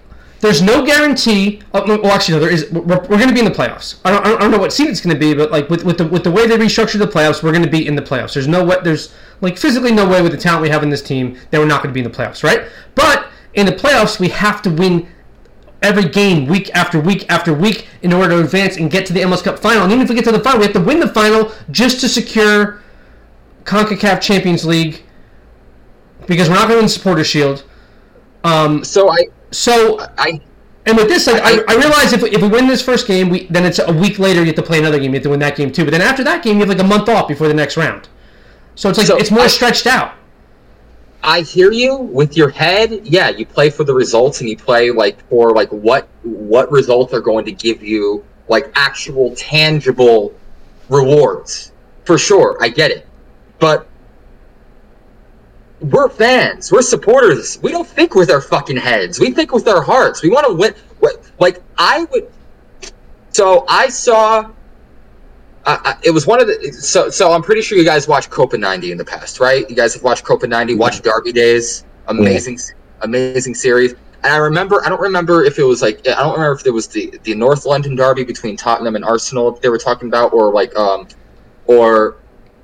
there's 0.48 0.62
no 0.62 0.86
guarantee. 0.86 1.62
Of, 1.74 1.88
well, 1.88 2.12
actually, 2.12 2.36
no, 2.36 2.40
there 2.42 2.52
is. 2.52 2.70
We're, 2.70 2.82
we're 2.82 3.18
going 3.18 3.30
to 3.30 3.34
be 3.34 3.40
in 3.40 3.46
the 3.46 3.52
playoffs. 3.52 4.00
I 4.04 4.12
don't, 4.12 4.26
I 4.26 4.38
don't 4.38 4.52
know 4.52 4.58
what 4.58 4.74
seed 4.74 4.90
it's 4.90 5.00
going 5.00 5.16
to 5.16 5.20
be, 5.20 5.34
but 5.34 5.52
like 5.52 5.70
with, 5.70 5.86
with 5.86 5.98
the 5.98 6.06
with 6.06 6.24
the 6.24 6.32
way 6.32 6.48
they 6.48 6.58
restructured 6.58 7.00
the 7.00 7.08
playoffs, 7.08 7.42
we're 7.42 7.52
going 7.52 7.64
to 7.64 7.70
be 7.70 7.88
in 7.88 7.96
the 7.96 8.02
playoffs. 8.02 8.34
There's 8.34 8.48
no 8.48 8.64
way. 8.64 8.76
There's 8.84 9.14
like 9.42 9.58
physically 9.58 9.94
no 9.94 10.08
way 10.08 10.22
with 10.22 10.34
the 10.34 10.38
talent 10.38 10.62
we 10.62 10.70
have 10.70 10.84
in 10.84 10.90
this 10.90 11.02
team 11.02 11.38
that 11.52 11.60
we're 11.60 11.66
not 11.66 11.82
going 11.82 11.94
to 11.94 11.94
be 11.94 12.06
in 12.06 12.12
the 12.12 12.16
playoffs, 12.16 12.44
right? 12.44 12.68
But 12.94 13.30
in 13.54 13.66
the 13.66 13.72
playoffs, 13.72 14.20
we 14.20 14.28
have 14.30 14.62
to 14.64 14.70
win 14.70 15.08
every 15.82 16.10
game 16.10 16.46
week 16.48 16.70
after 16.74 17.00
week 17.00 17.26
after 17.30 17.54
week 17.54 17.88
in 18.02 18.12
order 18.12 18.38
to 18.38 18.44
advance 18.44 18.78
and 18.78 18.92
get 18.92 19.06
to 19.06 19.14
the 19.14 19.22
MLS 19.22 19.44
Cup 19.44 19.60
final. 19.60 19.84
And 19.84 19.92
even 19.92 20.04
if 20.04 20.10
we 20.10 20.16
get 20.16 20.26
to 20.26 20.32
the 20.32 20.40
final, 20.40 20.60
we 20.60 20.66
have 20.66 20.74
to 20.74 20.82
win 20.82 21.00
the 21.00 21.10
final 21.10 21.52
just 21.72 22.02
to 22.02 22.10
secure 22.10 22.82
CONCACAF 23.66 24.22
Champions 24.22 24.66
League 24.66 25.04
because 26.28 26.50
we're 26.50 26.56
not 26.56 26.68
going 26.68 26.80
to 26.80 26.84
win 26.84 26.90
Supporter 26.90 27.24
Shield. 27.24 27.64
Um, 28.44 28.84
so 28.84 29.10
I 29.10 29.26
so 29.54 30.00
I 30.18 30.42
and 30.86 30.98
with 30.98 31.08
this, 31.08 31.28
like 31.28 31.42
I, 31.42 31.60
I, 31.60 31.64
I 31.70 31.76
realize 31.76 32.12
if, 32.12 32.24
if 32.24 32.42
we 32.42 32.48
win 32.50 32.68
this 32.68 32.82
first 32.82 33.08
game, 33.08 33.30
we 33.30 33.46
then 33.48 33.66
it's 33.66 33.80
a 33.80 33.92
week 33.92 34.20
later 34.20 34.42
you 34.42 34.48
have 34.48 34.56
to 34.56 34.64
play 34.64 34.80
another 34.80 35.00
game. 35.00 35.12
You 35.12 35.16
have 35.16 35.24
to 35.24 35.30
win 35.30 35.40
that 35.40 35.56
game 35.56 35.72
too. 35.72 35.86
But 35.86 35.92
then 35.92 36.02
after 36.02 36.24
that 36.26 36.44
game, 36.44 36.56
you 36.56 36.60
have 36.62 36.70
like 36.70 36.80
a 36.80 36.84
month 36.84 37.08
off 37.08 37.28
before 37.28 37.48
the 37.48 37.54
next 37.54 37.78
round. 37.78 38.10
So 38.76 38.90
it's 38.90 38.98
like 38.98 39.08
so 39.08 39.18
it's 39.18 39.32
more 39.32 39.42
I, 39.44 39.48
stretched 39.48 39.88
out. 39.88 40.16
I 41.24 41.42
hear 41.42 41.72
you 41.72 41.96
with 41.96 42.36
your 42.36 42.50
head. 42.50 43.08
Yeah, 43.08 43.30
you 43.30 43.46
play 43.46 43.70
for 43.70 43.86
the 43.86 43.94
results 43.94 44.42
and 44.42 44.50
you 44.50 44.58
play 44.58 44.92
like 44.92 45.26
for 45.30 45.52
like 45.52 45.70
what 45.70 46.10
what 46.24 46.70
results 46.70 47.14
are 47.14 47.22
going 47.22 47.46
to 47.46 47.54
give 47.54 47.82
you 47.82 48.26
like 48.50 48.70
actual 48.76 49.34
tangible 49.36 50.34
rewards. 50.90 51.72
For 52.04 52.18
sure, 52.18 52.58
I 52.62 52.68
get 52.68 52.92
it. 52.92 53.08
But 53.60 53.88
we're 55.84 56.10
fans. 56.10 56.72
We're 56.72 56.82
supporters. 56.82 57.60
We 57.62 57.72
don't 57.72 57.88
think 57.88 58.16
with 58.16 58.32
our 58.32 58.42
fucking 58.42 58.78
heads. 58.78 59.20
We 59.20 59.32
think 59.32 59.52
with 59.52 59.68
our 59.68 59.82
hearts. 59.82 60.24
We 60.24 60.30
want 60.30 60.48
to 60.48 60.54
win. 60.54 60.74
Like 61.40 61.62
I 61.78 62.06
would. 62.06 62.32
So 63.32 63.66
I 63.68 63.90
saw 63.90 64.50
I, 65.66 65.98
it 66.04 66.12
was 66.12 66.28
one 66.28 66.42
of 66.42 66.48
the 66.48 66.72
so 66.74 67.10
so 67.10 67.32
I'm 67.32 67.42
pretty 67.42 67.62
sure 67.62 67.78
you 67.78 67.86
guys 67.86 68.08
watched 68.08 68.30
Copa 68.30 68.58
90 68.58 68.92
in 68.92 68.98
the 68.98 69.06
past, 69.06 69.40
right? 69.40 69.70
You 69.70 69.76
guys 69.76 69.94
have 69.94 70.04
watched 70.04 70.24
Copa 70.24 70.48
90, 70.48 70.76
watched 70.76 71.04
Derby 71.04 71.32
Days, 71.32 71.86
amazing, 72.08 72.58
yeah. 72.58 72.74
amazing 73.02 73.56
series. 73.56 73.94
And 74.24 74.34
I 74.34 74.38
remember, 74.38 74.86
I 74.86 74.90
don't 74.90 75.02
remember 75.02 75.44
if 75.44 75.60
it 75.60 75.64
was 75.64 75.82
like, 75.82 76.00
I 76.08 76.16
don't 76.16 76.34
remember 76.34 76.60
if 76.60 76.66
it 76.66 76.72
was 76.72 76.88
the 76.88 77.18
the 77.24 77.34
North 77.36 77.66
London 77.66 77.96
Derby 77.96 78.24
between 78.24 78.58
Tottenham 78.58 78.96
and 78.96 79.06
Arsenal 79.06 79.52
they 79.52 79.70
were 79.70 79.78
talking 79.78 80.08
about, 80.08 80.34
or 80.34 80.52
like, 80.52 80.76
um, 80.78 81.08
or 81.66 82.18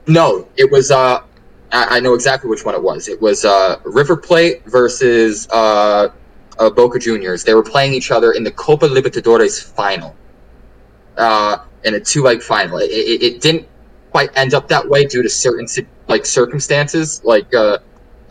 no, 0.08 0.48
it 0.58 0.70
was. 0.72 0.92
uh 0.92 1.24
I, 1.72 1.98
I 1.98 2.00
know 2.00 2.14
exactly 2.14 2.50
which 2.50 2.66
one 2.66 2.76
it 2.76 2.82
was. 2.82 3.08
It 3.08 3.22
was 3.22 3.46
uh 3.46 3.80
River 3.84 4.18
Plate 4.18 4.66
versus 4.66 5.48
uh, 5.52 6.10
uh 6.58 6.70
Boca 6.70 7.00
Juniors. 7.00 7.44
They 7.44 7.54
were 7.54 7.64
playing 7.64 7.94
each 7.94 8.12
other 8.12 8.34
in 8.34 8.44
the 8.44 8.52
Copa 8.52 8.88
Libertadores 8.88 9.64
final. 9.64 10.16
Uh, 11.18 11.58
in 11.84 11.96
a 11.96 12.00
two 12.00 12.24
leg 12.24 12.42
final. 12.42 12.78
It, 12.78 12.90
it, 12.90 13.24
it, 13.24 13.42
didn't 13.42 13.68
quite 14.12 14.30
end 14.38 14.54
up 14.54 14.70
that 14.70 14.88
way 14.88 15.06
due 15.06 15.22
to 15.22 15.30
certain 15.30 15.68
like 16.08 16.26
circumstances, 16.26 17.22
like 17.26 17.54
uh, 17.54 17.80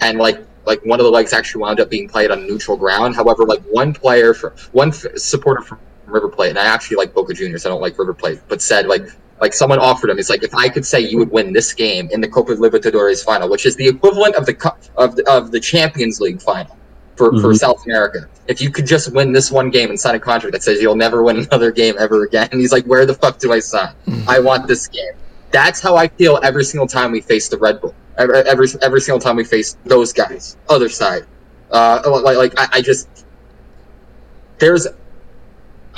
and 0.01 0.19
like 0.19 0.39
like 0.65 0.83
one 0.85 0.99
of 0.99 1.05
the 1.05 1.11
legs 1.11 1.35
actually 1.35 1.63
wound 1.63 1.81
up 1.81 1.91
being 1.91 2.09
played 2.09 2.31
on 2.31 2.47
neutral 2.47 2.79
ground. 2.79 3.15
However, 3.15 3.45
like 3.45 3.63
one 3.65 3.93
player 3.93 4.33
for 4.33 4.55
one 4.73 4.89
f- 4.89 5.17
supporter 5.17 5.63
from 5.63 5.79
from 6.09 6.15
River 6.15 6.29
Plate, 6.29 6.51
and 6.51 6.59
I 6.59 6.65
actually 6.65 6.97
like 6.97 7.13
Boca 7.15 7.35
Juniors. 7.35 7.67
I 7.67 7.69
don't 7.69 7.81
like 7.81 7.99
River 7.99 8.15
Plate, 8.15 8.41
but 8.49 8.63
said 8.63 8.87
like 8.87 9.09
like 9.41 9.53
someone 9.55 9.79
offered 9.79 10.11
him. 10.11 10.17
He's 10.17 10.31
like, 10.31 10.43
if 10.43 10.55
I 10.55 10.69
could 10.69 10.85
say 10.87 11.01
you 11.01 11.19
would 11.19 11.31
win 11.31 11.53
this 11.53 11.73
game 11.73 12.09
in 12.11 12.21
the 12.21 12.29
Copa 12.29 12.53
Libertadores 12.53 13.25
final, 13.25 13.49
which 13.49 13.67
is 13.67 13.77
the 13.77 13.87
equivalent 13.87 14.35
of 14.37 14.47
the 14.47 14.55
cup 14.55 14.79
of 14.97 15.17
the, 15.17 15.29
of 15.31 15.51
the 15.51 15.61
Champions 15.61 16.21
League 16.21 16.41
final 16.43 16.77
for, 17.17 17.31
for 17.41 17.53
Mhm. 17.53 17.59
South 17.59 17.85
America. 17.85 18.29
If 18.47 18.61
you 18.61 18.71
could 18.71 18.87
just 18.87 19.13
win 19.13 19.33
this 19.33 19.51
one 19.51 19.71
game 19.71 19.91
and 19.91 19.99
sign 20.01 20.15
a 20.15 20.21
contract 20.21 20.53
that 20.53 20.63
says 20.63 20.81
you'll 20.81 20.97
never 20.97 21.23
win 21.23 21.39
another 21.51 21.71
game 21.71 21.95
ever 21.99 22.25
again, 22.25 22.49
and 22.53 22.61
he's 22.61 22.73
like, 22.73 22.85
where 22.87 23.07
the 23.07 23.15
fuck 23.15 23.39
do 23.39 23.53
I 23.53 23.61
sign? 23.61 23.93
I 24.27 24.39
want 24.41 24.67
this 24.67 24.87
game. 24.89 25.13
That's 25.51 25.81
how 25.81 25.97
I 25.97 26.09
feel 26.09 26.39
every 26.43 26.65
single 26.65 26.87
time 26.87 27.11
we 27.13 27.21
face 27.21 27.49
the 27.49 27.59
Red 27.59 27.81
Bull. 27.81 27.95
Every 28.19 28.37
every, 28.41 28.67
every 28.83 29.01
single 29.01 29.21
time 29.21 29.37
we 29.37 29.45
face 29.45 29.77
those 29.85 30.13
guys, 30.13 30.57
other 30.69 30.89
side. 30.89 31.25
Uh, 31.71 32.01
like 32.23 32.37
like 32.37 32.59
I, 32.59 32.79
I 32.79 32.83
just 32.83 33.09
there's 34.59 34.87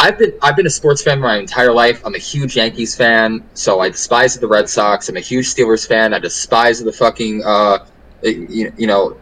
I've 0.00 0.18
been 0.18 0.32
I've 0.40 0.56
been 0.56 0.66
a 0.66 0.70
sports 0.70 1.02
fan 1.02 1.20
my 1.20 1.36
entire 1.36 1.72
life. 1.72 2.00
I'm 2.06 2.14
a 2.14 2.18
huge 2.18 2.56
Yankees 2.56 2.96
fan, 2.96 3.44
so 3.52 3.80
I 3.80 3.90
despise 3.90 4.34
the 4.38 4.48
Red 4.48 4.66
Sox. 4.66 5.10
I'm 5.10 5.18
a 5.18 5.20
huge 5.20 5.44
Steelers 5.46 5.86
fan. 5.86 6.14
I 6.14 6.18
despise 6.18 6.82
the 6.82 6.90
fucking 6.90 7.42
uh, 7.44 7.84
you, 8.22 8.72
you 8.78 8.86
know 8.86 9.18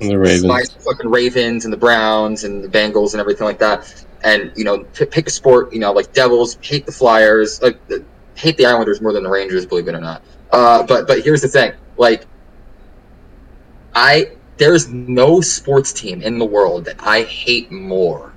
The 0.00 0.16
Ravens. 0.16 0.42
despise 0.42 0.70
the 0.70 0.80
fucking 0.80 1.08
Ravens 1.08 1.64
and 1.64 1.72
the 1.72 1.76
Browns 1.76 2.42
and 2.42 2.64
the 2.64 2.68
Bengals 2.68 3.12
and 3.12 3.20
everything 3.20 3.46
like 3.46 3.60
that. 3.60 4.04
And 4.24 4.52
you 4.56 4.64
know, 4.64 4.82
p- 4.94 5.06
pick 5.06 5.28
a 5.28 5.30
sport. 5.30 5.72
You 5.72 5.78
know, 5.78 5.92
like 5.92 6.12
Devils 6.12 6.58
hate 6.60 6.86
the 6.86 6.92
Flyers, 6.92 7.62
like 7.62 7.78
uh, 7.92 7.98
hate 8.34 8.56
the 8.56 8.66
Islanders 8.66 9.00
more 9.00 9.12
than 9.12 9.22
the 9.22 9.30
Rangers, 9.30 9.64
believe 9.64 9.86
it 9.86 9.94
or 9.94 10.00
not. 10.00 10.22
Uh, 10.50 10.82
but 10.82 11.06
but 11.06 11.22
here's 11.22 11.42
the 11.42 11.48
thing, 11.48 11.72
like 11.98 12.26
I 13.94 14.32
there's 14.56 14.88
no 14.88 15.40
sports 15.40 15.92
team 15.92 16.20
in 16.20 16.40
the 16.40 16.44
world 16.44 16.84
that 16.86 16.96
I 16.98 17.22
hate 17.22 17.70
more 17.70 18.32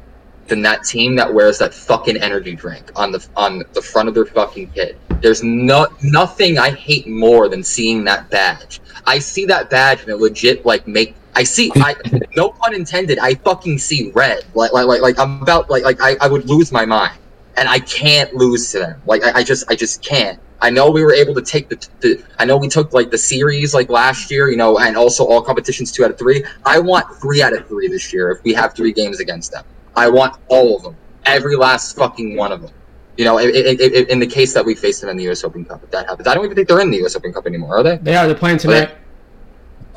than 0.49 0.61
that 0.63 0.83
team 0.83 1.15
that 1.15 1.33
wears 1.33 1.57
that 1.59 1.73
fucking 1.73 2.17
energy 2.17 2.55
drink 2.55 2.91
on 2.95 3.11
the 3.11 3.25
on 3.35 3.63
the 3.73 3.81
front 3.81 4.09
of 4.09 4.15
their 4.15 4.25
fucking 4.25 4.71
kit. 4.71 4.97
There's 5.21 5.43
no 5.43 5.87
nothing 6.03 6.57
I 6.57 6.71
hate 6.71 7.07
more 7.07 7.47
than 7.47 7.63
seeing 7.63 8.03
that 8.05 8.29
badge. 8.29 8.81
I 9.05 9.19
see 9.19 9.45
that 9.45 9.69
badge 9.69 10.01
and 10.01 10.09
it 10.09 10.17
legit 10.17 10.65
like 10.65 10.87
make 10.87 11.15
I 11.35 11.43
see 11.43 11.71
I 11.75 11.95
no 12.35 12.49
pun 12.49 12.73
intended, 12.73 13.19
I 13.19 13.35
fucking 13.35 13.77
see 13.77 14.11
red. 14.11 14.45
Like 14.53 14.73
like 14.73 14.87
like, 14.87 15.01
like 15.01 15.19
I'm 15.19 15.41
about 15.41 15.69
like 15.69 15.83
like 15.83 16.01
I, 16.01 16.17
I 16.21 16.27
would 16.27 16.49
lose 16.49 16.71
my 16.71 16.85
mind. 16.85 17.17
And 17.57 17.67
I 17.67 17.79
can't 17.79 18.33
lose 18.35 18.71
to 18.71 18.79
them. 18.79 19.01
Like 19.05 19.21
I, 19.23 19.39
I 19.39 19.43
just 19.43 19.69
I 19.69 19.75
just 19.75 20.01
can't. 20.01 20.39
I 20.61 20.69
know 20.69 20.91
we 20.91 21.03
were 21.03 21.13
able 21.13 21.33
to 21.35 21.41
take 21.41 21.69
the, 21.69 21.87
the 22.01 22.23
I 22.37 22.45
know 22.45 22.57
we 22.57 22.67
took 22.67 22.93
like 22.93 23.11
the 23.11 23.17
series 23.17 23.73
like 23.73 23.89
last 23.89 24.29
year, 24.29 24.49
you 24.49 24.57
know, 24.57 24.79
and 24.79 24.97
also 24.97 25.25
all 25.25 25.41
competitions 25.41 25.91
two 25.91 26.05
out 26.05 26.11
of 26.11 26.17
three. 26.17 26.43
I 26.65 26.79
want 26.79 27.05
three 27.15 27.41
out 27.41 27.53
of 27.53 27.67
three 27.67 27.87
this 27.87 28.13
year 28.13 28.31
if 28.31 28.43
we 28.43 28.53
have 28.53 28.73
three 28.75 28.91
games 28.91 29.19
against 29.19 29.51
them. 29.51 29.65
I 29.99 30.07
want 30.09 30.37
all 30.47 30.75
of 30.75 30.83
them, 30.83 30.95
every 31.25 31.55
last 31.55 31.95
fucking 31.95 32.35
one 32.35 32.51
of 32.51 32.61
them. 32.61 32.71
You 33.17 33.25
know, 33.25 33.37
i 33.37 33.43
i 33.43 33.45
i 33.45 34.05
in 34.09 34.19
the 34.19 34.27
case 34.27 34.53
that 34.53 34.65
we 34.65 34.75
face 34.75 35.01
them 35.01 35.09
in 35.09 35.17
the 35.17 35.23
U.S. 35.25 35.43
Open 35.43 35.65
Cup, 35.65 35.83
if 35.83 35.91
that 35.91 36.07
happens, 36.07 36.27
I 36.27 36.33
don't 36.33 36.45
even 36.45 36.55
think 36.55 36.67
they're 36.67 36.79
in 36.79 36.89
the 36.89 36.97
U.S. 36.99 37.15
Open 37.15 37.33
Cup 37.33 37.45
anymore, 37.45 37.79
are 37.79 37.83
they? 37.83 37.97
They 37.97 38.15
are. 38.15 38.25
They're 38.27 38.35
playing 38.35 38.59
tonight. 38.59 38.91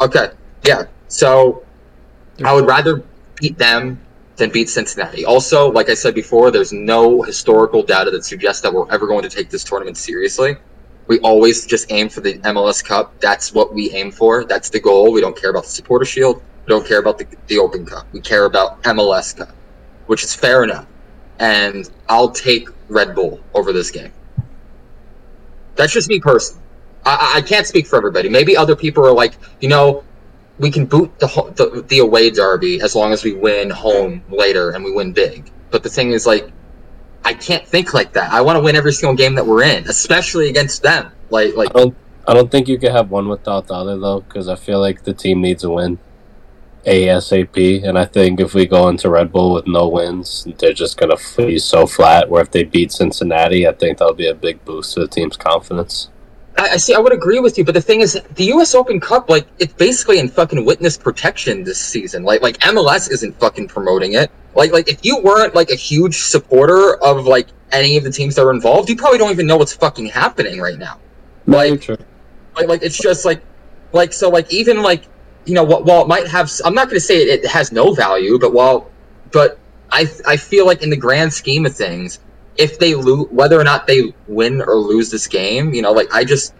Okay, 0.01 0.31
yeah. 0.65 0.85
So 1.09 1.65
I 2.45 2.53
would 2.53 2.67
rather 2.67 3.05
beat 3.37 3.57
them 3.59 4.01
than 4.37 4.51
beat 4.51 4.69
Cincinnati. 4.69 5.25
Also, 5.25 5.71
like 5.71 5.89
I 5.89 5.95
said 5.95 6.15
before, 6.15 6.51
there's 6.51 6.73
no 6.73 7.23
historical 7.23 7.83
data 7.83 8.11
that 8.11 8.25
suggests 8.25 8.63
that 8.63 8.73
we're 8.73 8.91
ever 8.91 9.07
going 9.07 9.23
to 9.23 9.29
take 9.29 9.51
this 9.51 9.63
tournament 9.63 9.97
seriously. 9.97 10.57
We 11.07 11.19
always 11.21 11.67
just 11.67 11.91
aim 11.93 12.09
for 12.09 12.21
the 12.21 12.39
MLS 12.39 12.85
Cup. 12.85 13.19
That's 13.21 13.53
what 13.53 13.75
we 13.75 13.93
aim 13.93 14.11
for. 14.11 14.45
That's 14.45 14.71
the 14.71 14.81
goal. 14.81 15.13
We 15.13 15.21
don't 15.21 15.37
care 15.37 15.51
about 15.51 15.65
the 15.65 15.71
Supporter 15.71 16.05
Shield. 16.05 16.43
We 16.67 16.71
don't 16.71 16.87
care 16.87 17.01
about 17.01 17.19
the, 17.19 17.27
the 17.49 17.59
Open 17.59 17.85
Cup. 17.85 18.07
We 18.13 18.21
care 18.21 18.45
about 18.45 18.83
MLS 18.85 19.37
Cup, 19.37 19.55
which 20.07 20.25
is 20.25 20.35
fair 20.35 20.65
enough. 20.65 20.87
And 21.39 21.91
I'll 22.09 22.31
take 22.31 22.69
Red 22.89 23.15
Bull 23.15 23.41
over 23.55 23.73
this 23.73 23.91
game. 23.91 24.13
That's 25.77 25.93
just 25.93 26.09
me 26.09 26.21
personally. 26.21 26.63
I, 27.05 27.35
I 27.37 27.41
can't 27.43 27.67
speak 27.67 27.87
for 27.87 27.97
everybody. 27.97 28.29
Maybe 28.29 28.57
other 28.57 28.77
people 28.77 29.05
are 29.07 29.13
like, 29.15 29.35
you 29.61 29.69
know, 29.69 30.05
we 30.59 30.71
can 30.71 30.87
boot 30.87 31.19
the, 31.19 31.27
the 31.57 31.83
the 31.89 31.99
away 31.99 32.31
derby 32.31 32.81
as 32.81 32.95
long 32.95 33.13
as 33.13 33.25
we 33.25 33.33
win 33.33 33.71
home 33.71 34.23
later 34.29 34.71
and 34.71 34.85
we 34.85 34.93
win 34.93 35.13
big. 35.13 35.51
But 35.71 35.83
the 35.83 35.89
thing 35.89 36.13
is, 36.13 36.27
like, 36.27 36.53
I 37.25 37.35
can't 37.35 37.67
think 37.67 37.95
like 37.95 38.13
that. 38.13 38.33
I 38.33 38.41
want 38.43 38.57
to 38.57 38.61
win 38.63 38.77
every 38.77 38.93
single 38.93 39.17
game 39.17 39.35
that 39.35 39.47
we're 39.47 39.65
in, 39.65 39.89
especially 39.89 40.49
against 40.49 40.83
them. 40.83 41.11
Like, 41.31 41.57
like 41.57 41.71
I 41.71 41.79
don't. 41.81 41.97
I 42.29 42.35
don't 42.35 42.51
think 42.51 42.69
you 42.69 42.79
can 42.79 42.93
have 42.93 43.11
one 43.11 43.29
without 43.29 43.67
the 43.67 43.75
other 43.75 43.99
though, 43.99 44.21
because 44.21 44.49
I 44.49 44.55
feel 44.55 44.79
like 44.79 45.03
the 45.03 45.13
team 45.13 45.41
needs 45.41 45.65
a 45.65 45.71
win, 45.71 45.99
ASAP. 46.87 47.85
And 47.85 47.99
I 47.99 48.05
think 48.05 48.41
if 48.41 48.55
we 48.55 48.67
go 48.67 48.89
into 48.89 49.11
Red 49.11 49.33
Bull 49.33 49.55
with 49.55 49.67
no 49.67 49.89
wins, 49.89 50.47
they're 50.59 50.73
just 50.73 50.97
gonna 50.97 51.17
be 51.37 51.59
so 51.59 51.87
flat. 51.87 52.29
Where 52.29 52.43
if 52.43 52.51
they 52.51 52.65
beat 52.65 52.93
Cincinnati, 52.93 53.67
I 53.67 53.73
think 53.73 53.99
that'll 53.99 54.15
be 54.15 54.29
a 54.29 54.35
big 54.35 54.65
boost 54.65 54.95
to 54.95 55.01
the 55.01 55.09
team's 55.09 55.37
confidence. 55.37 56.09
I, 56.59 56.71
I 56.71 56.77
see. 56.77 56.95
I 56.95 56.99
would 56.99 57.13
agree 57.13 57.41
with 57.41 57.57
you, 57.59 57.65
but 57.65 57.75
the 57.75 57.81
thing 57.81 58.01
is, 58.01 58.21
the 58.35 58.45
U.S. 58.47 58.75
Open 58.75 59.01
Cup, 59.01 59.31
like, 59.31 59.47
it's 59.59 59.73
basically 59.73 60.19
in 60.19 60.29
fucking 60.29 60.65
witness 60.65 60.99
protection 60.99 61.65
this 61.65 61.81
season. 61.81 62.25
Like, 62.25 62.43
like 62.43 62.59
MLS 62.59 63.11
isn't 63.11 63.39
fucking 63.39 63.69
promoting 63.69 64.15
it. 64.15 64.31
Like, 64.55 64.73
like 64.73 64.89
if 64.89 65.05
you 65.05 65.19
weren't 65.19 65.55
like 65.55 65.71
a 65.71 65.75
huge 65.75 66.19
supporter 66.23 66.97
of 67.03 67.27
like 67.27 67.49
any 67.71 67.97
of 67.97 68.05
the 68.05 68.11
teams 68.11 68.35
that 68.35 68.45
are 68.45 68.51
involved, 68.51 68.91
you 68.91 68.97
probably 68.97 69.19
don't 69.19 69.31
even 69.31 69.47
know 69.47 69.57
what's 69.57 69.73
fucking 69.73 70.07
happening 70.07 70.61
right 70.61 70.79
now. 70.79 70.99
Like, 71.47 71.89
like, 71.89 72.69
like 72.69 72.83
it's 72.83 72.99
just 72.99 73.25
like, 73.25 73.43
like 73.93 74.13
so, 74.13 74.29
like 74.29 74.53
even 74.53 74.83
like 74.83 75.05
you 75.45 75.55
know, 75.55 75.65
wh- 75.65 75.85
while 75.85 76.03
it 76.03 76.09
might 76.09 76.27
have, 76.29 76.51
I'm 76.65 76.75
not 76.75 76.87
going 76.87 76.97
to 76.97 77.01
say 77.01 77.17
it, 77.17 77.45
it 77.45 77.47
has 77.49 77.73
no 77.73 77.93
value, 77.95 78.39
but 78.39 78.53
while, 78.53 78.91
but 79.33 79.59
I 79.91 80.07
I 80.27 80.37
feel 80.37 80.67
like 80.67 80.83
in 80.83 80.91
the 80.91 80.97
grand 80.97 81.33
scheme 81.33 81.67
of 81.67 81.75
things, 81.75 82.21
if 82.57 82.79
they 82.79 82.95
lose, 82.95 83.29
whether 83.31 83.59
or 83.59 83.65
not 83.65 83.87
they 83.87 84.15
win 84.29 84.63
or 84.63 84.77
lose 84.77 85.11
this 85.11 85.27
game, 85.27 85.75
you 85.75 85.83
know, 85.83 85.93
like 85.93 86.13
I 86.13 86.25
just 86.25 86.55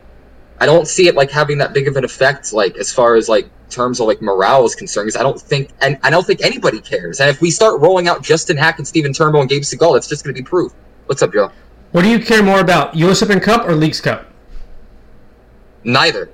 I 0.61 0.67
don't 0.67 0.87
see 0.87 1.09
it 1.09 1.15
like 1.15 1.31
having 1.31 1.59
that 1.59 1.73
big 1.73 1.89
of 1.89 1.97
an 1.97 2.05
effect, 2.05 2.53
like 2.53 2.77
as 2.77 2.93
far 2.93 3.17
as 3.17 3.29
like 3.29 3.49
terms 3.69 4.01
of 4.01 4.07
like 4.07 4.23
morale 4.23 4.65
is 4.65 4.75
concerned. 4.75 5.07
Because 5.07 5.21
I 5.21 5.23
don't 5.23 5.41
think, 5.41 5.71
and 5.81 5.99
I 6.03 6.11
don't 6.11 6.27
think 6.27 6.45
anybody 6.45 6.81
cares. 6.81 7.21
And 7.21 7.29
if 7.29 7.41
we 7.41 7.51
start 7.51 7.81
rolling 7.81 8.07
out 8.07 8.23
Justin 8.23 8.57
Haak 8.57 8.79
and 8.79 8.87
Stephen 8.87 9.13
Turnbull 9.13 9.41
and 9.41 9.51
Gabe 9.51 9.63
Segal, 9.63 9.97
it's 9.97 10.07
just 10.07 10.25
going 10.25 10.35
to 10.35 10.41
be 10.41 10.45
proof. 10.45 10.73
What's 11.07 11.23
up, 11.23 11.33
Joe? 11.33 11.51
What 11.91 12.03
do 12.03 12.09
you 12.09 12.21
care 12.21 12.43
more 12.43 12.61
about, 12.61 12.95
U.S. 12.95 13.23
Open 13.23 13.41
Cup 13.41 13.67
or 13.67 13.75
Leagues 13.75 14.01
Cup? 14.01 14.27
Neither. 15.85 16.31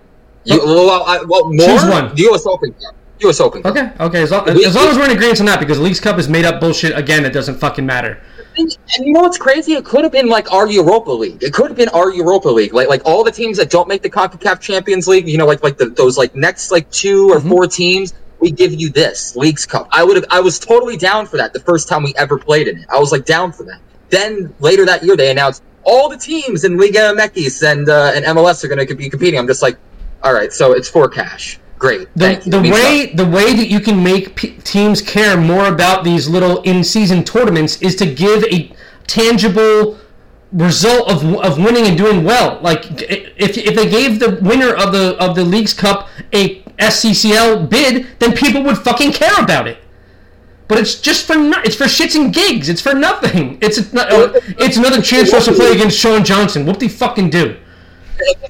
You, 0.49 0.65
well, 0.65 1.03
I, 1.05 1.23
well, 1.25 1.53
more 1.53 1.67
Choose 1.67 1.85
one. 1.85 2.13
U.S. 2.17 2.47
Open 2.47 2.73
Cup. 2.73 2.95
U.S. 3.21 3.41
Open 3.41 3.63
Cup. 3.63 3.77
Okay, 3.77 3.93
okay. 4.01 4.23
As 4.23 4.31
long, 4.31 4.45
We- 4.47 4.65
as 4.65 4.75
long 4.75 4.87
as 4.89 4.97
we're 4.97 5.05
in 5.05 5.11
agreement 5.11 5.41
on 5.41 5.47
that, 5.47 5.61
because 5.61 5.79
Leagues 5.79 6.01
Cup 6.01 6.19
is 6.19 6.29
made 6.29 6.45
up 6.45 6.61
bullshit 6.61 6.97
again. 6.97 7.25
It 7.25 7.33
doesn't 7.33 7.57
fucking 7.57 7.85
matter. 7.85 8.23
And, 8.57 8.77
and 8.97 9.07
you 9.07 9.13
know 9.13 9.21
what's 9.21 9.39
crazy? 9.39 9.75
It 9.75 9.85
could 9.85 10.03
have 10.05 10.13
been 10.13 10.29
like 10.29 10.51
our 10.53 10.67
Europa 10.69 11.11
League. 11.13 11.43
It 11.43 11.53
could 11.53 11.69
have 11.69 11.77
been 11.77 11.91
our 11.91 12.11
Europa 12.13 12.49
League. 12.49 12.73
Like 12.73 12.89
like 12.89 13.03
all 13.05 13.23
the 13.25 13.31
teams 13.31 13.57
that 13.59 13.71
don't 13.71 13.87
make 13.89 14.03
the 14.03 14.11
CONCACAF 14.11 14.61
Champions 14.61 15.07
League, 15.07 15.29
you 15.29 15.39
know, 15.39 15.47
like 15.47 15.63
like 15.63 15.77
the, 15.79 15.87
those 15.91 16.17
like 16.19 16.35
next 16.35 16.71
like 16.73 16.91
two 16.91 17.29
or 17.31 17.39
Mhm. 17.41 17.49
four 17.51 17.67
teams, 17.67 18.15
we 18.41 18.51
give 18.51 18.73
you 18.73 18.89
this 18.89 19.37
Leagues 19.37 19.65
Cup. 19.67 19.87
I 19.93 20.03
would 20.03 20.17
have 20.17 20.25
I 20.31 20.41
was 20.41 20.59
totally 20.59 20.97
down 20.97 21.27
for 21.27 21.37
that 21.37 21.53
the 21.53 21.61
first 21.61 21.89
time 21.89 22.03
we 22.03 22.15
ever 22.17 22.39
played 22.39 22.67
in 22.69 22.79
it. 22.79 22.87
I 22.89 22.99
was 22.99 23.13
like 23.13 23.25
down 23.27 23.53
for 23.53 23.65
that. 23.65 23.81
Then 24.11 24.53
later 24.61 24.85
that 24.87 25.05
year 25.05 25.17
they 25.17 25.31
announced 25.31 25.63
all 25.85 26.09
the 26.09 26.17
teams 26.17 26.65
in 26.65 26.77
Liga 26.79 27.15
MX 27.17 27.63
and 27.73 27.89
uh, 27.89 28.13
and 28.15 28.25
MLS 28.25 28.65
are 28.65 28.69
going 28.69 28.85
to 28.87 28.95
be 28.95 29.09
competing. 29.09 29.39
I'm 29.39 29.47
just 29.47 29.63
like, 29.63 29.77
all 30.29 30.35
right, 30.35 30.53
so 30.53 30.73
it's 30.73 30.91
for 30.91 31.09
cash. 31.09 31.59
Great. 31.79 32.09
The, 32.15 32.39
the 32.45 32.61
way 32.61 33.13
the 33.15 33.25
way 33.25 33.55
that 33.55 33.69
you 33.69 33.81
can 33.81 34.03
make 34.03 34.35
p- 34.37 34.57
teams 34.59 35.01
care 35.01 35.41
more 35.41 35.69
about 35.69 36.05
these 36.05 36.29
little 36.29 36.61
in-season 36.63 37.25
tournaments 37.25 37.81
is 37.81 37.97
to 37.97 38.07
give 38.07 38.45
a 38.45 38.71
tangible 39.07 39.97
result 40.53 41.11
of, 41.11 41.25
of 41.37 41.57
winning 41.57 41.87
and 41.87 41.97
doing 41.97 42.25
well. 42.25 42.61
Like 42.61 42.85
if, 43.01 43.57
if 43.57 43.75
they 43.75 43.89
gave 43.89 44.19
the 44.19 44.39
winner 44.43 44.75
of 44.75 44.93
the 44.93 45.17
of 45.19 45.35
the 45.35 45.45
league's 45.45 45.73
cup 45.73 46.09
a 46.35 46.63
SCCL 46.79 47.71
bid, 47.71 48.07
then 48.19 48.35
people 48.35 48.63
would 48.65 48.77
fucking 48.77 49.13
care 49.13 49.43
about 49.43 49.67
it. 49.67 49.79
But 50.67 50.77
it's 50.79 51.01
just 51.01 51.27
for 51.27 51.37
no, 51.37 51.59
it's 51.65 51.77
for 51.77 51.85
shits 51.85 52.17
and 52.17 52.35
gigs. 52.35 52.69
It's 52.69 52.83
for 52.83 52.93
nothing. 52.93 53.57
It's 53.63 53.79
a, 53.79 53.99
uh, 53.99 54.33
it's 54.59 54.77
another 54.77 55.01
chance 55.01 55.31
for 55.31 55.37
us 55.37 55.47
to 55.47 55.55
play 55.55 55.73
against 55.73 55.99
Sean 55.99 56.23
Johnson. 56.23 56.67
What 56.67 56.81
they 56.81 56.89
fucking 56.89 57.31
do? 57.31 57.57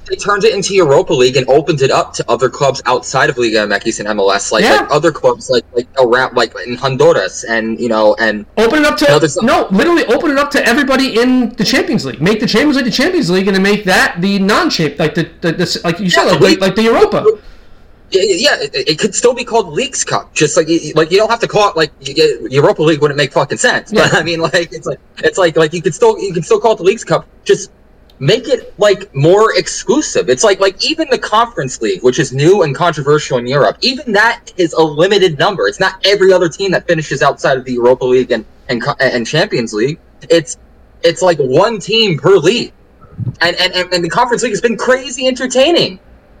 They 0.07 0.15
turned 0.15 0.43
it 0.43 0.53
into 0.53 0.73
Europa 0.73 1.13
League 1.13 1.37
and 1.37 1.47
opened 1.49 1.81
it 1.81 1.91
up 1.91 2.13
to 2.13 2.25
other 2.29 2.49
clubs 2.49 2.81
outside 2.85 3.29
of 3.29 3.37
Liga 3.37 3.57
MX 3.67 3.99
and 3.99 4.19
MLS, 4.19 4.51
like, 4.51 4.63
Yeah. 4.63 4.75
like 4.81 4.91
other 4.91 5.11
clubs, 5.11 5.49
like 5.49 5.65
like 5.73 5.87
around, 5.99 6.35
like 6.35 6.53
in 6.65 6.75
Honduras, 6.75 7.43
and 7.43 7.79
you 7.79 7.89
know, 7.89 8.15
and 8.19 8.45
Open 8.57 8.79
it 8.83 8.85
up 8.85 8.97
to 8.97 9.05
No, 9.41 9.63
no, 9.63 9.67
literally 9.77 10.05
open 10.05 10.31
it 10.31 10.37
up 10.37 10.51
to 10.51 10.65
everybody 10.67 11.19
in 11.19 11.49
the 11.55 11.63
Champions 11.63 12.05
League. 12.05 12.21
Make 12.21 12.39
the 12.39 12.47
Champions 12.47 12.77
League 12.77 12.85
the 12.85 12.91
Champions 12.91 13.29
League, 13.29 13.47
and 13.47 13.55
then 13.55 13.63
make 13.63 13.83
that 13.85 14.19
the 14.21 14.39
non-shape, 14.39 14.97
like 14.99 15.15
the, 15.15 15.29
the, 15.41 15.51
the 15.51 15.81
like 15.83 15.99
you 15.99 16.09
said, 16.09 16.25
like, 16.25 16.39
we- 16.39 16.57
like, 16.57 16.75
the 16.75 16.83
Europa. 16.83 17.23
yeah, 18.11 18.21
yeah, 18.23 18.55
it, 18.73 18.97
could 18.97 19.13
still 19.13 19.33
be 19.35 19.43
called 19.45 19.67
Leagues 19.73 20.03
Cup, 20.03 20.33
just 20.33 20.57
like 20.57 20.67
you- 20.67 20.93
like 20.95 21.11
you 21.11 21.17
don't 21.17 21.29
have 21.29 21.39
to 21.41 21.47
call 21.47 21.69
it 21.69 21.75
like 21.77 21.91
Europa 22.51 22.81
League 22.81 23.01
wouldn't 23.01 23.17
make 23.17 23.31
fucking 23.33 23.57
sense, 23.59 23.91
but 23.91 24.13
I 24.19 24.23
mean, 24.23 24.39
like 24.39 24.73
it's 24.73 24.87
like 24.87 24.99
it's 25.19 25.37
like 25.37 25.55
like 25.57 25.73
you 25.73 25.81
could 25.81 25.93
still 25.93 26.19
you 26.19 26.33
can 26.33 26.41
still 26.43 26.59
call 26.59 26.71
it 26.73 26.77
the 26.77 26.83
Leagues 26.83 27.03
Cup, 27.03 27.27
just 27.45 27.71
make 28.19 28.47
it 28.47 28.77
like 28.77 29.13
more 29.15 29.57
exclusive. 29.57 30.29
It's 30.29 30.43
like 30.43 30.59
like 30.59 30.83
even 30.85 31.07
the 31.09 31.17
Conference 31.17 31.81
League, 31.81 32.03
which 32.03 32.19
is 32.19 32.33
new 32.33 32.63
and 32.63 32.75
controversial 32.75 33.37
in 33.37 33.47
Europe, 33.47 33.77
even 33.81 34.11
that 34.13 34.51
is 34.57 34.73
a 34.73 34.81
limited 34.81 35.39
number. 35.39 35.67
It's 35.67 35.79
not 35.79 36.05
every 36.05 36.31
other 36.33 36.49
team 36.49 36.71
that 36.71 36.87
finishes 36.87 37.21
outside 37.21 37.57
of 37.57 37.65
the 37.65 37.73
Europa 37.73 38.05
League 38.05 38.31
and 38.31 38.45
and 38.67 38.83
and 38.99 39.25
Champions 39.25 39.73
League. 39.73 39.99
it's 40.29 40.57
it's 41.01 41.21
like 41.21 41.37
one 41.37 41.79
team 41.79 42.17
per 42.17 42.35
league, 42.37 42.73
and 43.41 43.55
and, 43.55 43.93
and, 43.93 44.03
the 44.03 44.09
conference 44.09 44.43
league 44.43 44.51
has 44.51 44.61
been 44.61 44.77
crazy 44.77 45.27
entertaining. 45.27 45.99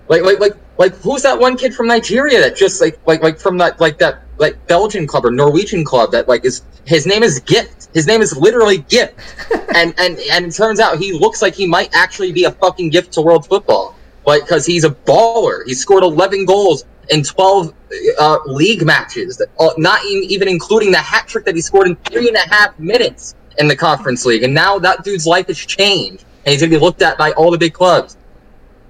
Like 0.09 0.23
like 0.23 0.39
like 0.39 0.53
like 0.77 0.95
who's 0.95 1.21
that 1.23 1.39
one 1.39 1.55
kid 1.55 1.73
from 1.73 1.87
Nigeria 1.87 2.39
that 2.39 2.55
just 2.55 2.81
like 2.81 2.99
like 3.05 3.23
like 3.23 3.39
from 3.39 3.57
that 3.59 3.79
like 3.79 3.97
that 3.99 4.23
like 4.37 4.67
Belgian 4.67 5.07
club 5.07 5.25
or 5.25 5.31
Norwegian 5.31 5.85
club 5.85 6.11
that 6.11 6.27
like 6.27 6.43
is 6.45 6.61
his 6.89 7.05
name 7.05 7.21
is 7.21 7.39
Gift. 7.39 7.89
His 7.93 8.07
name 8.07 8.21
is 8.21 8.35
literally 8.35 8.79
Gift, 8.79 9.13
and 9.75 9.93
and 9.99 10.19
and 10.31 10.45
it 10.45 10.51
turns 10.51 10.79
out 10.79 10.97
he 10.97 11.13
looks 11.13 11.41
like 11.41 11.53
he 11.53 11.67
might 11.67 11.93
actually 11.93 12.31
be 12.31 12.45
a 12.45 12.51
fucking 12.51 12.89
gift 12.89 13.13
to 13.13 13.21
world 13.21 13.45
football. 13.45 13.95
Like 14.25 14.41
because 14.41 14.65
he's 14.65 14.83
a 14.83 14.89
baller. 14.89 15.65
He 15.65 15.73
scored 15.75 16.03
11 16.03 16.45
goals 16.45 16.85
in 17.09 17.23
12 17.23 17.73
uh, 18.19 18.37
league 18.45 18.85
matches, 18.85 19.37
that, 19.37 19.47
uh, 19.59 19.69
not 19.77 20.03
even 20.05 20.47
including 20.47 20.91
the 20.91 20.97
hat 20.97 21.27
trick 21.27 21.45
that 21.45 21.55
he 21.55 21.61
scored 21.61 21.87
in 21.87 21.95
three 21.97 22.27
and 22.27 22.37
a 22.37 22.47
half 22.49 22.77
minutes 22.77 23.35
in 23.57 23.67
the 23.67 23.75
conference 23.75 24.25
league. 24.25 24.43
And 24.43 24.53
now 24.53 24.77
that 24.79 25.03
dude's 25.03 25.25
life 25.25 25.47
has 25.47 25.57
changed, 25.57 26.25
and 26.45 26.51
he's 26.51 26.61
going 26.61 26.71
to 26.71 26.77
be 26.77 26.83
looked 26.83 27.01
at 27.01 27.17
by 27.17 27.31
all 27.31 27.49
the 27.51 27.57
big 27.57 27.73
clubs 27.73 28.17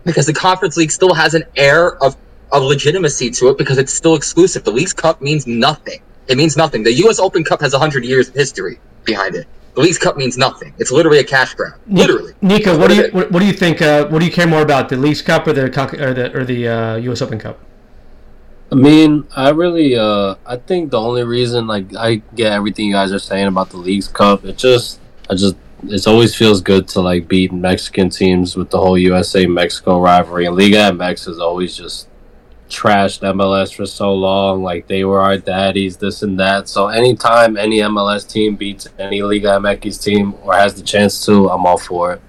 because 0.04 0.26
the 0.26 0.34
conference 0.34 0.78
league 0.78 0.92
still 0.92 1.14
has 1.14 1.34
an 1.34 1.44
air 1.56 2.02
of, 2.04 2.18
of 2.52 2.64
legitimacy 2.64 3.30
to 3.32 3.50
it 3.50 3.58
because 3.58 3.78
it's 3.78 3.94
still 3.94 4.16
exclusive. 4.16 4.64
The 4.64 4.72
League's 4.72 4.94
Cup 4.94 5.22
means 5.22 5.46
nothing. 5.48 6.02
It 6.30 6.38
means 6.38 6.56
nothing. 6.56 6.84
The 6.84 6.94
U.S. 6.94 7.20
Open 7.20 7.44
Cup 7.44 7.60
has 7.62 7.74
100 7.74 8.06
years 8.06 8.30
of 8.30 8.36
history 8.36 8.80
behind 9.04 9.36
it. 9.36 9.48
The 9.74 9.82
League's 9.82 9.98
Cup 9.98 10.16
means 10.16 10.38
nothing. 10.38 10.74
It's 10.78 10.92
literally 10.92 11.20
a 11.20 11.24
cash 11.24 11.54
grab. 11.54 11.80
Literally. 11.88 12.34
Nico, 12.42 12.78
what 12.78 12.90
do 12.90 12.96
you 12.96 13.10
what, 13.12 13.32
what 13.32 13.40
do 13.40 13.46
you 13.46 13.54
think? 13.54 13.82
Uh, 13.82 14.08
what 14.08 14.20
do 14.20 14.26
you 14.26 14.32
care 14.32 14.48
more 14.48 14.62
about, 14.62 14.90
the 14.90 14.98
League's 14.98 15.22
Cup 15.22 15.48
or 15.48 15.54
the 15.54 15.66
or 15.66 16.14
the 16.14 16.38
or 16.38 16.44
the 16.46 16.68
uh, 16.68 16.96
U.S. 16.98 17.22
Open 17.22 17.40
Cup? 17.40 17.60
I 18.72 18.76
mean, 18.76 19.28
I 19.36 19.50
really, 19.50 19.96
uh, 19.98 20.36
I 20.46 20.58
think 20.58 20.92
the 20.92 21.00
only 21.00 21.24
reason, 21.24 21.66
like, 21.66 21.96
I 21.96 22.22
get 22.36 22.52
everything 22.54 22.86
you 22.86 22.94
guys 22.94 23.12
are 23.12 23.18
saying 23.18 23.48
about 23.48 23.72
the 23.72 23.78
League's 23.78 24.08
Cup. 24.08 24.46
It 24.46 24.58
just, 24.58 25.00
I 25.28 25.34
just, 25.34 25.56
it 25.88 26.06
always 26.06 26.36
feels 26.36 26.62
good 26.62 26.88
to 26.90 27.02
like 27.02 27.28
beat 27.28 27.52
Mexican 27.52 28.10
teams 28.10 28.56
with 28.56 28.70
the 28.70 28.78
whole 28.78 28.98
USA 28.98 29.48
Mexico 29.48 30.00
rivalry. 30.00 30.46
And 30.46 30.56
Liga 30.56 30.92
MX 30.92 31.26
has 31.26 31.40
always 31.40 31.76
just 31.76 32.09
trashed 32.70 33.22
MLS 33.34 33.74
for 33.74 33.86
so 33.86 34.14
long. 34.14 34.64
Like 34.64 34.88
they 34.88 35.04
were 35.04 35.20
our 35.20 35.38
daddies, 35.38 35.98
this 35.98 36.22
and 36.24 36.40
that. 36.40 36.70
So 36.70 36.88
anytime 36.88 37.58
any 37.58 37.80
MLS 37.80 38.30
team 38.30 38.56
beats 38.56 38.88
any 38.98 39.22
Liga 39.22 39.60
MX 39.60 40.02
team 40.04 40.36
or 40.44 40.54
has 40.54 40.76
the 40.76 40.84
chance 40.84 41.26
to, 41.26 41.50
I'm 41.50 41.66
all 41.66 41.78
for 41.78 42.14
it. 42.14 42.22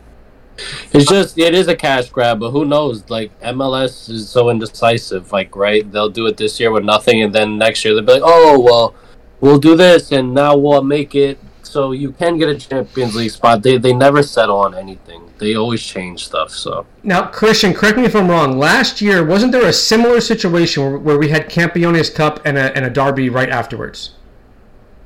It's 0.93 1.09
just 1.09 1.38
it 1.38 1.55
is 1.55 1.68
a 1.68 1.76
cash 1.76 2.11
grab, 2.11 2.41
but 2.41 2.51
who 2.51 2.64
knows? 2.64 3.09
Like 3.09 3.38
MLS 3.41 4.11
is 4.11 4.28
so 4.28 4.51
indecisive. 4.51 5.32
Like 5.32 5.55
right, 5.57 5.91
they'll 5.91 6.11
do 6.11 6.26
it 6.26 6.36
this 6.36 6.59
year 6.61 6.70
with 6.70 6.84
nothing, 6.84 7.22
and 7.22 7.34
then 7.34 7.59
next 7.59 7.84
year 7.84 7.95
they'll 7.95 8.05
be 8.05 8.14
like, 8.14 8.22
oh 8.24 8.59
well, 8.59 8.95
we'll 9.41 9.59
do 9.59 9.76
this, 9.76 10.12
and 10.12 10.34
now 10.34 10.57
we'll 10.57 10.82
make 10.82 11.14
it 11.14 11.38
so 11.62 11.93
you 11.93 12.12
can 12.12 12.36
get 12.36 12.49
a 12.49 12.57
Champions 12.57 13.14
League 13.14 13.30
spot. 13.30 13.62
They 13.62 13.78
they 13.78 13.93
never 13.93 14.22
settle 14.22 14.59
on 14.59 14.74
anything. 14.74 15.29
They 15.41 15.57
always 15.57 15.82
change 15.82 16.26
stuff. 16.26 16.51
So 16.51 16.86
now, 17.03 17.26
Christian, 17.26 17.72
correct 17.72 17.97
me 17.97 18.05
if 18.05 18.14
I'm 18.14 18.30
wrong. 18.30 18.59
Last 18.59 19.01
year, 19.01 19.24
wasn't 19.24 19.53
there 19.53 19.66
a 19.66 19.72
similar 19.72 20.20
situation 20.20 20.82
where, 20.82 20.99
where 20.99 21.18
we 21.18 21.30
had 21.30 21.49
Campeones 21.49 22.14
Cup 22.14 22.41
and 22.45 22.59
a 22.59 22.76
and 22.76 22.84
a 22.84 22.91
derby 22.91 23.30
right 23.30 23.49
afterwards? 23.49 24.12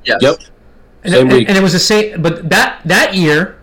Yes. 0.04 0.18
Yep. 0.20 0.40
And, 1.04 1.14
and, 1.14 1.32
and, 1.32 1.56
it 1.56 1.62
was 1.62 1.72
the 1.72 1.78
same, 1.78 2.20
but 2.20 2.48
that 2.48 2.80
that 2.84 3.14
year 3.14 3.58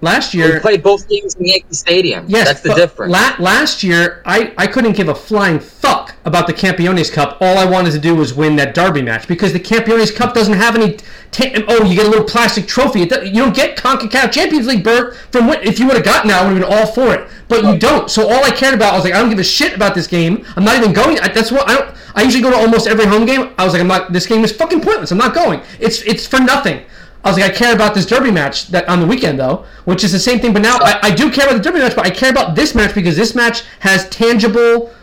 last 0.00 0.34
year 0.34 0.54
we 0.54 0.60
played 0.60 0.82
both 0.82 1.08
games 1.08 1.34
in 1.34 1.46
Yankee 1.46 1.74
Stadium. 1.74 2.24
Yes, 2.28 2.46
that's 2.46 2.60
the 2.60 2.74
difference. 2.74 3.12
La- 3.12 3.36
last 3.38 3.82
year, 3.82 4.22
I, 4.24 4.52
I 4.58 4.66
couldn't 4.66 4.92
give 4.92 5.08
a 5.08 5.14
flying 5.14 5.58
fuck 5.58 6.14
about 6.24 6.46
the 6.46 6.52
Campeones 6.52 7.12
Cup. 7.12 7.38
All 7.40 7.58
I 7.58 7.64
wanted 7.64 7.92
to 7.92 7.98
do 7.98 8.14
was 8.14 8.34
win 8.34 8.56
that 8.56 8.74
derby 8.74 9.02
match 9.02 9.28
because 9.28 9.52
the 9.52 9.60
Campeones 9.60 10.14
Cup 10.14 10.34
doesn't 10.34 10.54
have 10.54 10.74
any. 10.76 10.98
T- 11.30 11.52
oh, 11.68 11.84
you 11.84 11.94
get 11.96 12.06
a 12.06 12.08
little 12.08 12.24
plastic 12.24 12.66
trophy. 12.66 13.00
you 13.00 13.06
don't 13.06 13.54
get 13.54 13.76
Concacaf 13.76 14.32
Champions 14.32 14.66
League 14.66 14.84
berth 14.84 15.16
from 15.30 15.46
what 15.46 15.64
if 15.64 15.78
you 15.78 15.86
would 15.86 15.96
have 15.96 16.04
gotten 16.04 16.28
that, 16.28 16.42
I 16.42 16.46
would 16.46 16.56
have 16.56 16.68
been 16.68 16.78
all 16.78 16.86
for 16.86 17.14
it. 17.14 17.28
But 17.48 17.64
you 17.64 17.78
don't. 17.78 18.10
So 18.10 18.28
all 18.28 18.44
I 18.44 18.50
cared 18.50 18.74
about, 18.74 18.92
I 18.92 18.96
was 18.96 19.04
like, 19.04 19.14
I 19.14 19.20
don't 19.20 19.30
give 19.30 19.38
a 19.38 19.44
shit 19.44 19.74
about 19.74 19.94
this 19.94 20.06
game. 20.06 20.44
I'm 20.56 20.64
not 20.64 20.76
even 20.76 20.92
going. 20.92 21.16
That's 21.16 21.52
what 21.52 21.68
I 21.68 21.74
don't. 21.76 21.96
I 22.14 22.22
usually 22.22 22.42
go 22.42 22.50
to 22.50 22.56
almost 22.56 22.86
every 22.86 23.04
home 23.04 23.26
game. 23.26 23.52
I 23.58 23.64
was 23.64 23.74
like, 23.74 23.80
I'm 23.82 23.88
not. 23.88 24.12
This 24.12 24.26
game 24.26 24.42
is 24.42 24.50
fucking 24.52 24.80
pointless. 24.80 25.12
I'm 25.12 25.18
not 25.18 25.34
going. 25.34 25.60
It's 25.78 26.02
it's 26.02 26.26
for 26.26 26.38
nothing. 26.40 26.84
I 27.26 27.30
was 27.30 27.38
like, 27.38 27.50
I 27.50 27.54
care 27.54 27.74
about 27.74 27.92
this 27.92 28.06
Derby 28.06 28.30
match 28.30 28.68
that 28.68 28.88
on 28.88 29.00
the 29.00 29.06
weekend 29.06 29.40
though, 29.40 29.64
which 29.84 30.04
is 30.04 30.12
the 30.12 30.18
same 30.18 30.38
thing. 30.38 30.52
But 30.52 30.62
now 30.62 30.78
I, 30.80 31.00
I 31.02 31.10
do 31.10 31.28
care 31.28 31.44
about 31.44 31.56
the 31.56 31.62
Derby 31.62 31.80
match, 31.80 31.96
but 31.96 32.06
I 32.06 32.10
care 32.10 32.30
about 32.30 32.54
this 32.54 32.72
match 32.72 32.94
because 32.94 33.16
this 33.16 33.34
match 33.34 33.64
has 33.80 34.08
tangible 34.10 34.94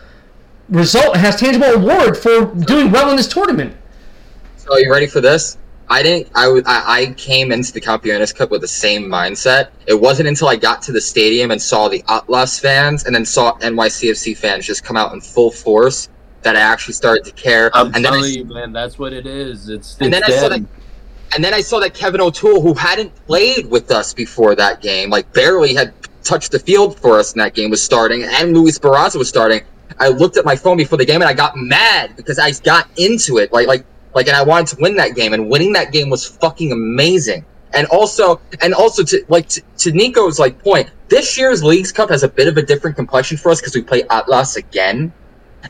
result, 0.70 1.16
has 1.16 1.36
tangible 1.36 1.66
award 1.66 2.16
for 2.16 2.46
doing 2.46 2.90
well 2.90 3.10
in 3.10 3.16
this 3.16 3.28
tournament. 3.28 3.76
So 4.56 4.72
are 4.72 4.80
you 4.80 4.90
ready 4.90 5.06
for 5.06 5.20
this? 5.20 5.58
I 5.90 6.02
didn't. 6.02 6.30
I, 6.34 6.46
I, 6.64 7.00
I 7.00 7.14
came 7.18 7.52
into 7.52 7.74
the 7.74 7.80
Campeones 7.80 8.34
Cup 8.34 8.50
with 8.50 8.62
the 8.62 8.68
same 8.68 9.04
mindset. 9.04 9.68
It 9.86 10.00
wasn't 10.00 10.30
until 10.30 10.48
I 10.48 10.56
got 10.56 10.80
to 10.84 10.92
the 10.92 11.02
stadium 11.02 11.50
and 11.50 11.60
saw 11.60 11.90
the 11.90 12.02
Atlas 12.08 12.58
fans 12.58 13.04
and 13.04 13.14
then 13.14 13.26
saw 13.26 13.52
NYCFC 13.58 14.34
fans 14.34 14.66
just 14.66 14.82
come 14.82 14.96
out 14.96 15.12
in 15.12 15.20
full 15.20 15.50
force 15.50 16.08
that 16.40 16.56
I 16.56 16.60
actually 16.60 16.94
started 16.94 17.24
to 17.26 17.32
care. 17.32 17.70
I'm 17.74 17.94
and 17.94 18.02
telling 18.02 18.22
then 18.22 18.30
I, 18.30 18.34
you, 18.34 18.44
man, 18.46 18.72
that's 18.72 18.98
what 18.98 19.12
it 19.12 19.26
is. 19.26 19.68
It's, 19.68 19.98
and 19.98 20.14
it's 20.14 20.26
then 20.26 20.32
I 20.32 20.40
saw 20.40 20.48
that 20.48 20.64
and 21.34 21.42
then 21.42 21.52
I 21.52 21.60
saw 21.60 21.80
that 21.80 21.94
Kevin 21.94 22.20
O'Toole, 22.20 22.60
who 22.60 22.74
hadn't 22.74 23.14
played 23.26 23.66
with 23.66 23.90
us 23.90 24.14
before 24.14 24.54
that 24.54 24.80
game, 24.80 25.10
like 25.10 25.32
barely 25.32 25.74
had 25.74 25.92
touched 26.22 26.52
the 26.52 26.58
field 26.58 26.98
for 26.98 27.18
us 27.18 27.32
in 27.34 27.38
that 27.38 27.54
game, 27.54 27.70
was 27.70 27.82
starting, 27.82 28.22
and 28.24 28.54
Luis 28.56 28.78
Barraza 28.78 29.16
was 29.16 29.28
starting. 29.28 29.62
I 29.98 30.08
looked 30.08 30.36
at 30.36 30.44
my 30.44 30.56
phone 30.56 30.76
before 30.76 30.98
the 30.98 31.04
game 31.04 31.20
and 31.20 31.28
I 31.28 31.34
got 31.34 31.56
mad 31.56 32.16
because 32.16 32.38
I 32.38 32.50
got 32.64 32.88
into 32.98 33.38
it, 33.38 33.52
like 33.52 33.66
like 33.66 33.84
like, 34.14 34.28
and 34.28 34.36
I 34.36 34.42
wanted 34.42 34.68
to 34.68 34.76
win 34.80 34.94
that 34.96 35.16
game, 35.16 35.32
and 35.32 35.50
winning 35.50 35.72
that 35.72 35.92
game 35.92 36.08
was 36.08 36.26
fucking 36.26 36.72
amazing. 36.72 37.44
And 37.74 37.88
also, 37.88 38.40
and 38.62 38.72
also 38.72 39.02
to 39.02 39.24
like 39.28 39.48
to, 39.48 39.62
to 39.78 39.92
Nico's 39.92 40.38
like 40.38 40.62
point, 40.62 40.90
this 41.08 41.36
year's 41.36 41.64
Leagues 41.64 41.90
Cup 41.90 42.10
has 42.10 42.22
a 42.22 42.28
bit 42.28 42.46
of 42.46 42.56
a 42.56 42.62
different 42.62 42.94
complexion 42.96 43.36
for 43.36 43.50
us 43.50 43.60
because 43.60 43.74
we 43.74 43.82
play 43.82 44.04
Atlas 44.10 44.56
again, 44.56 45.12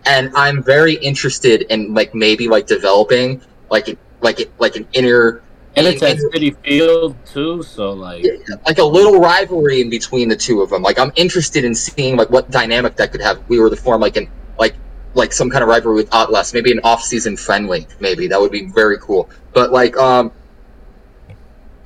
and 0.04 0.30
I'm 0.36 0.62
very 0.62 0.94
interested 0.96 1.62
in 1.70 1.94
like 1.94 2.14
maybe 2.14 2.48
like 2.48 2.66
developing 2.66 3.40
like 3.70 3.98
like 4.20 4.50
like 4.58 4.76
an 4.76 4.86
inner 4.92 5.42
and 5.76 5.86
it's 5.86 6.02
at 6.02 6.18
Citi 6.18 6.56
Field 6.64 7.16
too, 7.26 7.62
so 7.62 7.92
like 7.92 8.24
like 8.66 8.78
a 8.78 8.84
little 8.84 9.20
rivalry 9.20 9.80
in 9.80 9.90
between 9.90 10.28
the 10.28 10.36
two 10.36 10.62
of 10.62 10.70
them. 10.70 10.82
Like 10.82 10.98
I'm 10.98 11.12
interested 11.16 11.64
in 11.64 11.74
seeing 11.74 12.16
like 12.16 12.30
what 12.30 12.50
dynamic 12.50 12.96
that 12.96 13.12
could 13.12 13.20
have. 13.20 13.42
We 13.48 13.58
were 13.58 13.70
to 13.70 13.76
form 13.76 14.00
like 14.00 14.16
an 14.16 14.28
like 14.58 14.76
like 15.14 15.32
some 15.32 15.50
kind 15.50 15.62
of 15.62 15.68
rivalry 15.68 15.96
with 15.96 16.14
Atlas, 16.14 16.54
maybe 16.54 16.70
an 16.70 16.80
off-season 16.84 17.36
friendly. 17.36 17.86
Maybe 18.00 18.28
that 18.28 18.40
would 18.40 18.52
be 18.52 18.66
very 18.66 18.98
cool. 18.98 19.28
But 19.52 19.72
like 19.72 19.96
um, 19.96 20.30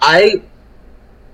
I 0.00 0.42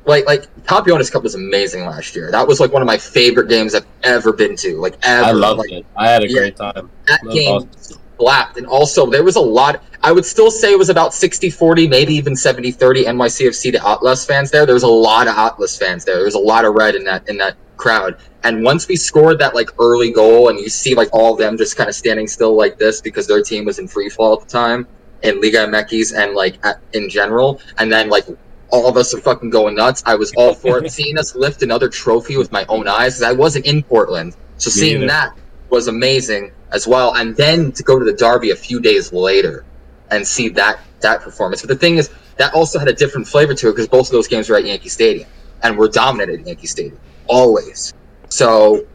like 0.05 0.27
like 0.27 0.43
Campeones 0.65 1.11
Cup 1.11 1.25
was 1.25 1.35
amazing 1.35 1.85
last 1.87 2.15
year. 2.15 2.31
That 2.31 2.47
was 2.47 2.61
like 2.61 2.73
one 2.73 2.83
of 2.83 2.87
my 2.87 2.99
favorite 2.99 3.49
games 3.49 3.75
I've 3.75 3.87
ever 4.05 4.33
been 4.33 4.55
to. 4.57 4.77
Like 4.77 4.97
ever. 5.03 5.27
I 5.27 5.33
loved 5.33 5.59
like, 5.59 5.73
it. 5.73 5.87
I 5.97 6.09
had 6.09 6.23
a 6.23 6.29
yeah, 6.29 6.39
great 6.39 6.57
time. 6.57 6.91
That, 7.07 7.21
that 7.23 7.33
game. 7.33 7.63
Awesome 7.63 8.01
blacked. 8.17 8.57
And 8.57 8.67
also, 8.67 9.07
there 9.07 9.25
was 9.25 9.37
a 9.37 9.41
lot. 9.41 9.83
I 10.03 10.13
would 10.13 10.25
still 10.25 10.51
say 10.51 10.73
it 10.73 10.79
was 10.79 10.91
about 10.91 11.15
60 11.15 11.51
40, 11.51 11.89
maybe 11.89 12.15
even 12.15 12.37
70 12.37 12.73
30 12.73 13.05
NYCFC 13.05 13.73
to 13.73 13.89
Atlas 13.89 14.25
fans 14.25 14.51
there. 14.51 14.67
There 14.67 14.75
was 14.75 14.83
a 14.83 14.89
lot 14.89 15.29
of 15.29 15.37
Atlas 15.37 15.77
fans 15.77 16.05
there. 16.05 16.17
There 16.17 16.25
was 16.25 16.35
a 16.35 16.39
lot 16.39 16.65
of 16.65 16.75
red 16.75 16.95
in 16.95 17.05
that 17.05 17.29
in 17.29 17.37
that 17.39 17.57
crowd. 17.77 18.17
And 18.43 18.63
once 18.63 18.87
we 18.89 18.97
scored 18.97 19.39
that 19.39 19.55
like 19.55 19.71
early 19.79 20.11
goal, 20.11 20.49
and 20.49 20.59
you 20.59 20.69
see 20.69 20.95
like 20.95 21.09
all 21.13 21.33
of 21.33 21.39
them 21.39 21.57
just 21.57 21.77
kind 21.77 21.89
of 21.89 21.95
standing 21.95 22.27
still 22.27 22.57
like 22.57 22.79
this 22.79 23.01
because 23.01 23.27
their 23.27 23.43
team 23.43 23.65
was 23.65 23.79
in 23.79 23.89
free 23.89 24.09
fall 24.09 24.35
at 24.35 24.41
the 24.41 24.47
time 24.47 24.87
in 25.23 25.41
Liga 25.41 25.67
MX 25.67 26.17
and 26.17 26.35
like 26.35 26.65
at, 26.65 26.81
in 26.93 27.09
general, 27.09 27.61
and 27.79 27.91
then 27.91 28.09
like 28.09 28.27
all 28.71 28.89
of 28.89 28.97
us 28.97 29.15
are 29.15 29.21
fucking 29.21 29.51
going 29.51 29.75
nuts. 29.75 30.03
I 30.05 30.15
was 30.15 30.33
all 30.37 30.55
for 30.55 30.85
it. 30.85 30.91
seeing 30.99 31.19
us 31.19 31.35
lift 31.35 31.63
another 31.63 31.89
trophy 31.89 32.37
with 32.37 32.53
my 32.53 32.65
own 32.69 32.87
eyes 32.87 33.15
because 33.15 33.23
I 33.23 33.33
wasn't 33.33 33.67
in 33.67 33.83
Portland, 33.83 34.37
so 34.59 34.71
seeing 34.71 35.07
that 35.07 35.35
was 35.71 35.89
amazing 35.89 36.53
as 36.73 36.87
well. 36.87 37.15
And 37.15 37.37
then 37.37 37.73
to 37.73 37.83
go 37.83 37.99
to 37.99 38.05
the 38.05 38.13
Derby 38.13 38.51
a 38.51 38.57
few 38.57 38.81
days 38.81 39.13
later 39.13 39.65
and 40.11 40.27
see 40.27 40.49
that 40.51 40.81
that 41.01 41.21
performance. 41.21 41.63
But 41.63 41.69
the 41.69 41.77
thing 41.77 41.97
is, 41.99 42.11
that 42.37 42.53
also 42.55 42.79
had 42.79 42.89
a 42.89 42.93
different 42.93 43.29
flavor 43.29 43.55
to 43.55 43.69
it 43.69 43.73
because 43.73 43.89
both 43.89 44.07
of 44.09 44.13
those 44.13 44.29
games 44.29 44.49
were 44.49 44.57
at 44.57 44.65
Yankee 44.65 44.89
Stadium 44.89 45.29
and 45.63 45.79
we're 45.79 45.89
dominated 45.89 46.41
at 46.41 46.47
Yankee 46.47 46.67
Stadium 46.67 46.99
always. 47.27 47.93
So 48.29 48.87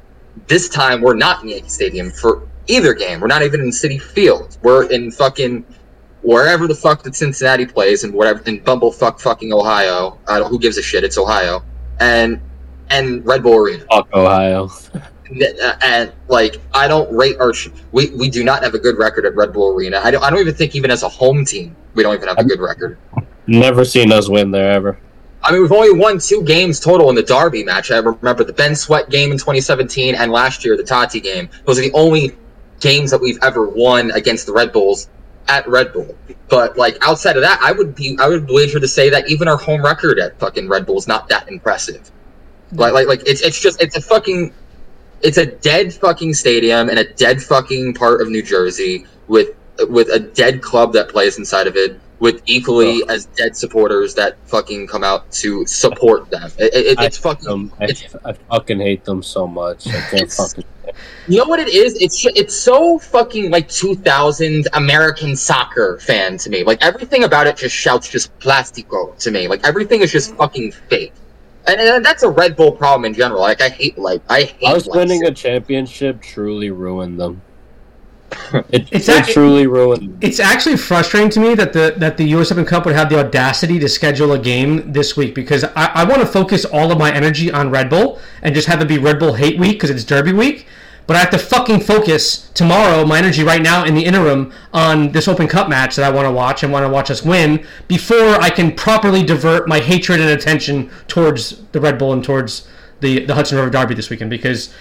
this 0.47 0.70
time 0.70 1.01
we're 1.01 1.15
not 1.15 1.43
in 1.43 1.49
Yankee 1.49 1.70
Stadium 1.70 2.11
for 2.11 2.47
either 2.67 2.93
game. 2.93 3.20
We're 3.20 3.28
not 3.28 3.43
even 3.43 3.61
in 3.61 3.70
Citi 3.70 4.01
Field. 4.01 4.57
We're 4.61 4.89
in 4.89 5.11
fucking 5.11 5.65
wherever 6.22 6.67
the 6.67 6.76
fuck 6.76 7.03
that 7.03 7.15
Cincinnati 7.15 7.65
plays 7.65 8.03
and 8.03 8.13
whatever 8.13 8.41
in 8.41 8.59
bumblefuck 8.61 9.22
fucking 9.22 9.53
Ohio. 9.53 10.17
who 10.47 10.59
gives 10.59 10.78
a 10.78 10.84
shit? 10.84 11.03
It's 11.03 11.17
Ohio 11.17 11.63
and 11.99 12.41
and 12.89 13.26
Red 13.26 13.43
Bull 13.43 13.55
Arena. 13.55 13.86
Fuck 13.89 14.13
Ohio. 14.13 14.70
Uh, 15.32 15.76
and 15.84 16.12
like 16.28 16.58
I 16.74 16.88
don't 16.88 17.12
rate 17.16 17.38
our 17.40 17.54
we 17.92 18.10
we 18.12 18.30
do 18.30 18.44
not 18.44 18.64
have 18.64 18.74
a 18.74 18.80
good 18.80 18.98
record 18.98 19.26
at 19.26 19.36
Red 19.36 19.54
Bull 19.54 19.76
Arena. 19.76 20.02
I 20.04 20.12
don't 20.12 20.24
I 20.24 20.30
don't 20.30 20.40
even 20.40 20.56
think 20.56 20.76
even 20.76 20.90
as 20.90 21.04
a 21.04 21.10
home 21.10 21.46
team 21.46 21.76
we 21.94 22.04
don't 22.04 22.16
even 22.16 22.28
have 22.28 22.40
a 22.40 22.44
good 22.44 22.60
record. 22.60 22.98
Never 23.46 23.86
seen 23.86 24.12
us 24.12 24.30
win 24.30 24.52
there 24.52 24.72
ever. 24.72 25.00
I 25.42 25.52
mean, 25.52 25.62
we've 25.62 25.72
only 25.72 25.94
won 25.94 26.20
two 26.20 26.44
games 26.44 26.80
total 26.80 27.10
in 27.10 27.16
the 27.16 27.24
Derby 27.24 27.64
match. 27.64 27.92
I 27.92 27.98
remember 27.98 28.44
the 28.44 28.54
Ben 28.54 28.76
Sweat 28.76 29.10
game 29.10 29.32
in 29.32 29.38
2017 29.38 30.16
and 30.16 30.32
last 30.32 30.66
year 30.66 30.76
the 30.76 30.84
Tati 30.84 31.20
game. 31.20 31.50
Those 31.66 31.80
are 31.80 31.82
the 31.82 31.94
only 31.94 32.36
games 32.80 33.12
that 33.12 33.22
we've 33.22 33.40
ever 33.42 33.68
won 33.68 34.12
against 34.12 34.46
the 34.46 34.54
Red 34.54 34.72
Bulls 34.72 35.10
at 35.48 35.68
Red 35.68 35.94
Bull. 35.94 36.16
But 36.50 36.78
like 36.78 36.98
outside 37.02 37.36
of 37.36 37.44
that, 37.44 37.60
I 37.62 37.72
would 37.72 37.96
be 37.96 38.18
I 38.20 38.28
would 38.28 38.50
wager 38.50 38.80
to 38.80 38.88
say 38.88 39.10
that 39.10 39.30
even 39.30 39.48
our 39.48 39.58
home 39.58 39.84
record 39.84 40.20
at 40.20 40.40
fucking 40.40 40.68
Red 40.68 40.86
Bull 40.86 40.98
is 40.98 41.08
not 41.08 41.30
that 41.30 41.50
impressive. 41.50 42.12
Like 42.72 42.94
like 42.94 43.08
like 43.08 43.22
it's 43.26 43.42
it's 43.42 43.60
just 43.60 43.82
it's 43.82 43.96
a 43.96 44.02
fucking 44.02 44.54
it's 45.22 45.38
a 45.38 45.45
dead 45.45 45.93
fucking 45.93 46.34
stadium 46.34 46.89
in 46.89 46.97
a 46.97 47.13
dead 47.13 47.41
fucking 47.41 47.93
part 47.93 48.22
of 48.22 48.30
New 48.30 48.43
Jersey 48.43 49.05
with 49.28 49.49
with 49.89 50.09
a 50.09 50.20
dead 50.20 50.61
club 50.61 50.93
that 50.93 51.09
plays 51.09 51.38
inside 51.38 51.67
of 51.67 51.76
it 51.76 51.99
with 52.20 52.41
equally 52.45 53.01
oh. 53.03 53.13
as 53.13 53.26
dead 53.28 53.55
supporters 53.55 54.13
that 54.15 54.38
fucking 54.45 54.88
come 54.88 55.03
out 55.03 55.32
to 55.32 55.65
support 55.65 56.30
them. 56.30 56.51
It, 56.57 56.74
it, 56.74 56.99
it's 56.99 57.17
I, 57.17 57.22
fucking. 57.22 57.72
I, 57.80 57.86
it's, 57.86 58.15
I 58.26 58.34
fucking 58.34 58.80
hate 58.80 59.05
them 59.05 59.24
so 59.24 59.47
much. 59.47 59.88
I 59.88 60.01
can't 60.01 60.32
fucking. 60.32 60.65
you 61.28 61.38
know 61.38 61.45
what 61.45 61.59
it 61.59 61.70
is? 61.70 61.95
It's 62.01 62.26
it's 62.26 62.55
so 62.55 62.99
fucking 62.99 63.51
like 63.51 63.70
2000 63.70 64.67
American 64.74 65.36
soccer 65.36 65.97
fan 65.99 66.38
to 66.39 66.49
me. 66.49 66.63
Like 66.63 66.84
everything 66.84 67.24
about 67.24 67.47
it 67.47 67.57
just 67.57 67.76
shouts 67.76 68.09
just 68.09 68.38
plastico 68.39 69.17
to 69.20 69.32
me. 69.32 69.47
Like 69.47 69.65
everything 69.65 70.01
is 70.01 70.11
just 70.11 70.36
fucking 70.36 70.74
fake. 70.74 71.13
And, 71.68 71.80
and 71.80 72.05
that's 72.05 72.24
a 72.24 72.30
Red 72.30 72.55
Bull 72.55 72.72
problem 72.72 73.05
in 73.05 73.14
general. 73.14 73.41
Like 73.41 73.62
I 73.62 73.70
hate 73.70 73.97
like 73.97 74.22
I 74.30 74.43
hate. 74.43 74.68
Us 74.68 74.88
like, 74.88 74.97
winning 74.97 75.24
a 75.26 75.32
championship 75.32 76.22
truly 76.22 76.72
ruined 76.72 77.20
them. 77.20 77.41
It, 78.70 78.88
It's 78.91 79.10
it 79.10 79.22
act- 79.22 79.30
truly 79.32 79.68
ruined. 79.68 80.01
Them. 80.01 80.18
It's 80.22 80.39
actually 80.39 80.78
frustrating 80.78 81.30
to 81.32 81.39
me 81.39 81.55
that 81.55 81.74
the 81.74 81.95
that 81.97 82.18
the 82.18 82.26
US 82.36 82.51
Open 82.51 82.66
Cup 82.66 82.86
would 82.86 82.95
have 82.95 83.10
the 83.10 83.20
audacity 83.20 83.80
to 83.80 83.89
schedule 83.89 84.32
a 84.34 84.39
game 84.39 84.91
this 84.91 85.16
week 85.18 85.34
because 85.36 85.64
I, 85.64 85.91
I 85.95 86.03
want 86.03 86.22
to 86.22 86.28
focus 86.28 86.66
all 86.66 86.91
of 86.91 86.97
my 86.97 87.12
energy 87.14 87.51
on 87.51 87.70
Red 87.72 87.89
Bull 87.89 88.20
and 88.41 88.55
just 88.55 88.68
have 88.68 88.82
it 88.82 88.88
be 88.88 88.97
Red 88.97 89.20
Bull 89.20 89.34
hate 89.34 89.60
week 89.60 89.74
because 89.74 89.89
it's 89.89 90.03
Derby 90.03 90.34
week. 90.34 90.68
But 91.10 91.16
I 91.16 91.22
have 91.22 91.32
to 91.32 91.39
fucking 91.39 91.80
focus 91.80 92.51
tomorrow, 92.53 93.03
my 93.03 93.18
energy 93.18 93.41
right 93.41 93.64
now 93.64 93.84
in 93.84 93.95
the 93.95 94.05
interim 94.05 94.53
on 94.72 95.12
this 95.12 95.28
Open 95.28 95.47
Cup 95.47 95.68
match 95.68 95.95
that 95.95 96.05
I 96.05 96.16
want 96.16 96.28
to 96.28 96.32
watch 96.32 96.62
and 96.62 96.72
want 96.72 96.86
to 96.86 96.89
watch 96.89 97.10
us 97.10 97.26
win 97.26 97.66
before 97.88 98.36
I 98.36 98.51
can 98.51 98.76
properly 98.76 99.24
divert 99.24 99.68
my 99.68 99.80
hatred 99.80 100.22
and 100.22 100.30
attention 100.30 100.91
towards 101.07 101.64
the 101.72 101.82
Red 101.82 101.97
Bull 101.97 102.14
and 102.14 102.24
towards 102.24 102.68
the, 102.99 103.26
the 103.26 103.34
Hudson 103.34 103.57
River 103.57 103.72
Derby 103.72 103.95
this 103.95 104.12
weekend 104.12 104.30
because 104.30 104.72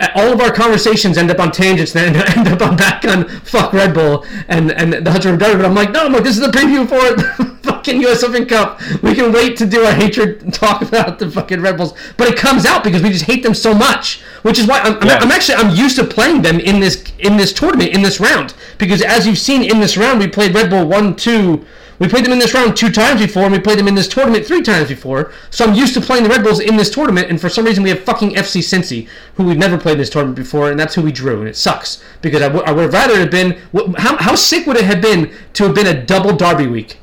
uh, 0.00 0.08
all 0.16 0.32
of 0.32 0.40
our 0.40 0.52
conversations 0.52 1.16
end 1.16 1.30
up 1.30 1.38
on 1.38 1.52
tangents 1.52 1.94
and 1.94 2.16
end 2.36 2.48
up 2.48 2.62
on 2.62 2.76
back 2.76 3.04
on 3.04 3.28
fuck 3.28 3.72
Red 3.72 3.94
Bull 3.94 4.26
and, 4.48 4.72
and 4.72 4.92
the 4.92 5.12
Hudson 5.12 5.34
River 5.34 5.44
Derby. 5.44 5.58
But 5.58 5.66
I'm 5.66 5.74
like, 5.76 5.92
no, 5.92 6.06
I'm 6.06 6.12
like, 6.12 6.24
this 6.24 6.36
is 6.36 6.42
the 6.42 6.50
preview 6.50 6.82
for 6.88 6.96
the 6.96 7.55
fucking 7.86 8.02
US 8.06 8.22
Open 8.22 8.46
Cup. 8.46 8.80
We 9.02 9.14
can 9.14 9.32
wait 9.32 9.56
to 9.58 9.66
do 9.66 9.84
a 9.84 9.92
hatred 9.92 10.52
talk 10.52 10.82
about 10.82 11.18
the 11.18 11.30
fucking 11.30 11.60
Red 11.60 11.76
Bulls. 11.76 11.94
But 12.16 12.28
it 12.28 12.36
comes 12.36 12.66
out 12.66 12.82
because 12.84 13.02
we 13.02 13.10
just 13.10 13.24
hate 13.24 13.42
them 13.42 13.54
so 13.54 13.74
much, 13.74 14.20
which 14.42 14.58
is 14.58 14.66
why 14.66 14.80
I'm, 14.80 14.94
I'm- 14.94 15.06
Yeah. 15.06 15.18
I'm 15.20 15.30
actually 15.30 15.56
I'm 15.56 15.74
used 15.74 15.96
to 15.96 16.04
playing 16.04 16.42
them 16.42 16.58
in 16.60 16.80
this 16.80 17.04
in 17.18 17.36
this 17.36 17.52
tournament 17.52 17.90
in 17.94 18.02
this 18.02 18.20
round 18.20 18.54
because 18.78 19.02
as 19.02 19.26
you've 19.26 19.38
seen 19.38 19.62
in 19.62 19.80
this 19.80 19.96
round 19.96 20.18
we 20.18 20.26
played 20.28 20.54
Red 20.54 20.70
Bull 20.70 20.86
one 20.86 21.14
two. 21.14 21.64
We 21.98 22.08
played 22.08 22.26
them 22.26 22.32
in 22.34 22.38
this 22.38 22.52
round 22.52 22.76
two 22.76 22.90
times 22.92 23.22
before, 23.22 23.44
and 23.44 23.52
we 23.52 23.58
played 23.58 23.78
them 23.78 23.88
in 23.88 23.94
this 23.94 24.06
tournament 24.06 24.44
three 24.46 24.60
times 24.60 24.88
before. 24.88 25.32
So 25.48 25.64
I'm 25.64 25.72
used 25.72 25.94
to 25.94 26.00
playing 26.02 26.24
the 26.24 26.28
Red 26.28 26.42
Bulls 26.44 26.60
in 26.60 26.76
this 26.76 26.90
tournament, 26.90 27.30
and 27.30 27.40
for 27.40 27.48
some 27.48 27.64
reason 27.64 27.82
we 27.82 27.88
have 27.88 28.00
fucking 28.04 28.32
FC 28.34 28.60
Cincy, 28.60 29.08
who 29.36 29.44
we've 29.44 29.56
never 29.56 29.78
played 29.78 29.92
in 29.92 29.98
this 30.00 30.10
tournament 30.10 30.36
before, 30.36 30.70
and 30.70 30.78
that's 30.78 30.94
who 30.94 31.00
we 31.00 31.10
drew, 31.10 31.38
and 31.40 31.48
it 31.48 31.56
sucks 31.56 32.04
because 32.20 32.42
I, 32.42 32.48
w- 32.48 32.62
I 32.66 32.72
would 32.72 32.82
have 32.82 32.92
rather 32.92 33.16
have 33.18 33.30
been. 33.30 33.58
How, 33.96 34.18
how 34.18 34.34
sick 34.34 34.66
would 34.66 34.76
it 34.76 34.84
have 34.84 35.00
been 35.00 35.32
to 35.54 35.64
have 35.64 35.74
been 35.74 35.86
a 35.86 36.04
double 36.04 36.36
Derby 36.36 36.66
week? 36.66 36.98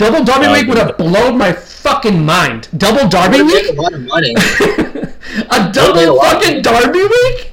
Double 0.00 0.24
Derby 0.24 0.46
That 0.46 0.52
week 0.52 0.66
would 0.66 0.78
would 0.78 0.86
have 0.86 0.96
blown 0.96 1.36
my 1.36 1.52
fucking 1.52 2.24
mind. 2.24 2.68
Double 2.78 3.06
Derby 3.06 3.42
week? 3.42 3.68
a 3.68 3.72
lot 3.74 3.92
of 3.92 4.00
money. 4.00 4.34
A 4.34 4.38
made 4.38 5.68
a 5.68 5.72
double 5.72 6.16
lot 6.16 6.36
of 6.36 6.42
fucking 6.42 6.62
Derby 6.62 7.02
week? 7.02 7.52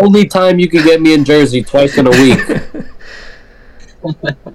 Only 0.00 0.26
time 0.26 0.58
you 0.58 0.68
can 0.68 0.84
get 0.84 1.00
me 1.00 1.14
in 1.14 1.24
Jersey 1.24 1.62
twice 1.62 1.96
in 1.96 2.08
a 2.08 2.10
week. 2.10 2.40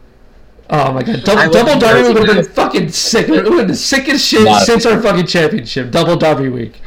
Oh 0.70 0.92
my 0.92 1.04
god, 1.04 1.24
double, 1.24 1.44
love 1.44 1.52
double 1.54 1.80
Derby 1.80 2.08
week 2.10 2.18
would 2.18 2.28
have 2.30 2.46
been 2.46 2.54
fucking 2.54 2.90
sick. 2.90 3.30
It 3.30 3.32
would 3.32 3.46
have 3.46 3.58
been 3.58 3.68
the 3.68 3.76
sickest 3.76 4.26
shit 4.26 4.44
Nah. 4.44 4.60
since 4.60 4.86
our 4.88 5.00
fucking 5.02 5.28
championship. 5.28 5.92
Double 5.92 6.16
Derby 6.16 6.50
week. 6.50 6.82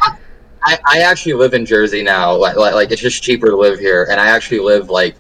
I, 0.64 0.78
I 0.84 0.98
actually 1.00 1.34
live 1.34 1.54
in 1.54 1.64
Jersey 1.64 2.02
now. 2.02 2.34
Like, 2.34 2.56
like 2.56 2.74
like 2.74 2.90
it's 2.90 3.00
just 3.00 3.22
cheaper 3.22 3.46
to 3.46 3.56
live 3.56 3.78
here, 3.78 4.08
and 4.10 4.20
I 4.20 4.26
actually 4.28 4.58
live 4.58 4.90
like 4.90 5.14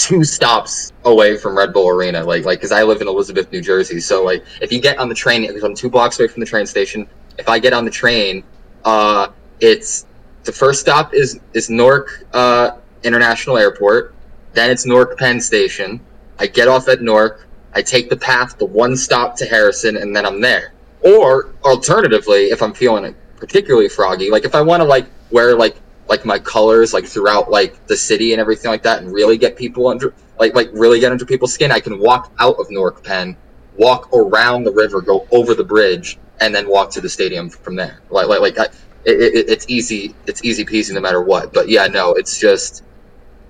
two 0.00 0.24
stops 0.24 0.92
away 1.04 1.36
from 1.36 1.56
Red 1.56 1.72
Bull 1.72 1.88
Arena. 1.88 2.24
Like 2.24 2.44
like 2.44 2.58
because 2.58 2.72
I 2.72 2.82
live 2.82 3.00
in 3.00 3.08
Elizabeth, 3.08 3.52
New 3.52 3.60
Jersey. 3.60 4.00
So 4.00 4.24
like 4.24 4.44
if 4.60 4.72
you 4.72 4.80
get 4.80 4.98
on 4.98 5.08
the 5.08 5.14
train, 5.14 5.46
because 5.46 5.62
I'm 5.62 5.74
two 5.74 5.90
blocks 5.90 6.18
away 6.18 6.28
from 6.28 6.40
the 6.40 6.46
train 6.46 6.66
station. 6.66 7.06
If 7.38 7.48
I 7.48 7.58
get 7.58 7.72
on 7.72 7.84
the 7.84 7.90
train, 7.90 8.42
uh, 8.84 9.28
it's 9.60 10.06
the 10.44 10.52
first 10.52 10.80
stop 10.80 11.12
is 11.14 11.38
is 11.52 11.68
Newark 11.68 12.24
uh, 12.32 12.78
International 13.04 13.58
Airport. 13.58 14.14
Then 14.54 14.70
it's 14.70 14.86
Newark 14.86 15.18
Penn 15.18 15.40
Station. 15.40 16.00
I 16.38 16.46
get 16.46 16.66
off 16.66 16.88
at 16.88 17.02
Newark. 17.02 17.46
I 17.74 17.82
take 17.82 18.10
the 18.10 18.16
path, 18.16 18.58
the 18.58 18.64
one 18.64 18.96
stop 18.96 19.36
to 19.36 19.44
Harrison, 19.44 19.96
and 19.96 20.16
then 20.16 20.26
I'm 20.26 20.40
there. 20.40 20.72
Or 21.02 21.54
alternatively, 21.62 22.46
if 22.46 22.62
I'm 22.62 22.72
feeling 22.72 23.14
particularly 23.36 23.88
froggy, 23.88 24.30
like 24.30 24.44
if 24.44 24.54
I 24.54 24.62
want 24.62 24.80
to 24.80 24.84
like 24.84 25.06
wear 25.30 25.54
like 25.54 25.76
like 26.10 26.24
my 26.24 26.40
colors 26.40 26.92
like 26.92 27.06
throughout 27.06 27.50
like 27.50 27.86
the 27.86 27.96
city 27.96 28.32
and 28.32 28.40
everything 28.40 28.70
like 28.70 28.82
that, 28.82 29.00
and 29.00 29.12
really 29.12 29.38
get 29.38 29.56
people 29.56 29.86
under 29.86 30.12
like 30.38 30.54
like 30.54 30.68
really 30.72 30.98
get 30.98 31.12
under 31.12 31.24
people's 31.24 31.54
skin, 31.54 31.70
I 31.70 31.78
can 31.78 32.00
walk 32.00 32.32
out 32.40 32.56
of 32.58 32.68
Newark 32.68 33.02
Penn, 33.04 33.36
walk 33.76 34.12
around 34.12 34.64
the 34.64 34.72
river, 34.72 35.00
go 35.00 35.26
over 35.30 35.54
the 35.54 35.64
bridge, 35.64 36.18
and 36.40 36.52
then 36.52 36.68
walk 36.68 36.90
to 36.90 37.00
the 37.00 37.08
stadium 37.08 37.48
from 37.48 37.76
there. 37.76 38.00
Like 38.10 38.26
like 38.26 38.40
like 38.40 38.58
I, 38.58 38.64
it, 39.04 39.20
it, 39.36 39.48
it's 39.48 39.66
easy. 39.68 40.14
It's 40.26 40.44
easy 40.44 40.64
peasy 40.64 40.92
no 40.92 41.00
matter 41.00 41.22
what. 41.22 41.52
But 41.52 41.68
yeah, 41.68 41.86
no, 41.86 42.14
it's 42.14 42.38
just 42.38 42.82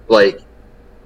like 0.08 0.40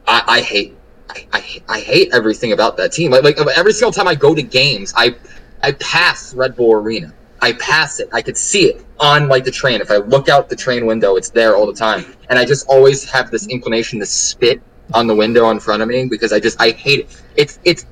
I, 0.08 0.22
I 0.26 0.40
hate 0.40 0.76
I, 1.08 1.26
I, 1.32 1.62
I 1.68 1.80
hate 1.80 2.12
everything 2.12 2.50
about 2.50 2.76
that 2.78 2.92
team. 2.92 3.12
Like, 3.12 3.22
like 3.22 3.38
every 3.56 3.72
single 3.72 3.92
time 3.92 4.08
I 4.08 4.16
go 4.16 4.34
to 4.34 4.42
games, 4.42 4.92
I 4.96 5.14
I 5.62 5.72
pass 5.72 6.34
Red 6.34 6.56
Bull 6.56 6.72
Arena. 6.72 7.14
I 7.44 7.52
pass 7.52 8.00
it. 8.00 8.08
I 8.10 8.22
could 8.22 8.38
see 8.38 8.64
it 8.70 8.82
on 8.98 9.28
like 9.28 9.44
the 9.44 9.50
train. 9.50 9.82
If 9.82 9.90
I 9.90 9.98
look 9.98 10.30
out 10.30 10.48
the 10.48 10.56
train 10.56 10.86
window, 10.86 11.16
it's 11.16 11.28
there 11.28 11.56
all 11.56 11.66
the 11.66 11.74
time. 11.74 12.06
And 12.30 12.38
I 12.38 12.46
just 12.46 12.66
always 12.68 13.04
have 13.10 13.30
this 13.30 13.46
inclination 13.48 14.00
to 14.00 14.06
spit 14.06 14.62
on 14.94 15.06
the 15.06 15.14
window 15.14 15.50
in 15.50 15.60
front 15.60 15.82
of 15.82 15.88
me 15.88 16.06
because 16.06 16.32
I 16.32 16.40
just 16.40 16.58
I 16.58 16.70
hate 16.70 17.00
it. 17.00 17.22
It's 17.36 17.58
it's 17.64 17.84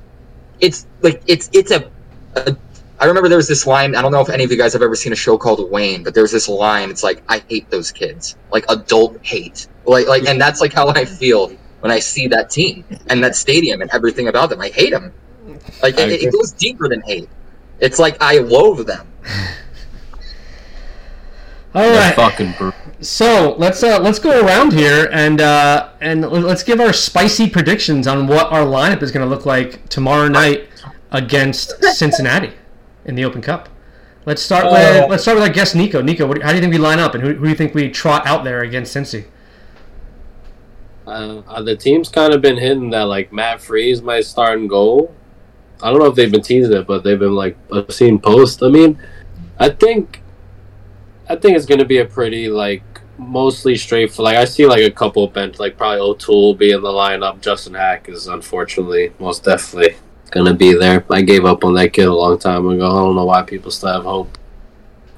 it's 0.59 0.87
like 1.03 1.21
it's 1.27 1.51
it's 1.53 1.69
a, 1.69 1.87
a 2.35 2.57
I 2.99 3.05
remember 3.05 3.29
there 3.29 3.37
was 3.37 3.47
this 3.47 3.67
line. 3.67 3.93
I 3.93 4.01
don't 4.01 4.11
know 4.11 4.21
if 4.21 4.29
any 4.29 4.43
of 4.43 4.49
you 4.49 4.57
guys 4.57 4.73
have 4.73 4.81
ever 4.81 4.95
seen 4.95 5.13
a 5.13 5.15
show 5.15 5.37
called 5.37 5.69
Wayne, 5.69 6.03
but 6.03 6.15
there's 6.15 6.31
this 6.31 6.49
line. 6.49 6.89
It's 6.89 7.03
like 7.03 7.21
I 7.29 7.43
hate 7.47 7.69
those 7.69 7.91
kids, 7.91 8.35
like 8.51 8.65
adult 8.69 9.23
hate, 9.23 9.67
like 9.85 10.07
like, 10.07 10.25
and 10.25 10.41
that's 10.41 10.61
like 10.61 10.73
how 10.73 10.89
I 10.89 11.05
feel 11.05 11.49
when 11.81 11.91
I 11.91 11.99
see 11.99 12.27
that 12.29 12.49
team 12.49 12.85
and 13.11 13.23
that 13.23 13.35
stadium 13.35 13.81
and 13.81 13.91
everything 13.91 14.29
about 14.29 14.49
them. 14.49 14.61
I 14.61 14.69
hate 14.69 14.93
them. 14.93 15.13
Like 15.83 15.99
it, 15.99 16.23
it 16.23 16.33
goes 16.33 16.53
deeper 16.53 16.89
than 16.89 17.01
hate. 17.01 17.29
It's 17.79 17.99
like 17.99 18.17
I 18.19 18.39
loathe 18.39 18.87
them. 18.87 19.12
All 21.75 21.81
They're 21.81 21.95
right. 22.09 22.15
fucking 22.15 22.53
brutal. 22.57 22.79
So 23.01 23.55
let's 23.57 23.83
uh, 23.83 23.99
let's 23.99 24.19
go 24.19 24.45
around 24.45 24.73
here 24.73 25.09
and 25.11 25.41
uh, 25.41 25.89
and 25.99 26.21
let's 26.29 26.63
give 26.63 26.79
our 26.79 26.93
spicy 26.93 27.49
predictions 27.49 28.05
on 28.07 28.27
what 28.27 28.51
our 28.51 28.63
lineup 28.65 29.01
is 29.01 29.11
going 29.11 29.27
to 29.27 29.29
look 29.35 29.45
like 29.45 29.87
tomorrow 29.89 30.27
night 30.27 30.69
against 31.11 31.83
Cincinnati 31.83 32.51
in 33.05 33.15
the 33.15 33.25
Open 33.25 33.41
Cup. 33.41 33.69
Let's 34.25 34.41
start 34.41 34.65
with 34.65 35.03
Oh. 35.03 35.07
let's 35.07 35.23
start 35.23 35.35
with 35.35 35.43
our 35.47 35.53
guest 35.53 35.75
Nico. 35.75 36.01
Nico, 36.01 36.27
what, 36.27 36.41
how 36.43 36.49
do 36.49 36.55
you 36.55 36.61
think 36.61 36.71
we 36.73 36.77
line 36.79 36.99
up, 36.99 37.13
and 37.15 37.23
who, 37.23 37.33
who 37.33 37.43
do 37.43 37.49
you 37.49 37.55
think 37.55 37.73
we 37.73 37.89
trot 37.89 38.25
out 38.27 38.43
there 38.43 38.61
against 38.61 38.95
Cincy? 38.95 39.25
Uh, 41.05 41.41
uh, 41.47 41.61
the 41.61 41.75
team's 41.75 42.07
kind 42.07 42.33
of 42.33 42.41
been 42.41 42.55
hitting 42.57 42.91
that 42.91 43.03
like 43.03 43.33
Matt 43.33 43.61
Freese 43.61 44.01
might 44.01 44.25
start 44.25 44.59
and 44.59 44.69
goal. 44.69 45.13
I 45.83 45.89
don't 45.89 45.99
know 45.99 46.05
if 46.05 46.15
they've 46.15 46.31
been 46.31 46.41
teasing 46.41 46.71
it, 46.71 46.87
but 46.87 47.03
they've 47.03 47.19
been 47.19 47.35
like 47.35 47.57
I've 47.71 47.93
seen 47.93 48.17
posts. 48.17 48.63
I 48.63 48.69
mean, 48.69 48.97
I 49.59 49.69
think, 49.69 50.21
I 51.29 51.35
think 51.35 51.57
it's 51.57 51.65
gonna 51.65 51.83
be 51.83 51.97
a 51.97 52.05
pretty 52.05 52.47
like 52.47 52.83
mostly 53.17 53.75
straight. 53.75 54.17
Like 54.17 54.37
I 54.37 54.45
see 54.45 54.65
like 54.65 54.81
a 54.81 54.89
couple 54.89 55.27
bench, 55.27 55.59
like 55.59 55.77
probably 55.77 55.99
O'Toole 55.99 56.55
be 56.55 56.71
in 56.71 56.81
the 56.81 56.87
lineup. 56.87 57.41
Justin 57.41 57.73
Haak 57.73 58.07
is 58.07 58.27
unfortunately 58.27 59.11
most 59.19 59.43
definitely 59.43 59.97
gonna 60.31 60.53
be 60.53 60.73
there. 60.73 61.05
I 61.09 61.21
gave 61.21 61.43
up 61.43 61.65
on 61.65 61.73
that 61.73 61.91
kid 61.91 62.07
a 62.07 62.13
long 62.13 62.39
time 62.39 62.65
ago. 62.65 62.85
I 62.85 62.95
don't 63.01 63.15
know 63.15 63.25
why 63.25 63.41
people 63.41 63.69
still 63.69 63.91
have 63.91 64.03
hope. 64.03 64.37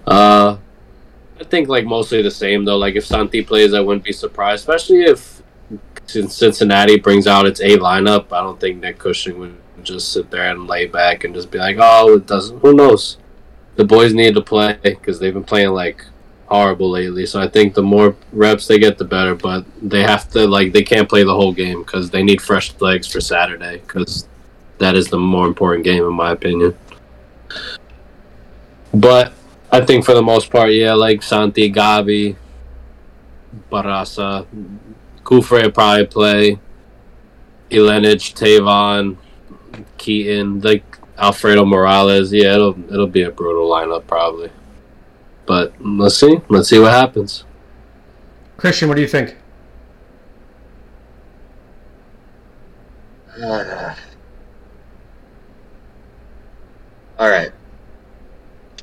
Uh, 0.08 0.58
I 1.40 1.44
think 1.44 1.70
like 1.70 1.86
mostly 1.86 2.24
the 2.24 2.32
same 2.32 2.66
though. 2.66 2.78
Like 2.78 2.96
if 2.96 3.06
Santi 3.06 3.44
plays, 3.44 3.76
I 3.76 3.82
wouldn't 3.82 4.04
be 4.04 4.14
surprised, 4.14 4.62
especially 4.62 5.04
if 5.04 5.44
Cincinnati 6.08 7.00
brings 7.00 7.28
out 7.28 7.46
its 7.46 7.60
A 7.60 7.78
lineup, 7.78 8.32
I 8.32 8.42
don't 8.42 8.60
think 8.60 8.82
Nick 8.82 8.98
Cushing 8.98 9.38
would 9.40 9.56
just 9.86 10.12
sit 10.12 10.32
there 10.32 10.50
and 10.52 10.68
lay 10.68 10.88
back 10.88 11.24
and 11.24 11.34
just 11.34 11.52
be 11.52 11.60
like, 11.60 11.78
"Oh, 11.80 12.16
it 12.16 12.28
doesn't." 12.28 12.60
Who 12.60 12.74
knows? 12.74 13.18
The 13.76 13.86
boys 13.86 14.14
need 14.14 14.36
to 14.36 14.42
play 14.42 14.78
because 14.82 15.20
they've 15.20 15.34
been 15.34 15.44
playing 15.44 15.70
like 15.70 16.06
horrible 16.48 16.90
lately. 16.92 17.26
So 17.26 17.40
I 17.42 17.48
think 17.48 17.74
the 17.74 17.84
more 17.84 18.16
reps 18.32 18.68
they 18.68 18.80
get, 18.80 18.98
the 18.98 19.06
better. 19.06 19.36
But 19.36 19.66
they 19.82 20.04
have 20.04 20.30
to 20.32 20.48
like 20.48 20.74
they 20.74 20.84
can't 20.84 21.10
play 21.10 21.24
the 21.24 21.34
whole 21.34 21.54
game 21.54 21.84
because 21.84 22.10
they 22.10 22.24
need 22.24 22.42
fresh 22.42 22.74
legs 22.80 23.08
for 23.08 23.22
Saturday 23.22 23.78
because 23.80 24.28
that 24.78 24.96
is 24.96 25.08
the 25.08 25.20
more 25.20 25.48
important 25.48 25.84
game 25.84 26.04
in 26.04 26.14
my 26.14 26.32
opinion. 26.32 26.76
But 28.94 29.34
I 29.72 29.82
think 29.82 30.06
for 30.06 30.14
the 30.14 30.22
most 30.22 30.50
part, 30.50 30.72
yeah, 30.72 30.94
like 30.94 31.22
Santi, 31.22 31.72
Gabi, 31.72 32.36
Barraza, 33.72 34.46
Cufré 35.24 35.74
probably 35.74 36.06
play. 36.06 36.60
Ilenič, 37.70 38.34
Tayvon, 38.34 39.18
Keaton, 40.06 40.62
like 40.62 40.84
Alfredo 41.18 41.66
Morales. 41.66 42.32
Yeah, 42.32 42.54
it'll 42.54 42.94
it'll 42.94 43.08
be 43.08 43.24
a 43.24 43.32
brutal 43.32 43.68
lineup 43.70 44.06
probably. 44.06 44.52
But 45.48 45.74
let's 45.80 46.16
see. 46.16 46.40
Let's 46.48 46.70
see 46.70 46.80
what 46.80 46.92
happens. 46.92 47.44
Christian, 48.58 48.88
what 48.88 48.96
do 48.96 49.02
you 49.02 49.08
think? 49.08 49.36
Uh, 53.42 53.96
all 57.20 57.30
right. 57.30 57.52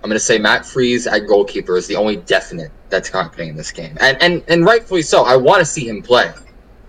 I'm 0.02 0.08
going 0.08 0.18
to 0.18 0.20
say 0.20 0.38
Matt 0.38 0.66
Freese 0.66 1.06
at 1.06 1.28
goalkeeper 1.28 1.76
is 1.76 1.86
the 1.86 1.94
only 1.94 2.16
definite 2.16 2.72
that's 2.88 3.08
happening 3.08 3.50
in 3.50 3.56
this 3.56 3.70
game, 3.70 3.96
and 4.00 4.20
and 4.20 4.42
and 4.48 4.64
rightfully 4.64 5.02
so. 5.02 5.22
I 5.22 5.36
want 5.36 5.60
to 5.60 5.64
see 5.64 5.86
him 5.88 6.02
play, 6.02 6.32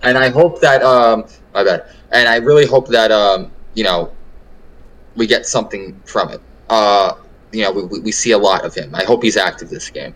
and 0.02 0.18
I 0.18 0.30
hope 0.30 0.60
that 0.60 0.82
um 0.82 1.24
my 1.54 1.62
bad, 1.62 1.86
and 2.10 2.28
I 2.28 2.36
really 2.36 2.66
hope 2.66 2.88
that 2.88 3.12
um 3.12 3.52
you 3.74 3.84
know 3.84 4.12
we 5.16 5.26
get 5.26 5.46
something 5.46 6.00
from 6.04 6.30
it. 6.30 6.40
Uh, 6.68 7.14
you 7.52 7.62
know, 7.62 7.72
we, 7.72 8.00
we 8.00 8.12
see 8.12 8.32
a 8.32 8.38
lot 8.38 8.64
of 8.64 8.74
him. 8.74 8.94
I 8.94 9.04
hope 9.04 9.22
he's 9.22 9.36
active 9.36 9.70
this 9.70 9.88
game. 9.90 10.14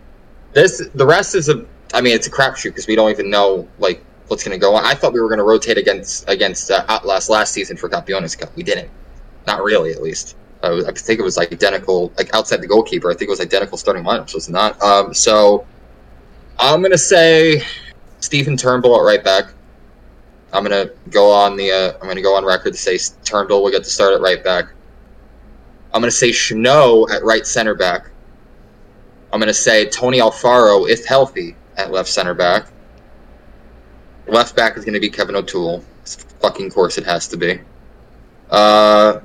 This 0.53 0.87
the 0.93 1.05
rest 1.05 1.35
is 1.35 1.49
a 1.49 1.65
I 1.93 2.01
mean 2.01 2.15
it's 2.15 2.27
a 2.27 2.31
crapshoot 2.31 2.65
because 2.65 2.87
we 2.87 2.95
don't 2.95 3.11
even 3.11 3.29
know 3.29 3.67
like 3.77 4.03
what's 4.27 4.43
going 4.43 4.57
to 4.57 4.61
go 4.61 4.75
on. 4.75 4.85
I 4.85 4.93
thought 4.93 5.13
we 5.13 5.21
were 5.21 5.27
going 5.27 5.39
to 5.39 5.43
rotate 5.43 5.77
against 5.77 6.27
against 6.29 6.71
uh, 6.71 6.85
Atlas 6.87 7.29
last 7.29 7.53
season 7.53 7.77
for 7.77 7.89
Campeones 7.89 8.37
Cup. 8.37 8.55
We 8.55 8.63
didn't, 8.63 8.89
not 9.47 9.63
really 9.63 9.91
at 9.91 10.01
least. 10.01 10.35
I 10.61 10.91
think 10.93 11.19
it 11.19 11.23
was 11.23 11.37
like 11.37 11.53
identical, 11.53 12.11
like 12.17 12.33
outside 12.33 12.61
the 12.61 12.67
goalkeeper. 12.67 13.09
I 13.09 13.13
think 13.13 13.29
it 13.29 13.29
was 13.29 13.39
identical 13.39 13.77
starting 13.77 14.03
lineups, 14.03 14.33
was 14.33 14.49
it 14.49 14.51
not? 14.51 14.81
Um, 14.81 15.13
so 15.13 15.65
I'm 16.59 16.81
gonna 16.81 16.97
say 16.97 17.63
Stephen 18.19 18.57
Turnbull 18.57 18.99
at 18.99 19.05
right 19.05 19.23
back. 19.23 19.53
I'm 20.51 20.63
gonna 20.63 20.89
go 21.11 21.31
on 21.31 21.55
the. 21.55 21.71
Uh, 21.71 21.93
I'm 22.01 22.07
gonna 22.07 22.21
go 22.21 22.35
on 22.35 22.43
record 22.43 22.73
to 22.73 22.79
say 22.79 22.99
Turnbull 23.23 23.63
will 23.63 23.71
get 23.71 23.83
to 23.85 23.89
start 23.89 24.13
at 24.13 24.21
right 24.21 24.43
back. 24.43 24.65
I'm 25.93 26.01
gonna 26.01 26.11
say 26.11 26.29
Chanot 26.29 27.11
at 27.11 27.23
right 27.23 27.45
center 27.45 27.75
back. 27.75 28.09
I'm 29.31 29.39
gonna 29.39 29.53
say 29.53 29.89
Tony 29.89 30.19
Alfaro, 30.19 30.89
if 30.89 31.05
healthy, 31.05 31.55
at 31.77 31.91
left 31.91 32.09
center 32.09 32.33
back. 32.33 32.67
Left 34.27 34.55
back 34.55 34.77
is 34.77 34.85
gonna 34.85 34.99
be 34.99 35.09
Kevin 35.09 35.35
O'Toole. 35.35 35.83
It's 36.01 36.15
Fucking 36.39 36.69
course 36.69 36.97
it 36.97 37.05
has 37.05 37.27
to 37.29 37.37
be. 37.37 37.59
Uh, 38.49 39.19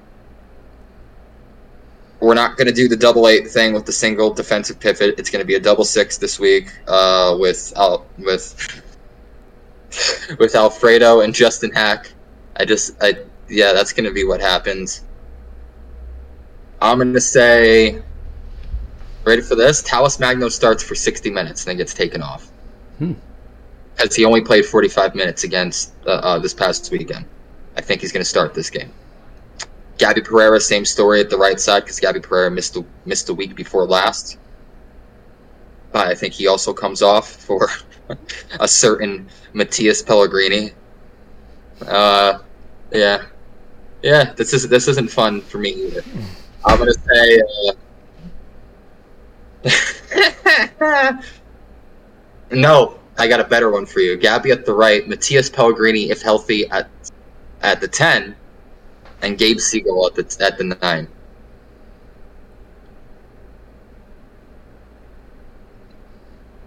we're 2.21 2.35
not 2.35 2.57
going 2.57 2.67
to 2.67 2.73
do 2.73 2.89
the 2.89 2.97
double 2.97 3.29
eight 3.29 3.49
thing 3.49 3.73
with 3.75 3.87
the 3.87 3.93
single 3.93 4.33
defensive 4.33 4.81
pivot. 4.81 5.15
It's 5.19 5.31
going 5.31 5.43
to 5.43 5.47
be 5.47 5.55
a 5.55 5.61
double 5.61 5.85
six 5.85 6.17
this 6.17 6.41
week 6.41 6.73
uh, 6.89 7.37
with 7.39 7.73
uh, 7.77 7.99
with 8.19 8.83
with 10.39 10.55
Alfredo 10.55 11.21
and 11.21 11.35
Justin 11.35 11.71
Haak. 11.73 12.13
I 12.57 12.65
just, 12.65 12.97
I 13.03 13.15
yeah, 13.49 13.73
that's 13.73 13.93
going 13.93 14.07
to 14.07 14.13
be 14.13 14.25
what 14.25 14.41
happens. 14.41 15.03
I'm 16.85 16.99
going 16.99 17.15
to 17.15 17.21
say, 17.21 18.03
ready 19.25 19.41
for 19.41 19.55
this? 19.55 19.83
Talles 19.83 20.21
Magno 20.21 20.51
starts 20.51 20.83
for 20.83 20.95
60 20.95 21.31
minutes 21.31 21.63
and 21.63 21.71
then 21.71 21.79
gets 21.79 21.95
taken 21.95 22.21
off. 22.21 22.51
Hmm. 22.99 23.15
Because 23.97 24.15
he 24.15 24.25
only 24.27 24.43
played 24.43 24.67
45 24.67 25.15
minutes 25.15 25.45
against 25.45 25.95
uh, 26.07 26.11
uh, 26.11 26.39
this 26.39 26.53
past 26.53 26.91
weekend. 26.91 27.25
I 27.77 27.81
think 27.81 28.03
he's 28.03 28.13
going 28.13 28.21
to 28.21 28.29
start 28.29 28.53
this 28.53 28.69
game. 28.69 28.93
Gabby 29.97 30.21
Pereira, 30.21 30.61
same 30.61 30.85
story 30.85 31.21
at 31.21 31.31
the 31.31 31.39
right 31.39 31.59
side 31.59 31.85
because 31.85 31.99
Gabby 31.99 32.21
Pereira 32.21 32.51
missed 32.51 32.77
a, 32.77 32.85
missed 33.07 33.31
a 33.31 33.35
week 33.35 33.55
before 33.55 33.87
last. 33.87 34.39
But 35.91 36.09
I 36.09 36.15
think 36.15 36.35
he 36.35 36.49
also 36.49 36.75
comes 36.75 37.01
off 37.01 37.31
for 37.31 37.69
a 38.61 38.69
certain 38.69 39.29
Matías 39.55 40.05
Pellegrini. 40.05 40.73
Uh, 41.87 42.41
yeah, 42.93 43.25
yeah. 44.03 44.33
This 44.35 44.53
is 44.53 44.69
this 44.69 44.87
isn't 44.89 45.11
fun 45.11 45.41
for 45.41 45.59
me 45.59 45.71
either. 45.71 46.03
I'm 46.67 46.79
gonna 46.79 46.93
say. 46.93 47.43
Uh... 50.81 51.13
no, 52.53 52.99
I 53.19 53.29
got 53.29 53.41
a 53.41 53.45
better 53.45 53.71
one 53.71 53.87
for 53.87 54.01
you. 54.01 54.17
Gabby 54.17 54.51
at 54.51 54.67
the 54.67 54.75
right, 54.75 55.07
Matías 55.09 55.53
Pellegrini, 55.53 56.11
if 56.11 56.23
healthy, 56.23 56.69
at 56.71 56.89
at 57.63 57.81
the 57.81 57.89
ten 57.89 58.37
and 59.25 59.39
Gabe 59.39 59.57
Segal 59.57 60.07
at 60.07 60.15
the 60.15 60.45
at 60.45 60.59
the 60.59 60.65
nine. 60.65 61.09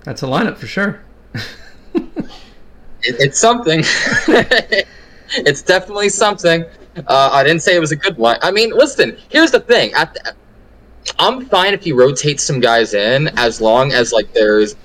That's 0.04 0.24
a 0.24 0.26
lineup 0.26 0.58
for 0.58 0.68
sure. 0.68 1.02
it, 1.34 1.44
it's 3.04 3.40
something. 3.40 3.82
it's 5.30 5.62
definitely 5.62 6.10
something. 6.10 6.66
Uh, 7.06 7.30
I 7.32 7.44
didn't 7.44 7.62
say 7.62 7.76
it 7.76 7.80
was 7.80 7.92
a 7.92 7.96
good 7.96 8.18
one. 8.18 8.38
I 8.42 8.52
mean, 8.52 8.72
listen. 8.72 9.18
Here's 9.30 9.52
the 9.52 9.60
thing. 9.60 9.92
The, 9.92 10.36
I'm 11.20 11.46
fine 11.46 11.74
if 11.74 11.84
he 11.84 11.92
rotates 11.94 12.44
some 12.44 12.60
guys 12.60 12.94
in, 12.94 13.28
as 13.38 13.62
long 13.62 13.92
as 13.92 14.12
like 14.12 14.34
there's 14.34 14.76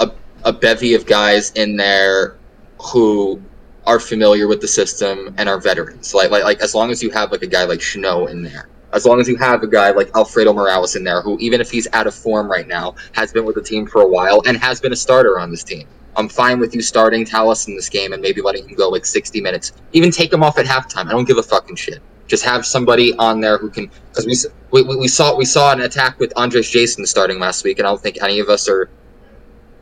a 0.00 0.10
a 0.44 0.52
bevy 0.52 0.94
of 0.94 1.06
guys 1.06 1.50
in 1.52 1.76
there 1.76 2.36
who 2.80 3.40
are 3.86 4.00
familiar 4.00 4.46
with 4.48 4.60
the 4.60 4.68
system 4.68 5.34
and 5.36 5.48
are 5.48 5.60
veterans. 5.60 6.14
Like, 6.14 6.30
like, 6.30 6.44
like 6.44 6.60
as 6.60 6.74
long 6.74 6.90
as 6.90 7.02
you 7.02 7.10
have 7.10 7.32
like 7.32 7.42
a 7.42 7.46
guy 7.46 7.64
like 7.64 7.80
Chanot 7.80 8.30
in 8.30 8.42
there, 8.42 8.68
as 8.92 9.04
long 9.04 9.20
as 9.20 9.28
you 9.28 9.36
have 9.36 9.62
a 9.62 9.66
guy 9.66 9.90
like 9.90 10.10
Alfredo 10.14 10.52
Morales 10.52 10.96
in 10.96 11.04
there, 11.04 11.20
who 11.20 11.38
even 11.38 11.60
if 11.60 11.70
he's 11.70 11.88
out 11.92 12.06
of 12.06 12.14
form 12.14 12.50
right 12.50 12.66
now, 12.66 12.94
has 13.12 13.32
been 13.32 13.44
with 13.44 13.56
the 13.56 13.62
team 13.62 13.86
for 13.86 14.02
a 14.02 14.06
while 14.06 14.42
and 14.46 14.56
has 14.56 14.80
been 14.80 14.92
a 14.92 14.96
starter 14.96 15.38
on 15.38 15.50
this 15.50 15.64
team. 15.64 15.86
I'm 16.16 16.28
fine 16.28 16.58
with 16.58 16.74
you 16.74 16.82
starting 16.82 17.24
Talles 17.24 17.66
in 17.68 17.74
this 17.76 17.88
game 17.88 18.12
and 18.12 18.22
maybe 18.22 18.40
letting 18.40 18.68
him 18.68 18.76
go 18.76 18.88
like 18.88 19.04
60 19.04 19.40
minutes. 19.40 19.72
Even 19.92 20.10
take 20.10 20.32
him 20.32 20.42
off 20.42 20.58
at 20.58 20.66
halftime. 20.66 21.06
I 21.06 21.12
don't 21.12 21.26
give 21.26 21.38
a 21.38 21.42
fucking 21.42 21.76
shit. 21.76 22.00
Just 22.26 22.44
have 22.44 22.64
somebody 22.64 23.14
on 23.16 23.40
there 23.40 23.58
who 23.58 23.68
can 23.68 23.90
because 24.08 24.48
we, 24.70 24.82
we 24.82 24.96
we 24.96 25.08
saw 25.08 25.36
we 25.36 25.44
saw 25.44 25.72
an 25.72 25.82
attack 25.82 26.18
with 26.18 26.32
Andres 26.36 26.70
Jasson 26.70 27.06
starting 27.06 27.38
last 27.38 27.64
week, 27.64 27.78
and 27.78 27.86
I 27.86 27.90
don't 27.90 28.00
think 28.00 28.22
any 28.22 28.40
of 28.40 28.48
us 28.48 28.66
are 28.66 28.88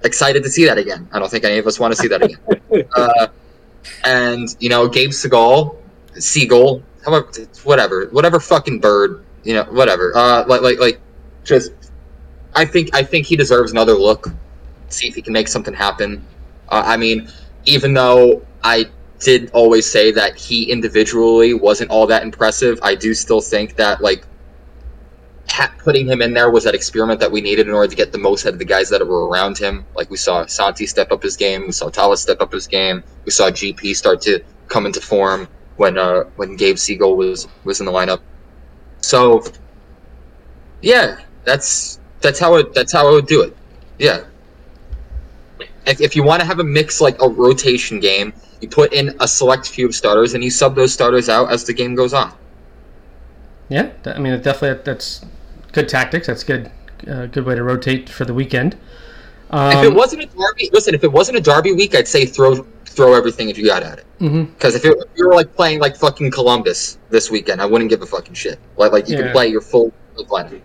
excited 0.03 0.43
to 0.43 0.51
see 0.51 0.65
that 0.65 0.77
again. 0.77 1.09
I 1.13 1.21
don't 1.21 1.31
think 1.31 1.45
any 1.45 1.59
of 1.59 1.67
us 1.69 1.79
want 1.79 1.95
to 1.95 2.03
see 2.03 2.09
that 2.09 2.21
again. 2.21 2.89
uh, 2.97 3.29
and 4.05 4.55
you 4.59 4.69
know 4.69 4.89
Gabe 4.89 5.11
Segal, 5.11 5.77
Seagull, 6.15 6.83
however, 7.05 7.31
whatever, 7.65 8.07
whatever 8.07 8.41
fucking 8.41 8.81
bird, 8.81 9.25
you 9.45 9.55
know, 9.55 9.65
whatever. 9.65 10.13
Uh, 10.15 10.45
like 10.47 10.63
like 10.63 10.79
like, 10.79 11.01
just, 11.45 11.73
I 12.55 12.65
think 12.65 12.95
I 12.95 13.03
think 13.03 13.27
he 13.27 13.37
deserves 13.37 13.73
another 13.73 13.95
look. 13.95 14.29
See 14.93 15.09
if 15.09 15.15
he 15.15 15.23
can 15.23 15.33
make 15.33 15.49
something 15.49 15.75
happen. 15.75 16.25
Uh, 16.69 16.83
I 16.85 16.97
mean, 16.97 17.29
even 17.65 17.95
though 17.95 18.43
I 18.63 18.87
did 19.19 19.51
always 19.53 19.87
say 19.87 20.11
that 20.13 20.37
he 20.37 20.71
individually 20.71 21.55
wasn't 21.55 21.91
all 21.91 22.07
that 22.09 22.23
impressive, 22.23 22.79
I 22.83 22.95
do 22.95 23.15
still 23.15 23.41
think 23.41 23.77
that 23.77 24.01
like 24.01 24.25
putting 25.79 26.07
him 26.07 26.23
in 26.23 26.33
there 26.33 26.51
was 26.51 26.65
that 26.65 26.75
experiment 26.75 27.21
that 27.21 27.31
we 27.31 27.41
needed 27.41 27.67
in 27.69 27.75
order 27.75 27.89
to 27.89 27.97
get 27.97 28.13
the 28.13 28.19
most 28.19 28.47
out 28.47 28.53
of 28.53 28.59
the 28.59 28.65
guys 28.65 28.89
that 28.89 29.07
were 29.07 29.29
around 29.29 29.59
him. 29.59 29.85
Like 29.95 30.11
we 30.11 30.17
saw 30.17 30.47
Santi 30.47 30.87
step 30.87 31.13
up 31.13 31.23
his 31.23 31.37
game, 31.37 31.67
we 31.67 31.73
saw 31.73 31.89
Talles 31.89 32.23
step 32.23 32.41
up 32.41 32.53
his 32.53 32.67
game, 32.67 33.03
we 33.25 33.31
saw 33.31 33.51
GP 33.51 33.95
start 33.97 34.21
to 34.23 34.41
come 34.69 34.87
into 34.87 35.01
form 35.01 35.49
when 35.77 35.99
uh, 35.99 36.25
when 36.37 36.57
Gabe 36.57 36.77
Segal 36.77 37.17
was 37.17 37.49
was 37.65 37.81
in 37.81 37.87
the 37.87 37.93
lineup. 37.93 38.21
So 39.01 39.45
yeah, 40.81 41.21
that's 41.45 42.01
that's 42.21 42.39
how 42.39 42.55
it 42.57 42.73
that's 42.73 42.93
how 42.93 43.09
I 43.09 43.11
would 43.11 43.27
do 43.27 43.43
it. 43.43 43.57
Yeah. 43.99 44.25
If, 45.87 46.01
if 46.01 46.17
you 46.17 46.23
want 46.23 46.41
to 46.41 46.47
have 46.47 46.61
a 46.61 46.65
mix 46.65 47.01
like 47.01 47.21
a 47.21 47.29
rotation 47.29 48.01
game, 48.01 48.33
you 48.61 48.69
put 48.69 48.93
in 48.93 49.15
a 49.21 49.27
select 49.27 49.69
few 49.69 49.87
of 49.87 49.95
starters 49.95 50.35
and 50.35 50.45
you 50.45 50.51
sub 50.51 50.75
those 50.75 50.93
starters 50.93 51.29
out 51.29 51.51
as 51.51 51.65
the 51.65 51.73
game 51.73 51.95
goes 51.95 52.15
on. 52.15 52.33
Yeah, 53.69 53.91
I 54.05 54.19
mean, 54.19 54.41
definitely 54.43 54.83
that's 54.85 55.25
good 55.73 55.89
tactics. 55.89 56.27
That's 56.27 56.45
good, 56.45 56.71
uh, 57.09 57.27
good 57.27 57.45
way 57.45 57.55
to 57.55 57.63
rotate 57.63 58.09
for 58.09 58.25
the 58.25 58.35
weekend. 58.35 58.77
Um, 59.51 59.77
if 59.77 59.85
it 59.85 59.89
um, 59.89 59.95
wasn't 59.95 60.23
a 60.23 60.27
derby, 60.27 60.71
listen. 60.73 60.95
If 60.95 61.05
it 61.05 61.13
wasn't 61.13 61.39
a 61.39 61.41
derby 61.41 61.73
week, 61.73 61.95
I'd 61.95 62.09
say 62.09 62.25
throw 62.27 62.67
throw 62.85 63.15
everything 63.15 63.49
if 63.49 63.59
you 63.59 63.67
got 63.67 63.83
at 63.83 63.99
it. 63.99 64.07
Because 64.19 64.77
mm-hmm. 64.77 64.87
if, 64.89 64.97
if, 64.99 65.17
you 65.17 65.27
were 65.27 65.35
like 65.35 65.55
playing 65.57 65.81
like 65.81 65.97
fucking 65.97 66.31
Columbus 66.31 66.99
this 67.11 67.31
weekend, 67.31 67.61
I 67.61 67.67
wouldn't 67.67 67.91
give 67.91 68.03
a 68.03 68.07
fucking 68.07 68.35
shit. 68.35 68.59
Like 68.77 68.93
like 68.93 69.09
you 69.09 69.17
yeah. 69.17 69.25
can 69.25 69.33
play 69.33 69.49
your 69.49 69.61
full 69.61 69.93
lineup. 70.17 70.61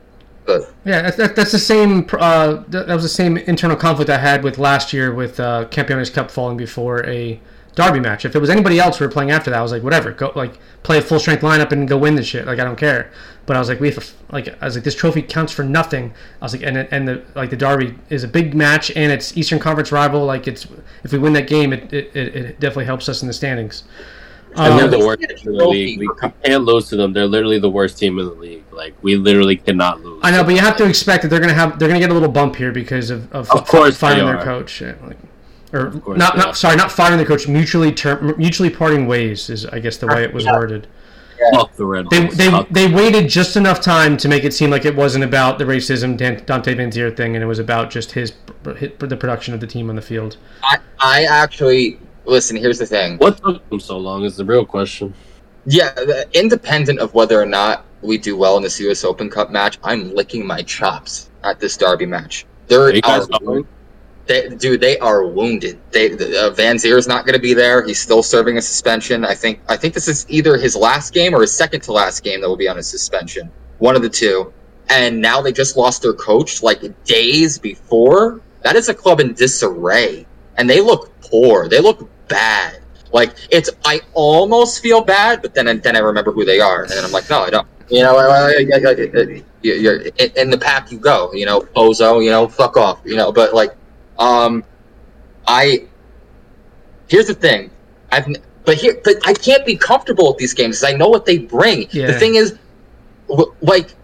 But 0.47 0.73
yeah, 0.85 1.01
that's, 1.01 1.17
that, 1.17 1.35
that's 1.35 1.51
the 1.51 1.59
same. 1.59 2.07
Uh, 2.13 2.63
that 2.69 2.87
was 2.87 3.03
the 3.03 3.09
same 3.09 3.35
internal 3.37 3.75
conflict 3.75 4.09
I 4.09 4.17
had 4.17 4.43
with 4.45 4.57
last 4.57 4.93
year 4.93 5.13
with 5.13 5.39
uh, 5.41 5.65
Campeones 5.65 6.11
Cup 6.11 6.31
falling 6.31 6.55
before 6.55 7.05
a 7.05 7.39
derby 7.75 7.99
match. 7.99 8.23
If 8.23 8.33
it 8.33 8.39
was 8.39 8.49
anybody 8.49 8.79
else 8.79 8.99
we 8.99 9.05
were 9.05 9.11
playing 9.11 9.29
after 9.29 9.51
that, 9.51 9.59
I 9.59 9.61
was 9.61 9.73
like, 9.73 9.83
whatever, 9.83 10.11
go 10.11 10.31
like 10.35 10.57
play 10.83 10.99
a 10.99 11.01
full 11.01 11.19
strength 11.19 11.43
lineup 11.43 11.73
and 11.73 11.85
go 11.85 11.97
win 11.97 12.15
this 12.15 12.27
shit. 12.27 12.47
Like 12.47 12.59
I 12.59 12.63
don't 12.63 12.77
care. 12.77 13.11
But 13.45 13.57
I 13.57 13.59
was 13.59 13.67
like, 13.67 13.81
we 13.81 13.91
have 13.91 13.97
a, 13.97 14.33
like 14.33 14.47
I 14.61 14.65
was 14.65 14.75
like, 14.75 14.85
this 14.85 14.95
trophy 14.95 15.21
counts 15.21 15.51
for 15.51 15.63
nothing. 15.63 16.13
I 16.41 16.45
was 16.45 16.53
like, 16.53 16.63
and 16.63 16.77
and 16.77 17.05
the 17.05 17.25
like 17.35 17.49
the 17.49 17.57
derby 17.57 17.95
is 18.09 18.23
a 18.23 18.27
big 18.29 18.55
match 18.55 18.89
and 18.95 19.11
it's 19.11 19.35
Eastern 19.35 19.59
Conference 19.59 19.91
rival. 19.91 20.25
Like 20.25 20.47
it's 20.47 20.65
if 21.03 21.11
we 21.11 21.19
win 21.19 21.33
that 21.33 21.47
game, 21.47 21.73
it 21.73 21.91
it, 21.91 22.15
it 22.15 22.59
definitely 22.61 22.85
helps 22.85 23.09
us 23.09 23.21
in 23.21 23.27
the 23.27 23.33
standings. 23.33 23.83
And 24.57 24.73
um, 24.73 24.77
they're 24.79 24.99
the 24.99 25.05
worst 25.05 25.21
in 25.45 25.53
the 25.53 25.67
league. 25.67 25.99
We 25.99 26.09
can't 26.43 26.63
lose 26.63 26.89
to 26.89 26.95
them. 26.95 27.13
They're 27.13 27.27
literally 27.27 27.59
the 27.59 27.69
worst 27.69 27.97
team 27.97 28.17
in 28.19 28.25
the 28.25 28.31
league. 28.33 28.63
Like 28.71 28.93
we 29.01 29.15
literally 29.15 29.57
cannot 29.57 30.03
lose. 30.03 30.19
I 30.23 30.31
know, 30.31 30.43
but 30.43 30.53
you 30.55 30.59
have 30.61 30.77
to 30.77 30.85
expect 30.85 31.23
that 31.23 31.29
they're 31.29 31.39
gonna 31.39 31.53
have 31.53 31.77
they're 31.79 31.87
gonna 31.87 31.99
get 31.99 32.09
a 32.09 32.13
little 32.13 32.31
bump 32.31 32.55
here 32.55 32.71
because 32.71 33.09
of 33.09 33.31
of, 33.33 33.49
of 33.51 33.67
course 33.67 33.97
finding 33.97 34.25
their 34.25 34.41
coach. 34.43 34.81
Like, 34.81 35.17
or 35.73 35.91
not 36.15 36.37
not 36.37 36.57
sorry, 36.57 36.75
not 36.75 36.91
firing 36.91 37.17
the 37.17 37.25
coach. 37.25 37.47
Mutually 37.47 37.91
term, 37.91 38.33
mutually 38.37 38.69
parting 38.69 39.05
ways 39.07 39.49
is 39.49 39.65
I 39.65 39.79
guess 39.79 39.97
the 39.97 40.07
way 40.07 40.23
it 40.23 40.33
was 40.33 40.45
Yeah. 40.45 40.53
worded. 40.57 40.87
Fuck 41.53 41.75
the 41.75 41.85
Red 41.85 42.09
They 42.09 42.27
they 42.27 42.49
Fuck- 42.49 42.69
they 42.69 42.87
waited 42.91 43.29
just 43.29 43.55
enough 43.57 43.79
time 43.79 44.17
to 44.17 44.27
make 44.27 44.43
it 44.43 44.53
seem 44.53 44.71
like 44.71 44.85
it 44.85 44.95
wasn't 44.95 45.23
about 45.23 45.59
the 45.59 45.65
racism 45.65 46.17
Dante 46.17 46.73
Vanzeir 46.73 47.15
thing, 47.15 47.35
and 47.35 47.43
it 47.43 47.47
was 47.47 47.59
about 47.59 47.91
just 47.91 48.13
his, 48.13 48.33
his 48.77 48.91
the 48.97 49.15
production 49.17 49.53
of 49.53 49.59
the 49.59 49.67
team 49.67 49.89
on 49.89 49.95
the 49.95 50.01
field. 50.01 50.37
I, 50.63 50.77
I 50.99 51.23
actually 51.25 51.99
listen. 52.27 52.55
Here's 52.55 52.79
the 52.79 52.85
thing. 52.85 53.17
what 53.17 53.37
took 53.37 53.67
them 53.69 53.79
so 53.79 53.97
long 53.97 54.23
is 54.23 54.37
the 54.37 54.45
real 54.45 54.65
question. 54.65 55.13
Yeah, 55.65 55.93
independent 56.33 56.99
of 56.99 57.13
whether 57.13 57.41
or 57.41 57.45
not 57.45 57.85
we 58.01 58.17
do 58.17 58.37
well 58.37 58.57
in 58.57 58.63
this 58.63 58.79
U.S. 58.79 59.03
Open 59.03 59.29
Cup 59.29 59.51
match, 59.51 59.79
I'm 59.83 60.13
licking 60.13 60.45
my 60.45 60.61
chops 60.61 61.29
at 61.43 61.59
this 61.59 61.75
Derby 61.77 62.05
match. 62.05 62.45
They're 62.67 62.93
Are 63.03 63.63
They, 64.27 64.49
dude, 64.49 64.81
they 64.81 64.97
are 64.99 65.25
wounded. 65.25 65.79
They 65.91 66.11
uh, 66.11 66.51
Vanzeir's 66.51 67.07
not 67.07 67.25
going 67.25 67.35
to 67.35 67.41
be 67.41 67.53
there. 67.53 67.85
He's 67.85 67.99
still 67.99 68.21
serving 68.21 68.57
a 68.57 68.61
suspension. 68.61 69.23
I 69.23 69.33
think. 69.35 69.61
I 69.69 69.77
think 69.77 69.93
this 69.93 70.07
is 70.07 70.25
either 70.29 70.57
his 70.57 70.75
last 70.75 71.13
game 71.13 71.33
or 71.33 71.41
his 71.41 71.53
second 71.53 71.81
to 71.81 71.93
last 71.93 72.23
game 72.23 72.41
that 72.41 72.47
will 72.47 72.57
be 72.57 72.67
on 72.67 72.77
a 72.77 72.83
suspension. 72.83 73.49
One 73.79 73.95
of 73.95 74.01
the 74.01 74.09
two. 74.09 74.53
And 74.89 75.19
now 75.19 75.41
they 75.41 75.51
just 75.51 75.75
lost 75.75 76.01
their 76.01 76.13
coach 76.13 76.63
like 76.63 76.81
days 77.03 77.57
before. 77.57 78.41
That 78.61 78.75
is 78.75 78.89
a 78.89 78.93
club 78.93 79.19
in 79.19 79.33
disarray, 79.33 80.25
and 80.57 80.69
they 80.69 80.81
look 80.81 81.11
poor. 81.21 81.67
They 81.67 81.79
look 81.79 82.09
bad. 82.27 82.81
Like 83.11 83.33
it's. 83.51 83.69
I 83.85 84.01
almost 84.13 84.81
feel 84.81 85.01
bad, 85.01 85.41
but 85.41 85.53
then 85.53 85.65
then 85.81 85.95
I 85.95 85.99
remember 85.99 86.31
who 86.31 86.45
they 86.45 86.59
are, 86.59 86.83
and 86.83 86.91
then 86.91 87.03
I'm 87.03 87.11
like, 87.11 87.29
no, 87.29 87.41
I 87.41 87.49
don't. 87.49 87.67
You 87.89 88.03
know, 88.03 88.17
you're 89.61 90.01
in 90.01 90.49
the 90.49 90.57
pack. 90.57 90.91
You 90.91 90.99
go. 90.99 91.31
You 91.33 91.45
know, 91.45 91.61
bozo. 91.61 92.23
You 92.23 92.31
know, 92.31 92.47
fuck 92.47 92.77
off. 92.77 93.01
You 93.05 93.15
know, 93.15 93.31
but 93.31 93.53
like. 93.53 93.71
Um, 94.19 94.63
I 95.47 95.87
here's 97.07 97.27
the 97.27 97.33
thing. 97.33 97.71
I've 98.11 98.27
but 98.65 98.75
here, 98.75 98.99
but 99.03 99.15
I 99.25 99.33
can't 99.33 99.65
be 99.65 99.77
comfortable 99.77 100.27
with 100.27 100.37
these 100.37 100.53
games 100.53 100.81
because 100.81 100.93
I 100.93 100.97
know 100.97 101.07
what 101.07 101.25
they 101.25 101.37
bring. 101.37 101.87
Yeah. 101.91 102.07
The 102.07 102.19
thing 102.19 102.35
is, 102.35 102.57
w- 103.29 103.53
like, 103.61 103.95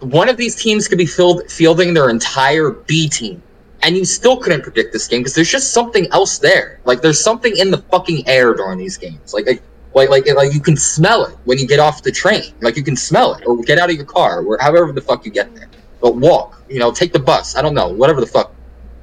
one 0.00 0.30
of 0.30 0.38
these 0.38 0.56
teams 0.56 0.88
could 0.88 0.96
be 0.96 1.04
filled, 1.04 1.42
fielding 1.50 1.92
their 1.92 2.08
entire 2.08 2.70
B 2.70 3.10
team, 3.10 3.42
and 3.82 3.96
you 3.96 4.04
still 4.04 4.36
couldn't 4.36 4.62
predict 4.62 4.92
this 4.92 5.06
game 5.06 5.20
because 5.20 5.34
there's 5.34 5.50
just 5.50 5.72
something 5.72 6.06
else 6.12 6.38
there. 6.38 6.80
Like, 6.84 7.00
there's 7.00 7.22
something 7.22 7.56
in 7.56 7.70
the 7.70 7.78
fucking 7.78 8.26
air 8.26 8.54
during 8.54 8.78
these 8.78 8.96
games. 8.96 9.32
Like, 9.32 9.46
like, 9.94 10.10
like, 10.10 10.26
like, 10.34 10.52
you 10.52 10.60
can 10.60 10.76
smell 10.76 11.24
it 11.24 11.36
when 11.44 11.58
you 11.58 11.66
get 11.66 11.78
off 11.78 12.02
the 12.02 12.12
train. 12.12 12.54
Like, 12.60 12.76
you 12.76 12.84
can 12.84 12.96
smell 12.96 13.34
it, 13.34 13.44
or 13.46 13.56
get 13.62 13.78
out 13.78 13.90
of 13.90 13.96
your 13.96 14.04
car, 14.04 14.44
or 14.44 14.58
however 14.60 14.92
the 14.92 15.00
fuck 15.00 15.24
you 15.24 15.30
get 15.30 15.54
there. 15.54 15.68
But 16.00 16.16
walk, 16.16 16.62
you 16.68 16.78
know, 16.78 16.92
take 16.92 17.12
the 17.12 17.18
bus. 17.18 17.56
I 17.56 17.62
don't 17.62 17.74
know, 17.74 17.88
whatever 17.88 18.20
the 18.20 18.26
fuck 18.26 18.54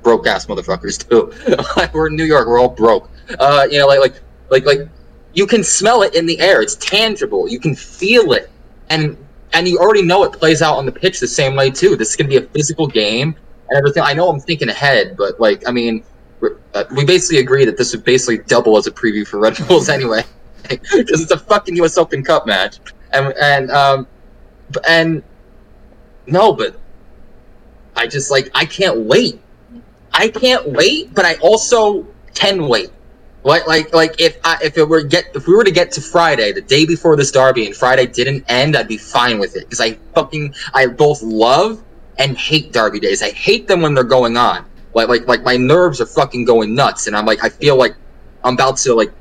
broke 0.05 0.28
ass 0.28 0.45
motherfuckers 0.45 1.07
do. 1.09 1.34
we're 1.93 2.07
in 2.07 2.15
New 2.15 2.23
York. 2.23 2.47
We're 2.47 2.59
all 2.59 2.69
broke. 2.69 3.09
Uh, 3.39 3.67
you 3.69 3.80
know, 3.80 3.88
like 3.88 3.99
like 3.99 4.21
like 4.49 4.65
like 4.65 4.88
you 5.34 5.45
can 5.45 5.63
smell 5.63 6.03
it 6.03 6.15
in 6.15 6.26
the 6.26 6.39
air. 6.39 6.61
It's 6.61 6.76
tangible. 6.76 7.49
You 7.49 7.59
can 7.59 7.76
feel 7.76 8.32
it, 8.32 8.49
and 8.89 9.17
and 9.51 9.67
you 9.67 9.78
already 9.80 10.03
know 10.03 10.23
it 10.23 10.32
plays 10.32 10.61
out 10.61 10.78
on 10.78 10.86
the 10.86 10.91
pitch 10.91 11.19
the 11.19 11.28
same 11.28 11.55
way 11.55 11.69
too. 11.69 11.97
This 11.97 12.11
is 12.11 12.15
gonna 12.15 12.30
be 12.30 12.38
a 12.38 12.43
physical 12.43 12.88
game 12.88 13.36
and 13.70 13.78
everything. 13.78 14.03
I 14.03 14.13
know 14.13 14.30
I'm 14.30 14.39
thinking 14.39 14.70
ahead, 14.70 15.16
but 15.18 15.39
like 15.39 15.68
I 15.68 15.72
mean, 15.72 16.03
uh, 16.74 16.84
we 16.95 17.05
basically 17.05 17.39
agree 17.39 17.66
that 17.66 17.78
this 17.78 17.93
would 17.93 18.03
basically 18.03 18.39
double 18.39 18.78
as 18.78 18.88
a 18.88 18.91
preview 18.91 19.28
for 19.28 19.39
Red 19.39 19.57
Bulls 19.68 19.89
anyway, 19.97 20.24
because 20.70 21.22
it's 21.22 21.32
a 21.32 21.39
fucking 21.39 21.76
U.S. 21.78 21.97
Open 21.97 22.24
Cup 22.24 22.45
match, 22.45 22.80
and 23.11 23.34
and 23.41 23.72
um, 23.72 24.07
and 24.88 25.24
no, 26.28 26.53
but 26.53 26.80
I 27.95 28.07
just 28.07 28.32
like 28.32 28.49
I 28.53 28.66
can't 28.66 28.99
wait. 29.01 29.41
I 30.13 30.30
can't 30.30 30.70
wait, 30.70 31.13
but 31.13 31.26
I 31.26 31.36
also 31.36 32.07
can 32.34 32.68
wait. 32.68 32.89
Like 33.43 33.68
like 33.68 33.93
like 33.93 34.20
if 34.20 34.39
I, 34.43 34.57
if 34.63 34.78
it 34.78 34.89
were 34.89 35.03
get 35.03 35.26
if 35.36 35.47
we 35.47 35.55
were 35.55 35.63
to 35.63 35.72
get 35.72 35.91
to 35.93 36.01
Friday, 36.01 36.51
the 36.51 36.61
day 36.61 36.86
before 36.86 37.16
this 37.16 37.32
derby, 37.32 37.68
and 37.68 37.76
Friday 37.76 38.07
didn't 38.07 38.43
end, 38.47 38.76
I'd 38.76 38.88
be 38.88 38.97
fine 38.97 39.38
with 39.38 39.55
it 39.55 39.66
because 39.66 39.80
I 39.80 39.93
fucking 40.16 40.55
I 40.74 40.88
both 40.88 41.22
love 41.22 41.84
and 42.18 42.38
hate 42.38 42.72
derby 42.72 42.99
days. 42.99 43.22
I 43.22 43.32
hate 43.32 43.68
them 43.68 43.82
when 43.82 43.93
they're 43.93 44.03
going 44.03 44.38
on. 44.38 44.66
Like 44.93 45.09
like 45.09 45.28
like 45.28 45.43
my 45.43 45.57
nerves 45.57 45.99
are 46.01 46.05
fucking 46.05 46.45
going 46.45 46.74
nuts, 46.74 47.07
and 47.07 47.16
I'm 47.16 47.26
like 47.26 47.43
I 47.43 47.49
feel 47.49 47.76
like 47.76 47.95
I'm 48.43 48.53
about 48.53 48.78
to 48.78 48.93
like 48.93 49.11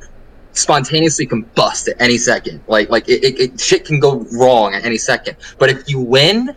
spontaneously 0.52 1.26
combust 1.26 1.88
at 1.88 2.00
any 2.00 2.16
second. 2.16 2.62
Like 2.68 2.88
like 2.90 3.08
it, 3.08 3.24
it, 3.24 3.40
it 3.40 3.60
shit 3.60 3.84
can 3.84 3.98
go 3.98 4.26
wrong 4.32 4.74
at 4.74 4.84
any 4.84 4.98
second. 4.98 5.36
But 5.58 5.70
if 5.70 5.88
you 5.88 5.98
win, 5.98 6.54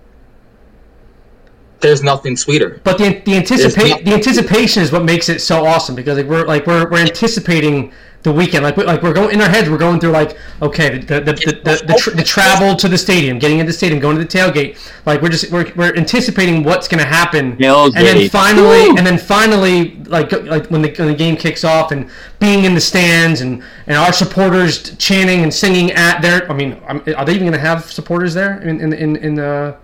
there's 1.80 2.04
nothing 2.04 2.38
sweeter. 2.38 2.82
But 2.84 2.98
the 2.98 3.22
the 3.26 3.36
not- 3.36 4.04
the 4.06 4.14
anticipation 4.14 4.84
is 4.84 4.92
what 4.92 5.04
makes 5.04 5.30
it 5.30 5.42
so 5.42 5.66
awesome 5.66 5.96
because 5.96 6.18
like 6.18 6.28
we're 6.28 6.46
like 6.46 6.68
we're, 6.68 6.90
we're 6.90 7.00
anticipating 7.00 7.92
the 8.28 8.34
weekend 8.34 8.64
like 8.64 8.76
we, 8.76 8.84
like 8.84 9.02
we're 9.02 9.14
going 9.14 9.34
in 9.34 9.42
our 9.42 9.50
heads 9.50 9.70
we're 9.70 9.78
going 9.78 10.00
through 10.00 10.12
like 10.12 10.38
okay 10.62 10.98
the 11.00 11.22
the 11.22 11.34
the, 11.34 11.34
the, 11.34 11.52
the, 11.64 11.86
the, 11.88 11.94
tr- 11.98 12.12
the 12.12 12.24
travel 12.24 12.76
to 12.76 12.88
the 12.88 12.98
stadium 12.98 13.40
getting 13.40 13.60
into 13.60 13.72
the 13.72 13.78
stadium 13.78 14.00
going 14.00 14.18
to 14.18 14.24
the 14.24 14.28
tailgate. 14.28 14.78
Like 15.06 15.22
we're 15.22 15.30
just 15.30 15.52
we're, 15.52 15.72
we're 15.76 15.96
anticipating 15.96 16.64
what's 16.64 16.88
going 16.88 17.02
to 17.02 17.08
happen 17.08 17.52
and 17.52 17.60
then 18.06 18.18
Tailgate. 18.18 18.32
finally 18.32 18.90
and 18.90 19.06
then 19.06 19.18
finally 19.18 19.96
like 20.06 20.32
like 20.44 20.68
when 20.68 20.82
the, 20.82 20.94
when 20.96 21.08
the 21.08 21.16
game 21.16 21.38
kicks 21.38 21.64
off 21.64 21.92
and 21.92 22.10
being 22.40 22.66
in 22.66 22.74
the 22.74 22.82
stands 22.82 23.42
and 23.42 23.64
and 23.88 23.98
our 23.98 24.12
supporters 24.14 24.96
chanting 24.98 25.44
and 25.44 25.54
singing 25.54 25.92
at 25.92 26.22
their 26.22 26.50
I 26.52 26.54
mean 26.54 26.82
um, 26.88 27.02
are 27.16 27.26
they 27.26 27.34
even 27.34 27.48
going 27.48 27.54
to 27.54 27.60
have 27.60 27.92
supporters 27.92 28.34
there 28.34 28.62
in 28.62 28.82
in 28.82 28.94
in, 28.94 29.16
in 29.18 29.36
the 29.36 29.78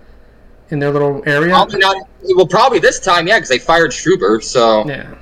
in 0.70 0.78
their 0.78 0.90
little 0.90 1.22
area? 1.26 1.50
Probably 1.50 1.78
not. 1.78 1.96
Well, 2.36 2.46
probably 2.46 2.78
this 2.78 3.00
time, 3.00 3.28
yeah, 3.28 3.36
because 3.36 3.50
they 3.50 3.58
fired 3.58 3.90
Struber, 3.90 4.42
so. 4.42 4.88
Yeah 4.88 5.14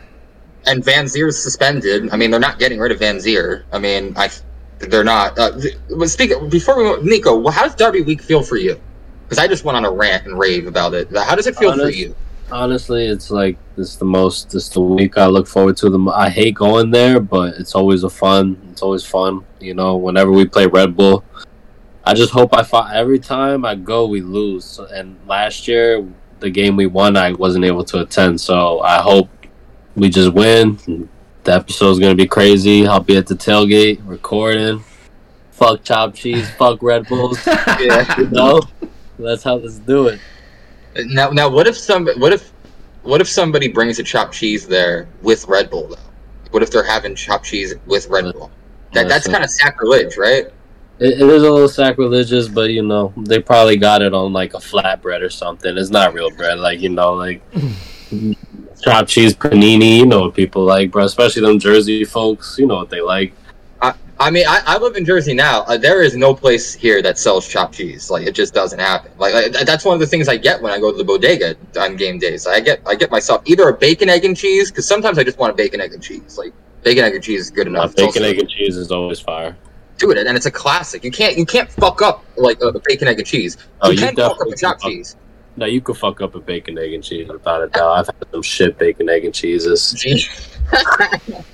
and 0.67 0.83
Vanzeir's 0.85 1.43
suspended. 1.43 2.11
I 2.11 2.17
mean, 2.17 2.31
they're 2.31 2.41
not 2.41 2.59
getting 2.59 2.79
rid 2.79 2.93
of 2.93 3.01
Vanzeir. 3.01 3.65
I 3.73 3.79
mean, 3.79 4.15
I 4.17 4.31
they're 4.79 5.05
not. 5.05 5.39
Uh, 5.39 5.53
but 5.97 6.09
speak 6.09 6.33
before 6.51 6.77
we 6.77 7.03
Nico, 7.03 7.37
well, 7.37 7.53
how 7.53 7.65
does 7.65 7.75
Derby 7.75 8.03
Week 8.03 8.23
feel 8.23 8.43
for 8.43 8.57
you? 8.57 8.81
Because 9.25 9.39
I 9.39 9.47
just 9.47 9.65
went 9.65 9.77
on 9.77 9.85
a 9.85 9.91
rant 9.91 10.27
and 10.27 10.39
rave 10.39 10.67
about 10.67 10.95
it. 10.95 11.09
How 11.15 11.35
does 11.35 11.47
it 11.47 11.57
feel 11.57 11.77
for 11.77 11.89
you? 11.89 12.15
Honestly, 12.51 13.07
it's 13.07 13.31
like 13.31 13.57
it's 13.79 13.97
the 13.97 14.05
most 14.05 14.55
It's 14.55 14.69
the 14.69 14.81
week 14.81 15.17
I 15.17 15.27
look 15.27 15.47
forward 15.47 15.77
to. 15.79 15.89
The 15.89 15.99
I 16.15 16.29
hate 16.29 16.55
going 16.55 16.91
there, 16.91 17.19
but 17.19 17.55
it's 17.55 17.75
always 17.75 18.05
a 18.05 18.11
fun. 18.11 18.61
It's 18.71 18.83
always 18.83 19.07
fun, 19.07 19.45
you 19.59 19.73
know. 19.73 19.97
Whenever 19.97 20.31
we 20.31 20.45
play 20.45 20.67
Red 20.67 20.95
Bull, 20.95 21.25
I 22.05 22.13
just 22.13 22.33
hope 22.33 22.55
I 22.55 22.63
fight. 22.63 22.95
Every 22.95 23.19
time 23.19 23.65
I 23.65 23.75
go, 23.75 24.07
we 24.07 24.21
lose. 24.21 24.79
And 24.79 25.17
last 25.27 25.67
year, 25.67 26.07
the 26.41 26.51
game 26.51 26.77
we 26.77 26.87
won, 26.87 27.17
I 27.17 27.33
wasn't 27.33 27.65
able 27.65 27.85
to 27.85 28.01
attend. 28.01 28.39
So 28.41 28.81
I 28.81 29.01
hope 29.01 29.31
we 29.95 30.09
just 30.09 30.33
win. 30.33 31.09
The 31.45 31.55
episode's 31.55 31.99
gonna 31.99 32.15
be 32.15 32.27
crazy. 32.27 32.87
I'll 32.87 33.01
be 33.01 33.17
at 33.17 33.27
the 33.27 33.35
tailgate 33.35 34.01
recording. 34.05 34.85
Fuck 35.51 35.85
chopped 35.85 36.17
cheese. 36.17 36.49
Fuck 36.53 36.83
Red 36.83 37.07
Bulls. 37.09 37.39
Yeah. 37.81 38.21
You 38.21 38.29
know, 38.29 38.63
that's 39.19 39.43
how 39.43 39.57
let's 39.57 39.79
do 39.79 40.09
it. 40.09 40.21
now, 41.07 41.31
now, 41.31 41.49
what 41.49 41.67
if 41.67 41.77
some? 41.77 42.07
What 42.19 42.33
if? 42.33 42.53
What 43.03 43.21
if 43.21 43.29
somebody 43.29 43.67
brings 43.67 43.99
a 43.99 44.05
chopped 44.05 44.35
cheese 44.35 44.67
there 44.67 45.09
with 45.23 45.47
Red 45.49 45.71
Bull 45.71 45.89
though? 45.89 45.97
What 46.53 46.63
if 46.63 46.71
they're 46.71 46.85
having 46.85 47.15
chopped 47.17 47.47
cheese 47.47 47.75
with 47.87 48.09
Red 48.09 48.33
Bull? 48.33 48.51
That 48.93 49.09
that's 49.09 49.27
Listen. 49.27 49.33
kind 49.33 49.45
of 49.45 49.51
sacrilege, 49.51 50.17
right? 50.17 50.47
It, 50.99 51.21
it 51.21 51.21
is 51.21 51.43
a 51.43 51.51
little 51.51 51.69
sacrilegious, 51.69 52.47
but 52.49 52.71
you 52.71 52.83
know 52.83 53.13
they 53.17 53.41
probably 53.41 53.77
got 53.77 54.03
it 54.03 54.15
on 54.15 54.33
like 54.33 54.55
a 54.55 54.59
flatbread 54.59 55.23
or 55.23 55.31
something. 55.31 55.77
It's 55.77 55.91
not 55.91 56.15
real 56.15 56.31
bread, 56.31 56.59
like 56.59 56.81
you 56.81 56.91
know, 56.91 57.15
like 57.15 57.43
chopped 58.83 59.09
cheese 59.11 59.35
panini. 59.35 59.99
You 59.99 60.07
know 60.07 60.23
what 60.23 60.35
people 60.35 60.65
like, 60.65 60.91
bro. 60.91 61.05
Especially 61.05 61.43
them 61.43 61.59
Jersey 61.59 62.05
folks. 62.05 62.57
You 62.59 62.67
know 62.67 62.77
what 62.77 62.91
they 62.91 63.01
like. 63.01 63.35
I 64.21 64.31
mean, 64.31 64.45
I, 64.47 64.61
I 64.67 64.79
live 64.79 64.95
in 64.95 65.05
Jersey 65.05 65.35
now. 65.35 65.63
Uh, 65.63 65.77
there 65.77 66.01
is 66.01 66.15
no 66.17 66.33
place 66.33 66.75
here 66.75 67.03
that 67.03 67.19
sells 67.19 67.49
chopped 67.49 67.75
cheese. 67.75 68.09
Like 68.09 68.25
it 68.25 68.37
just 68.37 68.55
doesn't 68.55 68.79
happen. 68.79 69.11
Like, 69.19 69.35
like, 69.35 69.67
that's 69.67 69.85
one 69.85 69.95
of 69.95 70.01
the 70.01 70.07
things 70.07 70.29
I 70.29 70.37
get 70.37 70.63
when 70.63 70.73
I 70.73 70.79
go 70.79 70.93
to 70.93 70.97
the 70.97 71.03
bodega 71.03 71.57
on 71.81 71.97
game 71.97 72.21
days. 72.21 72.47
I 72.47 72.61
get 72.61 72.81
I 72.87 72.95
get 72.95 73.11
myself 73.11 73.43
either 73.47 73.69
a 73.69 73.77
bacon 73.77 74.09
egg 74.09 74.25
and 74.25 74.37
cheese 74.37 74.71
because 74.71 74.87
sometimes 74.87 75.19
I 75.19 75.25
just 75.25 75.39
want 75.39 75.53
a 75.53 75.57
bacon 75.57 75.81
egg 75.81 75.93
and 75.93 76.01
cheese. 76.01 76.39
Like 76.39 76.53
bacon 76.85 77.03
egg 77.05 77.15
and 77.17 77.25
cheese 77.25 77.41
is 77.41 77.51
good 77.51 77.67
Uh, 77.67 77.71
enough. 77.71 77.85
It's 77.93 77.95
bacon, 77.95 78.23
also- 78.23 78.25
egg, 78.35 78.39
and 78.39 78.49
cheese 78.49 78.77
is 78.77 78.93
always 78.93 79.19
fire. 79.19 79.57
do 79.99 80.13
it, 80.13 80.19
and 80.19 80.37
it's 80.37 80.47
a 80.47 80.53
classic. 80.53 81.03
You 81.03 81.11
can't 81.11 81.37
you 81.37 81.45
can't 81.47 81.69
fuck 81.69 82.01
up 82.01 82.25
like 82.37 82.61
a 82.63 82.79
bacon 82.87 83.09
egg 83.09 83.19
and 83.19 83.27
cheese. 83.27 83.57
Oh, 83.81 83.91
you 83.91 83.99
you 83.99 84.07
can 84.07 84.15
fuck 84.15 84.41
up 84.41 84.47
a 84.47 84.57
chopped 84.57 84.83
cheese. 84.83 85.17
No, 85.57 85.67
you 85.67 85.81
could 85.81 85.97
fuck 85.97 86.21
up 86.21 86.35
a 86.35 86.41
bacon, 86.41 86.79
egg, 86.79 86.95
and 86.95 87.05
cheese 87.05 87.29
without 87.29 87.63
a 87.63 87.69
doubt. 87.69 87.91
I've 87.93 88.07
had 88.07 88.31
some 88.31 88.43
shit 88.43 88.79
bacon, 88.79 89.09
egg, 89.09 89.25
and 89.25 89.35
cheeses. 89.35 90.57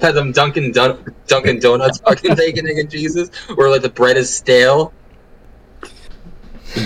Had 0.00 0.14
them 0.14 0.32
Dunkin' 0.32 0.72
Dun- 0.72 1.14
Dunkin' 1.26 1.60
Donuts 1.60 1.98
fucking 1.98 2.34
bacon 2.36 2.66
egg 2.66 2.78
and 2.78 2.90
cheeses, 2.90 3.30
where 3.54 3.68
like 3.68 3.82
the 3.82 3.90
bread 3.90 4.16
is 4.16 4.34
stale. 4.34 4.94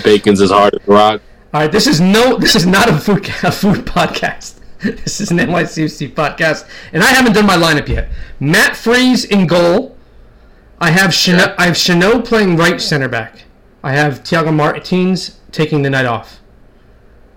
Bacon's 0.03 0.41
as 0.41 0.51
hard 0.51 0.75
as 0.75 0.87
rock. 0.89 1.23
All 1.55 1.61
right, 1.61 1.71
this 1.71 1.87
is 1.87 2.01
no, 2.01 2.37
this 2.37 2.57
is 2.57 2.67
not 2.67 2.91
a 2.91 2.99
food 2.99 3.29
a 3.43 3.53
food 3.53 3.87
podcast. 3.87 4.57
This 4.81 5.21
is 5.21 5.33
an 5.33 5.39
NYCFC 5.39 6.15
podcast, 6.15 6.69
and 6.93 7.03
I 7.03 7.09
haven't 7.09 7.33
done 7.33 7.47
my 7.47 7.57
lineup 7.57 7.89
yet. 7.89 8.11
Matt 8.39 8.77
Freese 8.77 9.25
in 9.25 9.49
goal. 9.49 9.97
I 10.81 10.91
have 10.91 11.11
Chano, 11.11 11.53
I 11.59 11.67
have 11.67 11.75
Chanot 11.75 12.25
playing 12.25 12.57
right 12.57 12.81
center 12.81 13.09
back. 13.09 13.43
I 13.83 13.93
have 13.93 14.23
Thiago 14.23 14.55
Martins 14.55 15.41
taking 15.51 15.83
the 15.83 15.91
night 15.91 16.07
off. 16.07 16.41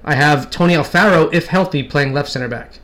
I 0.04 0.16
have 0.16 0.49
Tony 0.49 0.74
Alfaro, 0.74 1.32
if 1.34 1.47
healthy, 1.47 1.84
playing 1.84 2.14
left 2.14 2.30
center 2.30 2.47
back. 2.47 2.80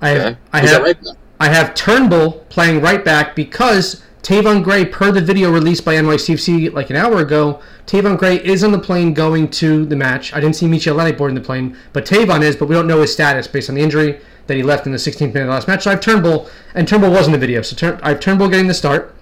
I 0.00 0.08
have 0.10 0.20
Okay. 0.20 0.38
I 0.52 0.60
have 0.60 0.82
right? 0.82 0.98
I 1.38 1.48
have 1.48 1.74
Turnbull 1.74 2.44
playing 2.48 2.80
right 2.80 3.04
back 3.04 3.34
because 3.34 4.02
Tayvon 4.22 4.62
Gray, 4.62 4.84
per 4.84 5.10
the 5.10 5.20
video 5.20 5.50
released 5.50 5.84
by 5.84 5.94
NYCFC 5.94 6.72
like 6.72 6.90
an 6.90 6.96
hour 6.96 7.20
ago, 7.20 7.60
Tayvon 7.86 8.18
Gray 8.18 8.36
is 8.36 8.62
on 8.62 8.72
the 8.72 8.78
plane 8.78 9.14
going 9.14 9.48
to 9.52 9.86
the 9.86 9.96
match. 9.96 10.34
I 10.34 10.40
didn't 10.40 10.56
see 10.56 10.66
Mitja 10.66 10.92
Ilenič 10.94 11.16
boarding 11.16 11.34
the 11.34 11.40
plane, 11.40 11.76
but 11.92 12.04
Tayvon 12.04 12.42
is, 12.42 12.56
but 12.56 12.68
we 12.68 12.74
don't 12.74 12.86
know 12.86 13.00
his 13.00 13.12
status 13.12 13.48
based 13.48 13.70
on 13.70 13.76
the 13.76 13.80
injury 13.80 14.20
that 14.46 14.56
he 14.56 14.62
left 14.62 14.84
in 14.84 14.92
the 14.92 14.98
16th 14.98 15.20
minute 15.20 15.42
of 15.42 15.46
the 15.46 15.52
last 15.52 15.68
match. 15.68 15.84
So 15.84 15.90
I 15.90 15.94
have 15.94 16.02
Turnbull, 16.02 16.50
and 16.74 16.86
Turnbull 16.86 17.10
was 17.10 17.26
in 17.26 17.32
the 17.32 17.38
video. 17.38 17.62
So 17.62 17.74
Turn, 17.76 17.98
I 18.02 18.10
have 18.10 18.20
Turnbull 18.20 18.48
getting 18.48 18.66
the 18.66 18.74
start. 18.74 19.14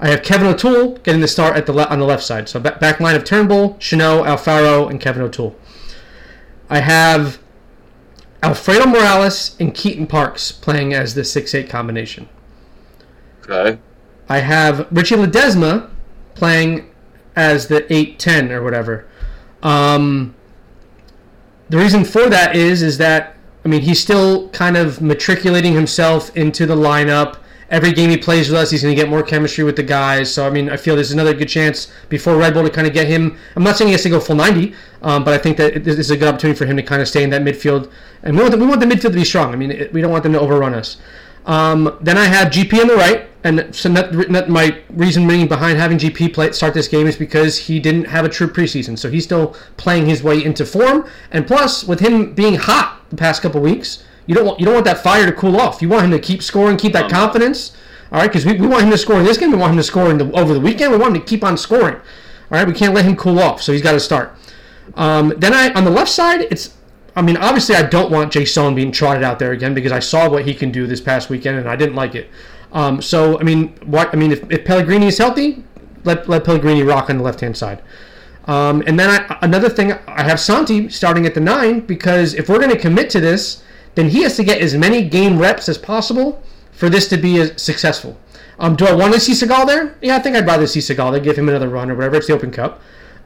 I 0.00 0.08
have 0.08 0.22
Kevin 0.22 0.46
O'Toole 0.46 0.98
getting 0.98 1.20
the 1.20 1.26
start 1.28 1.56
at 1.56 1.66
the 1.66 1.72
le- 1.72 1.86
on 1.86 1.98
the 1.98 2.04
left 2.04 2.22
side. 2.22 2.48
So 2.48 2.60
back, 2.60 2.78
back 2.78 3.00
line 3.00 3.16
of 3.16 3.24
Turnbull, 3.24 3.74
Chanot, 3.74 4.24
Alfaro, 4.26 4.88
and 4.88 5.00
Kevin 5.00 5.22
O'Toole. 5.22 5.56
I 6.70 6.80
have 6.80 7.38
Alfredo 8.42 8.86
Morales 8.86 9.56
and 9.58 9.74
Keaton 9.74 10.06
Parks 10.06 10.52
playing 10.52 10.94
as 10.94 11.14
the 11.14 11.22
6-8 11.22 11.68
combination. 11.68 12.28
Okay. 13.42 13.78
I 14.28 14.38
have 14.38 14.86
Richie 14.90 15.16
Ledesma 15.16 15.90
playing 16.34 16.90
as 17.34 17.68
the 17.68 17.82
8-10 17.82 18.50
or 18.50 18.62
whatever. 18.62 19.06
Um, 19.62 20.34
the 21.68 21.78
reason 21.78 22.04
for 22.04 22.28
that 22.28 22.56
is 22.56 22.82
is 22.82 22.98
that 22.98 23.36
I 23.64 23.68
mean 23.68 23.82
he's 23.82 24.00
still 24.00 24.48
kind 24.50 24.76
of 24.76 25.00
matriculating 25.00 25.74
himself 25.74 26.34
into 26.36 26.66
the 26.66 26.76
lineup. 26.76 27.38
Every 27.70 27.92
game 27.92 28.08
he 28.08 28.16
plays 28.16 28.48
with 28.48 28.58
us, 28.58 28.70
he's 28.70 28.82
going 28.82 28.96
to 28.96 29.00
get 29.00 29.10
more 29.10 29.22
chemistry 29.22 29.62
with 29.62 29.76
the 29.76 29.82
guys. 29.82 30.32
So 30.32 30.46
I 30.46 30.50
mean, 30.50 30.70
I 30.70 30.76
feel 30.76 30.94
there's 30.94 31.12
another 31.12 31.34
good 31.34 31.48
chance 31.48 31.92
before 32.08 32.36
Red 32.36 32.54
Bull 32.54 32.62
to 32.62 32.70
kind 32.70 32.86
of 32.86 32.94
get 32.94 33.06
him. 33.06 33.36
I'm 33.56 33.62
not 33.62 33.76
saying 33.76 33.88
he 33.88 33.92
has 33.92 34.02
to 34.04 34.10
go 34.10 34.20
full 34.20 34.36
90, 34.36 34.74
um, 35.02 35.22
but 35.22 35.34
I 35.34 35.38
think 35.38 35.58
that 35.58 35.84
this 35.84 35.98
is 35.98 36.10
a 36.10 36.16
good 36.16 36.28
opportunity 36.28 36.56
for 36.56 36.64
him 36.64 36.76
to 36.76 36.82
kind 36.82 37.02
of 37.02 37.08
stay 37.08 37.22
in 37.22 37.30
that 37.30 37.42
midfield. 37.42 37.90
And 38.22 38.36
we 38.36 38.42
want 38.42 38.52
the, 38.52 38.58
we 38.58 38.66
want 38.66 38.80
the 38.80 38.86
midfield 38.86 39.10
to 39.12 39.18
be 39.18 39.24
strong. 39.24 39.52
I 39.52 39.56
mean, 39.56 39.70
it, 39.70 39.92
we 39.92 40.00
don't 40.00 40.10
want 40.10 40.22
them 40.22 40.32
to 40.32 40.40
overrun 40.40 40.74
us. 40.74 40.96
Um, 41.48 41.96
then 42.02 42.18
I 42.18 42.24
have 42.24 42.52
GP 42.52 42.78
on 42.78 42.88
the 42.88 42.96
right, 42.96 43.26
and 43.42 43.74
so 43.74 43.88
not, 43.88 44.12
not 44.30 44.50
my 44.50 44.82
reasoning 44.90 45.48
behind 45.48 45.78
having 45.78 45.96
GP 45.96 46.34
play 46.34 46.52
start 46.52 46.74
this 46.74 46.88
game 46.88 47.06
is 47.06 47.16
because 47.16 47.56
he 47.56 47.80
didn't 47.80 48.04
have 48.04 48.26
a 48.26 48.28
true 48.28 48.48
preseason, 48.48 48.98
so 48.98 49.10
he's 49.10 49.24
still 49.24 49.56
playing 49.78 50.06
his 50.06 50.22
way 50.22 50.44
into 50.44 50.66
form. 50.66 51.08
And 51.30 51.46
plus, 51.46 51.84
with 51.84 52.00
him 52.00 52.34
being 52.34 52.56
hot 52.56 53.02
the 53.08 53.16
past 53.16 53.40
couple 53.40 53.62
weeks, 53.62 54.04
you 54.28 54.34
don't 54.34 54.46
want 54.46 54.60
you 54.60 54.66
don't 54.66 54.74
want 54.74 54.86
that 54.86 55.02
fire 55.02 55.26
to 55.26 55.32
cool 55.32 55.56
off. 55.56 55.82
You 55.82 55.88
want 55.88 56.04
him 56.04 56.10
to 56.12 56.20
keep 56.20 56.42
scoring, 56.42 56.76
keep 56.76 56.92
that 56.92 57.10
confidence. 57.10 57.76
All 58.12 58.20
right, 58.20 58.28
because 58.28 58.46
we, 58.46 58.54
we 58.54 58.66
want 58.66 58.84
him 58.84 58.90
to 58.90 58.98
score 58.98 59.18
in 59.18 59.24
this 59.24 59.36
game. 59.36 59.50
We 59.50 59.56
want 59.56 59.72
him 59.72 59.76
to 59.78 59.82
score 59.82 60.10
in 60.10 60.18
the, 60.18 60.30
over 60.32 60.54
the 60.54 60.60
weekend. 60.60 60.92
We 60.92 60.98
want 60.98 61.16
him 61.16 61.22
to 61.22 61.26
keep 61.26 61.42
on 61.42 61.56
scoring. 61.58 61.96
All 61.96 62.02
right, 62.50 62.66
we 62.66 62.72
can't 62.72 62.94
let 62.94 63.04
him 63.04 63.16
cool 63.16 63.38
off, 63.40 63.60
so 63.60 63.72
he's 63.72 63.82
got 63.82 63.92
to 63.92 64.00
start. 64.00 64.34
Um, 64.94 65.34
then 65.36 65.52
I 65.52 65.72
on 65.72 65.84
the 65.84 65.90
left 65.90 66.10
side, 66.10 66.42
it's 66.42 66.76
I 67.16 67.22
mean, 67.22 67.36
obviously, 67.36 67.74
I 67.74 67.82
don't 67.82 68.12
want 68.12 68.32
Jasson 68.32 68.76
being 68.76 68.92
trotted 68.92 69.24
out 69.24 69.38
there 69.38 69.50
again 69.50 69.74
because 69.74 69.90
I 69.90 69.98
saw 69.98 70.30
what 70.30 70.44
he 70.44 70.54
can 70.54 70.70
do 70.70 70.86
this 70.86 71.00
past 71.00 71.30
weekend 71.30 71.58
and 71.58 71.68
I 71.68 71.74
didn't 71.74 71.96
like 71.96 72.14
it. 72.14 72.30
Um, 72.72 73.02
so, 73.02 73.40
I 73.40 73.42
mean, 73.42 73.68
what 73.86 74.12
I 74.12 74.16
mean, 74.16 74.30
if, 74.30 74.48
if 74.52 74.64
Pellegrini 74.64 75.06
is 75.06 75.18
healthy, 75.18 75.64
let 76.04 76.28
let 76.28 76.44
Pellegrini 76.44 76.82
rock 76.82 77.10
on 77.10 77.16
the 77.16 77.24
left 77.24 77.40
hand 77.40 77.56
side. 77.56 77.82
Um, 78.44 78.82
and 78.86 78.98
then 78.98 79.10
I, 79.10 79.38
another 79.42 79.68
thing, 79.68 79.92
I 80.06 80.22
have 80.22 80.38
Santi 80.40 80.88
starting 80.88 81.26
at 81.26 81.34
the 81.34 81.40
nine 81.40 81.80
because 81.80 82.34
if 82.34 82.48
we're 82.48 82.58
going 82.58 82.70
to 82.70 82.78
commit 82.78 83.10
to 83.10 83.20
this, 83.20 83.62
then 83.98 84.10
he 84.10 84.22
has 84.22 84.36
to 84.36 84.44
get 84.44 84.60
as 84.60 84.76
many 84.76 85.02
game 85.08 85.38
reps 85.40 85.68
as 85.68 85.76
possible 85.76 86.40
for 86.70 86.88
this 86.88 87.08
to 87.08 87.16
be 87.16 87.40
as 87.40 87.60
successful. 87.60 88.16
Um, 88.60 88.76
do 88.76 88.86
I 88.86 88.92
want 88.92 89.12
to 89.14 89.18
see 89.20 89.32
Segal 89.32 89.66
there? 89.66 89.96
Yeah, 90.00 90.16
I 90.16 90.20
think 90.20 90.36
I'd 90.36 90.46
rather 90.46 90.68
see 90.68 90.78
Segal 90.78 91.10
there, 91.10 91.20
give 91.20 91.36
him 91.36 91.48
another 91.48 91.68
run 91.68 91.90
or 91.90 91.96
whatever. 91.96 92.16
It's 92.16 92.28
the 92.28 92.32
Open 92.34 92.52
Cup. 92.52 92.80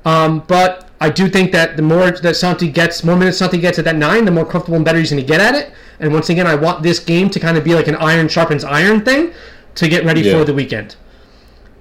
Um, 0.06 0.42
but 0.48 0.88
I 0.98 1.10
do 1.10 1.28
think 1.28 1.52
that 1.52 1.76
the 1.76 1.82
more 1.82 2.10
that 2.10 2.36
Santi 2.36 2.70
gets, 2.70 3.04
more 3.04 3.16
minutes 3.16 3.36
Santi 3.38 3.58
gets 3.58 3.78
at 3.78 3.84
that 3.84 3.96
nine, 3.96 4.24
the 4.24 4.30
more 4.30 4.46
comfortable 4.46 4.76
and 4.76 4.84
better 4.84 4.98
he's 4.98 5.10
going 5.10 5.22
to 5.22 5.26
get 5.28 5.40
at 5.40 5.54
it. 5.54 5.72
And 6.00 6.12
once 6.12 6.30
again, 6.30 6.46
I 6.46 6.54
want 6.54 6.82
this 6.82 6.98
game 6.98 7.28
to 7.30 7.38
kind 7.38 7.58
of 7.58 7.64
be 7.64 7.74
like 7.74 7.86
an 7.86 7.96
iron 7.96 8.28
sharpens 8.28 8.64
iron 8.64 9.04
thing 9.04 9.32
to 9.74 9.88
get 9.88 10.04
ready 10.06 10.22
Yeah. 10.22 10.38
for 10.38 10.44
the 10.44 10.54
weekend. 10.54 10.96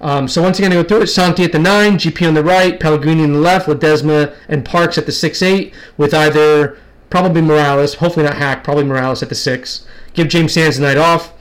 Um, 0.02 0.26
so 0.28 0.42
once 0.42 0.58
again, 0.58 0.72
I 0.72 0.74
go 0.74 0.82
through 0.84 1.02
it. 1.02 1.06
Santi 1.06 1.44
at 1.44 1.52
the 1.52 1.58
nine, 1.58 1.96
GP 1.96 2.26
on 2.28 2.34
the 2.34 2.42
right, 2.44 2.78
Pellegrini 2.78 3.22
on 3.22 3.32
the 3.32 3.38
left, 3.38 3.68
Ledesma 3.68 4.34
and 4.48 4.64
Parks 4.64 4.98
at 4.98 5.06
the 5.06 5.12
six 5.12 5.40
eight, 5.42 5.72
with 5.96 6.12
either 6.12 6.76
probably 7.12 7.42
Morales, 7.42 7.94
hopefully 7.96 8.24
not 8.24 8.36
Haak, 8.38 8.64
probably 8.64 8.84
Morales 8.84 9.22
at 9.22 9.28
the 9.28 9.34
six. 9.34 9.86
Give 10.14 10.28
James 10.28 10.54
Sands 10.54 10.78
the 10.78 10.86
night 10.86 10.96
off. 10.96 11.32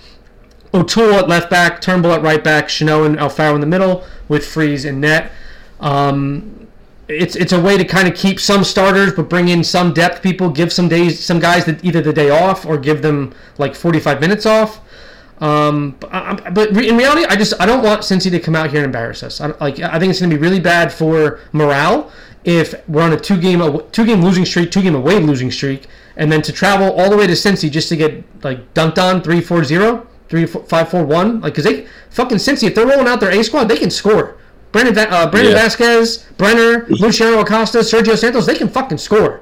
O'Toole 0.74 1.14
at 1.14 1.28
left 1.30 1.50
back, 1.50 1.82
Turnbull 1.82 2.12
at 2.12 2.22
right 2.22 2.44
back, 2.44 2.68
Chanot 2.68 3.06
and 3.06 3.18
Alfaro 3.18 3.56
in 3.56 3.62
the 3.62 3.68
middle, 3.68 4.04
with 4.28 4.46
Freese 4.46 4.84
in 4.86 5.00
net. 5.00 5.32
Um, 5.80 6.68
it's 7.08 7.36
it's 7.36 7.52
a 7.54 7.60
way 7.60 7.78
to 7.78 7.86
kind 7.86 8.08
of 8.08 8.16
keep 8.16 8.40
some 8.40 8.64
starters, 8.64 9.14
but 9.14 9.30
bring 9.30 9.48
in 9.50 9.64
some 9.64 9.94
depth 9.94 10.22
people. 10.22 10.50
Give 10.50 10.72
some 10.72 10.88
days, 10.90 11.24
some 11.24 11.40
guys 11.40 11.66
that 11.66 11.84
either 11.84 12.02
the 12.02 12.14
day 12.14 12.30
off 12.30 12.66
or 12.66 12.78
give 12.78 13.02
them 13.02 13.34
like 13.58 13.74
45 13.76 14.20
minutes 14.22 14.46
off. 14.46 14.82
Um, 15.40 15.96
but, 16.00 16.14
I, 16.14 16.32
I- 16.46 16.50
but 16.52 16.70
in 16.78 16.96
reality, 16.98 17.26
I 17.26 17.36
just 17.36 17.54
I 17.60 17.66
don't 17.66 17.84
want 17.84 18.02
Cincy 18.02 18.30
to 18.32 18.40
come 18.40 18.56
out 18.56 18.70
here 18.70 18.80
and 18.80 18.86
embarrass 18.86 19.24
us. 19.24 19.42
I, 19.42 19.48
like 19.60 19.80
I 19.80 20.00
think 20.00 20.10
it's 20.12 20.20
going 20.20 20.30
to 20.30 20.36
be 20.38 20.42
really 20.42 20.60
bad 20.60 20.92
for 20.94 21.40
morale 21.54 22.12
if 22.44 22.88
we're 22.88 23.04
on 23.04 23.14
a 23.14 23.20
two 23.20 23.40
game 23.40 23.62
two 23.92 24.06
game 24.06 24.22
losing 24.24 24.46
streak, 24.46 24.72
two 24.72 24.82
game 24.82 24.96
away 24.96 25.20
losing 25.20 25.52
streak, 25.52 25.88
and 26.16 26.32
then 26.32 26.42
to 26.44 26.52
travel 26.52 26.92
all 27.00 27.10
the 27.10 27.18
way 27.18 27.28
to 27.28 27.34
Cincy 27.34 27.70
just 27.70 27.90
to 27.90 27.96
get 27.96 28.24
like 28.44 28.74
dunked 28.74 28.98
on 28.98 29.22
3-4-0, 29.22 29.24
3 29.24 29.42
four 29.42 29.64
zero, 29.64 30.08
three 30.30 30.46
five 30.46 30.90
four 30.90 31.04
one, 31.04 31.42
like 31.42 31.54
because 31.54 31.66
they 31.66 31.88
fucking 32.10 32.38
Cincy 32.38 32.68
if 32.68 32.76
they're 32.76 32.88
rolling 32.88 33.08
out 33.08 33.20
their 33.20 33.32
A 33.32 33.44
squad, 33.44 33.66
they 33.66 33.78
can 33.78 33.92
score. 33.92 34.38
Brandon 34.72 34.98
uh, 34.98 35.30
Brandon 35.30 35.54
Yeah. 35.54 35.68
Vazquez, 35.68 36.24
Brenner, 36.38 36.86
Luciano 36.90 37.40
Acosta, 37.42 37.80
Sergio 37.80 38.18
Santos, 38.18 38.46
they 38.46 38.56
can 38.56 38.70
fucking 38.70 38.98
score. 38.98 39.42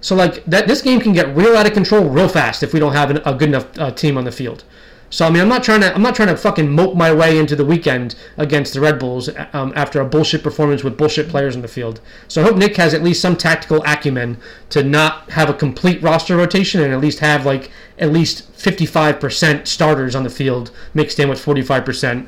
So 0.00 0.16
like 0.16 0.44
that, 0.46 0.66
this 0.66 0.80
game 0.80 1.00
can 1.00 1.12
get 1.12 1.34
real 1.36 1.56
out 1.56 1.66
of 1.66 1.74
control 1.74 2.08
real 2.08 2.28
fast 2.28 2.62
if 2.62 2.72
we 2.72 2.80
don't 2.80 2.94
have 2.94 3.10
an, 3.10 3.18
a 3.26 3.34
good 3.34 3.50
enough 3.50 3.66
uh, 3.78 3.90
team 3.90 4.16
on 4.16 4.24
the 4.24 4.32
field. 4.32 4.64
So 5.10 5.26
I 5.26 5.30
mean, 5.30 5.42
I'm 5.42 5.48
not 5.48 5.64
trying 5.64 5.80
to 5.80 5.92
I'm 5.92 6.02
not 6.02 6.14
trying 6.14 6.28
to 6.28 6.36
fucking 6.36 6.70
mope 6.70 6.96
my 6.96 7.12
way 7.12 7.36
into 7.36 7.56
the 7.56 7.64
weekend 7.64 8.14
against 8.36 8.74
the 8.74 8.80
Red 8.80 8.98
Bulls 8.98 9.28
um, 9.52 9.72
after 9.74 10.00
a 10.00 10.04
bullshit 10.04 10.42
performance 10.42 10.84
with 10.84 10.96
bullshit 10.96 11.28
players 11.28 11.56
in 11.56 11.62
the 11.62 11.68
field. 11.68 12.00
So 12.28 12.40
I 12.40 12.44
hope 12.44 12.56
Nick 12.56 12.76
has 12.76 12.94
at 12.94 13.02
least 13.02 13.20
some 13.20 13.36
tactical 13.36 13.82
acumen 13.84 14.38
to 14.70 14.84
not 14.84 15.30
have 15.30 15.50
a 15.50 15.54
complete 15.54 16.00
roster 16.00 16.36
rotation 16.36 16.80
and 16.80 16.94
at 16.94 17.00
least 17.00 17.18
have 17.18 17.44
like 17.44 17.70
at 17.98 18.12
least 18.12 18.50
55% 18.52 19.66
starters 19.66 20.14
on 20.14 20.22
the 20.22 20.30
field 20.30 20.70
mixed 20.94 21.18
in 21.18 21.28
with 21.28 21.44
45% 21.44 22.26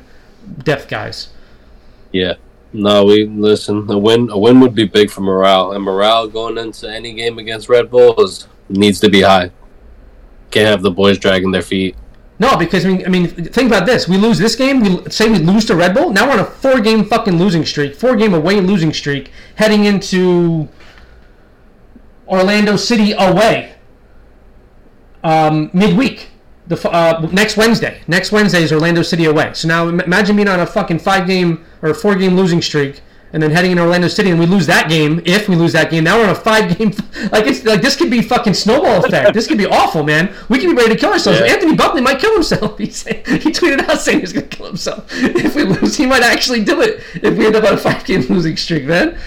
depth 0.59 0.87
guys. 0.89 1.29
Yeah. 2.11 2.33
No, 2.73 3.05
we 3.05 3.27
listen. 3.27 3.89
A 3.89 3.97
win, 3.97 4.29
a 4.31 4.37
win 4.37 4.59
would 4.59 4.73
be 4.73 4.85
big 4.85 5.11
for 5.11 5.21
morale, 5.21 5.73
and 5.73 5.83
morale 5.83 6.27
going 6.27 6.57
into 6.57 6.91
any 6.91 7.13
game 7.13 7.37
against 7.37 7.69
Red 7.69 7.91
Bulls 7.91 8.47
needs 8.67 8.99
to 9.01 9.09
be 9.09 9.21
high. 9.21 9.51
Can't 10.49 10.67
have 10.67 10.81
the 10.81 10.89
boys 10.89 11.19
dragging 11.19 11.51
their 11.51 11.61
feet. 11.61 11.95
No, 12.43 12.57
because 12.57 12.85
I 12.85 12.89
mean, 12.89 13.05
I 13.05 13.09
mean, 13.09 13.27
think 13.29 13.67
about 13.67 13.85
this: 13.85 14.05
we 14.05 14.17
lose 14.17 14.37
this 14.37 14.53
game. 14.57 14.81
We 14.81 15.09
say 15.09 15.29
we 15.29 15.39
lose 15.39 15.63
to 15.67 15.77
Red 15.77 15.93
Bull. 15.93 16.09
Now 16.09 16.27
we're 16.27 16.33
on 16.33 16.39
a 16.39 16.45
four-game 16.45 17.05
fucking 17.05 17.39
losing 17.39 17.65
streak, 17.65 17.95
four-game 17.95 18.33
away 18.33 18.59
losing 18.59 18.91
streak, 18.91 19.31
heading 19.55 19.85
into 19.85 20.67
Orlando 22.27 22.75
City 22.75 23.13
away 23.13 23.75
um, 25.23 25.69
midweek. 25.71 26.31
The 26.67 26.89
uh, 26.89 27.29
next 27.31 27.55
Wednesday. 27.55 28.01
Next 28.09 28.33
Wednesday 28.33 28.63
is 28.63 28.73
Orlando 28.73 29.03
City 29.03 29.23
away. 29.23 29.53
So 29.53 29.69
now 29.69 29.87
imagine 29.87 30.35
being 30.35 30.49
on 30.49 30.59
a 30.59 30.65
fucking 30.65 30.99
five-game 30.99 31.63
or 31.81 31.93
four-game 31.93 32.35
losing 32.35 32.61
streak, 32.61 32.99
and 33.33 33.41
then 33.41 33.49
heading 33.49 33.71
in 33.71 33.79
Orlando 33.79 34.07
City, 34.07 34.29
and 34.29 34.39
we 34.39 34.45
lose 34.45 34.67
that 34.67 34.87
game. 34.89 35.19
If 35.25 35.49
we 35.49 35.55
lose 35.55 35.73
that 35.73 35.89
game, 35.89 36.03
now 36.03 36.17
we're 36.17 36.25
on 36.25 36.29
a 36.29 36.35
five-game. 36.35 36.93
Like 37.31 37.47
it's 37.47 37.63
like 37.63 37.81
this 37.81 37.95
could 37.95 38.11
be 38.11 38.21
fucking 38.21 38.53
snowball 38.53 39.03
effect. 39.03 39.33
this 39.33 39.47
could 39.47 39.57
be 39.57 39.65
awful, 39.65 40.03
man. 40.03 40.33
We 40.49 40.59
could 40.59 40.67
be 40.67 40.73
ready 40.75 40.93
to 40.93 40.99
kill 40.99 41.13
ourselves. 41.13 41.39
Yeah. 41.39 41.53
Anthony 41.53 41.75
Buckley 41.75 42.01
might 42.01 42.19
kill 42.19 42.33
himself. 42.33 42.77
He 42.83 42.89
said, 42.89 43.25
he 43.25 43.49
tweeted 43.51 43.87
out 43.87 44.01
saying 44.01 44.19
he's 44.19 44.33
gonna 44.33 44.47
kill 44.47 44.67
himself 44.67 45.07
if 45.11 45.55
we 45.55 45.63
lose. 45.63 45.95
He 45.95 46.05
might 46.05 46.21
actually 46.21 46.63
do 46.63 46.81
it 46.81 47.01
if 47.15 47.37
we 47.37 47.45
end 47.45 47.55
up 47.55 47.63
on 47.63 47.73
a 47.73 47.77
five-game 47.77 48.21
losing 48.23 48.57
streak, 48.57 48.85
man. 48.85 49.17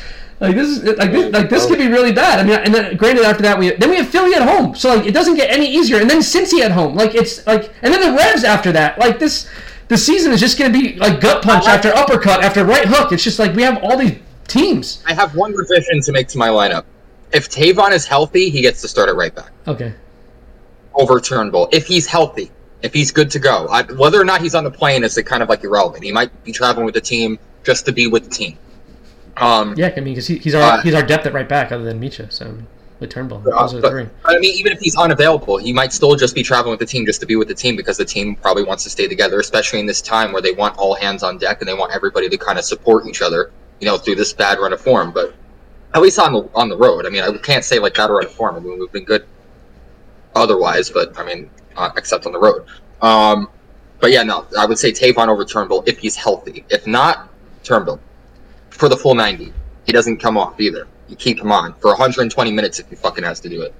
Like 0.40 0.54
this 0.54 0.68
is 0.68 0.98
like 0.98 1.11
this, 1.11 1.32
like 1.32 1.48
this 1.48 1.66
could 1.66 1.78
be 1.78 1.88
really 1.88 2.12
bad. 2.12 2.38
I 2.38 2.42
mean, 2.44 2.59
and 2.59 2.74
then 2.74 2.96
granted 2.96 3.24
after 3.24 3.42
that 3.44 3.59
we 3.59 3.70
then 3.70 3.88
we 3.88 3.96
have 3.96 4.09
Philly 4.09 4.34
at 4.34 4.42
home, 4.42 4.74
so 4.74 4.94
like 4.94 5.07
it 5.07 5.14
doesn't 5.14 5.36
get 5.36 5.50
any 5.50 5.66
easier. 5.66 5.98
And 5.98 6.11
then 6.11 6.18
Cincy 6.18 6.61
at 6.61 6.72
home, 6.72 6.94
like 6.94 7.14
it's 7.14 7.46
like 7.46 7.72
and 7.80 7.92
then 7.94 8.02
the 8.02 8.16
Revs 8.16 8.44
after 8.44 8.70
that. 8.72 8.98
Like 8.98 9.18
this, 9.18 9.48
the 9.89 9.97
season 9.97 10.32
is 10.32 10.41
just 10.41 10.59
gonna 10.59 10.72
be 10.72 10.95
like 10.97 11.20
gut 11.20 11.43
punch 11.43 11.66
after 11.66 11.95
uppercut 11.95 12.43
after 12.43 12.64
right 12.64 12.87
hook. 12.87 13.12
It's 13.12 13.22
just 13.24 13.39
like 13.39 13.55
we 13.55 13.62
have 13.62 13.82
all 13.82 13.97
these 13.97 14.18
teams. 14.49 15.03
I 15.07 15.14
have 15.14 15.34
one 15.34 15.53
revision 15.53 16.01
to 16.03 16.12
make 16.12 16.28
to 16.28 16.39
my 16.39 16.49
lineup. 16.49 16.84
If 17.32 17.49
Tayvon 17.51 17.91
is 17.93 18.07
healthy, 18.07 18.51
he 18.51 18.62
gets 18.62 18.80
to 18.82 18.89
start 18.89 19.09
at 19.09 19.16
right 19.16 19.34
back 19.34 19.51
Okay. 19.66 19.93
over 20.95 21.20
Turnbull. 21.20 21.68
If 21.72 21.87
he's 21.87 22.07
healthy, 22.07 22.51
if 22.82 22.93
he's 22.95 23.11
good 23.11 23.30
to 23.32 23.39
go, 23.39 23.66
I, 23.68 23.82
whether 23.82 24.20
or 24.20 24.24
not 24.24 24.41
he's 24.41 24.55
on 24.55 24.64
the 24.64 24.70
plane 24.70 25.03
is 25.05 25.20
kind 25.26 25.43
of 25.43 25.49
like 25.49 25.64
irrelevant. 25.64 26.05
He 26.05 26.12
might 26.12 26.30
be 26.45 26.53
traveling 26.53 26.87
with 26.87 26.95
the 26.95 27.01
team 27.01 27.39
just 27.64 27.84
to 27.87 27.93
be 27.93 28.07
with 28.07 28.24
the 28.24 28.30
team. 28.30 28.59
Um, 29.37 29.74
Yeah, 29.76 29.93
I 29.97 30.01
mean, 30.01 30.14
because 30.14 30.26
he, 30.28 30.39
he's 30.39 30.55
our 30.55 30.78
Uh, 30.78 30.82
he's 30.82 30.95
our 30.95 31.03
depth 31.03 31.26
at 31.26 31.32
right 31.34 31.49
back, 31.49 31.72
other 31.72 31.84
than 31.84 32.01
Mitja. 32.01 32.32
So 32.32 32.57
with 32.99 33.11
Turnbull, 33.11 33.38
Uh, 33.38 33.62
those 33.62 33.74
are 33.74 33.80
the 33.80 33.90
three. 33.90 34.07
I 34.24 34.38
mean, 34.38 34.55
even 34.59 34.72
if 34.72 34.80
he's 34.80 34.97
unavailable, 34.97 35.59
he 35.59 35.72
might 35.72 35.92
still 35.92 36.14
just 36.16 36.34
be 36.34 36.42
traveling 36.42 36.70
with 36.70 36.80
the 36.80 36.86
team 36.86 37.05
just 37.05 37.20
to 37.20 37.26
be 37.26 37.36
with 37.36 37.49
the 37.49 37.55
team 37.55 37.76
because 37.76 37.97
the 37.97 38.05
team 38.05 38.36
probably 38.36 38.64
wants 38.64 38.84
to 38.84 38.90
stay 38.90 39.07
together, 39.07 39.38
especially 39.38 39.80
in 39.80 39.86
this 39.86 40.01
time 40.01 40.32
where 40.32 40.42
they 40.42 40.53
want 40.53 40.76
all 40.78 40.94
hands 40.94 41.22
on 41.22 41.36
deck 41.36 41.61
and 41.61 41.68
they 41.68 41.74
want 41.74 41.92
everybody 41.94 42.28
to 42.28 42.38
kind 42.38 42.59
of 42.59 42.64
support 42.64 43.07
each 43.07 43.20
other, 43.20 43.51
you 43.80 43.86
know, 43.86 43.99
through 43.99 44.14
this 44.14 44.32
bad 44.32 44.59
run 44.59 44.72
of 44.72 44.80
form. 44.80 45.12
But 45.12 45.34
at 45.94 46.01
least 46.01 46.18
on 46.18 46.32
the 46.32 46.49
on 46.55 46.68
the 46.68 46.76
road, 46.76 47.07
I 47.07 47.11
mean, 47.11 47.22
I 47.22 47.36
can't 47.38 47.64
say 47.64 47.78
like 47.78 47.94
bad 47.94 48.11
run 48.11 48.24
of 48.24 48.32
form. 48.32 48.57
I 48.57 48.61
mean, 48.61 48.78
we've 48.78 48.92
been 48.92 49.05
good 49.05 49.26
otherwise, 50.34 50.90
but 50.90 51.18
I 51.18 51.24
mean, 51.24 51.51
uh, 51.76 51.90
except 51.97 52.26
on 52.26 52.32
the 52.32 52.40
road. 52.40 52.64
Um, 53.03 53.49
but 54.01 54.11
yeah, 54.11 54.22
no, 54.22 54.47
I 54.59 54.66
would 54.66 54.78
say 54.78 54.92
Tayvon 54.92 55.28
over 55.28 55.44
Turnbull 55.44 55.82
if 55.86 55.99
he's 55.99 56.16
healthy. 56.16 56.64
If 56.70 56.86
not, 56.86 57.28
Turnbull 57.62 58.01
for 58.70 58.88
the 58.88 58.97
full 58.97 59.14
90. 59.14 59.53
He 59.86 59.92
doesn't 59.92 60.18
come 60.18 60.36
off 60.36 60.61
either. 60.61 60.86
You 61.09 61.16
keep 61.16 61.40
him 61.40 61.52
on 61.52 61.74
for 61.74 61.90
120 61.90 62.52
minutes 62.52 62.78
if 62.78 62.88
he 62.88 62.96
fucking 62.96 63.24
has 63.24 63.40
to 63.40 63.48
do 63.48 63.62
it. 63.62 63.74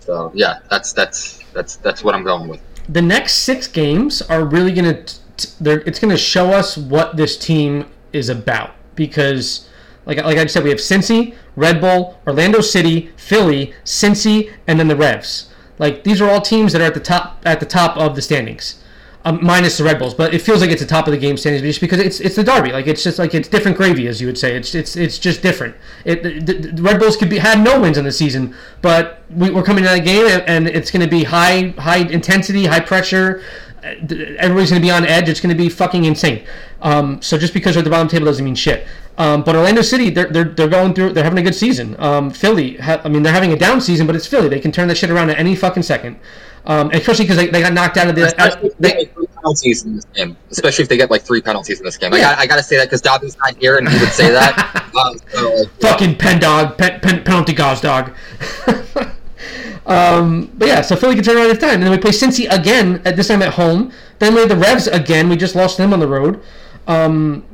So 0.00 0.30
yeah, 0.34 0.60
that's 0.70 0.92
that's 0.92 1.40
that's 1.52 1.76
that's 1.76 2.02
what 2.04 2.14
I'm 2.14 2.24
going 2.24 2.48
with. 2.48 2.60
The 2.88 3.02
next 3.02 3.34
six 3.34 3.66
games 3.66 4.22
are 4.22 4.44
really 4.44 4.72
gonna. 4.72 5.02
T- 5.02 5.50
they're, 5.60 5.80
it's 5.80 5.98
gonna 5.98 6.16
show 6.16 6.50
us 6.50 6.76
what 6.76 7.16
this 7.16 7.36
team 7.36 7.86
is 8.12 8.28
about 8.28 8.70
because, 8.94 9.68
like 10.06 10.18
like 10.18 10.38
I 10.38 10.46
said, 10.46 10.64
we 10.64 10.70
have 10.70 10.78
Cincy, 10.78 11.34
Red 11.56 11.80
Bull, 11.80 12.18
Orlando 12.26 12.60
City, 12.60 13.10
Philly, 13.16 13.74
Cincy, 13.84 14.52
and 14.66 14.80
then 14.80 14.88
the 14.88 14.96
Revs. 14.96 15.50
Like 15.78 16.04
these 16.04 16.20
are 16.20 16.30
all 16.30 16.40
teams 16.40 16.72
that 16.72 16.80
are 16.80 16.86
at 16.86 16.94
the 16.94 17.00
top 17.00 17.42
at 17.44 17.60
the 17.60 17.66
top 17.66 17.96
of 17.96 18.16
the 18.16 18.22
standings 18.22 18.82
um, 19.24 19.40
minus 19.42 19.78
the 19.78 19.84
Red 19.84 19.98
Bulls, 19.98 20.14
but 20.14 20.32
it 20.32 20.40
feels 20.40 20.60
like 20.60 20.70
it's 20.70 20.80
the 20.80 20.86
top 20.86 21.06
of 21.06 21.12
the 21.12 21.18
game 21.18 21.36
standings 21.36 21.62
just 21.62 21.80
because 21.80 21.98
it's 21.98 22.20
it's 22.20 22.36
the 22.36 22.44
Derby. 22.44 22.72
Like 22.72 22.86
it's 22.86 23.02
just 23.02 23.18
like 23.18 23.34
it's 23.34 23.48
different 23.48 23.76
gravy, 23.76 24.06
as 24.06 24.20
you 24.20 24.26
would 24.26 24.38
say. 24.38 24.56
It's 24.56 24.74
it's 24.74 24.96
it's 24.96 25.18
just 25.18 25.42
different. 25.42 25.76
It 26.04 26.22
the, 26.22 26.54
the 26.54 26.82
Red 26.82 26.98
Bulls 27.00 27.16
could 27.16 27.28
be 27.28 27.38
had 27.38 27.62
no 27.62 27.80
wins 27.80 27.98
in 27.98 28.04
the 28.04 28.12
season, 28.12 28.54
but 28.80 29.22
we, 29.30 29.54
are 29.54 29.62
coming 29.62 29.82
to 29.84 29.90
that 29.90 30.04
game 30.04 30.26
and, 30.46 30.68
it's 30.68 30.90
going 30.90 31.04
to 31.04 31.10
be 31.10 31.24
high 31.24 31.74
high 31.78 31.98
intensity, 31.98 32.66
high 32.66 32.80
pressure. 32.80 33.42
Everybody's 33.82 34.70
going 34.70 34.82
to 34.82 34.86
be 34.86 34.90
on 34.90 35.04
edge. 35.04 35.28
It's 35.28 35.40
going 35.40 35.56
to 35.56 35.60
be 35.60 35.68
fucking 35.68 36.04
insane. 36.04 36.44
Um, 36.82 37.22
so 37.22 37.38
just 37.38 37.54
because 37.54 37.74
they're 37.74 37.80
at 37.80 37.84
the 37.84 37.90
bottom 37.90 38.08
table 38.08 38.26
doesn't 38.26 38.44
mean 38.44 38.54
shit. 38.54 38.86
Um, 39.18 39.42
but 39.42 39.56
Orlando 39.56 39.82
City, 39.82 40.10
they're, 40.10 40.26
they're, 40.26 40.44
they're 40.44 40.68
going 40.68 40.94
through, 40.94 41.12
they're 41.12 41.24
having 41.24 41.38
a 41.38 41.42
good 41.42 41.54
season. 41.54 41.96
Um, 41.98 42.30
Philly, 42.30 42.76
ha- 42.76 43.00
I 43.04 43.08
mean, 43.08 43.22
they're 43.22 43.32
having 43.32 43.52
a 43.52 43.56
down 43.56 43.80
season, 43.80 44.06
but 44.06 44.14
it's 44.14 44.26
Philly. 44.26 44.48
They 44.48 44.60
can 44.60 44.72
turn 44.72 44.88
that 44.88 44.96
shit 44.96 45.10
around 45.10 45.30
at 45.30 45.38
any 45.38 45.56
fucking 45.56 45.82
second. 45.82 46.18
Um, 46.68 46.90
especially 46.92 47.24
because 47.24 47.38
they, 47.38 47.48
they 47.48 47.62
got 47.62 47.72
knocked 47.72 47.96
out 47.96 48.08
of 48.08 48.14
the. 48.14 48.26
Especially, 48.26 48.70
they, 48.78 49.10
penalties 49.38 49.84
in 49.84 49.96
this 49.96 50.04
game. 50.06 50.36
Especially 50.50 50.82
if 50.82 50.88
they 50.88 50.98
get 50.98 51.10
like 51.10 51.22
three 51.22 51.40
penalties 51.40 51.78
in 51.78 51.84
this 51.84 51.96
game. 51.96 52.12
Yeah. 52.12 52.18
I, 52.18 52.20
got, 52.20 52.38
I 52.38 52.46
got 52.46 52.56
to 52.56 52.62
say 52.62 52.76
that 52.76 52.84
because 52.84 53.00
Dobby's 53.00 53.36
not 53.38 53.56
here 53.56 53.78
and 53.78 53.88
he 53.88 53.98
would 53.98 54.10
say 54.10 54.30
that. 54.30 54.92
um, 54.94 55.18
so, 55.32 55.54
like, 55.54 55.70
Fucking 55.80 56.16
pen 56.16 56.40
dog, 56.40 56.76
pen, 56.76 57.00
pen, 57.00 57.24
penalty 57.24 57.54
gauze 57.54 57.80
dog. 57.80 58.12
um, 59.86 60.52
but 60.54 60.68
yeah, 60.68 60.82
so 60.82 60.94
Philly 60.94 61.14
can 61.14 61.24
turn 61.24 61.38
around 61.38 61.48
this 61.48 61.58
time. 61.58 61.74
And 61.74 61.84
then 61.84 61.90
we 61.90 61.98
play 61.98 62.10
Cincy 62.10 62.50
again, 62.50 63.00
at 63.04 63.16
this 63.16 63.28
time 63.28 63.42
at 63.42 63.54
home. 63.54 63.90
Then 64.18 64.34
we 64.34 64.40
have 64.40 64.48
the 64.48 64.56
Revs 64.56 64.88
again. 64.88 65.28
We 65.28 65.36
just 65.36 65.54
lost 65.54 65.78
them 65.78 65.92
on 65.92 66.00
the 66.00 66.08
road. 66.08 66.42
Um, 66.86 67.44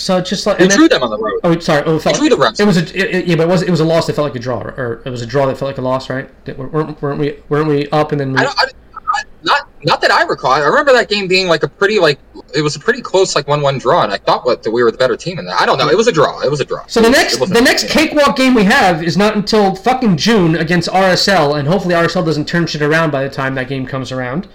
so 0.00 0.20
just 0.20 0.46
like 0.46 0.58
we 0.58 0.68
drew 0.68 0.88
them 0.88 1.02
on 1.02 1.10
the 1.10 1.18
road. 1.18 1.40
Oh, 1.44 1.58
sorry. 1.58 1.82
Oh, 1.84 1.96
it, 1.96 2.02
felt, 2.02 2.16
drew 2.16 2.28
the. 2.28 2.54
It 2.58 2.64
was 2.64 2.78
a 2.78 2.82
it, 2.82 3.14
it, 3.14 3.26
yeah, 3.26 3.36
but 3.36 3.42
it 3.42 3.48
was 3.48 3.62
it 3.62 3.70
was 3.70 3.80
a 3.80 3.84
loss 3.84 4.06
that 4.06 4.14
felt 4.14 4.28
like 4.28 4.36
a 4.36 4.42
draw, 4.42 4.62
or 4.62 5.02
it 5.04 5.10
was 5.10 5.22
a 5.22 5.26
draw 5.26 5.46
that 5.46 5.58
felt 5.58 5.68
like 5.68 5.78
a 5.78 5.82
loss, 5.82 6.08
right? 6.08 6.30
Weren't, 6.56 7.00
weren't 7.02 7.20
we 7.20 7.38
weren't 7.48 7.68
we 7.68 7.88
up 7.90 8.12
and 8.12 8.20
then 8.20 8.32
we... 8.32 8.38
I 8.38 8.44
don't, 8.44 8.58
I, 8.58 8.64
not 9.42 9.68
not 9.82 10.00
that 10.00 10.10
I 10.10 10.24
recall. 10.24 10.52
I 10.52 10.60
remember 10.60 10.92
that 10.92 11.08
game 11.08 11.26
being 11.28 11.48
like 11.48 11.62
a 11.62 11.68
pretty 11.68 11.98
like 11.98 12.18
it 12.54 12.62
was 12.62 12.76
a 12.76 12.80
pretty 12.80 13.00
close 13.00 13.34
like 13.34 13.48
one 13.48 13.62
one 13.62 13.78
draw, 13.78 14.02
and 14.02 14.12
I 14.12 14.18
thought 14.18 14.44
what 14.44 14.66
we 14.70 14.82
were 14.82 14.90
the 14.90 14.98
better 14.98 15.16
team 15.16 15.38
in 15.38 15.44
that. 15.46 15.60
I 15.60 15.66
don't 15.66 15.78
know. 15.78 15.88
It 15.88 15.96
was 15.96 16.08
a 16.08 16.12
draw. 16.12 16.40
It 16.40 16.50
was 16.50 16.60
a 16.60 16.64
draw. 16.64 16.84
So 16.86 17.00
the 17.00 17.10
next 17.10 17.38
the 17.38 17.60
next 17.60 17.88
cakewalk 17.88 18.36
game 18.36 18.54
we 18.54 18.64
have 18.64 19.02
is 19.02 19.16
not 19.16 19.36
until 19.36 19.74
fucking 19.74 20.16
June 20.16 20.56
against 20.56 20.88
RSL, 20.88 21.58
and 21.58 21.68
hopefully 21.68 21.94
RSL 21.94 22.24
doesn't 22.24 22.46
turn 22.46 22.66
shit 22.66 22.82
around 22.82 23.10
by 23.10 23.22
the 23.22 23.30
time 23.30 23.54
that 23.54 23.68
game 23.68 23.86
comes 23.86 24.12
around. 24.12 24.48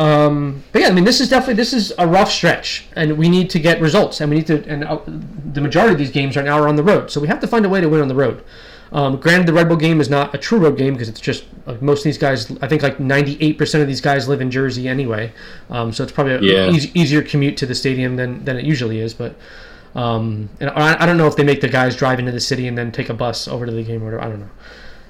Um, 0.00 0.64
but 0.72 0.82
yeah, 0.82 0.88
I 0.88 0.92
mean, 0.92 1.04
this 1.04 1.20
is 1.20 1.28
definitely 1.28 1.54
this 1.54 1.72
is 1.72 1.92
a 1.98 2.06
rough 2.06 2.30
stretch, 2.30 2.86
and 2.96 3.16
we 3.16 3.28
need 3.28 3.48
to 3.50 3.60
get 3.60 3.80
results, 3.80 4.20
and 4.20 4.28
we 4.30 4.38
need 4.38 4.46
to. 4.48 4.64
And 4.66 4.84
uh, 4.84 5.00
the 5.06 5.60
majority 5.60 5.92
of 5.92 5.98
these 5.98 6.10
games 6.10 6.36
right 6.36 6.44
now 6.44 6.60
are 6.60 6.68
on 6.68 6.76
the 6.76 6.82
road, 6.82 7.10
so 7.10 7.20
we 7.20 7.28
have 7.28 7.40
to 7.40 7.46
find 7.46 7.64
a 7.64 7.68
way 7.68 7.80
to 7.80 7.88
win 7.88 8.00
on 8.00 8.08
the 8.08 8.14
road. 8.14 8.42
Um, 8.92 9.16
granted, 9.16 9.46
the 9.46 9.52
Red 9.52 9.68
Bull 9.68 9.76
game 9.76 10.00
is 10.00 10.08
not 10.08 10.34
a 10.34 10.38
true 10.38 10.58
road 10.58 10.76
game 10.76 10.94
because 10.94 11.08
it's 11.08 11.20
just 11.20 11.44
like 11.66 11.80
most 11.80 12.00
of 12.00 12.04
these 12.04 12.18
guys. 12.18 12.50
I 12.60 12.66
think 12.66 12.82
like 12.82 12.98
ninety 12.98 13.36
eight 13.40 13.56
percent 13.56 13.82
of 13.82 13.88
these 13.88 14.00
guys 14.00 14.28
live 14.28 14.40
in 14.40 14.50
Jersey 14.50 14.88
anyway, 14.88 15.32
um, 15.70 15.92
so 15.92 16.02
it's 16.02 16.12
probably 16.12 16.48
yeah. 16.48 16.64
an 16.64 16.74
easier 16.74 17.22
commute 17.22 17.56
to 17.58 17.66
the 17.66 17.74
stadium 17.74 18.16
than 18.16 18.44
than 18.44 18.56
it 18.56 18.64
usually 18.64 18.98
is. 18.98 19.14
But 19.14 19.36
um, 19.94 20.48
and 20.58 20.70
I, 20.70 21.00
I, 21.00 21.06
don't 21.06 21.16
know 21.16 21.28
if 21.28 21.36
they 21.36 21.44
make 21.44 21.60
the 21.60 21.68
guys 21.68 21.94
drive 21.94 22.18
into 22.18 22.32
the 22.32 22.40
city 22.40 22.66
and 22.66 22.76
then 22.76 22.90
take 22.90 23.10
a 23.10 23.14
bus 23.14 23.46
over 23.46 23.64
to 23.64 23.70
the 23.70 23.84
game 23.84 24.02
or 24.02 24.06
whatever. 24.06 24.22
I 24.24 24.28
don't 24.28 24.40
know. 24.40 24.50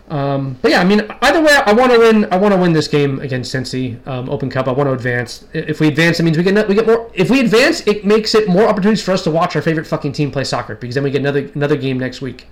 Um, 0.09 0.59
but 0.61 0.71
yeah, 0.71 0.81
I 0.81 0.85
mean, 0.85 1.01
either 1.23 1.41
way, 1.41 1.55
I 1.65 1.73
want 1.73 1.91
to 1.93 1.99
win. 1.99 2.27
I 2.31 2.37
want 2.37 2.53
to 2.53 2.61
win 2.61 2.75
this 2.75 2.89
game 2.89 3.21
against 3.21 3.55
Cincy 3.55 4.07
um, 4.07 4.29
Open 4.29 4.51
Cup. 4.51 4.69
I 4.69 4.73
want 4.73 4.87
to 4.89 4.93
advance. 4.93 5.47
If 5.55 5.81
we 5.81 5.89
advance, 5.89 6.21
it 6.21 6.25
means 6.25 6.37
we 6.37 6.45
get 6.45 6.69
we 6.69 6.75
get 6.75 6.87
more. 6.87 7.11
If 7.15 7.31
we 7.31 7.41
advance, 7.41 7.87
it 7.87 8.05
makes 8.05 8.35
it 8.35 8.47
more 8.47 8.65
opportunities 8.65 9.03
for 9.03 9.13
us 9.13 9.25
to 9.25 9.31
watch 9.31 9.57
our 9.57 9.63
favorite 9.63 9.87
fucking 9.87 10.13
team 10.13 10.31
play 10.31 10.45
soccer 10.45 10.75
because 10.75 10.95
then 10.95 11.05
we 11.05 11.11
get 11.11 11.21
another 11.21 11.51
another 11.55 11.77
game 11.77 11.99
next 11.99 12.21
week. 12.21 12.47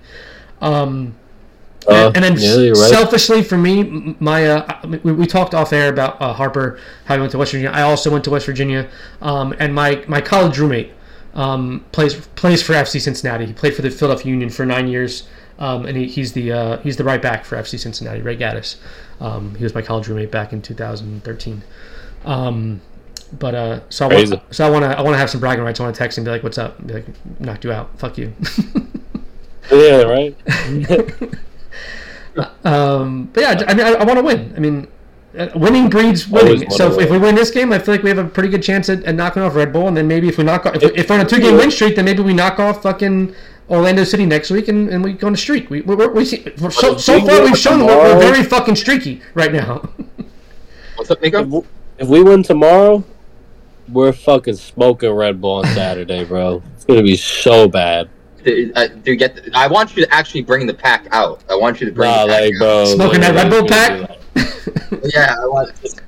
Um, 0.61 1.15
uh, 1.87 2.11
and, 2.15 2.23
then 2.23 2.37
yeah, 2.37 2.69
right. 2.69 2.75
selfishly 2.75 3.43
for 3.43 3.57
me, 3.57 4.15
my 4.19 4.47
uh, 4.47 4.81
we, 5.03 5.11
we, 5.11 5.27
talked 5.27 5.53
off 5.53 5.73
air 5.73 5.89
about 5.89 6.21
uh, 6.21 6.33
Harper 6.33 6.79
how 7.05 7.15
he 7.15 7.19
went 7.19 7.31
to 7.33 7.37
West 7.37 7.51
Virginia. 7.51 7.71
I 7.71 7.81
also 7.81 8.09
went 8.09 8.23
to 8.23 8.29
West 8.29 8.45
Virginia, 8.45 8.89
um, 9.21 9.53
and 9.59 9.75
my 9.75 10.03
my 10.07 10.21
college 10.21 10.57
roommate 10.57 10.93
um, 11.33 11.85
plays 11.91 12.15
plays 12.35 12.63
for 12.63 12.73
FC 12.73 13.01
Cincinnati. 13.01 13.45
He 13.45 13.53
played 13.53 13.75
for 13.75 13.81
the 13.81 13.91
Philadelphia 13.91 14.31
Union 14.31 14.49
for 14.49 14.65
nine 14.65 14.87
years, 14.87 15.27
um, 15.63 15.85
and 15.85 15.95
he, 15.95 16.07
he's 16.07 16.33
the 16.33 16.51
uh, 16.51 16.77
he's 16.79 16.97
the 16.97 17.05
right 17.05 17.21
back 17.21 17.45
for 17.45 17.55
FC 17.55 17.79
Cincinnati. 17.79 18.21
Ray 18.21 18.35
Gaddis. 18.35 18.75
Um, 19.21 19.55
he 19.55 19.63
was 19.63 19.73
my 19.73 19.81
college 19.81 20.09
roommate 20.09 20.29
back 20.29 20.51
in 20.51 20.61
2013. 20.61 21.63
Um, 22.25 22.81
but 23.31 23.55
uh, 23.55 23.79
so 23.87 24.09
I 24.09 24.13
want, 24.13 24.41
so 24.53 24.67
I 24.67 24.69
want 24.69 24.83
to 24.83 24.97
I 24.97 25.01
want 25.01 25.13
to 25.13 25.17
have 25.17 25.29
some 25.29 25.39
bragging 25.39 25.63
rights. 25.63 25.79
I 25.79 25.83
want 25.83 25.95
to 25.95 25.99
text 25.99 26.17
him, 26.17 26.23
and 26.23 26.25
be 26.25 26.31
like, 26.31 26.43
"What's 26.43 26.57
up?" 26.57 26.85
Be 26.85 26.95
like, 26.95 27.05
"Knocked 27.39 27.63
you 27.63 27.71
out. 27.71 27.97
Fuck 27.97 28.17
you." 28.17 28.33
yeah. 29.71 30.01
Right. 30.01 30.35
um, 32.65 33.29
but 33.31 33.41
yeah, 33.41 33.63
I 33.65 33.73
mean, 33.73 33.85
I, 33.85 33.93
I 33.93 34.03
want 34.03 34.19
to 34.19 34.23
win. 34.23 34.53
I 34.57 34.59
mean, 34.59 34.89
uh, 35.37 35.47
winning 35.55 35.89
breeds 35.89 36.27
winning. 36.27 36.69
So 36.71 36.91
if, 36.91 37.05
if, 37.05 37.09
we 37.09 37.17
win 37.17 37.35
this 37.35 37.51
game, 37.51 37.71
I 37.71 37.79
feel 37.79 37.93
like 37.93 38.03
we 38.03 38.09
have 38.09 38.19
a 38.19 38.25
pretty 38.25 38.49
good 38.49 38.63
chance 38.63 38.89
at, 38.89 39.01
at 39.05 39.15
knocking 39.15 39.41
off 39.41 39.55
Red 39.55 39.71
Bull, 39.71 39.87
and 39.87 39.95
then 39.95 40.09
maybe 40.09 40.27
if 40.27 40.37
we 40.37 40.43
knock 40.43 40.65
off, 40.65 40.75
if, 40.75 40.91
if 40.93 41.09
we're 41.09 41.19
on 41.19 41.25
a 41.25 41.29
two 41.29 41.39
game 41.39 41.55
win 41.55 41.71
streak, 41.71 41.95
then 41.95 42.03
maybe 42.03 42.21
we 42.21 42.33
knock 42.33 42.59
off 42.59 42.83
fucking 42.83 43.33
Orlando 43.73 44.03
City 44.03 44.25
next 44.25 44.51
week, 44.51 44.67
and, 44.67 44.89
and 44.89 45.03
we 45.03 45.13
go 45.13 45.27
on 45.27 45.33
a 45.33 45.37
streak. 45.37 45.69
We 45.69 45.81
we 45.81 45.95
we 46.07 46.25
see, 46.25 46.45
so, 46.69 46.97
so 46.97 47.19
far 47.25 47.43
we've 47.43 47.57
shown 47.57 47.85
we're, 47.85 47.97
we're 47.97 48.19
very 48.19 48.43
fucking 48.43 48.75
streaky 48.75 49.21
right 49.33 49.51
now. 49.51 49.89
What's 50.95 51.09
up, 51.09 51.21
Nico? 51.21 51.65
If 51.97 52.07
we 52.07 52.21
win 52.23 52.43
tomorrow, 52.43 53.03
we're 53.89 54.13
fucking 54.13 54.55
smoking 54.55 55.11
Red 55.11 55.41
Bull 55.41 55.55
on 55.55 55.65
Saturday, 55.65 56.23
bro. 56.23 56.61
It's 56.75 56.85
gonna 56.85 57.01
be 57.01 57.17
so 57.17 57.67
bad 57.67 58.09
to, 58.43 58.73
uh, 58.73 58.87
to 58.87 59.15
get. 59.15 59.35
The, 59.35 59.51
I 59.53 59.67
want 59.67 59.95
you 59.95 60.05
to 60.05 60.13
actually 60.13 60.43
bring 60.43 60.67
the 60.67 60.73
pack 60.73 61.07
out. 61.11 61.43
I 61.49 61.55
want 61.55 61.81
you 61.81 61.87
to 61.87 61.93
bring 61.93 62.09
nah, 62.09 62.25
the 62.25 62.31
pack 62.31 62.41
like, 62.41 62.57
bro, 62.59 62.85
Smoking 62.85 63.21
that 63.21 63.35
Red 63.35 63.49
Bull 63.49 63.67
pack. 63.67 64.19
yeah, 65.13 65.35
I 65.39 65.45
want. 65.47 65.81
Just, 65.81 66.01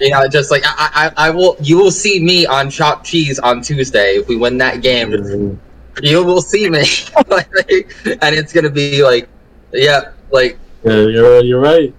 you 0.00 0.10
know, 0.10 0.26
just 0.28 0.50
like 0.50 0.62
I, 0.64 1.12
I, 1.16 1.28
I 1.28 1.30
will. 1.30 1.56
You 1.60 1.76
will 1.76 1.90
see 1.90 2.22
me 2.22 2.46
on 2.46 2.70
chopped 2.70 3.06
cheese 3.06 3.38
on 3.38 3.60
Tuesday 3.60 4.16
if 4.16 4.28
we 4.28 4.36
win 4.36 4.58
that 4.58 4.80
game. 4.80 5.10
Mm-hmm. 5.10 5.56
You 6.02 6.24
will 6.24 6.42
see 6.42 6.68
me, 6.68 6.80
and 7.16 8.34
it's 8.34 8.52
gonna 8.52 8.70
be 8.70 9.02
like, 9.02 9.28
yeah, 9.72 10.12
like. 10.30 10.58
Yeah, 10.84 11.06
you're 11.06 11.42
you're 11.42 11.60
right. 11.60 11.94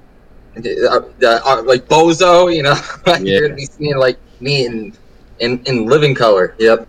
Uh, 0.56 1.02
uh, 1.24 1.64
like 1.66 1.88
Bozo, 1.88 2.54
you 2.54 2.64
know, 2.64 2.76
yeah. 3.08 3.18
you're 3.18 3.42
gonna 3.42 3.56
be 3.56 3.66
seeing 3.66 3.98
like 3.98 4.18
me 4.40 4.66
in 4.66 4.94
in 5.40 5.62
in 5.66 5.86
living 5.86 6.16
color. 6.16 6.56
Yep. 6.60 6.88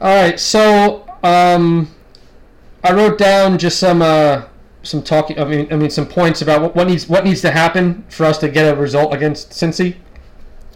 All 0.00 0.22
right, 0.22 0.40
so 0.40 1.06
um, 1.22 1.94
I 2.82 2.92
wrote 2.92 3.18
down 3.18 3.58
just 3.58 3.78
some 3.78 4.02
uh, 4.02 4.44
some 4.82 5.02
talking. 5.02 5.38
I 5.38 5.44
mean, 5.44 5.72
I 5.72 5.76
mean 5.76 5.90
some 5.90 6.06
points 6.06 6.42
about 6.42 6.62
what, 6.62 6.74
what 6.74 6.86
needs 6.86 7.08
what 7.08 7.24
needs 7.24 7.40
to 7.42 7.50
happen 7.50 8.04
for 8.08 8.24
us 8.24 8.38
to 8.38 8.48
get 8.48 8.72
a 8.72 8.76
result 8.76 9.12
against 9.12 9.50
Cincy. 9.50 9.96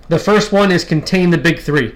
The 0.08 0.18
first 0.18 0.52
one 0.52 0.70
is 0.70 0.84
contain 0.84 1.30
the 1.30 1.38
big 1.38 1.58
three, 1.58 1.94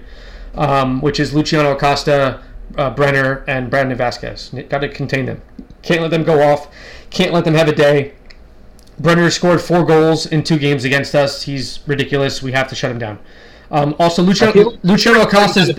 um, 0.55 1.01
which 1.01 1.19
is 1.19 1.33
Luciano 1.33 1.73
Acosta, 1.73 2.41
uh, 2.77 2.89
Brenner, 2.91 3.43
and 3.47 3.69
Brandon 3.69 3.97
Vazquez. 3.97 4.69
Got 4.69 4.79
to 4.79 4.89
contain 4.89 5.25
them. 5.25 5.41
Can't 5.81 6.01
let 6.01 6.11
them 6.11 6.23
go 6.23 6.41
off. 6.41 6.67
Can't 7.09 7.33
let 7.33 7.45
them 7.45 7.53
have 7.53 7.67
a 7.67 7.75
day. 7.75 8.13
Brenner 8.99 9.29
scored 9.29 9.61
four 9.61 9.85
goals 9.85 10.25
in 10.25 10.43
two 10.43 10.59
games 10.59 10.83
against 10.83 11.15
us. 11.15 11.43
He's 11.43 11.79
ridiculous. 11.87 12.43
We 12.43 12.51
have 12.51 12.67
to 12.69 12.75
shut 12.75 12.91
him 12.91 12.99
down. 12.99 13.19
Um, 13.71 13.95
also, 13.99 14.21
Luciano, 14.21 14.77
Luciano 14.83 15.21
Acosta 15.21 15.73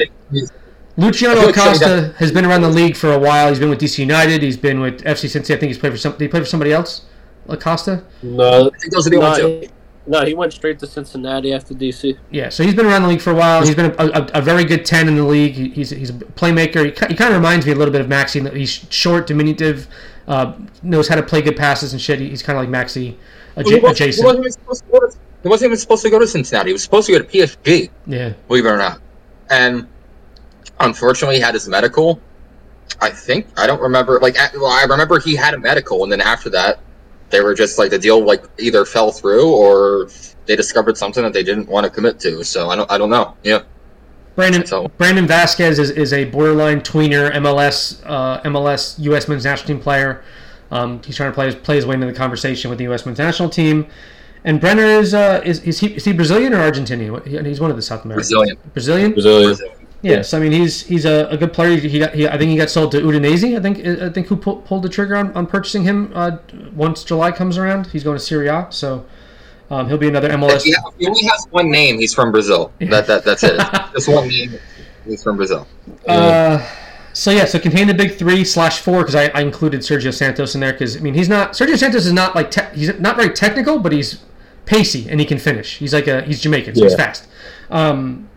Luciano 0.97 1.49
Acosta 1.49 2.15
has 2.19 2.31
been 2.33 2.45
around 2.45 2.63
the 2.63 2.69
league 2.69 2.97
for 2.97 3.13
a 3.13 3.19
while. 3.19 3.49
He's 3.49 3.59
been 3.59 3.71
with 3.71 3.81
DC 3.81 3.99
United. 3.99 4.43
He's 4.43 4.57
been 4.57 4.81
with 4.81 5.03
FC 5.03 5.29
Cincinnati. 5.29 5.55
I 5.55 5.59
think 5.59 5.71
he's 5.71 5.79
played 5.79 5.93
for 5.93 5.99
some. 5.99 6.13
Did 6.13 6.23
he 6.23 6.29
play 6.29 6.41
for 6.41 6.47
somebody 6.47 6.73
else? 6.73 7.07
Acosta? 7.49 8.05
No, 8.23 8.67
I 8.69 8.79
think 8.79 8.93
those 8.93 9.07
are 9.07 9.11
the 9.11 9.19
no, 9.19 9.61
he, 9.61 9.71
no, 10.11 10.25
he 10.25 10.35
went 10.35 10.53
straight 10.53 10.81
to 10.81 10.89
Cincinnati 10.89 11.53
after 11.53 11.73
DC. 11.73 12.19
Yeah, 12.33 12.49
so 12.49 12.65
he's 12.65 12.75
been 12.75 12.85
around 12.85 13.03
the 13.03 13.09
league 13.09 13.21
for 13.21 13.31
a 13.31 13.35
while. 13.35 13.65
He's 13.65 13.77
been 13.77 13.95
a, 13.97 14.07
a, 14.07 14.31
a 14.35 14.43
very 14.43 14.65
good 14.65 14.85
ten 14.85 15.07
in 15.07 15.15
the 15.15 15.23
league. 15.23 15.53
He, 15.53 15.69
he's 15.69 15.91
he's 15.91 16.11
a 16.11 16.15
playmaker. 16.15 16.85
He, 16.85 17.07
he 17.07 17.15
kind 17.15 17.33
of 17.33 17.35
reminds 17.35 17.65
me 17.65 17.71
a 17.71 17.77
little 17.77 17.93
bit 17.93 18.01
of 18.01 18.09
Maxi. 18.09 18.53
He's 18.57 18.85
short, 18.91 19.29
diminutive, 19.29 19.87
uh, 20.27 20.55
knows 20.83 21.07
how 21.07 21.15
to 21.15 21.23
play 21.23 21.43
good 21.43 21.57
passes 21.57 21.93
and 21.93 22.03
shit. 22.03 22.19
He's 22.19 22.43
kind 22.43 22.59
of 22.59 22.65
like 22.65 22.89
Maxi 22.89 23.15
adjacent. 23.55 24.25
Well, 24.25 24.35
he, 24.35 24.41
wasn't 24.41 25.17
he 25.45 25.49
wasn't 25.49 25.67
even 25.69 25.79
supposed 25.79 26.03
to 26.03 26.11
go 26.11 26.19
to 26.19 26.27
Cincinnati. 26.27 26.71
He 26.71 26.73
was 26.73 26.83
supposed 26.83 27.07
to 27.07 27.13
go 27.13 27.19
to 27.21 27.25
PSG. 27.25 27.89
Yeah, 28.09 28.33
believe 28.49 28.67
it 28.67 28.69
or 28.69 28.79
not, 28.79 29.01
and 29.49 29.87
unfortunately 30.81 31.37
he 31.37 31.41
had 31.41 31.55
his 31.55 31.69
medical. 31.69 32.21
I 33.01 33.11
think 33.11 33.47
I 33.57 33.69
don't 33.69 33.81
remember. 33.81 34.19
Like, 34.19 34.35
well, 34.55 34.67
I 34.67 34.83
remember 34.83 35.21
he 35.21 35.37
had 35.37 35.55
a 35.55 35.59
medical, 35.59 36.03
and 36.03 36.11
then 36.11 36.21
after 36.21 36.51
that, 36.51 36.81
they 37.31 37.41
were 37.41 37.55
just 37.55 37.79
like 37.79 37.91
the 37.91 37.99
deal 37.99 38.25
like 38.25 38.45
either 38.59 38.85
fell 38.85 39.11
through 39.11 39.51
or 39.53 40.09
they 40.47 40.57
discovered 40.57 40.97
something 40.97 41.23
that 41.23 41.33
they 41.33 41.43
didn't 41.43 41.69
want 41.69 41.85
to 41.85 41.91
commit 41.91 42.19
to. 42.21 42.45
So 42.45 42.71
I 42.71 42.77
don't 42.77 42.91
I 42.91 42.99
don't 42.99 43.11
know. 43.11 43.37
Yeah. 43.43 43.63
Brandon 44.37 44.65
So- 44.65 44.89
Brandon 44.97 45.27
Vazquez 45.27 45.79
is, 45.79 45.91
is 45.91 46.13
a 46.13 46.25
borderline 46.25 46.81
tweener 46.81 47.33
MLS 47.33 48.01
uh, 48.07 48.41
MLS 48.43 48.99
U.S. 49.01 49.29
men's 49.29 49.45
national 49.45 49.67
team 49.67 49.81
player. 49.81 50.23
Um, 50.71 51.03
he's 51.05 51.17
trying 51.17 51.31
to 51.31 51.35
play 51.35 51.47
his, 51.47 51.55
play 51.57 51.77
his 51.77 51.85
way 51.87 51.95
into 51.95 52.07
the 52.07 52.13
conversation 52.13 52.71
with 52.71 52.79
the 52.79 52.85
U.S. 52.85 53.05
men's 53.05 53.19
national 53.19 53.49
team. 53.51 53.89
And 54.45 54.61
Brenner 54.61 54.85
is 54.85 55.13
uh, 55.13 55.43
is, 55.45 55.61
is, 55.65 55.81
he, 55.81 55.95
is 55.95 56.05
he 56.05 56.13
Brazilian 56.13 56.55
or 56.55 56.59
Argentinian? 56.59 57.47
He's 57.47 57.61
one 57.61 57.71
of 57.71 57.77
the 57.77 57.83
South 57.83 58.05
Americans. 58.05 58.31
Brazilian. 58.33 58.57
Brazilian. 58.73 59.13
Brazilian. 59.13 59.77
Yes, 60.03 60.33
I 60.33 60.39
mean 60.39 60.53
he's 60.53 60.83
he's 60.83 61.05
a, 61.05 61.27
a 61.31 61.37
good 61.37 61.53
player. 61.53 61.77
He 61.77 61.99
got 61.99 62.15
he, 62.15 62.27
I 62.27 62.39
think 62.39 62.51
he 62.51 62.57
got 62.57 62.71
sold 62.71 62.93
to 62.93 63.01
Udinese. 63.01 63.57
I 63.57 63.61
think 63.61 63.87
I 64.03 64.09
think 64.09 64.29
who 64.29 64.37
pull, 64.37 64.57
pulled 64.63 64.83
the 64.83 64.89
trigger 64.89 65.17
on, 65.17 65.33
on 65.33 65.47
purchasing 65.47 65.83
him 65.83 66.11
uh, 66.15 66.39
once 66.75 67.05
July 67.05 67.33
comes 67.33 67.59
around. 67.59 67.89
He's 67.89 68.03
going 68.03 68.17
to 68.17 68.25
Serie 68.25 68.49
A, 68.49 68.67
so 68.71 69.05
um, 69.71 69.89
he'll 69.89 69.99
be 69.99 70.09
another 70.09 70.31
MLS. 70.31 70.65
Yeah, 70.65 70.77
he 70.99 71.07
only 71.07 71.25
has 71.25 71.47
one 71.51 71.71
name. 71.71 71.99
He's 71.99 72.15
from 72.15 72.33
Brazil. 72.33 72.73
That 72.81 73.07
that 73.07 73.25
that's 73.25 73.43
it. 73.45 73.61
Just 73.93 74.09
one 74.09 74.29
name. 74.29 74.59
He's 75.05 75.23
from 75.23 75.37
Brazil. 75.37 75.67
Uh, 76.07 76.67
so 77.13 77.31
yeah, 77.31 77.45
so 77.45 77.59
contain 77.59 77.87
the 77.87 77.95
big 77.95 78.17
three 78.17 78.45
slash 78.45 78.81
four 78.81 79.01
because 79.01 79.15
I, 79.15 79.27
I 79.29 79.43
included 79.43 79.81
Sergio 79.81 80.15
Santos 80.15 80.55
in 80.55 80.63
there 80.63 80.73
because 80.73 80.97
I 80.97 81.01
mean 81.01 81.13
he's 81.13 81.29
not 81.29 81.53
Sergio 81.53 81.77
Santos 81.77 82.07
is 82.07 82.13
not 82.13 82.35
like 82.35 82.51
te- 82.51 82.75
he's 82.75 82.99
not 82.99 83.17
very 83.17 83.31
technical, 83.31 83.79
but 83.79 83.93
he's 83.93 84.23
pacey 84.65 85.11
and 85.11 85.21
he 85.21 85.27
can 85.27 85.39
finish. 85.39 85.77
He's 85.77 85.93
like 85.93 86.07
a 86.07 86.23
he's 86.23 86.41
Jamaican, 86.41 86.75
so 86.75 86.85
he's 86.85 86.95
fast. 86.95 87.29
Um, 87.69 88.30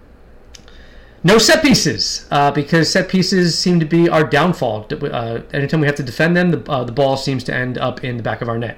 no 1.23 1.37
set 1.37 1.63
pieces 1.63 2.27
uh, 2.31 2.51
because 2.51 2.91
set 2.91 3.07
pieces 3.09 3.57
seem 3.57 3.79
to 3.79 3.85
be 3.85 4.09
our 4.09 4.23
downfall. 4.23 4.87
Uh, 4.91 5.41
anytime 5.53 5.79
we 5.79 5.87
have 5.87 5.95
to 5.95 6.03
defend 6.03 6.35
them, 6.35 6.51
the, 6.51 6.71
uh, 6.71 6.83
the 6.83 6.91
ball 6.91 7.17
seems 7.17 7.43
to 7.45 7.53
end 7.53 7.77
up 7.77 8.03
in 8.03 8.17
the 8.17 8.23
back 8.23 8.41
of 8.41 8.49
our 8.49 8.57
net. 8.57 8.77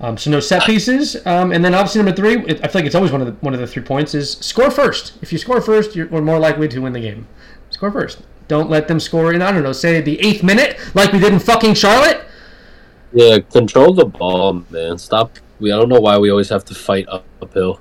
Um, 0.00 0.18
so 0.18 0.30
no 0.30 0.40
set 0.40 0.64
pieces, 0.64 1.24
um, 1.24 1.52
and 1.52 1.64
then 1.64 1.72
obviously 1.72 2.02
number 2.02 2.16
three. 2.16 2.38
I 2.38 2.68
feel 2.68 2.70
like 2.74 2.84
it's 2.84 2.96
always 2.96 3.12
one 3.12 3.20
of 3.20 3.26
the 3.28 3.32
one 3.34 3.54
of 3.54 3.60
the 3.60 3.66
three 3.66 3.82
points 3.82 4.14
is 4.14 4.32
score 4.38 4.70
first. 4.70 5.14
If 5.22 5.32
you 5.32 5.38
score 5.38 5.60
first, 5.60 5.94
you're 5.94 6.08
we're 6.08 6.20
more 6.20 6.38
likely 6.38 6.66
to 6.68 6.78
win 6.80 6.92
the 6.92 7.00
game. 7.00 7.28
Score 7.70 7.92
first. 7.92 8.22
Don't 8.48 8.68
let 8.68 8.88
them 8.88 8.98
score 8.98 9.32
in. 9.32 9.40
I 9.40 9.52
don't 9.52 9.62
know, 9.62 9.72
say 9.72 10.00
the 10.00 10.20
eighth 10.20 10.42
minute, 10.42 10.78
like 10.94 11.12
we 11.12 11.20
did 11.20 11.32
in 11.32 11.38
fucking 11.38 11.74
Charlotte. 11.74 12.24
Yeah, 13.12 13.38
control 13.38 13.94
the 13.94 14.04
ball, 14.04 14.64
man. 14.68 14.98
Stop. 14.98 15.38
We 15.60 15.72
I 15.72 15.76
don't 15.76 15.88
know 15.88 16.00
why 16.00 16.18
we 16.18 16.30
always 16.30 16.48
have 16.48 16.64
to 16.66 16.74
fight 16.74 17.08
up, 17.08 17.24
uphill. 17.40 17.80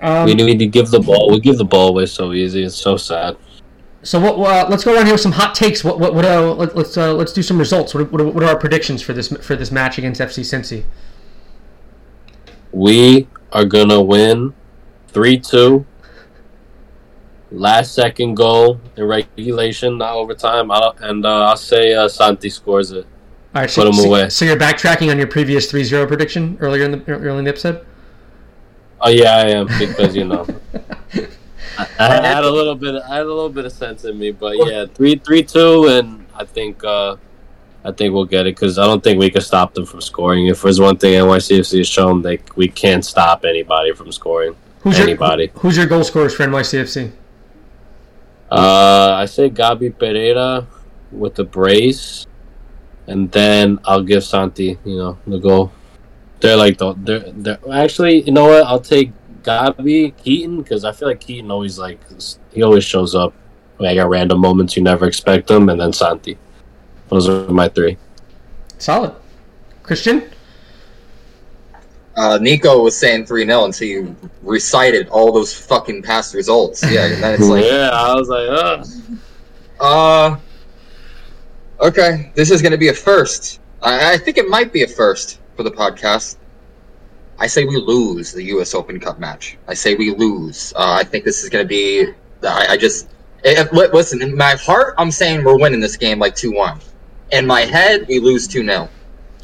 Um, 0.00 0.26
we 0.26 0.34
need 0.34 0.58
to 0.58 0.66
give 0.66 0.90
the 0.90 1.00
ball. 1.00 1.30
We 1.30 1.40
give 1.40 1.58
the 1.58 1.64
ball 1.64 1.88
away 1.88 2.06
so 2.06 2.32
easy. 2.32 2.62
It's 2.62 2.76
so 2.76 2.96
sad. 2.96 3.36
so 4.02 4.20
what? 4.20 4.34
Uh, 4.38 4.68
let's 4.70 4.84
go 4.84 4.94
around 4.94 5.06
here 5.06 5.14
with 5.14 5.20
some 5.20 5.32
hot 5.32 5.54
takes. 5.54 5.82
What? 5.82 5.98
What? 5.98 6.14
what 6.14 6.24
uh, 6.24 6.54
let, 6.54 6.76
let's 6.76 6.96
uh, 6.96 7.14
let's 7.14 7.32
do 7.32 7.42
some 7.42 7.58
results. 7.58 7.94
What, 7.94 8.12
what, 8.12 8.24
what 8.34 8.42
are 8.44 8.50
our 8.50 8.58
predictions 8.58 9.02
for 9.02 9.12
this 9.12 9.28
for 9.28 9.56
this 9.56 9.72
match 9.72 9.98
against 9.98 10.20
FC 10.20 10.40
Cincy? 10.40 10.84
We 12.72 13.26
are 13.52 13.64
gonna 13.64 14.00
win 14.02 14.54
three 15.08 15.38
two. 15.38 15.86
Last 17.50 17.94
second 17.94 18.34
goal 18.34 18.78
in 18.96 19.04
regulation, 19.04 19.96
not 19.98 20.12
overtime. 20.14 20.70
I 20.70 20.92
and 21.00 21.24
uh, 21.24 21.46
I'll 21.46 21.56
say 21.56 21.94
uh, 21.94 22.06
Santi 22.06 22.50
scores 22.50 22.92
it. 22.92 23.06
All 23.54 23.62
right, 23.62 23.70
so, 23.70 23.80
Put 23.82 23.88
'em 23.88 23.94
so, 23.94 24.04
away. 24.04 24.28
so 24.28 24.44
you're 24.44 24.58
backtracking 24.58 25.10
on 25.10 25.16
your 25.16 25.26
previous 25.26 25.72
3-0 25.72 26.06
prediction 26.06 26.58
earlier 26.60 26.84
in 26.84 26.90
the 26.90 27.10
early 27.10 27.38
in 27.38 27.44
the 27.44 27.50
episode. 27.50 27.86
Oh 29.00 29.10
yeah, 29.10 29.36
I 29.36 29.50
am 29.50 29.66
because 29.78 30.16
you 30.16 30.24
know 30.24 30.46
I, 31.78 31.86
I 31.98 32.26
had 32.26 32.44
a 32.44 32.50
little 32.50 32.74
bit. 32.74 33.00
I 33.02 33.16
had 33.16 33.26
a 33.26 33.32
little 33.32 33.50
bit 33.50 33.64
of 33.64 33.72
sense 33.72 34.04
in 34.04 34.18
me, 34.18 34.32
but 34.32 34.56
yeah, 34.66 34.86
three 34.86 35.16
three 35.16 35.42
two, 35.42 35.86
and 35.88 36.26
I 36.34 36.44
think 36.44 36.82
uh, 36.82 37.16
I 37.84 37.92
think 37.92 38.12
we'll 38.12 38.24
get 38.24 38.46
it 38.46 38.56
because 38.56 38.78
I 38.78 38.86
don't 38.86 39.02
think 39.02 39.20
we 39.20 39.30
can 39.30 39.40
stop 39.40 39.74
them 39.74 39.86
from 39.86 40.00
scoring. 40.00 40.48
If 40.48 40.62
there's 40.62 40.80
one 40.80 40.96
thing 40.96 41.14
NYCFC 41.14 41.78
has 41.78 41.88
shown, 41.88 42.22
they 42.22 42.40
we 42.56 42.68
can't 42.68 43.04
stop 43.04 43.44
anybody 43.44 43.92
from 43.92 44.10
scoring. 44.10 44.56
Who's 44.80 44.98
Anybody. 44.98 45.44
Your, 45.44 45.52
who's 45.54 45.76
your 45.76 45.86
goal 45.86 46.04
scorers 46.04 46.34
for 46.34 46.44
NYCFC? 46.44 47.12
Uh, 48.50 49.12
I 49.14 49.26
say 49.26 49.50
Gabi 49.50 49.96
Pereira 49.96 50.66
with 51.12 51.34
the 51.34 51.44
brace, 51.44 52.26
and 53.06 53.30
then 53.30 53.78
I'll 53.84 54.02
give 54.02 54.24
Santi, 54.24 54.78
you 54.84 54.96
know, 54.96 55.18
the 55.26 55.38
goal. 55.38 55.72
They're 56.40 56.56
like 56.56 56.78
the 56.78 56.94
they're 56.98 57.32
they're 57.32 57.58
actually 57.72 58.22
you 58.22 58.32
know 58.32 58.46
what 58.46 58.64
I'll 58.64 58.80
take 58.80 59.12
Gabi 59.42 60.16
Keaton 60.16 60.62
because 60.62 60.84
I 60.84 60.92
feel 60.92 61.08
like 61.08 61.20
Keaton 61.20 61.50
always 61.50 61.78
like 61.78 62.00
he 62.52 62.62
always 62.62 62.84
shows 62.84 63.14
up 63.14 63.34
like 63.78 63.96
at 63.96 64.08
random 64.08 64.40
moments 64.40 64.76
you 64.76 64.82
never 64.82 65.06
expect 65.06 65.48
them 65.48 65.68
and 65.68 65.80
then 65.80 65.92
Santi. 65.92 66.38
Those 67.08 67.28
are 67.28 67.48
my 67.48 67.68
three. 67.68 67.96
Solid. 68.78 69.14
Christian. 69.82 70.30
Uh, 72.16 72.36
Nico 72.36 72.82
was 72.82 72.98
saying 72.98 73.26
3 73.26 73.46
0 73.46 73.64
until 73.66 73.86
you 73.86 74.16
recited 74.42 75.08
all 75.08 75.30
those 75.32 75.54
fucking 75.54 76.02
past 76.02 76.34
results. 76.34 76.82
Yeah, 76.90 77.06
and 77.06 77.22
then 77.22 77.34
it's 77.34 77.48
like, 77.48 77.64
yeah, 77.70 77.90
I 77.92 78.12
was 78.14 78.28
like, 78.28 78.48
Ugh. 78.50 78.86
uh, 79.78 80.36
okay, 81.80 82.32
this 82.34 82.50
is 82.50 82.60
going 82.60 82.72
to 82.72 82.78
be 82.78 82.88
a 82.88 82.92
first. 82.92 83.60
I, 83.82 84.14
I 84.14 84.18
think 84.18 84.36
it 84.36 84.48
might 84.48 84.72
be 84.72 84.82
a 84.82 84.88
first 84.88 85.38
for 85.58 85.64
the 85.64 85.70
podcast. 85.72 86.36
I 87.40 87.48
say 87.48 87.64
we 87.64 87.76
lose 87.76 88.32
the 88.32 88.44
U.S. 88.44 88.74
Open 88.74 88.98
Cup 89.00 89.18
match. 89.18 89.58
I 89.66 89.74
say 89.74 89.96
we 89.96 90.14
lose. 90.14 90.72
Uh, 90.76 90.92
I 90.92 91.02
think 91.02 91.24
this 91.24 91.42
is 91.42 91.50
going 91.50 91.64
to 91.64 91.68
be. 91.68 92.12
I, 92.44 92.66
I 92.70 92.76
just. 92.76 93.08
If, 93.44 93.72
listen, 93.72 94.22
in 94.22 94.36
my 94.36 94.54
heart, 94.54 94.94
I'm 94.98 95.10
saying 95.10 95.44
we're 95.44 95.58
winning 95.58 95.80
this 95.80 95.96
game 95.96 96.20
like 96.20 96.36
2 96.36 96.52
1. 96.52 96.80
In 97.32 97.46
my 97.46 97.62
head, 97.62 98.06
we 98.08 98.20
lose 98.20 98.46
2 98.46 98.64
0. 98.64 98.88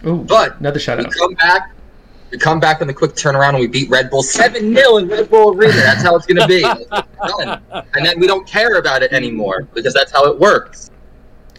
Ooh, 0.06 0.18
But 0.18 0.58
another 0.60 0.78
shout 0.78 0.98
We 0.98 1.04
come 1.06 1.34
back. 1.34 1.72
We 2.30 2.38
come 2.38 2.60
back 2.60 2.80
in 2.80 2.86
the 2.86 2.94
quick 2.94 3.12
turnaround 3.12 3.50
and 3.50 3.60
we 3.60 3.66
beat 3.66 3.90
Red 3.90 4.08
Bull 4.08 4.22
7 4.22 4.74
0 4.74 4.96
in 4.98 5.08
Red 5.08 5.28
Bull 5.30 5.52
Arena. 5.52 5.72
That's 5.72 6.02
how 6.02 6.14
it's 6.16 6.26
going 6.26 6.40
to 6.40 6.46
be. 6.46 6.62
And 7.96 8.04
then 8.04 8.20
we 8.20 8.26
don't 8.26 8.46
care 8.46 8.76
about 8.76 9.02
it 9.02 9.12
anymore 9.12 9.66
because 9.72 9.94
that's 9.94 10.12
how 10.12 10.26
it 10.26 10.38
works. 10.38 10.90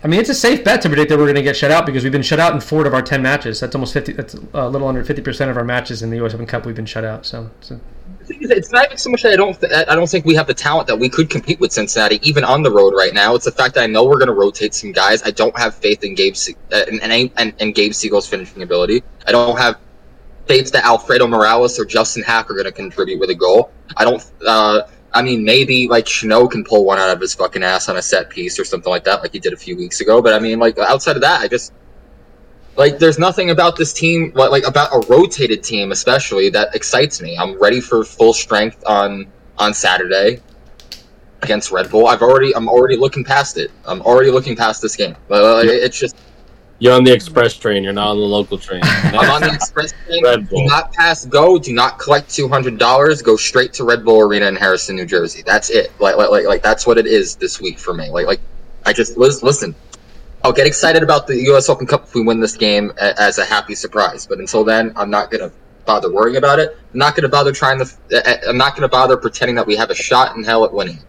I 0.05 0.07
mean, 0.07 0.19
it's 0.19 0.29
a 0.29 0.35
safe 0.35 0.63
bet 0.63 0.83
to 0.83 0.87
predict 0.87 1.09
that 1.09 1.17
we're 1.17 1.25
going 1.25 1.33
to 1.33 1.41
get 1.41 1.57
shut 1.57 1.71
out 1.71 1.87
because 1.87 2.03
we've 2.03 2.11
been 2.11 2.21
shut 2.21 2.39
out 2.39 2.53
in 2.53 2.61
four 2.61 2.85
of 2.85 2.93
our 2.93 3.01
ten 3.01 3.23
matches. 3.23 3.59
That's 3.59 3.73
almost 3.73 3.91
fifty. 3.91 4.13
That's 4.13 4.35
a 4.53 4.69
little 4.69 4.87
under 4.87 5.03
fifty 5.03 5.23
percent 5.23 5.49
of 5.49 5.57
our 5.57 5.63
matches 5.63 6.03
in 6.03 6.11
the 6.11 6.17
U.S. 6.17 6.35
Open 6.35 6.45
Cup. 6.45 6.63
We've 6.67 6.75
been 6.75 6.85
shut 6.85 7.03
out. 7.03 7.25
So, 7.25 7.49
so 7.61 7.79
It's 8.29 8.71
not 8.71 8.85
even 8.85 8.99
so 8.99 9.09
much 9.09 9.23
that 9.23 9.33
I 9.33 9.35
don't. 9.35 9.59
Th- 9.59 9.73
I 9.73 9.95
don't 9.95 10.07
think 10.07 10.23
we 10.23 10.35
have 10.35 10.45
the 10.45 10.53
talent 10.53 10.85
that 10.89 10.99
we 10.99 11.09
could 11.09 11.31
compete 11.31 11.59
with 11.59 11.71
Cincinnati, 11.71 12.19
even 12.21 12.43
on 12.43 12.61
the 12.61 12.69
road 12.69 12.93
right 12.93 13.15
now. 13.15 13.33
It's 13.33 13.45
the 13.45 13.51
fact 13.51 13.73
that 13.73 13.83
I 13.83 13.87
know 13.87 14.05
we're 14.05 14.19
going 14.19 14.27
to 14.27 14.35
rotate 14.35 14.75
some 14.75 14.91
guys. 14.91 15.23
I 15.23 15.31
don't 15.31 15.57
have 15.57 15.73
faith 15.73 16.03
in 16.03 16.13
Gabe 16.13 16.35
Se- 16.35 16.55
uh, 16.71 16.85
Gabe 16.85 17.91
Segal's 17.91 18.27
finishing 18.27 18.61
ability. 18.61 19.01
I 19.25 19.31
don't 19.31 19.57
have 19.57 19.79
faith 20.45 20.71
that 20.73 20.85
Alfredo 20.85 21.25
Morales 21.25 21.79
or 21.79 21.85
Justin 21.85 22.21
Haak 22.21 22.51
are 22.51 22.53
going 22.53 22.65
to 22.65 22.71
contribute 22.71 23.19
with 23.19 23.31
a 23.31 23.35
goal. 23.35 23.71
I 23.97 24.03
don't. 24.03 24.23
Uh, 24.45 24.83
I 25.15 25.21
mean, 25.21 25.43
maybe 25.43 25.87
like 25.87 26.05
Chino 26.05 26.47
can 26.47 26.63
pull 26.63 26.85
one 26.85 26.99
out 26.99 27.09
of 27.09 27.19
his 27.21 27.33
fucking 27.33 27.63
ass 27.63 27.89
on 27.89 27.97
a 27.97 28.01
set 28.01 28.29
piece 28.29 28.59
or 28.59 28.65
something 28.65 28.91
like 28.91 29.05
that, 29.05 29.21
like 29.21 29.31
he 29.31 29.39
did 29.39 29.53
a 29.53 29.57
few 29.57 29.75
weeks 29.77 30.01
ago. 30.01 30.21
But 30.21 30.33
I 30.33 30.39
mean, 30.39 30.59
like 30.59 30.77
outside 30.77 31.15
of 31.15 31.21
that, 31.21 31.41
I 31.41 31.47
just 31.47 31.73
like 32.75 32.99
there's 32.99 33.17
nothing 33.17 33.49
about 33.51 33.75
this 33.75 33.93
team 33.93 34.31
like 34.35 34.51
like, 34.51 34.67
about 34.67 34.91
a 34.93 35.07
rotated 35.07 35.63
team 35.63 35.91
especially 35.91 36.49
that 36.49 36.75
excites 36.75 37.21
me 37.21 37.37
i'm 37.37 37.57
ready 37.61 37.79
for 37.81 38.03
full 38.03 38.33
strength 38.33 38.83
on 38.85 39.25
on 39.57 39.73
saturday 39.73 40.41
against 41.41 41.71
red 41.71 41.89
bull 41.89 42.07
i've 42.07 42.21
already 42.21 42.55
i'm 42.55 42.67
already 42.67 42.97
looking 42.97 43.23
past 43.23 43.57
it 43.57 43.71
i'm 43.85 44.01
already 44.01 44.31
looking 44.31 44.55
past 44.55 44.81
this 44.81 44.95
game 44.95 45.15
uh, 45.31 45.61
Yeah. 45.63 45.71
it's 45.71 45.99
just 45.99 46.15
You're 46.79 46.93
on 46.93 47.03
the 47.03 47.13
express 47.13 47.55
train. 47.55 47.83
You're 47.83 47.93
not 47.93 48.09
on 48.09 48.17
the 48.17 48.23
local 48.23 48.57
train. 48.57 48.81
i'm 48.83 49.29
on 49.29 49.41
the 49.41 49.53
express 49.53 49.93
train 50.05 50.23
Red 50.23 50.49
do 50.49 50.63
not 50.65 50.91
pass 50.93 51.25
go 51.25 51.57
do 51.57 51.73
not 51.73 51.99
collect 51.99 52.29
$200 52.29 53.23
go 53.23 53.35
straight 53.37 53.73
to 53.73 53.83
red 53.83 54.03
bull 54.03 54.19
arena 54.21 54.47
in 54.47 54.55
harrison 54.55 54.95
new 54.95 55.05
jersey 55.05 55.41
that's 55.45 55.69
it 55.69 55.91
like 55.99 56.17
like 56.17 56.29
like, 56.29 56.45
like 56.45 56.63
that's 56.63 56.85
what 56.85 56.97
it 56.97 57.07
is 57.07 57.35
this 57.35 57.61
week 57.61 57.79
for 57.79 57.93
me 57.93 58.09
like 58.09 58.27
like 58.27 58.41
i 58.85 58.91
just 58.91 59.17
lis- 59.17 59.41
listen 59.41 59.73
I'll 60.45 60.53
get 60.53 60.67
excited 60.67 61.01
about 61.01 61.25
the 61.25 61.35
U.S. 61.45 61.69
Open 61.69 61.87
Cup 61.87 62.03
if 62.03 62.13
we 62.13 62.21
win 62.21 62.39
this 62.39 62.55
game 62.55 62.93
a- 62.97 63.19
as 63.19 63.39
a 63.39 63.45
happy 63.45 63.73
surprise. 63.73 64.27
But 64.27 64.37
until 64.37 64.63
then, 64.63 64.93
I'm 64.95 65.09
not 65.09 65.31
gonna 65.31 65.51
bother 65.87 66.13
worrying 66.13 66.37
about 66.37 66.59
it. 66.59 66.77
I'm 66.93 66.99
not 66.99 67.15
gonna 67.15 67.29
bother 67.29 67.51
trying 67.51 67.79
to. 67.79 67.85
uh, 68.15 68.35
I'm 68.47 68.55
not 68.55 68.75
gonna 68.75 68.87
bother 68.87 69.17
pretending 69.17 69.55
that 69.55 69.65
we 69.65 69.75
have 69.75 69.89
a 69.89 69.95
shot 69.95 70.35
in 70.35 70.43
hell 70.43 70.63
at 70.63 70.71
winning, 70.71 70.99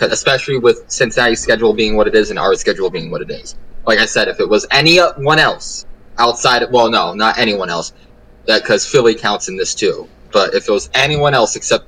especially 0.00 0.58
with 0.60 0.84
Cincinnati's 0.86 1.40
schedule 1.40 1.72
being 1.72 1.96
what 1.96 2.06
it 2.06 2.14
is 2.14 2.30
and 2.30 2.38
our 2.38 2.54
schedule 2.54 2.88
being 2.88 3.10
what 3.10 3.22
it 3.22 3.30
is. 3.32 3.56
Like 3.86 3.98
I 3.98 4.06
said, 4.06 4.28
if 4.28 4.40
it 4.40 4.48
was 4.48 4.66
anyone 4.70 5.38
else 5.38 5.86
outside, 6.18 6.62
of, 6.62 6.70
well, 6.70 6.90
no, 6.90 7.14
not 7.14 7.38
anyone 7.38 7.70
else, 7.70 7.92
because 8.46 8.86
Philly 8.86 9.14
counts 9.14 9.48
in 9.48 9.56
this 9.56 9.74
too. 9.74 10.08
But 10.32 10.54
if 10.54 10.68
it 10.68 10.72
was 10.72 10.90
anyone 10.94 11.34
else 11.34 11.56
except 11.56 11.86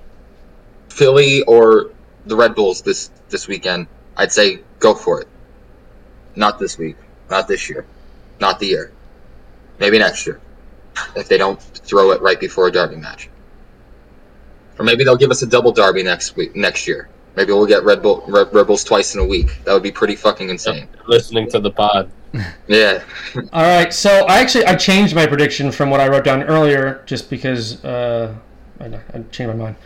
Philly 0.89 1.43
or 1.43 1.91
the 2.27 2.37
Red 2.37 2.55
Bulls 2.55 2.83
this 2.83 3.11
this 3.29 3.49
weekend, 3.49 3.87
I'd 4.17 4.33
say 4.33 4.61
go 4.79 4.95
for 4.95 5.21
it. 5.21 5.29
Not 6.37 6.59
this 6.59 6.79
week. 6.79 6.97
Not 7.31 7.49
this 7.49 7.69
year. 7.69 7.85
Not 8.41 8.59
the 8.59 8.67
year. 8.67 8.93
Maybe 9.79 9.99
next 9.99 10.27
year. 10.27 10.41
If 11.17 11.29
they 11.29 11.39
don't 11.39 11.61
throw 11.61 12.13
it 12.13 12.23
right 12.23 12.39
before 12.39 12.69
a 12.69 12.73
derby 12.73 12.97
match. 12.97 13.29
Or 14.79 14.85
maybe 14.85 15.05
they'll 15.05 15.17
give 15.17 15.31
us 15.31 15.43
a 15.43 15.47
double 15.47 15.73
derby 15.73 16.03
next 16.03 16.37
week 16.37 16.55
next 16.55 16.87
year. 16.87 17.09
Maybe 17.39 17.53
we'll 17.53 17.67
get 17.67 17.85
Red 17.85 18.03
Bull 18.03 18.25
Red, 18.27 18.53
Red 18.53 18.67
Bulls 18.67 18.83
twice 18.83 19.15
in 19.15 19.21
a 19.21 19.25
week. 19.25 19.63
That 19.63 19.73
would 19.73 19.85
be 19.85 19.93
pretty 19.93 20.17
fucking 20.17 20.49
insane. 20.49 20.89
Listening 21.07 21.49
to 21.51 21.61
the 21.61 21.71
pod. 21.71 22.11
Yeah. 22.67 23.03
All 23.55 23.63
right, 23.63 23.95
so 23.95 24.27
I 24.27 24.41
actually 24.41 24.67
I 24.67 24.75
changed 24.75 25.15
my 25.15 25.27
prediction 25.27 25.73
from 25.73 25.89
what 25.89 26.01
I 26.01 26.09
wrote 26.09 26.25
down 26.25 26.43
earlier, 26.43 27.03
just 27.07 27.31
because 27.31 27.83
uh, 27.85 28.35
I, 28.81 28.85
I 28.87 29.23
changed 29.31 29.47
my 29.47 29.55
mind. 29.55 29.77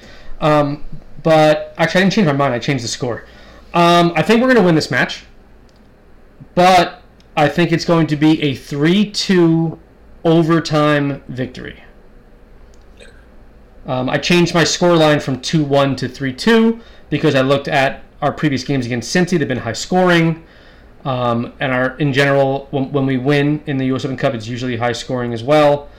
Um, 0.40 0.84
but 1.22 1.72
actually, 1.78 2.00
I 2.00 2.04
didn't 2.04 2.14
change 2.14 2.26
my 2.26 2.32
mind. 2.32 2.52
I 2.52 2.58
changed 2.58 2.82
the 2.82 2.88
score. 2.88 3.26
Um, 3.74 4.12
I 4.16 4.22
think 4.22 4.40
we're 4.40 4.48
going 4.48 4.56
to 4.56 4.64
win 4.64 4.74
this 4.74 4.90
match, 4.90 5.24
but 6.56 7.02
I 7.36 7.48
think 7.48 7.70
it's 7.70 7.84
going 7.84 8.08
to 8.08 8.16
be 8.16 8.42
a 8.42 8.56
three-two 8.56 9.78
overtime 10.24 11.22
victory. 11.28 11.84
Um, 13.86 14.08
I 14.08 14.18
changed 14.18 14.54
my 14.54 14.64
score 14.64 14.96
line 14.96 15.20
from 15.20 15.40
2 15.40 15.64
1 15.64 15.96
to 15.96 16.08
3 16.08 16.32
2 16.32 16.80
because 17.12 17.34
I 17.34 17.42
looked 17.42 17.68
at 17.68 18.04
our 18.22 18.32
previous 18.32 18.64
games 18.64 18.86
against 18.86 19.14
Cincy. 19.14 19.38
They've 19.38 19.46
been 19.46 19.58
high 19.58 19.74
scoring. 19.74 20.44
Um, 21.04 21.52
and 21.60 21.70
our 21.70 21.94
in 21.98 22.14
general, 22.14 22.68
when, 22.70 22.90
when 22.90 23.04
we 23.04 23.18
win 23.18 23.62
in 23.66 23.76
the 23.76 23.84
U.S. 23.86 24.06
Open 24.06 24.16
Cup, 24.16 24.32
it's 24.32 24.46
usually 24.46 24.78
high 24.78 24.92
scoring 24.92 25.34
as 25.34 25.44
well. 25.44 25.90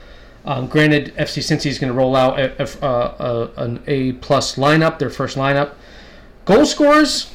Um, 0.44 0.66
granted, 0.66 1.14
FC 1.16 1.38
Cincy 1.38 1.66
is 1.66 1.78
going 1.78 1.92
to 1.92 1.96
roll 1.96 2.16
out 2.16 2.40
a, 2.40 2.84
a, 2.84 2.88
a, 2.88 3.50
an 3.62 3.82
A 3.86 4.12
plus 4.14 4.56
lineup, 4.56 4.98
their 4.98 5.08
first 5.08 5.36
lineup. 5.36 5.74
Goal 6.46 6.66
scorers. 6.66 7.32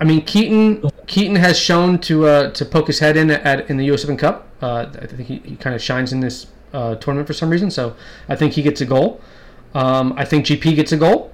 I 0.00 0.04
mean, 0.04 0.24
Keaton 0.24 0.88
Keaton 1.08 1.34
has 1.34 1.58
shown 1.58 1.98
to 2.02 2.26
uh, 2.26 2.50
to 2.52 2.64
poke 2.64 2.86
his 2.86 3.00
head 3.00 3.16
in 3.16 3.28
at 3.28 3.68
in 3.68 3.76
the 3.76 3.86
U.S. 3.86 4.04
Open 4.04 4.16
Cup. 4.16 4.48
Uh, 4.62 4.86
I 5.02 5.06
think 5.06 5.26
he, 5.28 5.38
he 5.38 5.56
kind 5.56 5.74
of 5.74 5.82
shines 5.82 6.12
in 6.12 6.20
this 6.20 6.46
uh, 6.72 6.94
tournament 6.94 7.26
for 7.26 7.34
some 7.34 7.50
reason, 7.50 7.72
so 7.72 7.96
I 8.28 8.36
think 8.36 8.52
he 8.52 8.62
gets 8.62 8.80
a 8.80 8.86
goal. 8.86 9.20
Um, 9.74 10.14
I 10.16 10.24
think 10.24 10.46
GP 10.46 10.76
gets 10.76 10.92
a 10.92 10.96
goal. 10.96 11.25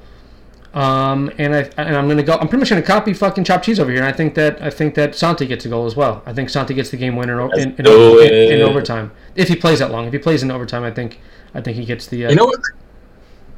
Um, 0.75 1.31
and 1.37 1.55
I 1.55 1.69
and 1.77 1.97
I'm 1.97 2.09
gonna 2.09 2.23
go. 2.23 2.33
I'm 2.35 2.49
pretty 2.49 2.61
much 2.61 2.71
gonna 2.71 2.83
copy 2.83 3.13
fucking 3.13 3.45
Chop 3.45 3.63
Cheese 3.63 3.79
over 3.79 3.91
here. 3.91 4.01
And 4.01 4.09
I 4.09 4.13
think 4.13 4.35
that 4.37 4.63
I 4.63 4.71
think 4.71 4.95
that 4.95 5.15
Santi 5.15 5.47
gets 5.47 5.67
a 5.67 5.69
goal 5.69 5.85
as 5.85 5.97
well. 5.97 6.23
I 6.25 6.33
think 6.33 6.49
Santi 6.49 6.73
gets 6.73 6.91
the 6.91 6.97
game 6.97 7.15
winner 7.17 7.41
in, 7.55 7.61
in, 7.61 7.87
in, 7.87 7.87
in, 7.87 8.53
in 8.55 8.63
overtime 8.63 9.13
if 9.35 9.49
he 9.49 9.57
plays 9.57 9.81
that 9.81 9.91
long. 9.91 10.07
If 10.07 10.13
he 10.15 10.19
plays 10.19 10.43
in 10.43 10.51
overtime, 10.51 10.83
I 10.83 10.91
think 10.91 11.21
I 11.55 11.61
think 11.61 11.77
he 11.77 11.85
gets 11.85 12.07
the. 12.07 12.27
Uh, 12.27 12.31
You 12.31 12.37
know 12.37 12.47
what? 12.47 12.61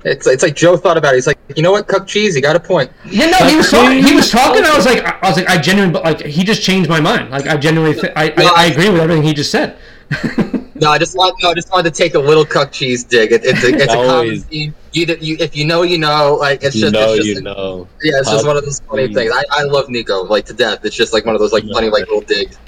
It's 0.05 0.27
it's 0.27 0.43
like 0.43 0.55
Joe 0.55 0.77
thought 0.77 0.99
about 0.99 1.15
it. 1.15 1.19
He's 1.19 1.27
like, 1.27 1.39
you 1.57 1.63
know 1.63 1.73
what, 1.73 1.89
Cook 1.89 2.07
Cheese, 2.07 2.37
you 2.37 2.43
got 2.43 2.57
a 2.57 2.61
point. 2.61 2.91
Yeah, 3.07 3.27
no, 3.31 3.39
he 3.49 3.57
was 3.57 3.71
talking. 3.71 4.05
He 4.05 4.15
was 4.15 4.31
talking. 4.31 4.65
I 4.65 4.77
was 4.77 4.85
like, 4.85 5.03
I 5.03 5.29
was 5.29 5.37
like, 5.39 5.49
I 5.49 5.57
genuinely, 5.57 5.95
but 5.95 6.05
like, 6.05 6.21
he 6.27 6.45
just 6.45 6.63
changed 6.63 6.91
my 6.91 7.01
mind. 7.01 7.31
Like, 7.31 7.47
I 7.47 7.57
genuinely, 7.57 7.99
th- 7.99 8.13
I, 8.15 8.31
I, 8.37 8.53
I 8.55 8.65
agree 8.67 8.91
with 8.91 9.01
everything 9.01 9.23
he 9.23 9.33
just 9.33 9.51
said. 9.51 9.79
No, 10.77 10.91
I 10.91 10.99
just 10.99 11.17
want 11.17 11.37
no, 11.41 11.51
I 11.51 11.55
just 11.55 11.71
wanted 11.71 11.95
to 11.95 12.03
take 12.03 12.15
a 12.15 12.19
little 12.19 12.45
Cook 12.45 12.73
Cheese 12.73 13.05
dig. 13.05 13.31
It, 13.31 13.45
it's 13.45 13.63
a, 13.63 13.69
it's 13.69 13.85
a 13.85 13.97
common 13.97 14.41
theme. 14.41 14.75
You, 14.95 15.17
you 15.21 15.37
if 15.41 15.57
you 15.57 15.67
know, 15.67 15.83
you 15.83 15.99
know. 15.99 16.37
Like 16.41 16.63
it's 16.63 16.77
You 16.77 16.83
just 16.83 16.93
know, 16.93 17.15
it's 17.15 17.25
just 17.25 17.39
you 17.39 17.43
know. 17.43 17.89
Yeah, 18.03 18.19
it's 18.19 18.31
just 18.31 18.47
one 18.47 18.57
of 18.57 18.65
those 18.65 18.81
funny 18.81 19.13
things. 19.13 19.33
I, 19.35 19.43
I 19.51 19.63
love 19.65 19.89
Nico 19.89 20.25
like 20.25 20.47
to 20.47 20.55
death. 20.55 20.85
It's 20.85 20.97
just 20.97 21.13
like 21.13 21.25
one 21.25 21.35
of 21.35 21.41
those 21.41 21.53
like 21.53 21.65
funny 21.73 21.89
like 21.89 22.07
little 22.07 22.21
digs 22.21 22.59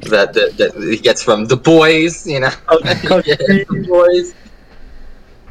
that 0.00 0.34
that, 0.34 0.56
that 0.58 0.74
he 0.74 0.98
gets 0.98 1.22
from 1.22 1.46
the 1.46 1.56
boys, 1.56 2.26
you 2.26 2.40
know. 2.40 2.50
yeah, 2.70 3.36
the 3.36 3.86
boys. 3.88 4.34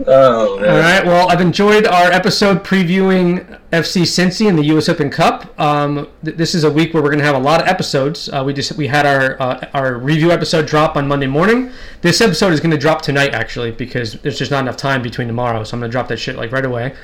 Oh 0.07 0.59
man. 0.59 0.69
All 0.69 0.79
right. 0.79 1.05
Well, 1.05 1.29
I've 1.29 1.41
enjoyed 1.41 1.85
our 1.85 2.11
episode 2.11 2.63
previewing 2.63 3.59
FC 3.71 4.03
Cincy 4.03 4.47
and 4.47 4.57
the 4.57 4.65
U.S. 4.65 4.89
Open 4.89 5.09
Cup. 5.09 5.59
Um, 5.59 6.07
th- 6.23 6.37
this 6.37 6.55
is 6.55 6.63
a 6.63 6.71
week 6.71 6.93
where 6.93 7.03
we're 7.03 7.09
going 7.09 7.19
to 7.19 7.25
have 7.25 7.35
a 7.35 7.39
lot 7.39 7.61
of 7.61 7.67
episodes. 7.67 8.29
Uh, 8.29 8.43
we 8.45 8.53
just 8.53 8.73
we 8.73 8.87
had 8.87 9.05
our 9.05 9.41
uh, 9.41 9.69
our 9.73 9.97
review 9.97 10.31
episode 10.31 10.65
drop 10.65 10.95
on 10.95 11.07
Monday 11.07 11.27
morning. 11.27 11.71
This 12.01 12.21
episode 12.21 12.53
is 12.53 12.59
going 12.59 12.71
to 12.71 12.77
drop 12.77 13.01
tonight 13.01 13.33
actually 13.33 13.71
because 13.71 14.13
there's 14.21 14.37
just 14.37 14.51
not 14.51 14.61
enough 14.61 14.77
time 14.77 15.01
between 15.01 15.27
tomorrow, 15.27 15.63
so 15.63 15.75
I'm 15.75 15.81
going 15.81 15.91
to 15.91 15.93
drop 15.93 16.07
that 16.07 16.17
shit 16.17 16.35
like 16.35 16.51
right 16.51 16.65
away. 16.65 16.95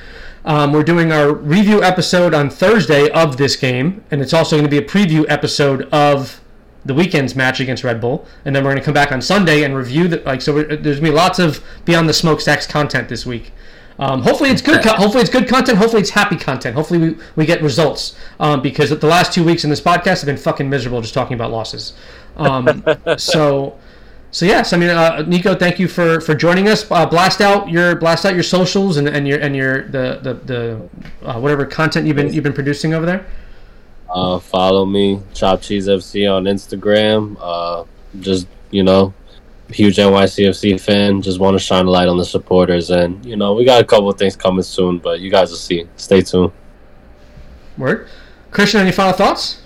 Um, 0.44 0.72
we're 0.72 0.84
doing 0.84 1.12
our 1.12 1.34
review 1.34 1.82
episode 1.82 2.32
on 2.32 2.48
Thursday 2.48 3.10
of 3.10 3.36
this 3.36 3.56
game, 3.56 4.04
and 4.10 4.22
it's 4.22 4.32
also 4.32 4.56
going 4.56 4.64
to 4.64 4.70
be 4.70 4.78
a 4.78 4.88
preview 4.88 5.24
episode 5.28 5.82
of 5.92 6.40
the 6.88 6.94
weekend's 6.94 7.36
match 7.36 7.60
against 7.60 7.84
Red 7.84 8.00
Bull, 8.00 8.26
and 8.44 8.56
then 8.56 8.64
we're 8.64 8.70
going 8.70 8.80
to 8.80 8.84
come 8.84 8.94
back 8.94 9.12
on 9.12 9.20
Sunday 9.20 9.62
and 9.62 9.76
review 9.76 10.08
the 10.08 10.16
like. 10.22 10.40
So 10.40 10.54
we're, 10.54 10.64
there's 10.64 10.96
going 10.96 10.96
to 10.96 11.02
be 11.02 11.10
lots 11.10 11.38
of 11.38 11.62
Beyond 11.84 12.08
the 12.08 12.14
Smokestacks 12.14 12.66
content 12.66 13.08
this 13.08 13.24
week. 13.26 13.52
Um, 13.98 14.22
hopefully 14.22 14.50
it's 14.50 14.62
good. 14.62 14.82
Co- 14.82 14.94
hopefully 14.94 15.20
it's 15.20 15.30
good 15.30 15.46
content. 15.46 15.78
Hopefully 15.78 16.00
it's 16.00 16.10
happy 16.10 16.36
content. 16.36 16.74
Hopefully 16.74 16.98
we, 16.98 17.16
we 17.36 17.46
get 17.46 17.62
results 17.62 18.16
um, 18.40 18.62
because 18.62 18.90
the 18.90 19.06
last 19.06 19.32
two 19.32 19.44
weeks 19.44 19.64
in 19.64 19.70
this 19.70 19.80
podcast 19.80 20.20
have 20.20 20.26
been 20.26 20.36
fucking 20.36 20.68
miserable 20.68 21.00
just 21.02 21.14
talking 21.14 21.34
about 21.34 21.50
losses. 21.50 21.92
Um, 22.36 22.84
so 23.18 23.78
so 24.30 24.46
yes, 24.46 24.72
I 24.72 24.78
mean 24.78 24.88
uh, 24.88 25.24
Nico, 25.26 25.54
thank 25.54 25.78
you 25.78 25.88
for, 25.88 26.20
for 26.22 26.34
joining 26.34 26.68
us. 26.68 26.90
Uh, 26.90 27.04
blast 27.04 27.42
out 27.42 27.68
your 27.68 27.96
blast 27.96 28.24
out 28.24 28.34
your 28.34 28.42
socials 28.42 28.96
and, 28.96 29.08
and 29.08 29.28
your 29.28 29.40
and 29.40 29.54
your 29.54 29.88
the 29.88 30.20
the, 30.22 30.34
the 30.34 31.28
uh, 31.28 31.38
whatever 31.38 31.66
content 31.66 32.06
you've 32.06 32.16
been 32.16 32.32
you've 32.32 32.44
been 32.44 32.54
producing 32.54 32.94
over 32.94 33.04
there. 33.04 33.26
Uh, 34.10 34.38
follow 34.38 34.86
me, 34.86 35.20
Chop 35.34 35.60
Cheese 35.62 35.86
FC 35.88 36.30
on 36.32 36.44
Instagram. 36.44 37.36
Uh, 37.40 37.84
just 38.20 38.46
you 38.70 38.82
know, 38.82 39.12
huge 39.70 39.96
NYCFC 39.96 40.80
fan. 40.80 41.20
Just 41.22 41.38
want 41.40 41.54
to 41.54 41.58
shine 41.58 41.86
a 41.86 41.90
light 41.90 42.08
on 42.08 42.16
the 42.16 42.24
supporters, 42.24 42.90
and 42.90 43.24
you 43.24 43.36
know, 43.36 43.52
we 43.54 43.64
got 43.64 43.82
a 43.82 43.84
couple 43.84 44.08
of 44.08 44.18
things 44.18 44.34
coming 44.36 44.62
soon, 44.62 44.98
but 44.98 45.20
you 45.20 45.30
guys 45.30 45.50
will 45.50 45.56
see. 45.58 45.86
Stay 45.96 46.22
tuned. 46.22 46.52
Word, 47.76 48.08
Christian, 48.50 48.80
any 48.80 48.92
final 48.92 49.12
thoughts? 49.12 49.62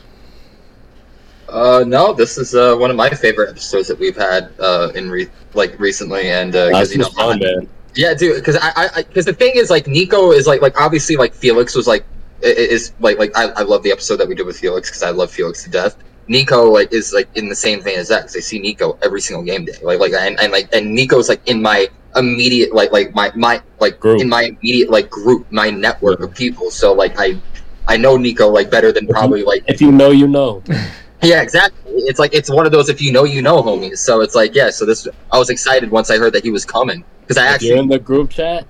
Uh, 1.48 1.84
no, 1.86 2.12
this 2.12 2.38
is 2.38 2.54
uh, 2.54 2.74
one 2.76 2.90
of 2.90 2.96
my 2.96 3.10
favorite 3.10 3.50
episodes 3.50 3.86
that 3.88 3.98
we've 3.98 4.16
had 4.16 4.50
uh, 4.58 4.90
in 4.94 5.10
re- 5.10 5.28
like 5.54 5.78
recently, 5.78 6.30
and 6.30 6.54
uh, 6.56 6.70
'cause, 6.70 6.88
That's 6.88 6.92
you 6.92 6.98
know, 6.98 7.08
fun, 7.10 7.38
man. 7.40 7.68
Yeah, 7.94 8.14
dude. 8.14 8.36
Because 8.36 8.56
I, 8.56 8.72
I, 8.96 9.02
because 9.02 9.26
the 9.26 9.34
thing 9.34 9.52
is, 9.56 9.68
like, 9.68 9.86
Nico 9.86 10.32
is 10.32 10.46
like, 10.46 10.62
like 10.62 10.80
obviously, 10.80 11.16
like 11.16 11.34
Felix 11.34 11.74
was 11.74 11.86
like, 11.86 12.04
i- 12.04 12.06
i- 12.06 12.08
is 12.42 12.92
like, 13.00 13.18
like 13.18 13.36
I, 13.36 13.48
I 13.48 13.62
love 13.62 13.82
the 13.82 13.92
episode 13.92 14.16
that 14.16 14.28
we 14.28 14.34
did 14.34 14.46
with 14.46 14.58
Felix 14.58 14.90
because 14.90 15.02
I 15.02 15.10
love 15.10 15.30
Felix 15.30 15.64
to 15.64 15.70
death. 15.70 15.96
Nico 16.28 16.70
like 16.70 16.92
is 16.92 17.12
like 17.12 17.28
in 17.36 17.48
the 17.48 17.54
same 17.54 17.82
vein 17.82 17.98
as 17.98 18.08
that 18.08 18.22
because 18.22 18.36
I 18.36 18.40
see 18.40 18.58
Nico 18.58 18.98
every 19.02 19.20
single 19.20 19.44
game 19.44 19.64
day, 19.64 19.72
like, 19.82 19.98
like, 19.98 20.12
and, 20.12 20.38
and 20.40 20.52
like, 20.52 20.72
and 20.74 20.94
Nico's 20.94 21.28
like 21.28 21.46
in 21.48 21.60
my 21.60 21.88
immediate, 22.14 22.74
like, 22.74 22.92
like 22.92 23.14
my, 23.14 23.32
my, 23.34 23.60
like 23.80 23.98
Group. 23.98 24.20
in 24.20 24.28
my 24.28 24.42
immediate 24.42 24.90
like 24.90 25.10
group, 25.10 25.50
my 25.50 25.70
network 25.70 26.20
of 26.20 26.34
people. 26.34 26.70
So 26.70 26.92
like, 26.92 27.14
I, 27.18 27.40
I 27.88 27.96
know 27.96 28.16
Nico 28.16 28.48
like 28.48 28.70
better 28.70 28.92
than 28.92 29.06
probably 29.06 29.42
like 29.42 29.64
If 29.66 29.80
you 29.80 29.92
know, 29.92 30.10
you 30.10 30.28
know. 30.28 30.62
yeah, 31.22 31.42
exactly. 31.42 31.92
It's 31.94 32.18
like 32.18 32.34
it's 32.34 32.50
one 32.50 32.66
of 32.66 32.72
those 32.72 32.88
if 32.88 33.00
you 33.00 33.12
know 33.12 33.24
you 33.24 33.42
know 33.42 33.62
homies. 33.62 33.98
So 33.98 34.20
it's 34.20 34.34
like 34.34 34.54
yeah. 34.54 34.70
So 34.70 34.86
this 34.86 35.06
I 35.30 35.38
was 35.38 35.50
excited 35.50 35.90
once 35.90 36.10
I 36.10 36.18
heard 36.18 36.32
that 36.34 36.44
he 36.44 36.50
was 36.50 36.64
coming 36.64 37.04
because 37.22 37.36
I 37.36 37.46
If 37.46 37.54
actually 37.54 37.68
you're 37.68 37.78
in 37.78 37.88
the 37.88 37.98
group 37.98 38.30
chat, 38.30 38.66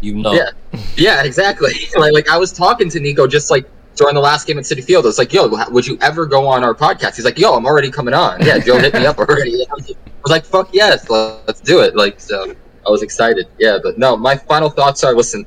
you 0.00 0.14
know. 0.14 0.32
Yeah. 0.32 0.50
Yeah, 0.96 1.24
exactly. 1.24 1.72
like, 1.96 2.12
like 2.12 2.28
I 2.28 2.38
was 2.38 2.52
talking 2.52 2.88
to 2.90 3.00
Nico 3.00 3.26
just 3.26 3.50
like 3.50 3.68
during 3.96 4.14
the 4.14 4.20
last 4.20 4.46
game 4.46 4.58
at 4.58 4.64
Citi 4.64 4.84
Field. 4.84 5.04
I 5.04 5.08
was 5.08 5.18
like, 5.18 5.32
"Yo, 5.32 5.48
would 5.70 5.86
you 5.86 5.98
ever 6.00 6.26
go 6.26 6.46
on 6.46 6.62
our 6.62 6.74
podcast?" 6.74 7.16
He's 7.16 7.24
like, 7.24 7.38
"Yo, 7.38 7.54
I'm 7.54 7.66
already 7.66 7.90
coming 7.90 8.14
on." 8.14 8.44
Yeah, 8.44 8.58
Joe 8.58 8.78
hit 8.78 8.94
me 8.94 9.06
up 9.06 9.18
already. 9.18 9.64
I 9.68 9.74
was 9.74 9.94
like, 10.26 10.44
"Fuck 10.44 10.70
yes, 10.72 11.08
let's 11.10 11.60
do 11.60 11.80
it." 11.80 11.96
Like, 11.96 12.20
so 12.20 12.54
I 12.86 12.90
was 12.90 13.02
excited. 13.02 13.46
Yeah, 13.58 13.78
but 13.82 13.98
no, 13.98 14.16
my 14.16 14.36
final 14.36 14.70
thoughts 14.70 15.02
are: 15.02 15.14
listen, 15.14 15.46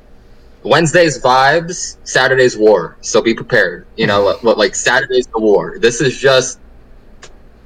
Wednesday's 0.64 1.22
vibes, 1.22 1.98
Saturday's 2.04 2.58
war. 2.58 2.98
So 3.02 3.22
be 3.22 3.34
prepared. 3.34 3.86
You 3.96 4.08
know, 4.08 4.36
what, 4.42 4.58
like 4.58 4.76
Saturday's 4.76 5.28
the 5.28 5.40
war. 5.40 5.78
This 5.80 6.02
is 6.02 6.18
just. 6.18 6.60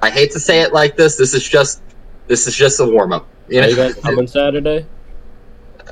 I 0.02 0.10
hate 0.10 0.32
to 0.32 0.40
say 0.40 0.62
it 0.62 0.74
like 0.74 0.98
this. 0.98 1.16
This 1.16 1.34
is 1.34 1.48
just. 1.48 1.82
This 2.28 2.48
is 2.48 2.56
just 2.56 2.80
a 2.80 2.86
warm 2.86 3.12
up. 3.14 3.28
You 3.50 3.62
know, 3.62 3.68
you 3.68 3.76
guys 3.76 3.96
coming 3.96 4.28
Saturday? 4.28 4.86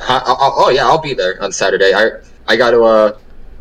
Huh? 0.02 0.22
Oh, 0.26 0.54
oh, 0.58 0.70
yeah, 0.70 0.86
I'll 0.86 1.02
be 1.02 1.14
there 1.14 1.42
on 1.44 1.52
Saturday. 1.52 1.94
I 1.94 2.12
I 2.48 2.56
got 2.56 2.72
to. 2.72 2.84
Uh, 2.84 3.18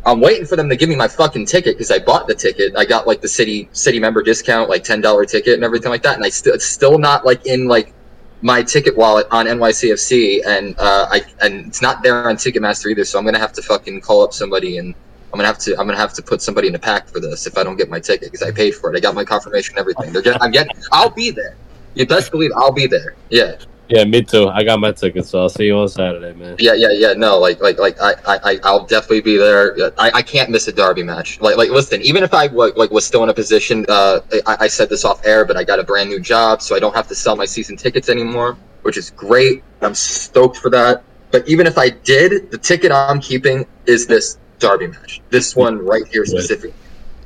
I'm 0.06 0.20
waiting 0.20 0.46
for 0.46 0.56
them 0.56 0.70
to 0.70 0.76
give 0.76 0.88
me 0.88 0.96
my 0.96 1.08
fucking 1.08 1.44
ticket 1.44 1.76
because 1.76 1.90
I 1.90 1.98
bought 1.98 2.26
the 2.26 2.34
ticket. 2.34 2.74
I 2.74 2.86
got 2.86 3.06
like 3.06 3.20
the 3.20 3.28
city 3.28 3.68
city 3.72 4.00
member 4.00 4.22
discount, 4.22 4.70
like 4.70 4.82
ten 4.82 5.00
dollar 5.02 5.26
ticket 5.26 5.54
and 5.54 5.64
everything 5.64 5.90
like 5.90 6.02
that. 6.02 6.16
And 6.16 6.24
I 6.24 6.30
still 6.30 6.54
it's 6.54 6.64
still 6.64 6.98
not 6.98 7.26
like 7.26 7.44
in 7.46 7.68
like 7.68 7.92
my 8.40 8.62
ticket 8.62 8.96
wallet 8.96 9.26
on 9.30 9.44
NYCFC, 9.46 10.46
and 10.46 10.74
uh, 10.78 11.06
I 11.10 11.22
and 11.42 11.66
it's 11.66 11.82
not 11.82 12.02
there 12.02 12.28
on 12.28 12.36
Ticketmaster 12.36 12.90
either. 12.90 13.04
So 13.04 13.18
I'm 13.18 13.26
gonna 13.26 13.38
have 13.38 13.52
to 13.52 13.62
fucking 13.62 14.00
call 14.00 14.22
up 14.22 14.32
somebody 14.32 14.78
and. 14.78 14.94
I'm 15.32 15.38
gonna 15.38 15.46
have 15.46 15.58
to. 15.58 15.78
I'm 15.78 15.86
gonna 15.86 15.96
have 15.96 16.12
to 16.14 16.22
put 16.22 16.42
somebody 16.42 16.66
in 16.66 16.74
a 16.74 16.78
pack 16.80 17.06
for 17.06 17.20
this 17.20 17.46
if 17.46 17.56
I 17.56 17.62
don't 17.62 17.76
get 17.76 17.88
my 17.88 18.00
ticket 18.00 18.32
because 18.32 18.42
I 18.42 18.50
paid 18.50 18.74
for 18.74 18.92
it. 18.92 18.96
I 18.96 19.00
got 19.00 19.14
my 19.14 19.24
confirmation, 19.24 19.76
and 19.76 19.78
everything. 19.78 20.12
They're 20.12 20.22
just, 20.22 20.38
I'm 20.42 20.50
getting. 20.50 20.72
I'll 20.90 21.10
be 21.10 21.30
there. 21.30 21.54
You 21.94 22.04
best 22.04 22.32
believe 22.32 22.50
I'll 22.56 22.72
be 22.72 22.88
there. 22.88 23.14
Yeah. 23.28 23.54
Yeah, 23.90 24.04
me 24.04 24.22
too. 24.22 24.48
I 24.48 24.62
got 24.62 24.78
my 24.78 24.92
ticket, 24.92 25.26
so 25.26 25.40
I'll 25.40 25.48
see 25.48 25.66
you 25.66 25.76
on 25.76 25.88
Saturday, 25.88 26.32
man. 26.32 26.54
Yeah, 26.60 26.74
yeah, 26.74 26.90
yeah. 26.92 27.12
No, 27.12 27.38
like, 27.40 27.60
like, 27.60 27.76
like, 27.78 28.00
I, 28.00 28.14
I, 28.24 28.38
I- 28.44 28.60
I'll 28.62 28.86
definitely 28.86 29.20
be 29.20 29.36
there. 29.36 29.74
I, 29.98 30.12
I 30.14 30.22
can't 30.22 30.48
miss 30.48 30.68
a 30.68 30.72
derby 30.72 31.02
match. 31.02 31.40
Like, 31.40 31.56
like, 31.56 31.70
listen, 31.70 32.00
even 32.02 32.22
if 32.22 32.32
I 32.32 32.46
like, 32.46 32.76
like 32.76 32.92
was 32.92 33.04
still 33.04 33.24
in 33.24 33.30
a 33.30 33.34
position, 33.34 33.84
uh, 33.88 34.20
I, 34.46 34.56
I 34.60 34.66
said 34.68 34.88
this 34.90 35.04
off 35.04 35.26
air, 35.26 35.44
but 35.44 35.56
I 35.56 35.64
got 35.64 35.80
a 35.80 35.82
brand 35.82 36.08
new 36.08 36.20
job, 36.20 36.62
so 36.62 36.76
I 36.76 36.78
don't 36.78 36.94
have 36.94 37.08
to 37.08 37.16
sell 37.16 37.34
my 37.34 37.44
season 37.44 37.76
tickets 37.76 38.08
anymore, 38.08 38.56
which 38.82 38.96
is 38.96 39.10
great. 39.10 39.64
I'm 39.82 39.94
stoked 39.94 40.58
for 40.58 40.70
that. 40.70 41.02
But 41.32 41.48
even 41.48 41.66
if 41.66 41.76
I 41.76 41.90
did, 41.90 42.50
the 42.52 42.58
ticket 42.58 42.92
I'm 42.92 43.20
keeping 43.20 43.66
is 43.86 44.06
this 44.06 44.38
derby 44.60 44.86
match. 44.86 45.20
This 45.30 45.56
one 45.56 45.84
right 45.84 46.06
here 46.06 46.24
specifically. 46.26 46.74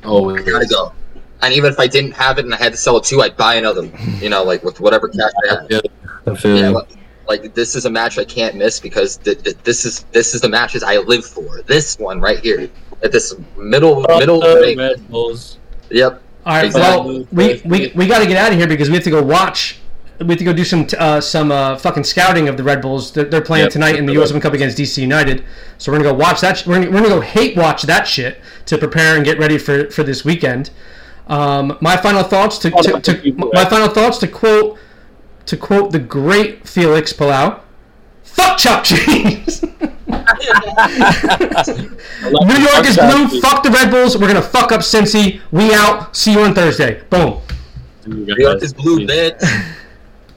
Oh, 0.03 0.35
I 0.35 0.41
gotta 0.43 0.67
go. 0.67 0.93
And 1.45 1.55
even 1.55 1.73
if 1.73 1.79
I 1.79 1.87
didn't 1.87 2.13
have 2.13 2.39
it 2.39 2.45
and 2.45 2.55
I 2.55 2.57
had 2.59 2.73
to 2.73 2.79
sell 2.79 2.97
it 2.97 3.05
too, 3.05 3.21
I'd 3.23 3.37
buy 3.37 3.55
another. 3.57 3.91
You 4.21 4.29
know, 4.31 4.43
like 4.45 4.63
with 4.65 4.81
whatever 4.81 5.09
cash 5.09 5.31
I 5.51 5.55
have. 5.55 5.83
I 6.27 6.35
feel 6.35 6.57
Yeah, 6.59 6.69
you. 6.69 6.75
like, 6.75 6.89
like 7.29 7.55
this 7.55 7.75
is 7.75 7.85
a 7.85 7.91
match 7.91 8.19
I 8.19 8.25
can't 8.25 8.55
miss 8.57 8.81
because 8.81 9.17
th- 9.19 9.43
th- 9.43 9.57
this 9.65 9.85
is 9.85 10.05
this 10.13 10.35
is 10.35 10.41
the 10.41 10.49
matches 10.49 10.83
I 10.83 10.99
live 10.99 11.25
for. 11.27 11.63
This 11.63 11.99
one 11.99 12.21
right 12.21 12.39
here, 12.41 12.69
at 13.03 13.13
this 13.13 13.35
middle 13.57 14.03
Up 14.11 14.19
middle. 14.21 14.41
the 14.41 14.55
ring. 14.61 14.79
Red 14.79 15.09
Bulls. 15.11 15.59
Yep, 15.91 16.23
All 16.47 16.55
right. 16.55 16.65
Exactly. 16.65 17.19
Well, 17.21 17.29
we 17.33 17.63
we, 17.65 17.93
we 17.95 18.07
got 18.07 18.21
to 18.21 18.27
get 18.27 18.37
out 18.39 18.53
of 18.53 18.59
here 18.59 18.67
because 18.67 18.89
we 18.89 18.95
have 18.95 19.05
to 19.05 19.11
go 19.11 19.23
watch. 19.23 19.79
We 20.21 20.29
have 20.29 20.39
to 20.39 20.45
go 20.45 20.53
do 20.53 20.65
some 20.65 20.87
uh, 20.99 21.21
some 21.21 21.51
uh, 21.53 21.77
fucking 21.77 22.05
scouting 22.05 22.49
of 22.49 22.57
the 22.57 22.63
Red 22.63 22.81
Bulls. 22.81 23.13
They're, 23.13 23.25
they're 23.25 23.41
playing 23.43 23.65
Yep. 23.65 23.73
tonight 23.73 23.97
in 23.97 24.07
the 24.07 24.13
U.S. 24.15 24.31
Open 24.31 24.41
Cup 24.41 24.55
against 24.55 24.79
DC 24.79 24.99
United. 24.99 25.45
So 25.79 25.91
we're 25.93 25.99
gonna 25.99 26.11
go 26.11 26.15
watch 26.17 26.41
that. 26.41 26.57
Sh- 26.59 26.67
we're, 26.67 26.77
gonna, 26.79 26.91
we're 26.91 26.99
gonna 27.03 27.09
go 27.17 27.21
hate 27.21 27.57
watch 27.57 27.83
that 27.83 28.07
shit 28.07 28.39
to 28.67 28.79
prepare 28.79 29.17
and 29.17 29.25
get 29.25 29.39
ready 29.39 29.59
for 29.59 29.91
for 29.91 30.03
this 30.05 30.25
weekend. 30.25 30.71
Um, 31.27 31.79
my 31.81 31.97
final 31.97 32.23
thoughts 32.23 32.59
to, 32.59 32.71
to, 32.71 33.01
to 33.01 33.33
my 33.55 33.65
final 33.65 33.89
thoughts 33.89 34.19
to 34.19 34.29
quote 34.29 34.79
to 35.47 35.57
quote 35.57 35.93
the 35.93 35.99
great 35.99 36.69
Felix 36.69 37.13
Palau. 37.13 37.61
Fuck 38.23 38.59
chop 38.59 38.85
cheese. 38.85 39.63
New 39.63 39.71
York 42.59 42.87
is 42.87 42.97
blue. 42.97 43.41
Fuck 43.41 43.63
the 43.63 43.71
Red 43.73 43.91
Bulls. 43.91 44.19
We're 44.19 44.27
gonna 44.27 44.43
fuck 44.43 44.73
up 44.73 44.81
Cincy. 44.81 45.41
We 45.51 45.73
out. 45.73 46.15
See 46.17 46.33
you 46.33 46.41
on 46.41 46.55
Thursday. 46.55 47.03
Boom. 47.11 47.41
New 48.07 48.37
York 48.37 48.63
is 48.63 48.75
blue, 48.75 49.07
bitch. 49.07 49.41